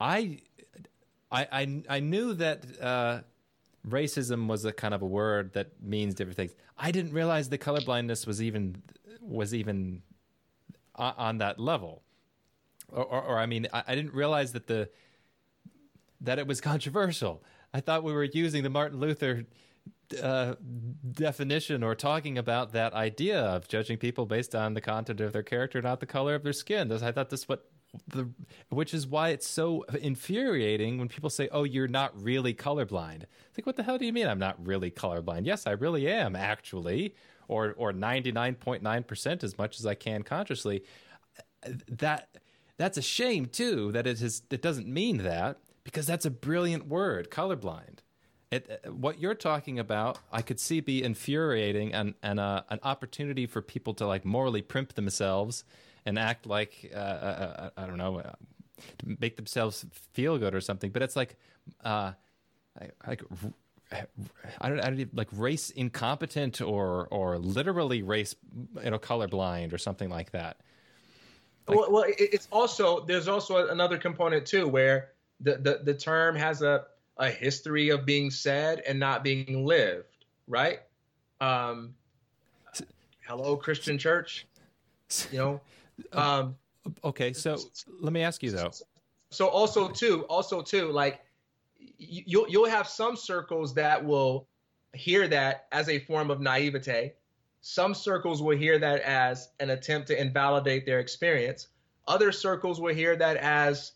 I 0.00 0.40
I 1.30 1.46
I, 1.52 1.82
I 1.88 2.00
knew 2.00 2.34
that 2.34 2.64
uh, 2.80 3.20
racism 3.90 4.46
was 4.46 4.64
a 4.64 4.72
kind 4.72 4.94
of 4.94 5.02
a 5.02 5.06
word 5.06 5.52
that 5.54 5.82
means 5.82 6.14
different 6.14 6.36
things. 6.36 6.54
I 6.76 6.90
didn't 6.90 7.12
realize 7.12 7.48
the 7.48 7.58
colorblindness 7.58 8.26
was 8.26 8.42
even 8.42 8.82
was 9.20 9.54
even 9.54 10.02
on 10.94 11.38
that 11.38 11.60
level, 11.60 12.02
or, 12.88 13.04
or, 13.04 13.22
or 13.22 13.38
I 13.38 13.46
mean, 13.46 13.68
I, 13.72 13.84
I, 13.88 13.94
didn't 13.94 14.14
realize 14.14 14.52
that 14.52 14.66
the 14.66 14.88
that 16.20 16.38
it 16.38 16.46
was 16.46 16.60
controversial. 16.60 17.42
I 17.72 17.80
thought 17.80 18.02
we 18.02 18.12
were 18.12 18.24
using 18.24 18.64
the 18.64 18.70
Martin 18.70 18.98
Luther 18.98 19.44
uh, 20.20 20.54
definition 21.12 21.82
or 21.82 21.94
talking 21.94 22.38
about 22.38 22.72
that 22.72 22.94
idea 22.94 23.40
of 23.40 23.68
judging 23.68 23.98
people 23.98 24.26
based 24.26 24.54
on 24.54 24.74
the 24.74 24.80
content 24.80 25.20
of 25.20 25.32
their 25.32 25.42
character, 25.42 25.80
not 25.82 26.00
the 26.00 26.06
color 26.06 26.34
of 26.34 26.42
their 26.42 26.52
skin. 26.52 26.90
I 26.90 27.12
thought 27.12 27.30
this 27.30 27.48
what 27.48 27.70
the 28.06 28.28
which 28.68 28.92
is 28.92 29.06
why 29.06 29.30
it's 29.30 29.48
so 29.48 29.82
infuriating 30.00 30.98
when 30.98 31.08
people 31.08 31.30
say, 31.30 31.48
"Oh, 31.50 31.64
you're 31.64 31.88
not 31.88 32.20
really 32.20 32.54
colorblind." 32.54 33.22
It's 33.22 33.58
like, 33.58 33.66
what 33.66 33.76
the 33.76 33.82
hell 33.82 33.98
do 33.98 34.06
you 34.06 34.12
mean 34.12 34.26
I'm 34.26 34.38
not 34.38 34.64
really 34.64 34.90
colorblind? 34.90 35.46
Yes, 35.46 35.66
I 35.66 35.72
really 35.72 36.08
am 36.08 36.36
actually, 36.36 37.14
or 37.48 37.74
or 37.78 37.92
99.9% 37.92 39.42
as 39.42 39.58
much 39.58 39.78
as 39.80 39.86
I 39.86 39.94
can 39.94 40.22
consciously. 40.22 40.84
That 41.88 42.28
that's 42.76 42.98
a 42.98 43.02
shame 43.02 43.46
too 43.46 43.90
that 43.92 44.06
it 44.06 44.20
is 44.20 44.42
it 44.50 44.62
doesn't 44.62 44.86
mean 44.86 45.18
that 45.18 45.58
because 45.84 46.06
that's 46.06 46.26
a 46.26 46.30
brilliant 46.30 46.86
word, 46.86 47.30
colorblind. 47.30 47.98
It, 48.50 48.82
what 48.90 49.20
you're 49.20 49.34
talking 49.34 49.78
about, 49.78 50.18
I 50.32 50.40
could 50.40 50.58
see 50.60 50.80
be 50.80 51.02
infuriating 51.02 51.92
and 51.94 52.14
and 52.22 52.38
uh, 52.38 52.62
an 52.68 52.80
opportunity 52.82 53.46
for 53.46 53.62
people 53.62 53.94
to 53.94 54.06
like 54.06 54.24
morally 54.24 54.62
primp 54.62 54.92
themselves 54.94 55.64
and 56.06 56.18
act 56.18 56.46
like 56.46 56.90
uh, 56.94 56.98
uh, 56.98 57.00
uh 57.00 57.70
I 57.76 57.86
don't 57.86 57.98
know, 57.98 58.18
uh, 58.18 58.32
to 58.98 59.16
make 59.20 59.36
themselves 59.36 59.84
feel 60.12 60.38
good 60.38 60.54
or 60.54 60.60
something. 60.60 60.90
But 60.90 61.02
it's 61.02 61.16
like, 61.16 61.36
uh, 61.84 62.12
like 63.06 63.22
I 63.90 64.68
don't, 64.68 64.80
I 64.80 64.90
don't 64.90 65.16
like 65.16 65.28
race 65.32 65.70
incompetent 65.70 66.60
or 66.60 67.08
or 67.10 67.38
literally 67.38 68.02
race 68.02 68.34
you 68.82 68.90
know 68.90 68.98
colorblind 68.98 69.72
or 69.72 69.78
something 69.78 70.10
like 70.10 70.32
that. 70.32 70.58
Like, 71.66 71.78
well, 71.78 71.92
well, 71.92 72.04
it's 72.06 72.48
also 72.50 73.04
there's 73.04 73.28
also 73.28 73.68
another 73.68 73.98
component 73.98 74.46
too 74.46 74.68
where 74.68 75.10
the 75.40 75.56
the, 75.56 75.80
the 75.84 75.94
term 75.94 76.36
has 76.36 76.62
a 76.62 76.84
a 77.16 77.30
history 77.30 77.88
of 77.88 78.06
being 78.06 78.30
said 78.30 78.82
and 78.86 78.98
not 78.98 79.24
being 79.24 79.66
lived, 79.66 80.24
right? 80.46 80.80
Um, 81.40 81.94
hello, 83.26 83.56
Christian 83.56 83.98
Church. 83.98 84.46
You 85.32 85.38
know, 85.38 85.60
um, 86.12 86.56
okay, 87.04 87.32
so 87.32 87.58
let 88.00 88.12
me 88.12 88.22
ask 88.22 88.42
you 88.42 88.50
though. 88.50 88.70
So 89.30 89.48
also 89.48 89.88
too, 89.88 90.24
also 90.24 90.62
too, 90.62 90.90
like 90.90 91.20
you'll 91.98 92.48
you'll 92.48 92.68
have 92.68 92.88
some 92.88 93.16
circles 93.16 93.74
that 93.74 94.04
will 94.04 94.46
hear 94.94 95.28
that 95.28 95.66
as 95.72 95.88
a 95.88 95.98
form 96.00 96.30
of 96.30 96.40
naivete. 96.40 97.12
Some 97.60 97.94
circles 97.94 98.42
will 98.42 98.56
hear 98.56 98.78
that 98.78 99.00
as 99.02 99.50
an 99.60 99.70
attempt 99.70 100.08
to 100.08 100.20
invalidate 100.20 100.86
their 100.86 101.00
experience. 101.00 101.68
Other 102.06 102.32
circles 102.32 102.80
will 102.80 102.94
hear 102.94 103.16
that 103.16 103.36
as, 103.36 103.92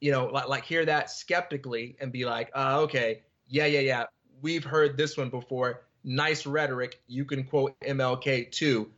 you 0.00 0.10
know, 0.10 0.26
like, 0.26 0.48
like 0.48 0.64
hear 0.64 0.84
that 0.86 1.10
skeptically 1.10 1.96
and 2.00 2.10
be 2.10 2.24
like, 2.24 2.50
uh, 2.54 2.80
okay, 2.80 3.22
yeah, 3.48 3.66
yeah, 3.66 3.80
yeah, 3.80 4.04
we've 4.40 4.64
heard 4.64 4.96
this 4.96 5.16
one 5.16 5.28
before. 5.28 5.82
Nice 6.02 6.46
rhetoric. 6.46 7.00
You 7.06 7.24
can 7.24 7.44
quote 7.44 7.78
MLK 7.80 8.50
too 8.50 8.90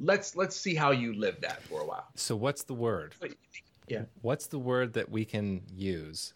let's 0.00 0.34
let's 0.34 0.56
see 0.56 0.74
how 0.74 0.90
you 0.90 1.12
live 1.14 1.40
that 1.42 1.62
for 1.62 1.80
a 1.80 1.84
while. 1.84 2.08
So 2.14 2.34
what's 2.34 2.64
the 2.64 2.74
word? 2.74 3.14
Yeah. 3.86 4.04
What's 4.22 4.46
the 4.46 4.58
word 4.58 4.92
that 4.94 5.10
we 5.10 5.24
can 5.24 5.62
use 5.72 6.34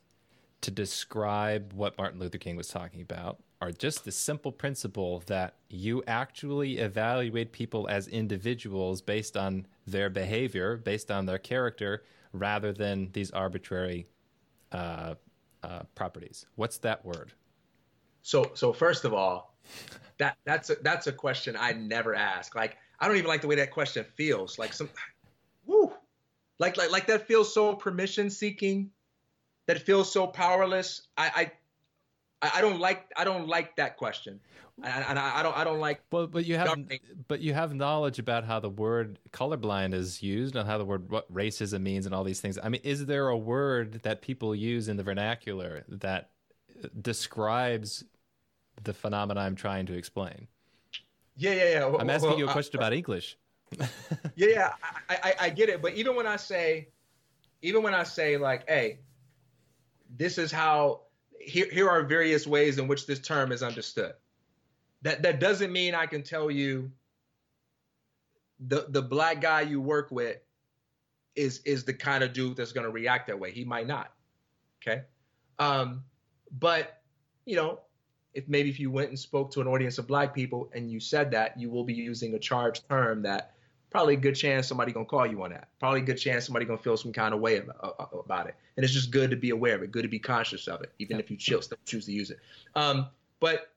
to 0.60 0.70
describe 0.70 1.72
what 1.72 1.96
Martin 1.98 2.20
Luther 2.20 2.38
King 2.38 2.56
was 2.56 2.68
talking 2.68 3.00
about? 3.00 3.38
Or 3.60 3.70
just 3.70 4.04
the 4.04 4.12
simple 4.12 4.52
principle 4.52 5.22
that 5.26 5.54
you 5.70 6.02
actually 6.06 6.78
evaluate 6.78 7.52
people 7.52 7.88
as 7.88 8.08
individuals 8.08 9.00
based 9.00 9.36
on 9.36 9.66
their 9.86 10.10
behavior, 10.10 10.76
based 10.76 11.10
on 11.10 11.24
their 11.24 11.38
character, 11.38 12.02
rather 12.32 12.72
than 12.72 13.08
these 13.12 13.30
arbitrary 13.30 14.06
uh, 14.72 15.14
uh, 15.62 15.84
properties. 15.94 16.44
What's 16.56 16.78
that 16.78 17.04
word? 17.06 17.32
So, 18.22 18.50
so 18.54 18.72
first 18.72 19.04
of 19.04 19.14
all, 19.14 19.54
that 20.18 20.36
that's 20.44 20.70
a, 20.70 20.76
that's 20.82 21.06
a 21.06 21.12
question 21.12 21.56
I 21.58 21.72
never 21.72 22.14
ask. 22.14 22.54
Like, 22.54 22.76
I 23.04 23.08
don't 23.08 23.18
even 23.18 23.28
like 23.28 23.42
the 23.42 23.48
way 23.48 23.56
that 23.56 23.70
question 23.70 24.02
feels. 24.16 24.58
Like 24.58 24.72
some, 24.72 24.88
woo, 25.66 25.92
like 26.58 26.78
like 26.78 26.90
like 26.90 27.06
that 27.08 27.26
feels 27.26 27.52
so 27.52 27.74
permission 27.74 28.30
seeking. 28.30 28.90
That 29.66 29.82
feels 29.82 30.10
so 30.10 30.26
powerless. 30.26 31.02
I 31.18 31.50
I 32.40 32.50
I 32.56 32.60
don't 32.62 32.80
like 32.80 33.04
I 33.14 33.24
don't 33.24 33.46
like 33.46 33.76
that 33.76 33.98
question, 33.98 34.40
and 34.82 35.18
I, 35.18 35.40
I 35.40 35.42
don't 35.42 35.54
I 35.54 35.64
don't 35.64 35.80
like. 35.80 36.00
Well, 36.10 36.26
but 36.28 36.46
you 36.46 36.56
have 36.56 36.78
but 37.28 37.40
you 37.40 37.52
have 37.52 37.74
knowledge 37.74 38.18
about 38.18 38.44
how 38.44 38.58
the 38.58 38.70
word 38.70 39.18
colorblind 39.32 39.92
is 39.92 40.22
used 40.22 40.56
and 40.56 40.66
how 40.66 40.78
the 40.78 40.86
word 40.86 41.10
what 41.10 41.30
racism 41.30 41.82
means 41.82 42.06
and 42.06 42.14
all 42.14 42.24
these 42.24 42.40
things. 42.40 42.58
I 42.62 42.70
mean, 42.70 42.80
is 42.84 43.04
there 43.04 43.28
a 43.28 43.36
word 43.36 44.00
that 44.04 44.22
people 44.22 44.54
use 44.54 44.88
in 44.88 44.96
the 44.96 45.02
vernacular 45.02 45.84
that 45.88 46.30
describes 47.02 48.02
the 48.82 48.94
phenomena 48.94 49.40
I'm 49.40 49.56
trying 49.56 49.84
to 49.86 49.92
explain? 49.92 50.48
Yeah, 51.36 51.52
yeah, 51.52 51.70
yeah. 51.70 51.86
Well, 51.86 52.00
I'm 52.00 52.10
asking 52.10 52.30
well, 52.30 52.38
you 52.38 52.48
a 52.48 52.52
question 52.52 52.78
about 52.78 52.92
English. 52.92 53.36
yeah, 53.78 53.86
yeah, 54.36 54.72
I, 55.08 55.16
I, 55.22 55.34
I 55.40 55.50
get 55.50 55.68
it. 55.68 55.82
But 55.82 55.94
even 55.94 56.14
when 56.14 56.26
I 56.26 56.36
say, 56.36 56.88
even 57.62 57.82
when 57.82 57.94
I 57.94 58.04
say 58.04 58.36
like, 58.36 58.68
hey, 58.68 59.00
this 60.16 60.38
is 60.38 60.52
how 60.52 61.00
here 61.40 61.66
here 61.70 61.88
are 61.88 62.02
various 62.02 62.46
ways 62.46 62.78
in 62.78 62.88
which 62.88 63.06
this 63.06 63.18
term 63.18 63.52
is 63.52 63.62
understood. 63.62 64.14
That 65.02 65.22
that 65.22 65.40
doesn't 65.40 65.72
mean 65.72 65.94
I 65.94 66.06
can 66.06 66.22
tell 66.22 66.50
you 66.50 66.90
the 68.60 68.86
the 68.88 69.02
black 69.02 69.40
guy 69.40 69.62
you 69.62 69.80
work 69.80 70.10
with 70.10 70.38
is 71.34 71.60
is 71.64 71.84
the 71.84 71.94
kind 71.94 72.22
of 72.22 72.32
dude 72.32 72.56
that's 72.56 72.72
going 72.72 72.84
to 72.84 72.92
react 72.92 73.26
that 73.26 73.38
way. 73.38 73.50
He 73.50 73.64
might 73.64 73.86
not. 73.86 74.12
Okay. 74.82 75.02
Um, 75.58 76.04
but 76.50 77.02
you 77.44 77.56
know, 77.56 77.80
if 78.34 78.48
maybe 78.48 78.68
if 78.68 78.80
you 78.80 78.90
went 78.90 79.08
and 79.08 79.18
spoke 79.18 79.50
to 79.52 79.60
an 79.60 79.66
audience 79.66 79.98
of 79.98 80.06
black 80.06 80.34
people 80.34 80.68
and 80.74 80.90
you 80.90 81.00
said 81.00 81.30
that, 81.30 81.58
you 81.58 81.70
will 81.70 81.84
be 81.84 81.94
using 81.94 82.34
a 82.34 82.38
charged 82.38 82.88
term 82.88 83.22
that 83.22 83.54
probably 83.90 84.14
a 84.14 84.18
good 84.18 84.34
chance 84.34 84.66
somebody 84.66 84.92
gonna 84.92 85.06
call 85.06 85.26
you 85.26 85.42
on 85.44 85.50
that. 85.50 85.68
Probably 85.78 86.00
a 86.00 86.04
good 86.04 86.16
chance 86.16 86.44
somebody 86.44 86.64
gonna 86.64 86.78
feel 86.78 86.96
some 86.96 87.12
kind 87.12 87.32
of 87.32 87.40
way 87.40 87.58
about, 87.58 88.10
about 88.12 88.48
it. 88.48 88.56
And 88.76 88.82
it's 88.82 88.92
just 88.92 89.12
good 89.12 89.30
to 89.30 89.36
be 89.36 89.50
aware 89.50 89.76
of 89.76 89.82
it, 89.82 89.92
good 89.92 90.02
to 90.02 90.08
be 90.08 90.18
conscious 90.18 90.66
of 90.66 90.82
it, 90.82 90.92
even 90.98 91.20
if 91.20 91.30
you 91.30 91.38
still 91.38 91.62
choose 91.86 92.06
to 92.06 92.12
use 92.12 92.30
it. 92.30 92.40
Um, 92.74 93.06
but 93.38 93.70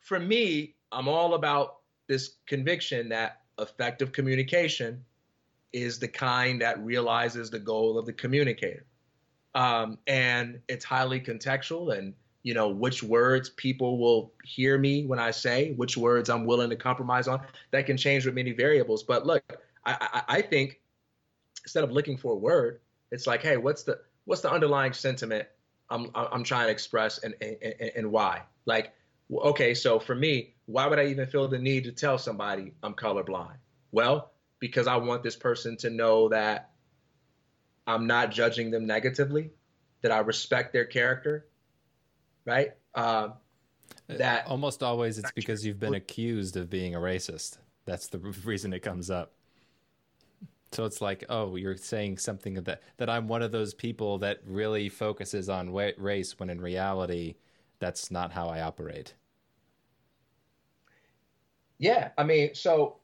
for 0.00 0.18
me, 0.18 0.74
I'm 0.90 1.06
all 1.06 1.34
about 1.34 1.78
this 2.08 2.36
conviction 2.46 3.08
that 3.10 3.42
effective 3.58 4.10
communication 4.12 5.04
is 5.72 5.98
the 5.98 6.08
kind 6.08 6.60
that 6.60 6.84
realizes 6.84 7.50
the 7.50 7.58
goal 7.58 7.98
of 7.98 8.06
the 8.06 8.12
communicator. 8.12 8.84
Um, 9.54 9.98
and 10.06 10.60
it's 10.68 10.84
highly 10.84 11.20
contextual 11.20 11.96
and 11.96 12.14
you 12.46 12.54
know 12.54 12.68
which 12.68 13.02
words 13.02 13.50
people 13.50 13.98
will 13.98 14.32
hear 14.44 14.78
me 14.78 15.04
when 15.04 15.18
I 15.18 15.32
say, 15.32 15.72
which 15.72 15.96
words 15.96 16.30
I'm 16.30 16.46
willing 16.46 16.70
to 16.70 16.76
compromise 16.76 17.26
on. 17.26 17.40
That 17.72 17.86
can 17.86 17.96
change 17.96 18.24
with 18.24 18.36
many 18.36 18.52
variables. 18.52 19.02
But 19.02 19.26
look, 19.26 19.42
I, 19.84 19.96
I, 20.00 20.22
I 20.36 20.42
think 20.42 20.80
instead 21.64 21.82
of 21.82 21.90
looking 21.90 22.16
for 22.16 22.34
a 22.34 22.36
word, 22.36 22.78
it's 23.10 23.26
like, 23.26 23.42
hey, 23.42 23.56
what's 23.56 23.82
the 23.82 23.98
what's 24.26 24.42
the 24.42 24.50
underlying 24.52 24.92
sentiment 24.92 25.48
I'm 25.90 26.08
I'm 26.14 26.44
trying 26.44 26.66
to 26.66 26.70
express 26.70 27.18
and 27.18 27.34
and, 27.40 27.90
and 27.96 28.12
why. 28.12 28.42
Like, 28.64 28.92
okay, 29.32 29.74
so 29.74 29.98
for 29.98 30.14
me, 30.14 30.54
why 30.66 30.86
would 30.86 31.00
I 31.00 31.06
even 31.06 31.26
feel 31.26 31.48
the 31.48 31.58
need 31.58 31.82
to 31.82 31.92
tell 31.92 32.16
somebody 32.16 32.74
I'm 32.80 32.94
colorblind? 32.94 33.56
Well, 33.90 34.30
because 34.60 34.86
I 34.86 34.98
want 34.98 35.24
this 35.24 35.34
person 35.34 35.76
to 35.78 35.90
know 35.90 36.28
that 36.28 36.70
I'm 37.88 38.06
not 38.06 38.30
judging 38.30 38.70
them 38.70 38.86
negatively, 38.86 39.50
that 40.02 40.12
I 40.12 40.18
respect 40.20 40.72
their 40.72 40.84
character, 40.84 41.46
right? 42.46 42.72
Uh, 42.94 43.28
that 44.08 44.46
almost 44.46 44.82
always 44.82 45.18
it's 45.18 45.32
because 45.32 45.66
you've 45.66 45.80
been 45.80 45.94
accused 45.94 46.56
of 46.56 46.70
being 46.70 46.94
a 46.94 46.98
racist. 46.98 47.58
That's 47.84 48.06
the 48.06 48.18
reason 48.44 48.72
it 48.72 48.80
comes 48.80 49.10
up. 49.10 49.32
So 50.72 50.84
it's 50.84 51.00
like, 51.00 51.24
oh, 51.28 51.56
you're 51.56 51.76
saying 51.76 52.18
something 52.18 52.54
that 52.54 52.82
that 52.96 53.10
I'm 53.10 53.28
one 53.28 53.42
of 53.42 53.52
those 53.52 53.74
people 53.74 54.18
that 54.18 54.40
really 54.46 54.88
focuses 54.88 55.48
on 55.48 55.72
race, 55.72 56.38
when 56.38 56.50
in 56.50 56.60
reality, 56.60 57.34
that's 57.78 58.10
not 58.10 58.32
how 58.32 58.48
I 58.48 58.60
operate. 58.60 59.14
Yeah, 61.78 62.10
I 62.18 62.24
mean, 62.24 62.54
so 62.54 62.96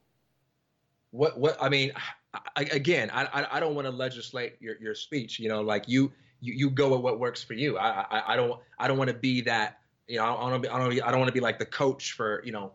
what? 1.11 1.39
What? 1.39 1.57
I 1.61 1.69
mean, 1.69 1.93
I, 2.33 2.63
again, 2.71 3.09
I 3.13 3.47
I 3.51 3.59
don't 3.59 3.75
want 3.75 3.85
to 3.85 3.91
legislate 3.91 4.55
your 4.59 4.75
your 4.81 4.95
speech. 4.95 5.39
You 5.39 5.49
know, 5.49 5.61
like 5.61 5.87
you 5.87 6.11
you, 6.43 6.53
you 6.53 6.69
go 6.69 6.89
with 6.89 7.01
what 7.01 7.19
works 7.19 7.41
for 7.41 7.53
you. 7.53 7.77
I 7.77 8.05
I, 8.11 8.33
I 8.33 8.35
don't 8.35 8.59
I 8.77 8.87
don't 8.87 8.97
want 8.97 9.09
to 9.09 9.15
be 9.15 9.41
that. 9.41 9.79
You 10.07 10.17
know, 10.17 10.37
I 10.37 10.49
don't 10.49 10.61
be, 10.61 10.67
I 10.67 10.77
don't 10.77 10.91
I 11.01 11.11
don't 11.11 11.19
want 11.19 11.29
to 11.29 11.33
be 11.33 11.39
like 11.39 11.57
the 11.57 11.65
coach 11.65 12.11
for 12.11 12.43
you 12.45 12.51
know 12.51 12.73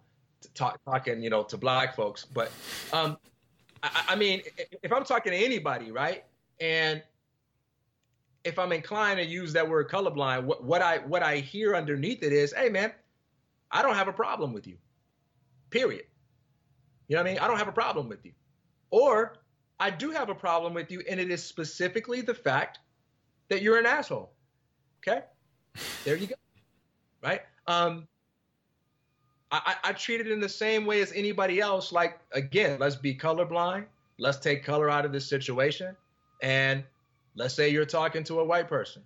talk, 0.54 0.82
talking 0.84 1.22
you 1.22 1.30
know 1.30 1.42
to 1.44 1.56
black 1.58 1.94
folks. 1.94 2.24
But 2.24 2.50
um, 2.92 3.18
I, 3.82 4.04
I 4.08 4.16
mean, 4.16 4.42
if 4.82 4.92
I'm 4.92 5.04
talking 5.04 5.32
to 5.32 5.38
anybody, 5.38 5.90
right, 5.90 6.24
and 6.60 7.02
if 8.44 8.58
I'm 8.58 8.72
inclined 8.72 9.18
to 9.18 9.26
use 9.26 9.52
that 9.52 9.68
word 9.68 9.90
colorblind, 9.90 10.44
what, 10.44 10.64
what 10.64 10.80
I 10.80 10.98
what 10.98 11.22
I 11.22 11.36
hear 11.36 11.76
underneath 11.76 12.22
it 12.22 12.32
is, 12.32 12.54
hey 12.54 12.70
man, 12.70 12.92
I 13.70 13.82
don't 13.82 13.94
have 13.94 14.08
a 14.08 14.12
problem 14.12 14.54
with 14.54 14.66
you. 14.66 14.76
Period. 15.68 16.04
You 17.08 17.16
know 17.16 17.22
what 17.22 17.28
I 17.28 17.32
mean? 17.32 17.40
I 17.40 17.46
don't 17.46 17.58
have 17.58 17.68
a 17.68 17.72
problem 17.72 18.08
with 18.08 18.24
you. 18.24 18.32
Or 18.90 19.36
I 19.80 19.90
do 19.90 20.10
have 20.10 20.30
a 20.30 20.34
problem 20.34 20.72
with 20.72 20.90
you, 20.90 21.02
and 21.08 21.20
it 21.20 21.30
is 21.30 21.44
specifically 21.44 22.22
the 22.22 22.34
fact 22.34 22.78
that 23.48 23.62
you're 23.62 23.78
an 23.78 23.86
asshole. 23.86 24.30
Okay? 24.98 25.24
There 26.04 26.16
you 26.16 26.26
go. 26.26 26.34
Right? 27.20 27.40
Um, 27.66 28.06
I, 29.50 29.74
I 29.82 29.92
treat 29.92 30.20
it 30.20 30.28
in 30.30 30.38
the 30.38 30.48
same 30.48 30.86
way 30.86 31.00
as 31.02 31.10
anybody 31.12 31.58
else. 31.58 31.90
Like, 31.90 32.20
again, 32.30 32.78
let's 32.78 32.94
be 32.94 33.12
colorblind. 33.12 33.86
Let's 34.20 34.38
take 34.38 34.62
color 34.62 34.88
out 34.88 35.04
of 35.04 35.10
this 35.10 35.26
situation. 35.26 35.96
And 36.42 36.84
let's 37.34 37.54
say 37.54 37.70
you're 37.70 37.84
talking 37.84 38.22
to 38.24 38.38
a 38.38 38.44
white 38.44 38.68
person. 38.68 39.02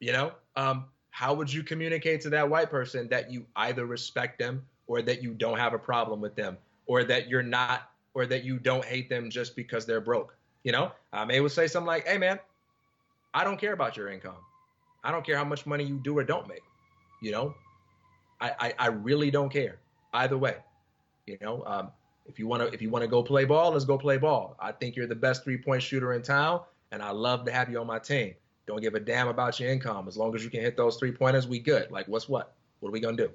You 0.00 0.12
know, 0.12 0.32
um, 0.56 0.86
how 1.10 1.34
would 1.34 1.52
you 1.52 1.62
communicate 1.62 2.20
to 2.22 2.30
that 2.30 2.50
white 2.50 2.68
person 2.68 3.06
that 3.10 3.30
you 3.30 3.46
either 3.54 3.86
respect 3.86 4.40
them 4.40 4.66
or 4.88 5.02
that 5.02 5.22
you 5.22 5.34
don't 5.34 5.58
have 5.58 5.74
a 5.74 5.78
problem 5.78 6.20
with 6.20 6.34
them 6.34 6.56
or 6.86 7.04
that 7.04 7.28
you're 7.28 7.42
not 7.42 7.90
or 8.14 8.26
that 8.26 8.42
you 8.42 8.58
don't 8.58 8.84
hate 8.84 9.08
them 9.08 9.30
just 9.30 9.54
because 9.54 9.86
they're 9.86 10.00
broke. 10.00 10.36
You 10.64 10.72
know, 10.72 10.90
I 11.12 11.24
may 11.24 11.40
would 11.40 11.52
say 11.52 11.68
something 11.68 11.86
like, 11.86 12.06
"Hey, 12.08 12.18
man, 12.18 12.40
I 13.38 13.44
don't 13.44 13.56
care 13.56 13.72
about 13.72 13.96
your 13.96 14.08
income. 14.08 14.42
I 15.04 15.12
don't 15.12 15.24
care 15.24 15.36
how 15.36 15.44
much 15.44 15.64
money 15.64 15.84
you 15.84 16.00
do 16.00 16.18
or 16.18 16.24
don't 16.24 16.48
make. 16.48 16.64
You 17.22 17.30
know, 17.30 17.54
I 18.40 18.50
I, 18.58 18.74
I 18.80 18.86
really 18.88 19.30
don't 19.30 19.48
care 19.48 19.78
either 20.12 20.36
way. 20.36 20.56
You 21.26 21.38
know, 21.40 21.62
um, 21.64 21.92
if 22.26 22.40
you 22.40 22.48
want 22.48 22.64
to 22.64 22.74
if 22.74 22.82
you 22.82 22.90
want 22.90 23.04
to 23.04 23.08
go 23.08 23.22
play 23.22 23.44
ball, 23.44 23.70
let's 23.70 23.84
go 23.84 23.96
play 23.96 24.18
ball. 24.18 24.56
I 24.58 24.72
think 24.72 24.96
you're 24.96 25.06
the 25.06 25.14
best 25.14 25.44
three 25.44 25.56
point 25.56 25.84
shooter 25.84 26.14
in 26.14 26.22
town, 26.22 26.62
and 26.90 27.00
I 27.00 27.10
love 27.12 27.44
to 27.44 27.52
have 27.52 27.70
you 27.70 27.78
on 27.78 27.86
my 27.86 28.00
team. 28.00 28.34
Don't 28.66 28.82
give 28.82 28.96
a 28.96 29.00
damn 29.00 29.28
about 29.28 29.60
your 29.60 29.70
income 29.70 30.08
as 30.08 30.16
long 30.16 30.34
as 30.34 30.42
you 30.42 30.50
can 30.50 30.60
hit 30.60 30.76
those 30.76 30.96
three 30.96 31.12
pointers. 31.12 31.46
We 31.46 31.60
good. 31.60 31.92
Like, 31.92 32.08
what's 32.08 32.28
what? 32.28 32.56
What 32.80 32.88
are 32.88 32.92
we 32.92 32.98
gonna 32.98 33.16
do? 33.16 33.30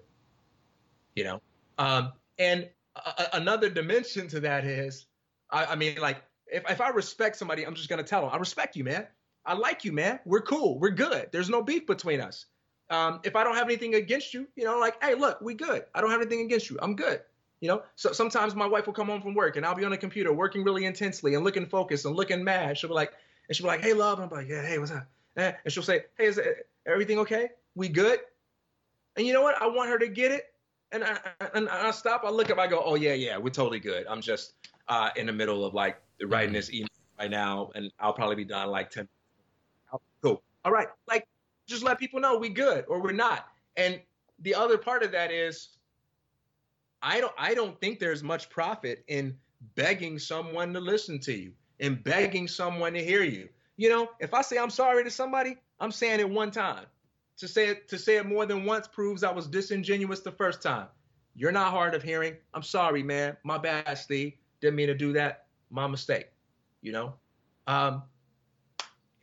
You 1.15 1.23
know, 1.23 1.41
um, 1.77 2.11
and 2.39 2.69
a, 2.97 3.37
another 3.37 3.69
dimension 3.69 4.27
to 4.27 4.41
that 4.41 4.65
is, 4.65 5.05
I, 5.49 5.65
I 5.67 5.75
mean, 5.75 5.95
like 6.01 6.17
if, 6.47 6.69
if 6.69 6.81
I 6.81 6.89
respect 6.89 7.37
somebody, 7.37 7.65
I'm 7.65 7.73
just 7.73 7.87
gonna 7.87 8.03
tell 8.03 8.23
them, 8.23 8.31
I 8.33 8.37
respect 8.37 8.75
you, 8.75 8.83
man. 8.83 9.07
I 9.45 9.53
like 9.53 9.83
you, 9.83 9.91
man. 9.91 10.19
We're 10.25 10.41
cool. 10.41 10.79
We're 10.79 10.91
good. 10.91 11.29
There's 11.31 11.49
no 11.49 11.61
beef 11.61 11.85
between 11.85 12.21
us. 12.21 12.45
Um, 12.89 13.19
if 13.23 13.35
I 13.35 13.43
don't 13.43 13.55
have 13.55 13.67
anything 13.67 13.95
against 13.95 14.33
you, 14.33 14.47
you 14.55 14.63
know, 14.63 14.77
like, 14.79 15.01
hey, 15.03 15.15
look, 15.15 15.41
we 15.41 15.53
good. 15.53 15.83
I 15.95 16.01
don't 16.01 16.11
have 16.11 16.21
anything 16.21 16.45
against 16.45 16.69
you. 16.69 16.77
I'm 16.81 16.95
good. 16.95 17.21
You 17.59 17.69
know, 17.69 17.83
so 17.95 18.11
sometimes 18.11 18.55
my 18.55 18.67
wife 18.67 18.85
will 18.85 18.93
come 18.93 19.07
home 19.07 19.21
from 19.21 19.33
work 19.33 19.55
and 19.55 19.65
I'll 19.65 19.75
be 19.75 19.85
on 19.85 19.91
the 19.91 19.97
computer 19.97 20.33
working 20.33 20.63
really 20.63 20.85
intensely 20.85 21.35
and 21.35 21.43
looking 21.43 21.65
focused 21.65 22.05
and 22.05 22.15
looking 22.15 22.43
mad. 22.43 22.77
She'll 22.77 22.89
be 22.89 22.93
like, 22.93 23.13
and 23.47 23.55
she'll 23.55 23.65
be 23.65 23.69
like, 23.69 23.81
hey, 23.81 23.93
love. 23.93 24.19
And 24.19 24.29
I'm 24.29 24.37
like, 24.37 24.49
yeah, 24.49 24.65
hey, 24.65 24.77
what's 24.79 24.91
up? 24.91 25.07
Eh, 25.37 25.51
and 25.63 25.73
she'll 25.73 25.83
say, 25.83 26.03
hey, 26.17 26.25
is 26.25 26.39
everything 26.85 27.19
okay? 27.19 27.49
We 27.75 27.87
good? 27.87 28.19
And 29.15 29.25
you 29.25 29.33
know 29.33 29.41
what? 29.41 29.61
I 29.61 29.67
want 29.67 29.89
her 29.89 29.97
to 29.97 30.07
get 30.07 30.31
it 30.31 30.53
and 30.93 31.03
I, 31.03 31.17
and 31.55 31.67
I 31.67 31.91
stop. 31.91 32.23
I 32.23 32.29
look 32.29 32.49
up. 32.49 32.59
I 32.59 32.67
go, 32.67 32.81
oh 32.85 32.95
yeah, 32.95 33.13
yeah, 33.13 33.37
we're 33.37 33.49
totally 33.49 33.79
good. 33.79 34.05
I'm 34.07 34.21
just 34.21 34.53
uh, 34.87 35.09
in 35.15 35.25
the 35.25 35.33
middle 35.33 35.65
of 35.65 35.73
like 35.73 35.99
writing 36.21 36.49
mm-hmm. 36.49 36.55
this 36.55 36.71
email 36.71 36.87
right 37.19 37.31
now, 37.31 37.71
and 37.75 37.91
I'll 37.99 38.13
probably 38.13 38.35
be 38.35 38.45
done 38.45 38.69
like 38.69 38.91
ten. 38.91 39.05
Cool. 39.05 39.22
All 40.65 40.71
right. 40.71 40.87
Like, 41.07 41.27
just 41.67 41.83
let 41.83 41.99
people 41.99 42.19
know 42.19 42.37
we 42.37 42.49
good 42.49 42.85
or 42.87 43.01
we're 43.01 43.11
not. 43.11 43.47
And 43.77 43.99
the 44.39 44.55
other 44.55 44.77
part 44.77 45.03
of 45.03 45.11
that 45.11 45.31
is, 45.31 45.69
I 47.01 47.19
don't. 47.19 47.33
I 47.37 47.53
don't 47.53 47.79
think 47.81 47.99
there's 47.99 48.23
much 48.23 48.49
profit 48.49 49.03
in 49.07 49.35
begging 49.75 50.17
someone 50.19 50.73
to 50.73 50.79
listen 50.79 51.19
to 51.19 51.33
you 51.33 51.51
and 51.79 52.01
begging 52.03 52.47
someone 52.47 52.93
to 52.93 53.03
hear 53.03 53.23
you. 53.23 53.49
You 53.75 53.89
know, 53.89 54.09
if 54.19 54.33
I 54.33 54.41
say 54.41 54.57
I'm 54.57 54.69
sorry 54.69 55.03
to 55.03 55.11
somebody, 55.11 55.57
I'm 55.79 55.91
saying 55.91 56.19
it 56.19 56.29
one 56.29 56.51
time. 56.51 56.85
To 57.37 57.47
say 57.47 57.67
it 57.67 57.89
to 57.89 57.97
say 57.97 58.17
it 58.17 58.25
more 58.25 58.45
than 58.45 58.63
once 58.63 58.87
proves 58.87 59.23
I 59.23 59.31
was 59.31 59.47
disingenuous 59.47 60.21
the 60.21 60.31
first 60.31 60.61
time. 60.61 60.87
You're 61.35 61.51
not 61.51 61.71
hard 61.71 61.95
of 61.95 62.03
hearing. 62.03 62.35
I'm 62.53 62.63
sorry, 62.63 63.03
man. 63.03 63.35
My 63.43 63.57
bad, 63.57 63.97
Steve. 63.97 64.33
Didn't 64.61 64.75
mean 64.75 64.87
to 64.87 64.93
do 64.93 65.11
that. 65.13 65.47
My 65.71 65.87
mistake. 65.87 66.27
You 66.81 66.91
know. 66.93 67.13
Um, 67.67 68.03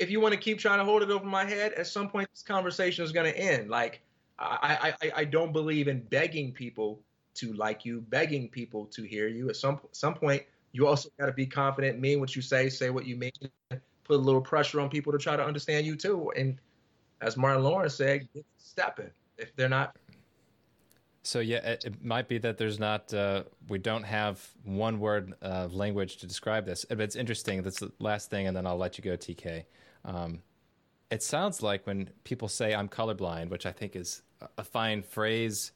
if 0.01 0.11
you 0.11 0.19
want 0.19 0.33
to 0.33 0.41
keep 0.41 0.59
trying 0.59 0.79
to 0.79 0.85
hold 0.85 1.03
it 1.03 1.11
over 1.11 1.27
my 1.27 1.45
head, 1.45 1.75
at 1.75 1.87
some 1.87 2.09
point 2.09 2.29
this 2.33 2.43
conversation 2.43 3.05
is 3.05 3.13
going 3.13 3.31
to 3.31 3.39
end. 3.39 3.69
Like 3.69 4.01
I, 4.39 4.95
I, 5.03 5.13
I 5.15 5.25
don't 5.25 5.53
believe 5.53 5.87
in 5.89 6.01
begging 6.01 6.53
people 6.53 7.03
to 7.35 7.53
like 7.53 7.85
you, 7.85 8.01
begging 8.09 8.49
people 8.49 8.87
to 8.87 9.03
hear 9.03 9.29
you. 9.29 9.51
At 9.51 9.57
some 9.57 9.79
some 9.93 10.15
point, 10.15 10.43
you 10.73 10.87
also 10.87 11.11
got 11.21 11.27
to 11.27 11.33
be 11.33 11.47
confident, 11.47 12.01
mean 12.01 12.19
what 12.19 12.35
you 12.35 12.41
say, 12.41 12.71
say 12.71 12.89
what 12.89 13.05
you 13.07 13.17
mean, 13.17 13.33
put 13.69 13.81
a 14.09 14.17
little 14.17 14.41
pressure 14.41 14.81
on 14.81 14.89
people 14.89 15.13
to 15.13 15.19
try 15.19 15.37
to 15.37 15.45
understand 15.45 15.85
you 15.85 15.97
too. 15.97 16.33
And 16.35 16.59
as 17.21 17.37
Martin 17.37 17.63
Lawrence 17.63 17.95
said, 17.95 18.27
get 18.33 18.47
stepping 18.57 19.11
if 19.37 19.55
they're 19.55 19.69
not. 19.69 19.95
So 21.23 21.41
yeah, 21.41 21.59
it, 21.59 21.85
it 21.85 22.03
might 22.03 22.27
be 22.27 22.39
that 22.39 22.57
there's 22.57 22.79
not 22.79 23.13
uh, 23.13 23.43
we 23.69 23.77
don't 23.77 24.05
have 24.05 24.43
one 24.65 24.99
word 24.99 25.35
uh, 25.43 25.69
language 25.71 26.17
to 26.19 26.27
describe 26.27 26.65
this. 26.65 26.87
But 26.89 27.03
it's 27.03 27.17
interesting. 27.17 27.63
That's 27.63 27.81
the 27.81 27.93
last 27.99 28.31
thing, 28.31 28.47
and 28.47 28.57
then 28.57 28.67
I'll 28.67 28.79
let 28.79 28.97
you 28.97 29.05
go, 29.05 29.19
TK. 29.19 29.65
Um, 30.05 30.43
it 31.11 31.23
sounds 31.23 31.63
like 31.63 31.87
when 31.87 32.11
people 32.25 32.49
say 32.49 32.75
I'm 32.75 32.89
colorblind, 32.89 33.51
which 33.51 33.67
I 33.67 33.73
think 33.73 33.97
is 33.97 34.23
a 34.57 34.65
fine 34.65 35.03
phrase 35.03 35.73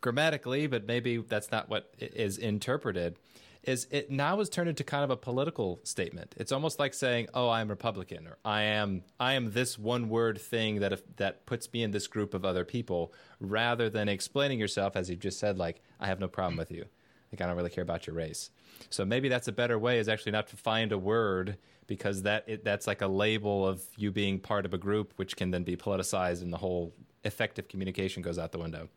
grammatically, 0.00 0.66
but 0.66 0.86
maybe 0.86 1.18
that's 1.18 1.50
not 1.50 1.68
what 1.68 1.92
is 1.98 2.38
interpreted 2.38 3.16
is 3.62 3.86
it 3.90 4.10
now 4.10 4.38
has 4.38 4.48
turned 4.48 4.68
into 4.68 4.82
kind 4.82 5.04
of 5.04 5.10
a 5.10 5.16
political 5.16 5.80
statement. 5.82 6.34
It's 6.38 6.52
almost 6.52 6.78
like 6.78 6.94
saying, 6.94 7.28
"Oh, 7.34 7.50
I'm 7.50 7.68
Republican," 7.68 8.26
or 8.26 8.38
"I 8.44 8.62
am 8.62 9.02
I 9.18 9.34
am 9.34 9.52
this 9.52 9.78
one 9.78 10.08
word 10.08 10.40
thing 10.40 10.80
that 10.80 10.92
if, 10.92 11.02
that 11.16 11.44
puts 11.46 11.70
me 11.72 11.82
in 11.82 11.90
this 11.90 12.06
group 12.06 12.32
of 12.32 12.44
other 12.44 12.64
people," 12.64 13.12
rather 13.38 13.90
than 13.90 14.08
explaining 14.08 14.58
yourself 14.58 14.96
as 14.96 15.10
you 15.10 15.16
just 15.16 15.38
said, 15.38 15.58
like, 15.58 15.82
"I 15.98 16.06
have 16.06 16.20
no 16.20 16.28
problem 16.28 16.56
with 16.56 16.70
you." 16.70 16.86
Like 17.32 17.42
I 17.42 17.46
don't 17.46 17.56
really 17.56 17.70
care 17.70 17.82
about 17.82 18.06
your 18.06 18.16
race. 18.16 18.50
So 18.88 19.04
maybe 19.04 19.28
that's 19.28 19.46
a 19.46 19.52
better 19.52 19.78
way 19.78 19.98
is 19.98 20.08
actually 20.08 20.32
not 20.32 20.48
to 20.48 20.56
find 20.56 20.90
a 20.90 20.98
word 20.98 21.58
because 21.90 22.22
that 22.22 22.44
it, 22.46 22.64
that's 22.64 22.86
like 22.86 23.02
a 23.02 23.06
label 23.08 23.66
of 23.66 23.82
you 23.96 24.12
being 24.12 24.38
part 24.38 24.64
of 24.64 24.72
a 24.72 24.78
group, 24.78 25.12
which 25.16 25.34
can 25.36 25.50
then 25.50 25.64
be 25.64 25.76
politicized, 25.76 26.40
and 26.40 26.52
the 26.52 26.56
whole 26.56 26.94
effective 27.24 27.66
communication 27.66 28.22
goes 28.22 28.38
out 28.38 28.52
the 28.52 28.60
window. 28.60 28.88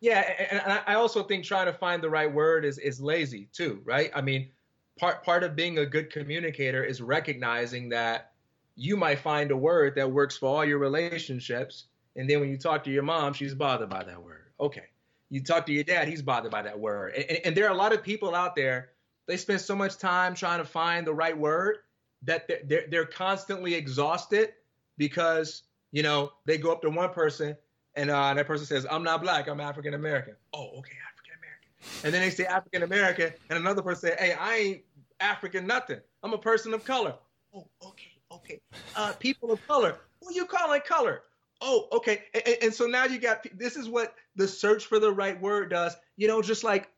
Yeah, 0.00 0.20
and 0.50 0.80
I 0.86 0.94
also 0.94 1.22
think 1.22 1.44
trying 1.44 1.64
to 1.66 1.72
find 1.72 2.02
the 2.02 2.10
right 2.10 2.30
word 2.30 2.66
is 2.66 2.76
is 2.76 3.00
lazy 3.00 3.48
too, 3.54 3.80
right? 3.86 4.10
I 4.14 4.20
mean, 4.20 4.50
part 4.98 5.24
part 5.24 5.44
of 5.44 5.56
being 5.56 5.78
a 5.78 5.86
good 5.86 6.12
communicator 6.12 6.84
is 6.84 7.00
recognizing 7.00 7.88
that 7.88 8.32
you 8.76 8.98
might 8.98 9.20
find 9.20 9.50
a 9.50 9.56
word 9.56 9.94
that 9.94 10.12
works 10.12 10.36
for 10.36 10.54
all 10.54 10.64
your 10.66 10.78
relationships, 10.78 11.86
and 12.16 12.28
then 12.28 12.40
when 12.40 12.50
you 12.50 12.58
talk 12.58 12.84
to 12.84 12.90
your 12.90 13.02
mom, 13.02 13.32
she's 13.32 13.54
bothered 13.54 13.88
by 13.88 14.04
that 14.04 14.22
word. 14.22 14.50
Okay, 14.60 14.88
you 15.30 15.42
talk 15.42 15.64
to 15.66 15.72
your 15.72 15.84
dad, 15.84 16.06
he's 16.06 16.20
bothered 16.20 16.52
by 16.52 16.60
that 16.60 16.78
word, 16.78 17.14
and, 17.14 17.38
and 17.46 17.56
there 17.56 17.66
are 17.66 17.72
a 17.72 17.78
lot 17.78 17.94
of 17.94 18.02
people 18.02 18.34
out 18.34 18.54
there. 18.54 18.91
They 19.26 19.36
spend 19.36 19.60
so 19.60 19.76
much 19.76 19.98
time 19.98 20.34
trying 20.34 20.58
to 20.58 20.64
find 20.64 21.06
the 21.06 21.14
right 21.14 21.36
word 21.36 21.78
that 22.24 22.48
they're, 22.68 22.84
they're, 22.88 23.04
constantly 23.04 23.74
exhausted 23.74 24.52
because 24.96 25.62
you 25.90 26.02
know 26.02 26.32
they 26.44 26.58
go 26.58 26.72
up 26.72 26.82
to 26.82 26.90
one 26.90 27.10
person 27.10 27.56
and 27.94 28.10
uh, 28.10 28.34
that 28.34 28.46
person 28.46 28.66
says, 28.66 28.86
"I'm 28.90 29.02
not 29.02 29.22
black. 29.22 29.48
I'm 29.48 29.60
African 29.60 29.94
American." 29.94 30.34
Oh, 30.52 30.68
okay, 30.78 30.96
African 31.10 31.34
American. 31.38 32.04
And 32.04 32.14
then 32.14 32.22
they 32.22 32.30
say 32.30 32.46
African 32.46 32.82
American, 32.82 33.32
and 33.50 33.58
another 33.58 33.82
person 33.82 34.10
say, 34.10 34.16
"Hey, 34.18 34.32
I 34.32 34.56
ain't 34.56 34.82
African 35.20 35.66
nothing. 35.66 36.00
I'm 36.22 36.32
a 36.32 36.38
person 36.38 36.74
of 36.74 36.84
color." 36.84 37.14
Oh, 37.54 37.66
okay, 37.84 38.12
okay. 38.30 38.60
Uh, 38.96 39.12
people 39.14 39.52
of 39.52 39.66
color. 39.66 39.98
Who 40.22 40.32
you 40.32 40.46
calling 40.46 40.80
color? 40.82 41.22
Oh, 41.60 41.86
okay. 41.92 42.24
And, 42.34 42.56
and 42.62 42.74
so 42.74 42.86
now 42.86 43.04
you 43.04 43.18
got 43.18 43.46
this 43.56 43.76
is 43.76 43.88
what 43.88 44.14
the 44.36 44.48
search 44.48 44.86
for 44.86 44.98
the 44.98 45.12
right 45.12 45.40
word 45.40 45.70
does. 45.70 45.96
You 46.16 46.28
know, 46.28 46.42
just 46.42 46.64
like 46.64 46.88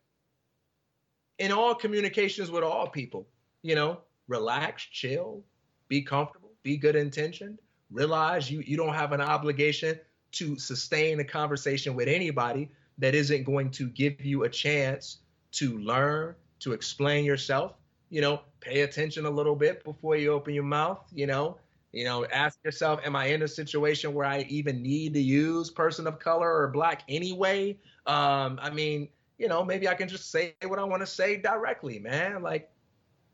in 1.38 1.52
all 1.52 1.74
communications 1.74 2.50
with 2.50 2.64
all 2.64 2.88
people, 2.88 3.26
you 3.62 3.74
know, 3.74 3.98
relax, 4.28 4.82
chill, 4.84 5.42
be 5.88 6.02
comfortable, 6.02 6.52
be 6.62 6.76
good 6.76 6.96
intentioned, 6.96 7.58
realize 7.90 8.50
you 8.50 8.60
you 8.66 8.76
don't 8.76 8.94
have 8.94 9.12
an 9.12 9.20
obligation 9.20 9.98
to 10.32 10.56
sustain 10.58 11.20
a 11.20 11.24
conversation 11.24 11.94
with 11.94 12.08
anybody 12.08 12.68
that 12.98 13.14
isn't 13.14 13.44
going 13.44 13.70
to 13.70 13.88
give 13.88 14.20
you 14.24 14.44
a 14.44 14.48
chance 14.48 15.18
to 15.52 15.78
learn, 15.78 16.34
to 16.60 16.72
explain 16.72 17.24
yourself. 17.24 17.74
You 18.10 18.20
know, 18.20 18.40
pay 18.60 18.82
attention 18.82 19.26
a 19.26 19.30
little 19.30 19.56
bit 19.56 19.82
before 19.84 20.16
you 20.16 20.32
open 20.32 20.54
your 20.54 20.64
mouth, 20.64 21.00
you 21.12 21.26
know. 21.26 21.58
You 21.92 22.04
know, 22.04 22.26
ask 22.26 22.58
yourself, 22.64 23.00
am 23.04 23.14
I 23.14 23.26
in 23.26 23.42
a 23.42 23.48
situation 23.48 24.14
where 24.14 24.26
I 24.26 24.40
even 24.48 24.82
need 24.82 25.14
to 25.14 25.20
use 25.20 25.70
person 25.70 26.08
of 26.08 26.18
color 26.18 26.52
or 26.52 26.68
black 26.68 27.02
anyway? 27.08 27.78
Um, 28.06 28.58
I 28.60 28.70
mean, 28.70 29.08
you 29.44 29.50
know, 29.50 29.62
maybe 29.62 29.86
I 29.86 29.94
can 29.94 30.08
just 30.08 30.30
say 30.30 30.54
what 30.62 30.78
I 30.78 30.84
want 30.84 31.02
to 31.02 31.06
say 31.06 31.36
directly, 31.36 31.98
man. 31.98 32.40
Like, 32.40 32.70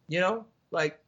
you 0.08 0.18
know, 0.18 0.44
like, 0.72 0.98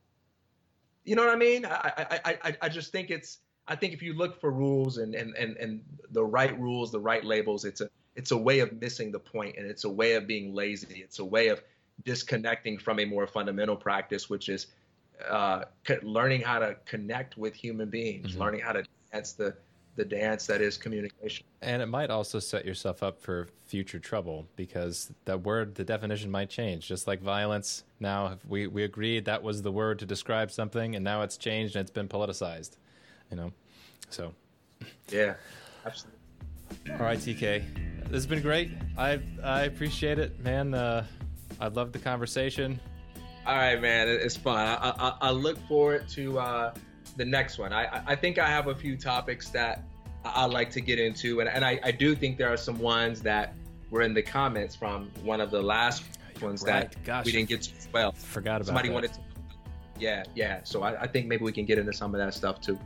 you 1.04 1.16
know 1.16 1.24
what 1.24 1.34
I 1.34 1.36
mean? 1.36 1.66
I, 1.66 2.20
I, 2.24 2.38
I, 2.44 2.56
I 2.62 2.68
just 2.68 2.92
think 2.92 3.10
it's, 3.10 3.38
I 3.66 3.74
think 3.74 3.94
if 3.94 4.00
you 4.00 4.14
look 4.14 4.40
for 4.40 4.52
rules 4.52 4.98
and, 4.98 5.16
and, 5.16 5.34
and, 5.34 5.56
and 5.56 5.82
the 6.12 6.24
right 6.24 6.56
rules, 6.56 6.92
the 6.92 7.00
right 7.00 7.24
labels, 7.24 7.64
it's 7.64 7.80
a, 7.80 7.90
it's 8.14 8.30
a 8.30 8.36
way 8.36 8.60
of 8.60 8.80
missing 8.80 9.10
the 9.10 9.18
point 9.18 9.56
and 9.58 9.66
it's 9.66 9.82
a 9.82 9.90
way 9.90 10.12
of 10.12 10.28
being 10.28 10.54
lazy. 10.54 11.02
It's 11.02 11.18
a 11.18 11.24
way 11.24 11.48
of 11.48 11.60
disconnecting 12.04 12.78
from 12.78 13.00
a 13.00 13.04
more 13.04 13.26
fundamental 13.26 13.74
practice, 13.74 14.30
which 14.30 14.48
is 14.48 14.68
uh, 15.28 15.64
learning 16.04 16.42
how 16.42 16.60
to 16.60 16.76
connect 16.84 17.36
with 17.36 17.54
human 17.54 17.90
beings, 17.90 18.30
mm-hmm. 18.30 18.40
learning 18.40 18.60
how 18.60 18.70
to 18.70 18.84
dance 19.12 19.32
the 19.32 19.56
the 19.96 20.04
dance 20.04 20.46
that 20.46 20.60
is 20.60 20.76
communication. 20.76 21.44
And 21.60 21.82
it 21.82 21.86
might 21.86 22.10
also 22.10 22.38
set 22.38 22.64
yourself 22.64 23.02
up 23.02 23.20
for 23.20 23.48
future 23.66 23.98
trouble 23.98 24.46
because 24.56 25.12
the 25.24 25.36
word, 25.36 25.74
the 25.74 25.84
definition 25.84 26.30
might 26.30 26.48
change. 26.48 26.88
Just 26.88 27.06
like 27.06 27.20
violence, 27.20 27.84
now 28.00 28.38
we 28.48 28.66
we 28.66 28.84
agreed 28.84 29.26
that 29.26 29.42
was 29.42 29.62
the 29.62 29.72
word 29.72 29.98
to 29.98 30.06
describe 30.06 30.50
something, 30.50 30.96
and 30.96 31.04
now 31.04 31.22
it's 31.22 31.36
changed 31.36 31.76
and 31.76 31.82
it's 31.82 31.90
been 31.90 32.08
politicized. 32.08 32.76
You 33.30 33.36
know, 33.36 33.52
so 34.08 34.32
yeah, 35.10 35.34
absolutely. 35.84 36.18
All 36.90 36.98
right, 36.98 37.18
TK, 37.18 37.62
this 38.04 38.12
has 38.12 38.26
been 38.26 38.42
great. 38.42 38.70
I 38.96 39.20
I 39.42 39.62
appreciate 39.62 40.18
it, 40.18 40.40
man. 40.40 40.74
Uh, 40.74 41.04
I 41.60 41.68
love 41.68 41.92
the 41.92 41.98
conversation. 41.98 42.80
All 43.44 43.56
right, 43.56 43.80
man, 43.80 44.08
it's 44.08 44.36
fun. 44.36 44.56
I, 44.56 44.94
I, 44.98 45.16
I 45.20 45.30
look 45.32 45.58
forward 45.66 46.08
to 46.10 46.38
uh, 46.38 46.74
the 47.16 47.24
next 47.24 47.58
one. 47.58 47.72
I, 47.72 48.02
I 48.06 48.16
think 48.16 48.38
I 48.38 48.48
have 48.48 48.68
a 48.68 48.74
few 48.74 48.96
topics 48.96 49.50
that 49.50 49.84
I, 50.24 50.44
like 50.46 50.70
to 50.72 50.80
get 50.80 50.98
into, 50.98 51.40
and, 51.40 51.48
and 51.48 51.64
I, 51.64 51.80
I 51.82 51.90
do 51.90 52.14
think 52.14 52.38
there 52.38 52.52
are 52.52 52.56
some 52.56 52.78
ones 52.78 53.20
that 53.22 53.54
were 53.90 54.02
in 54.02 54.14
the 54.14 54.22
comments 54.22 54.74
from 54.74 55.10
one 55.22 55.40
of 55.40 55.50
the 55.50 55.62
last 55.62 56.04
ones 56.40 56.62
right. 56.62 56.90
that 56.90 57.04
Gosh, 57.04 57.26
we 57.26 57.32
didn't 57.32 57.48
get 57.48 57.62
to 57.62 57.70
well. 57.92 58.12
Forgot 58.12 58.56
about 58.56 58.66
somebody 58.66 58.88
that. 58.88 58.94
wanted 58.94 59.12
to. 59.14 59.20
Yeah, 59.98 60.24
yeah. 60.34 60.60
So 60.64 60.82
I, 60.82 61.02
I 61.02 61.06
think 61.06 61.26
maybe 61.26 61.44
we 61.44 61.52
can 61.52 61.64
get 61.64 61.78
into 61.78 61.92
some 61.92 62.14
of 62.14 62.18
that 62.18 62.34
stuff 62.34 62.60
too. 62.60 62.78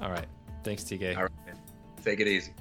All 0.00 0.10
right. 0.10 0.26
Thanks, 0.62 0.82
TK. 0.84 1.16
All 1.16 1.22
right. 1.22 1.32
Man. 1.46 1.56
Take 2.04 2.20
it 2.20 2.28
easy. 2.28 2.52